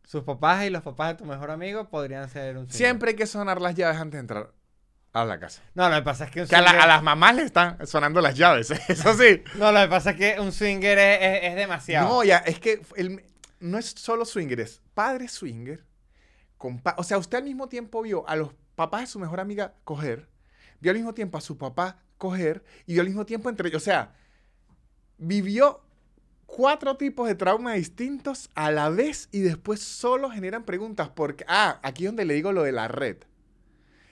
sus 0.04 0.24
papás 0.24 0.64
y 0.66 0.70
los 0.70 0.84
papás 0.84 1.10
de 1.10 1.16
tu 1.16 1.26
mejor 1.26 1.52
amigo 1.52 1.90
podrían 1.90 2.30
ser 2.30 2.56
un 2.58 2.64
swinger. 2.66 2.76
Siempre 2.78 3.10
hay 3.12 3.16
que 3.16 3.28
sonar 3.28 3.62
las 3.62 3.76
llaves 3.76 3.98
antes 4.00 4.14
de 4.14 4.20
entrar 4.20 4.52
a 5.14 5.26
la 5.26 5.40
casa. 5.40 5.62
No, 5.74 5.90
lo 5.90 5.96
que 5.98 6.02
pasa 6.04 6.26
es 6.26 6.32
que 6.32 6.42
un 6.44 6.48
Que 6.48 6.56
a, 6.56 6.62
la- 6.62 6.72
swinger- 6.72 6.82
a 6.84 6.88
las 6.88 7.04
mamás 7.04 7.36
le 7.36 7.44
están 7.44 7.86
sonando 7.88 8.22
las 8.22 8.36
llaves, 8.36 8.72
eso 8.88 9.14
sí. 9.16 9.44
No, 9.56 9.72
lo 9.72 9.82
que 9.82 9.88
pasa 9.88 10.12
es 10.12 10.18
que 10.18 10.40
un 10.40 10.52
swinger 10.52 10.98
es, 10.98 11.20
es- 11.22 11.44
es 11.52 11.56
demasiado. 11.56 12.08
No, 12.08 12.24
ya, 12.24 12.38
es 12.38 12.60
que 12.60 12.82
el- 12.96 13.24
no 13.60 13.78
es 13.80 13.88
solo 13.98 14.24
swinger, 14.24 14.60
es 14.60 14.82
padre 14.94 15.28
swinger. 15.28 15.84
con 16.58 16.80
pa- 16.80 16.96
o 16.98 17.04
sea, 17.04 17.18
usted 17.18 17.40
al 17.40 17.44
mismo 17.44 17.68
tiempo 17.70 18.02
vio 18.02 18.28
a 18.30 18.36
los 18.36 18.52
papás 18.76 19.02
de 19.02 19.08
su 19.08 19.20
mejor 19.20 19.40
amiga 19.40 19.74
coger, 19.84 20.30
vio 20.80 20.92
al 20.92 20.98
mismo 20.98 21.14
tiempo 21.14 21.38
a 21.38 21.42
su 21.42 21.58
papá 21.58 21.98
coger 22.18 22.64
y 22.86 22.94
vio 22.94 23.02
al 23.02 23.08
mismo 23.08 23.26
tiempo 23.26 23.50
entre 23.50 23.70
ellos. 23.70 23.82
O 23.82 23.86
sea, 23.86 24.14
vivió 25.18 25.82
cuatro 26.46 26.96
tipos 26.98 27.28
de 27.28 27.36
traumas 27.36 27.76
distintos 27.76 28.50
a 28.56 28.72
la 28.72 28.90
vez 28.90 29.30
y 29.32 29.40
después 29.42 29.82
solo 29.82 30.30
generan 30.30 30.64
preguntas 30.64 31.10
porque, 31.10 31.46
ah, 31.48 31.80
aquí 31.84 32.06
es 32.06 32.10
donde 32.10 32.26
le 32.26 32.34
digo 32.36 32.52
lo 32.52 32.64
de 32.64 32.72
la 32.72 32.88
red. 32.88 33.18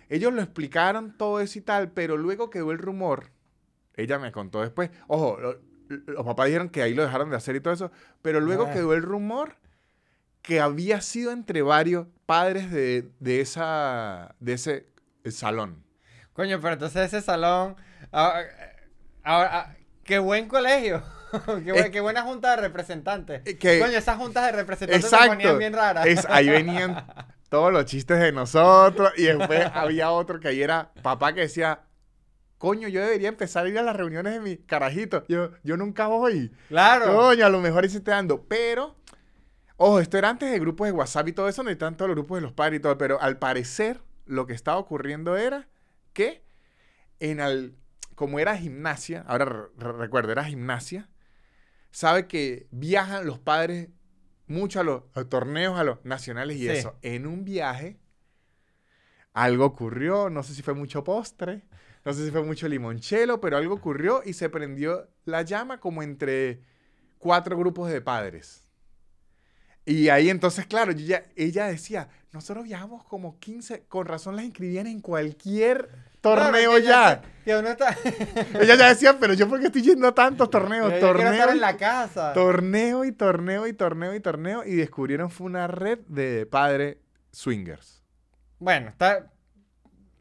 ellos 0.08 0.32
lo 0.34 0.42
explicaron 0.42 1.18
todo 1.18 1.40
eso 1.40 1.58
y 1.58 1.62
tal, 1.64 1.92
pero 1.92 2.16
luego 2.16 2.52
quedó 2.52 2.72
el 2.72 2.78
rumor. 2.78 3.32
Ella 3.96 4.20
me 4.20 4.32
contó 4.32 4.62
después. 4.62 4.92
Ojo, 5.08 5.38
lo- 5.40 5.60
los 5.88 6.24
papás 6.26 6.46
dijeron 6.48 6.70
que 6.70 6.84
ahí 6.84 6.94
lo 6.94 7.02
dejaron 7.04 7.30
de 7.32 7.36
hacer 7.38 7.56
y 7.56 7.60
todo 7.60 7.74
eso, 7.74 7.92
pero 8.22 8.40
luego 8.40 8.66
Ah. 8.68 8.72
quedó 8.72 8.94
el 8.94 9.02
rumor 9.02 9.56
que 10.44 10.60
había 10.60 11.02
sido 11.02 11.32
entre 11.32 11.64
varios 11.64 12.06
padres 12.28 12.70
de, 12.72 13.10
de 13.20 13.42
esa, 13.42 14.36
de 14.40 14.54
ese 14.54 14.86
salón. 15.32 15.84
Coño, 16.34 16.60
pero 16.62 16.74
entonces 16.74 17.02
ese 17.12 17.22
salón. 17.22 17.76
Ah, 18.16 18.42
ah, 19.24 19.50
ah, 19.52 19.76
qué 20.04 20.20
buen 20.20 20.48
colegio. 20.48 21.04
qué, 21.46 21.72
buen- 21.72 21.76
Es- 21.86 21.90
qué 21.92 22.02
buena 22.02 22.22
junta 22.24 22.52
de 22.56 22.62
representantes. 22.62 23.42
Eh, 23.46 23.58
que- 23.58 23.80
Coño, 23.80 23.98
esas 23.98 24.18
juntas 24.18 24.46
de 24.46 24.52
representantes 24.54 25.10
se 25.10 25.16
Exacto. 25.16 25.36
ponían 25.36 25.58
bien 25.60 25.74
raras. 25.74 26.06
Es, 26.06 26.26
ahí 26.30 26.50
venían 26.50 27.06
todos 27.50 27.72
los 27.72 27.86
chistes 27.86 28.20
de 28.20 28.32
nosotros 28.32 29.12
y 29.18 29.24
después 29.24 29.66
había 29.74 30.12
otro 30.12 30.40
que 30.40 30.48
ahí 30.50 30.62
era 30.62 30.92
papá 31.02 31.34
que 31.34 31.42
decía, 31.42 31.82
coño, 32.58 32.88
yo 32.88 33.02
debería 33.02 33.30
empezar 33.30 33.66
a 33.66 33.70
ir 33.70 33.78
a 33.78 33.84
las 33.84 33.96
reuniones 33.96 34.34
de 34.34 34.40
mi 34.40 34.58
carajito. 34.58 35.24
Yo, 35.28 35.52
yo 35.64 35.78
nunca 35.78 36.08
voy. 36.08 36.52
claro. 36.70 37.14
Coño, 37.16 37.46
a 37.46 37.50
lo 37.50 37.60
mejor 37.62 37.84
ahí 37.84 37.90
se 37.90 38.00
te 38.02 38.12
dando. 38.12 38.46
Pero, 38.48 38.96
ojo, 39.78 40.00
esto 40.00 40.18
era 40.18 40.30
antes 40.30 40.50
de 40.52 40.60
grupos 40.60 40.88
de 40.88 40.94
WhatsApp 40.94 41.28
y 41.28 41.34
todo 41.34 41.48
eso, 41.50 41.62
donde 41.62 41.74
están 41.74 41.96
todos 41.98 42.10
los 42.10 42.16
grupos 42.16 42.38
de 42.38 42.42
los 42.42 42.54
padres 42.54 42.80
y 42.80 42.82
todo. 42.82 42.98
Pero 42.98 43.22
al 43.22 43.38
parecer, 43.38 44.00
lo 44.26 44.48
que 44.48 44.54
estaba 44.54 44.78
ocurriendo 44.78 45.38
era 45.38 45.68
que 46.14 46.44
en 47.20 47.40
el, 47.40 47.76
como 48.16 48.40
era 48.40 48.58
gimnasia, 48.58 49.24
ahora 49.28 49.46
re- 49.46 49.68
re- 49.78 49.94
recuerdo, 49.94 50.32
era 50.32 50.44
gimnasia, 50.46 51.10
sabe 51.92 52.28
que 52.28 52.68
viajan 52.72 53.26
los 53.26 53.40
padres 53.40 53.90
mucho 54.48 54.80
a 54.80 54.84
los, 54.84 55.04
a 55.14 55.24
torneos, 55.26 55.78
a 55.80 55.84
los 55.84 56.04
nacionales 56.06 56.58
y 56.58 56.62
Sí. 56.62 56.68
eso. 56.70 56.98
En 57.02 57.28
un 57.28 57.46
viaje, 57.46 58.00
algo 59.34 59.66
ocurrió, 59.66 60.30
no 60.30 60.44
sé 60.44 60.54
si 60.54 60.62
fue 60.62 60.74
mucho 60.74 61.04
postre, 61.04 61.64
no 62.06 62.14
sé 62.14 62.26
si 62.26 62.32
fue 62.32 62.44
mucho 62.44 62.68
limonchelo, 62.68 63.42
pero 63.42 63.58
algo 63.58 63.76
ocurrió 63.76 64.22
y 64.24 64.34
se 64.34 64.50
prendió 64.50 65.10
la 65.26 65.42
llama 65.42 65.80
como 65.80 66.04
entre 66.04 66.62
cuatro 67.18 67.58
grupos 67.58 67.90
de 67.90 68.02
padres. 68.02 68.62
Y 69.86 70.10
ahí 70.10 70.30
entonces, 70.30 70.66
claro, 70.66 70.94
ella 71.36 71.66
decía, 71.68 72.10
nosotros 72.32 72.64
viajamos 72.66 73.04
como 73.04 73.40
15, 73.40 73.86
con 73.88 74.08
razón 74.08 74.36
las 74.36 74.46
inscribían 74.46 74.88
en 74.88 75.00
cualquier 75.00 75.90
torneo 76.34 76.78
ya. 76.80 77.22
Uno 77.48 77.70
está. 77.70 77.96
Ella 78.60 78.76
ya 78.76 78.90
decía, 78.90 79.18
pero 79.20 79.34
yo 79.36 79.48
porque 79.48 79.68
estoy 79.68 79.84
yendo 79.84 80.08
a 80.08 80.16
tantos 80.16 80.50
torneos, 80.50 81.00
torneo, 81.00 81.32
estar 81.32 81.50
en 81.50 81.58
y- 81.58 81.60
la 81.60 81.78
casa. 81.78 82.34
torneo 82.34 83.06
y 83.06 83.12
torneo 83.12 83.68
y 83.68 83.74
torneo 83.74 84.16
y 84.16 84.20
torneo 84.20 84.64
y 84.66 84.76
descubrieron 84.76 85.30
fue 85.30 85.46
una 85.46 85.68
red 85.68 86.00
de 86.08 86.48
padres 86.48 86.98
swingers. 87.32 88.02
Bueno, 88.58 88.90
está. 88.90 89.32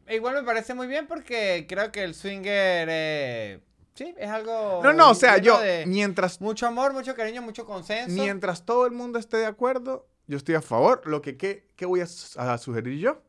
Igual 0.07 0.35
me 0.35 0.43
parece 0.43 0.75
muy 0.75 0.85
bien 0.85 1.07
porque 1.07 1.65
creo 1.67 1.91
que 1.91 2.03
el 2.03 2.13
swinger. 2.13 2.87
eh, 2.91 3.59
Sí, 3.95 4.13
es 4.17 4.29
algo. 4.29 4.81
No, 4.83 4.91
no, 4.93 5.11
o 5.11 5.15
sea, 5.15 5.37
yo 5.37 5.57
mientras 5.87 6.41
Mucho 6.41 6.67
amor, 6.67 6.91
mucho 6.93 7.15
cariño, 7.15 7.41
mucho 7.41 7.65
consenso. 7.65 8.13
mientras 8.21 8.65
todo 8.65 8.85
el 8.85 8.91
mundo 8.91 9.17
esté 9.17 9.37
de 9.37 9.45
acuerdo, 9.45 10.05
yo 10.27 10.35
estoy 10.37 10.55
a 10.55 10.61
favor. 10.61 11.01
Lo 11.05 11.21
que 11.21 11.37
qué, 11.37 11.69
qué 11.77 11.85
voy 11.85 12.01
a 12.01 12.57
sugerir 12.57 12.99
yo, 12.99 13.23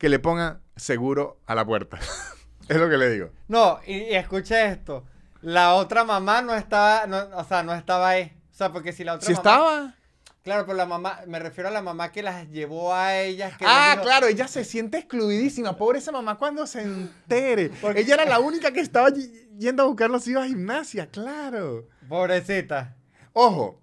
que 0.00 0.08
le 0.08 0.18
pongan 0.18 0.62
seguro 0.76 1.38
a 1.46 1.54
la 1.54 1.66
puerta. 1.66 1.98
es 2.68 2.76
lo 2.78 2.88
que 2.88 2.96
le 2.96 3.10
digo. 3.10 3.30
No, 3.48 3.78
y, 3.86 3.96
y 3.98 4.14
escuche 4.14 4.66
esto. 4.66 5.04
La 5.42 5.74
otra 5.74 6.04
mamá 6.04 6.40
no 6.40 6.54
estaba. 6.54 7.06
No, 7.06 7.18
o 7.36 7.44
sea, 7.44 7.62
no 7.62 7.74
estaba 7.74 8.08
ahí. 8.08 8.32
O 8.50 8.54
sea, 8.54 8.72
porque 8.72 8.92
si 8.94 9.04
la 9.04 9.14
otra 9.14 9.26
Si 9.26 9.32
mamá. 9.34 9.38
estaba. 9.40 9.94
Claro, 10.42 10.64
pero 10.64 10.78
la 10.78 10.86
mamá. 10.86 11.20
Me 11.26 11.38
refiero 11.38 11.68
a 11.68 11.70
la 11.70 11.82
mamá 11.82 12.12
que 12.12 12.22
las 12.22 12.48
llevó 12.48 12.94
a 12.94 13.18
ellas. 13.18 13.58
Que 13.58 13.66
Ah, 13.68 13.90
dijo- 13.92 14.04
claro, 14.04 14.26
ella 14.26 14.48
se 14.48 14.64
siente 14.64 14.96
excluidísima. 14.96 15.76
Pobre 15.76 15.98
esa 15.98 16.12
mamá 16.12 16.38
cuando 16.38 16.66
se 16.66 16.80
entere. 16.80 17.68
Porque- 17.82 18.00
Ella 18.00 18.14
era 18.14 18.24
la 18.24 18.38
única 18.38 18.72
que 18.72 18.80
estaba 18.80 19.10
yendo 19.58 19.82
a 19.82 19.86
buscar 19.86 20.08
los 20.08 20.26
hijos 20.26 20.42
a 20.44 20.46
gimnasia, 20.46 21.10
claro. 21.10 21.86
Pobrecita. 22.08 22.96
Ojo, 23.34 23.82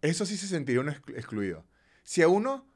eso 0.00 0.24
sí 0.24 0.36
se 0.38 0.46
sentiría 0.46 0.80
uno 0.80 0.92
exclu- 0.92 1.14
excluido. 1.16 1.64
Si 2.04 2.22
a 2.22 2.28
uno 2.28 2.66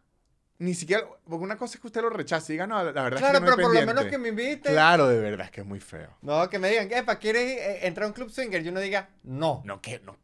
ni 0.63 0.75
siquiera, 0.75 1.05
porque 1.29 1.45
una 1.45 1.57
cosa 1.57 1.75
es 1.75 1.81
que 1.81 1.87
usted 1.89 2.01
lo 2.03 2.11
rechace 2.11 2.53
y 2.53 2.55
diga, 2.55 2.67
no, 2.67 2.77
la, 2.83 3.03
verdad 3.03 3.19
Claro, 3.19 3.39
es 3.39 3.45
que 3.45 3.51
no 3.51 3.57
pero 3.57 3.69
por 3.69 3.75
lo 3.75 3.81
menos 3.81 4.05
pendiente". 4.05 4.11
que 4.11 4.19
me 4.19 4.29
invite. 4.29 4.71
Claro, 4.71 5.09
de 5.09 5.19
verdad 5.21 5.47
es 5.47 5.51
que 5.53 5.61
es 5.63 5.67
muy 5.67 5.81
feo. 5.81 6.17
No, 6.23 6.49
que 6.49 6.59
me 6.59 6.71
digan, 6.71 6.89
¿para 7.05 7.19
¿quieres 7.19 7.43
eh, 7.59 7.87
entrar 7.87 8.05
a 8.05 8.07
un 8.09 8.13
club 8.15 8.31
swinger? 8.31 8.65
Y 8.65 8.69
uno 8.69 8.81
diga, 8.81 9.09
no. 9.25 9.63
No, 9.65 9.81
¿qué, 9.81 10.01
no, 10.05 10.17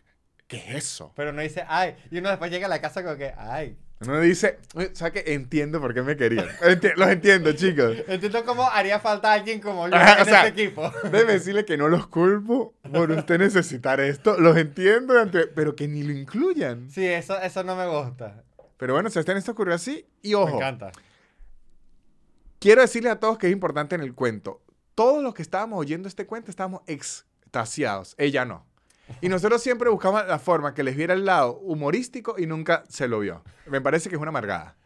¿qué 0.46 0.58
es 0.58 0.74
eso? 0.76 1.12
Pero 1.16 1.32
no 1.32 1.42
dice, 1.42 1.64
ay. 1.66 1.96
Y 2.10 2.18
uno 2.18 2.28
después 2.30 2.50
llega 2.50 2.66
a 2.66 2.70
la 2.70 2.80
casa 2.80 3.02
como 3.02 3.16
que, 3.16 3.32
ay. 3.36 3.76
Uno 4.00 4.20
dice, 4.20 4.60
"Oye, 4.76 4.92
¿sabes 4.94 5.12
qué? 5.24 5.32
Entiendo 5.34 5.80
por 5.80 5.92
qué 5.92 6.02
me 6.02 6.16
querían. 6.16 6.46
Enti- 6.60 6.94
los 6.94 7.08
entiendo, 7.08 7.50
chicos. 7.52 7.96
Entiendo 8.06 8.44
cómo 8.44 8.70
haría 8.70 9.00
falta 9.00 9.32
alguien 9.32 9.60
como 9.60 9.88
yo 9.88 9.96
Ajá, 9.96 10.14
en 10.14 10.22
o 10.22 10.24
sea, 10.24 10.46
este 10.46 10.62
equipo. 10.62 10.88
Debe 11.10 11.32
decirle 11.32 11.64
que 11.64 11.76
no 11.76 11.88
los 11.88 12.06
culpo 12.06 12.74
por 12.92 13.10
usted 13.10 13.38
necesitar 13.40 13.98
esto. 13.98 14.38
Los 14.38 14.56
entiendo, 14.56 15.14
pero 15.56 15.74
que 15.74 15.88
ni 15.88 16.04
lo 16.04 16.12
incluyan. 16.12 16.88
Sí, 16.90 17.04
eso, 17.04 17.40
eso 17.40 17.64
no 17.64 17.74
me 17.74 17.88
gusta. 17.88 18.44
Pero 18.78 18.94
bueno, 18.94 19.08
usted 19.08 19.36
esto 19.36 19.52
ocurrió 19.52 19.74
así, 19.74 20.06
y 20.22 20.30
Me 20.30 20.36
ojo, 20.36 20.56
encanta. 20.56 20.92
quiero 22.58 22.80
decirle 22.80 23.10
a 23.10 23.20
todos 23.20 23.36
que 23.36 23.48
es 23.48 23.52
importante 23.52 23.94
en 23.94 24.00
el 24.00 24.14
cuento. 24.14 24.62
Todos 24.94 25.22
los 25.22 25.34
que 25.34 25.42
estábamos 25.42 25.78
oyendo 25.78 26.08
este 26.08 26.26
cuento 26.26 26.50
estábamos 26.50 26.82
extasiados. 26.86 28.14
Ella 28.18 28.44
no. 28.44 28.66
Y 29.20 29.28
nosotros 29.28 29.62
siempre 29.62 29.90
buscamos 29.90 30.26
la 30.26 30.38
forma 30.38 30.74
que 30.74 30.82
les 30.82 30.96
viera 30.96 31.14
el 31.14 31.24
lado 31.24 31.58
humorístico 31.58 32.36
y 32.38 32.46
nunca 32.46 32.84
se 32.88 33.08
lo 33.08 33.20
vio. 33.20 33.42
Me 33.66 33.80
parece 33.80 34.08
que 34.08 34.14
es 34.14 34.20
una 34.20 34.30
amargada. 34.30 34.76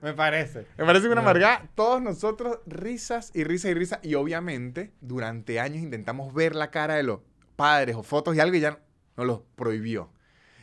Me 0.00 0.14
parece. 0.14 0.66
Me 0.78 0.84
parece 0.84 1.06
que 1.06 1.12
una 1.12 1.20
amargada. 1.22 1.68
Todos 1.74 2.00
nosotros 2.00 2.60
risas 2.66 3.32
y 3.34 3.42
risas 3.42 3.72
y 3.72 3.74
risas. 3.74 3.98
Y 4.02 4.14
obviamente, 4.14 4.92
durante 5.00 5.58
años 5.58 5.82
intentamos 5.82 6.32
ver 6.32 6.54
la 6.54 6.70
cara 6.70 6.94
de 6.94 7.02
los 7.02 7.20
padres 7.56 7.96
o 7.96 8.04
fotos 8.04 8.36
y 8.36 8.40
algo 8.40 8.56
y 8.56 8.60
ya 8.60 8.78
nos 9.16 9.26
lo 9.26 9.44
prohibió. 9.56 10.10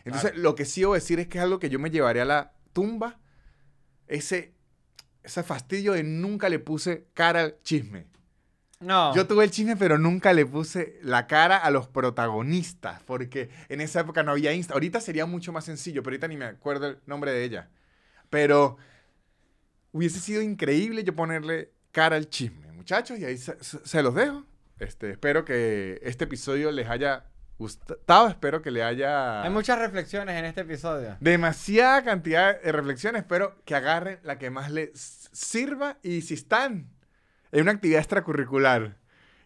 Entonces, 0.06 0.36
lo 0.38 0.56
que 0.56 0.66
sí 0.66 0.82
debo 0.82 0.94
decir 0.94 1.20
es 1.20 1.28
que 1.28 1.38
es 1.38 1.44
algo 1.44 1.60
que 1.60 1.70
yo 1.70 1.78
me 1.80 1.92
llevaré 1.92 2.22
a 2.22 2.26
la 2.26 2.54
tumba. 2.74 3.20
Ese, 4.08 4.54
ese 5.24 5.44
fastidio 5.44 5.94
de 5.94 6.04
nunca 6.04 6.50
le 6.50 6.60
puse 6.60 7.08
cara 7.14 7.42
al 7.42 7.62
chisme. 7.64 8.08
No. 8.80 9.14
Yo 9.16 9.28
tuve 9.28 9.44
el 9.44 9.52
chisme, 9.52 9.76
pero 9.76 10.00
nunca 10.00 10.34
le 10.34 10.46
puse 10.46 11.00
la 11.04 11.28
cara 11.28 11.58
a 11.58 11.70
los 11.70 11.88
protagonistas, 11.88 13.02
porque 13.04 13.50
en 13.70 13.80
esa 13.80 14.02
época 14.02 14.24
no 14.24 14.32
había 14.32 14.54
Insta. 14.54 14.74
Ahorita 14.74 15.00
sería 15.00 15.28
mucho 15.28 15.52
más 15.52 15.66
sencillo, 15.66 16.02
pero 16.02 16.16
ahorita 16.16 16.28
ni 16.28 16.38
me 16.38 16.46
acuerdo 16.46 16.88
el 16.88 16.98
nombre 17.06 17.32
de 17.32 17.44
ella. 17.44 17.70
Pero 18.32 18.78
hubiese 19.92 20.20
sido 20.20 20.42
increíble 20.42 21.04
yo 21.04 21.16
ponerle 21.16 21.72
cara 21.92 22.16
al 22.16 22.30
chisme, 22.30 22.72
muchachos, 22.72 23.20
y 23.20 23.26
ahí 23.26 23.38
se, 23.38 24.02
los 24.04 24.16
dejo. 24.16 24.46
Este, 24.80 25.12
espero 25.12 25.46
que 25.46 26.00
este 26.02 26.24
episodio 26.24 26.72
les 26.72 26.90
haya 26.90 27.26
gustado, 27.62 28.28
espero 28.28 28.62
que 28.62 28.72
le 28.72 28.84
haya... 28.84 29.44
Hay 29.44 29.50
muchas 29.50 29.78
reflexiones 29.80 30.36
en 30.36 30.46
este 30.46 30.62
episodio. 30.62 31.16
Demasiada 31.20 32.04
cantidad 32.04 32.60
de 32.60 32.72
reflexiones, 32.72 33.22
espero 33.22 33.62
que 33.64 33.76
agarren 33.76 34.20
la 34.24 34.38
que 34.38 34.50
más 34.50 34.72
les 34.72 35.30
sirva 35.32 35.98
y 36.02 36.22
si 36.22 36.34
están 36.34 36.90
en 37.52 37.62
una 37.62 37.72
actividad 37.72 38.00
extracurricular 38.00 38.98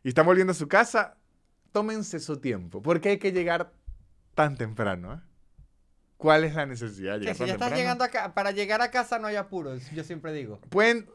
y 0.03 0.09
están 0.09 0.25
volviendo 0.25 0.51
a 0.51 0.55
su 0.55 0.67
casa, 0.67 1.17
tómense 1.71 2.19
su 2.19 2.39
tiempo, 2.39 2.81
porque 2.81 3.09
hay 3.09 3.17
que 3.17 3.31
llegar 3.31 3.73
tan 4.33 4.55
temprano. 4.55 5.15
¿eh? 5.15 5.19
¿Cuál 6.17 6.45
es 6.45 6.55
la 6.55 6.65
necesidad 6.65 7.13
de 7.13 7.19
llegar 7.19 7.35
si 7.35 7.39
tan 7.39 7.47
ya 7.47 7.53
estás 7.53 7.69
temprano? 7.69 7.75
llegando 7.75 8.03
acá, 8.05 8.33
para 8.33 8.51
llegar 8.51 8.81
a 8.81 8.91
casa 8.91 9.19
no 9.19 9.27
hay 9.27 9.35
apuros, 9.35 9.91
yo 9.91 10.03
siempre 10.03 10.31
digo. 10.31 10.59
Pueden 10.69 11.09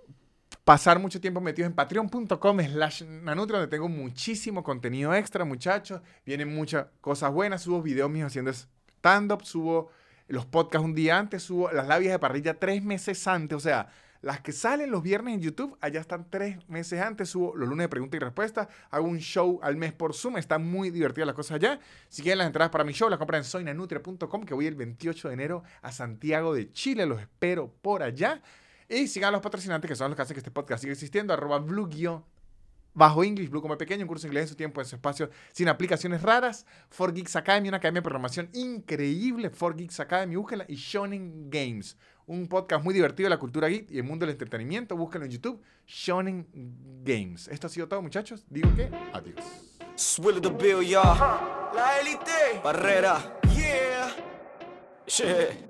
pasar 0.65 0.99
mucho 0.99 1.21
tiempo 1.21 1.41
metidos 1.41 1.69
en 1.69 1.75
patreon.com 1.75 2.61
slash 2.61 3.03
donde 3.05 3.67
tengo 3.69 3.89
muchísimo 3.89 4.63
contenido 4.63 5.15
extra, 5.15 5.45
muchachos. 5.45 6.01
Vienen 6.25 6.55
muchas 6.55 6.87
cosas 7.01 7.33
buenas. 7.33 7.63
Subo 7.63 7.83
videos 7.83 8.11
míos 8.11 8.27
haciendo 8.27 8.53
stand-up, 8.53 9.45
subo 9.45 9.91
los 10.29 10.47
podcasts 10.47 10.85
un 10.85 10.95
día 10.95 11.19
antes, 11.19 11.43
subo 11.43 11.71
las 11.73 11.87
labias 11.89 12.13
de 12.13 12.19
parrilla 12.19 12.55
tres 12.55 12.83
meses 12.83 13.27
antes. 13.27 13.57
O 13.57 13.61
sea, 13.61 13.89
las 14.23 14.41
que 14.41 14.53
salen 14.53 14.91
los 14.91 15.03
viernes 15.03 15.35
en 15.35 15.41
YouTube, 15.41 15.79
allá 15.81 15.99
están 15.99 16.29
tres 16.29 16.59
meses 16.69 17.01
antes. 17.01 17.31
Subo 17.31 17.57
los 17.57 17.69
lunes 17.69 17.85
de 17.85 17.89
preguntas 17.89 18.19
y 18.19 18.23
respuestas. 18.23 18.69
Hago 18.91 19.07
un 19.07 19.19
show 19.19 19.59
al 19.63 19.77
mes 19.77 19.95
por 19.95 20.15
Zoom. 20.15 20.37
Está 20.37 20.59
muy 20.59 20.91
divertida 20.91 21.25
las 21.25 21.35
cosas 21.35 21.57
allá. 21.57 21.81
Si 22.09 22.23
quieren 22.23 22.39
las 22.39 22.47
entradas 22.47 22.71
para 22.71 22.85
mi 22.85 22.93
show, 22.93 23.09
las 23.09 23.19
compran 23.19 23.41
en 23.41 23.45
soynanutria.com, 23.45 24.45
que 24.45 24.53
voy 24.53 24.67
el 24.67 24.75
28 24.75 25.29
de 25.29 25.35
enero 25.35 25.63
a 25.81 25.91
Santiago 25.91 26.55
de 26.55 26.71
Chile. 26.71 27.07
Los 27.07 27.21
espero 27.21 27.73
por 27.81 28.03
allá. 28.03 28.43
Y 28.91 29.07
sigan 29.07 29.29
a 29.29 29.33
los 29.33 29.41
patrocinantes, 29.41 29.89
que 29.89 29.95
son 29.95 30.11
los 30.11 30.17
que 30.17 30.23
hacen 30.23 30.35
que 30.35 30.41
este 30.41 30.51
podcast 30.51 30.83
siga 30.83 30.93
existiendo. 30.93 31.33
Arroba 31.33 31.61
blue 31.61 31.87
guion 31.87 32.25
bajo 32.93 33.23
English, 33.23 33.49
Blue 33.49 33.63
como 33.63 33.79
pequeño, 33.79 34.03
un 34.03 34.09
curso 34.09 34.23
de 34.23 34.29
inglés 34.29 34.43
en 34.43 34.49
su 34.49 34.57
tiempo, 34.57 34.81
en 34.81 34.87
su 34.87 34.97
espacio, 34.97 35.31
sin 35.53 35.69
aplicaciones 35.69 36.23
raras. 36.23 36.67
4Geeks 36.97 37.37
Academy, 37.37 37.69
una 37.69 37.79
academia 37.79 38.01
de 38.01 38.03
programación 38.03 38.49
increíble. 38.53 39.51
4Geeks 39.51 40.01
Academy, 40.01 40.37
búsquenla. 40.37 40.65
Y 40.69 40.75
Shonen 40.75 41.51
Games, 41.51 41.97
un 42.27 42.49
podcast 42.49 42.85
muy 42.85 42.95
divertido 42.95 43.27
de 43.27 43.31
la 43.31 43.39
cultura 43.39 43.69
geek 43.69 43.91
y 43.91 43.99
el 43.99 44.05
mundo 44.05 44.27
del 44.27 44.33
entretenimiento. 44.33 44.97
Búsquenlo 44.97 45.27
en 45.27 45.33
YouTube. 45.33 45.63
Shonen 45.87 46.47
Games. 47.05 47.49
Esto 47.49 47.67
ha 47.67 47.71
sido 47.71 47.89
todo, 47.89 48.03
muchachos. 48.03 48.45
Digo 48.49 48.75
que 48.75 48.91
adiós. 49.13 49.45
Swilly 49.95 50.41
the 50.41 50.51
Bill, 50.51 50.81
y'all. 50.87 51.19
La 51.75 52.01
élite. 52.01 52.61
Barrera. 52.63 53.39
Yeah. 53.55 54.17
Shit. 55.07 55.70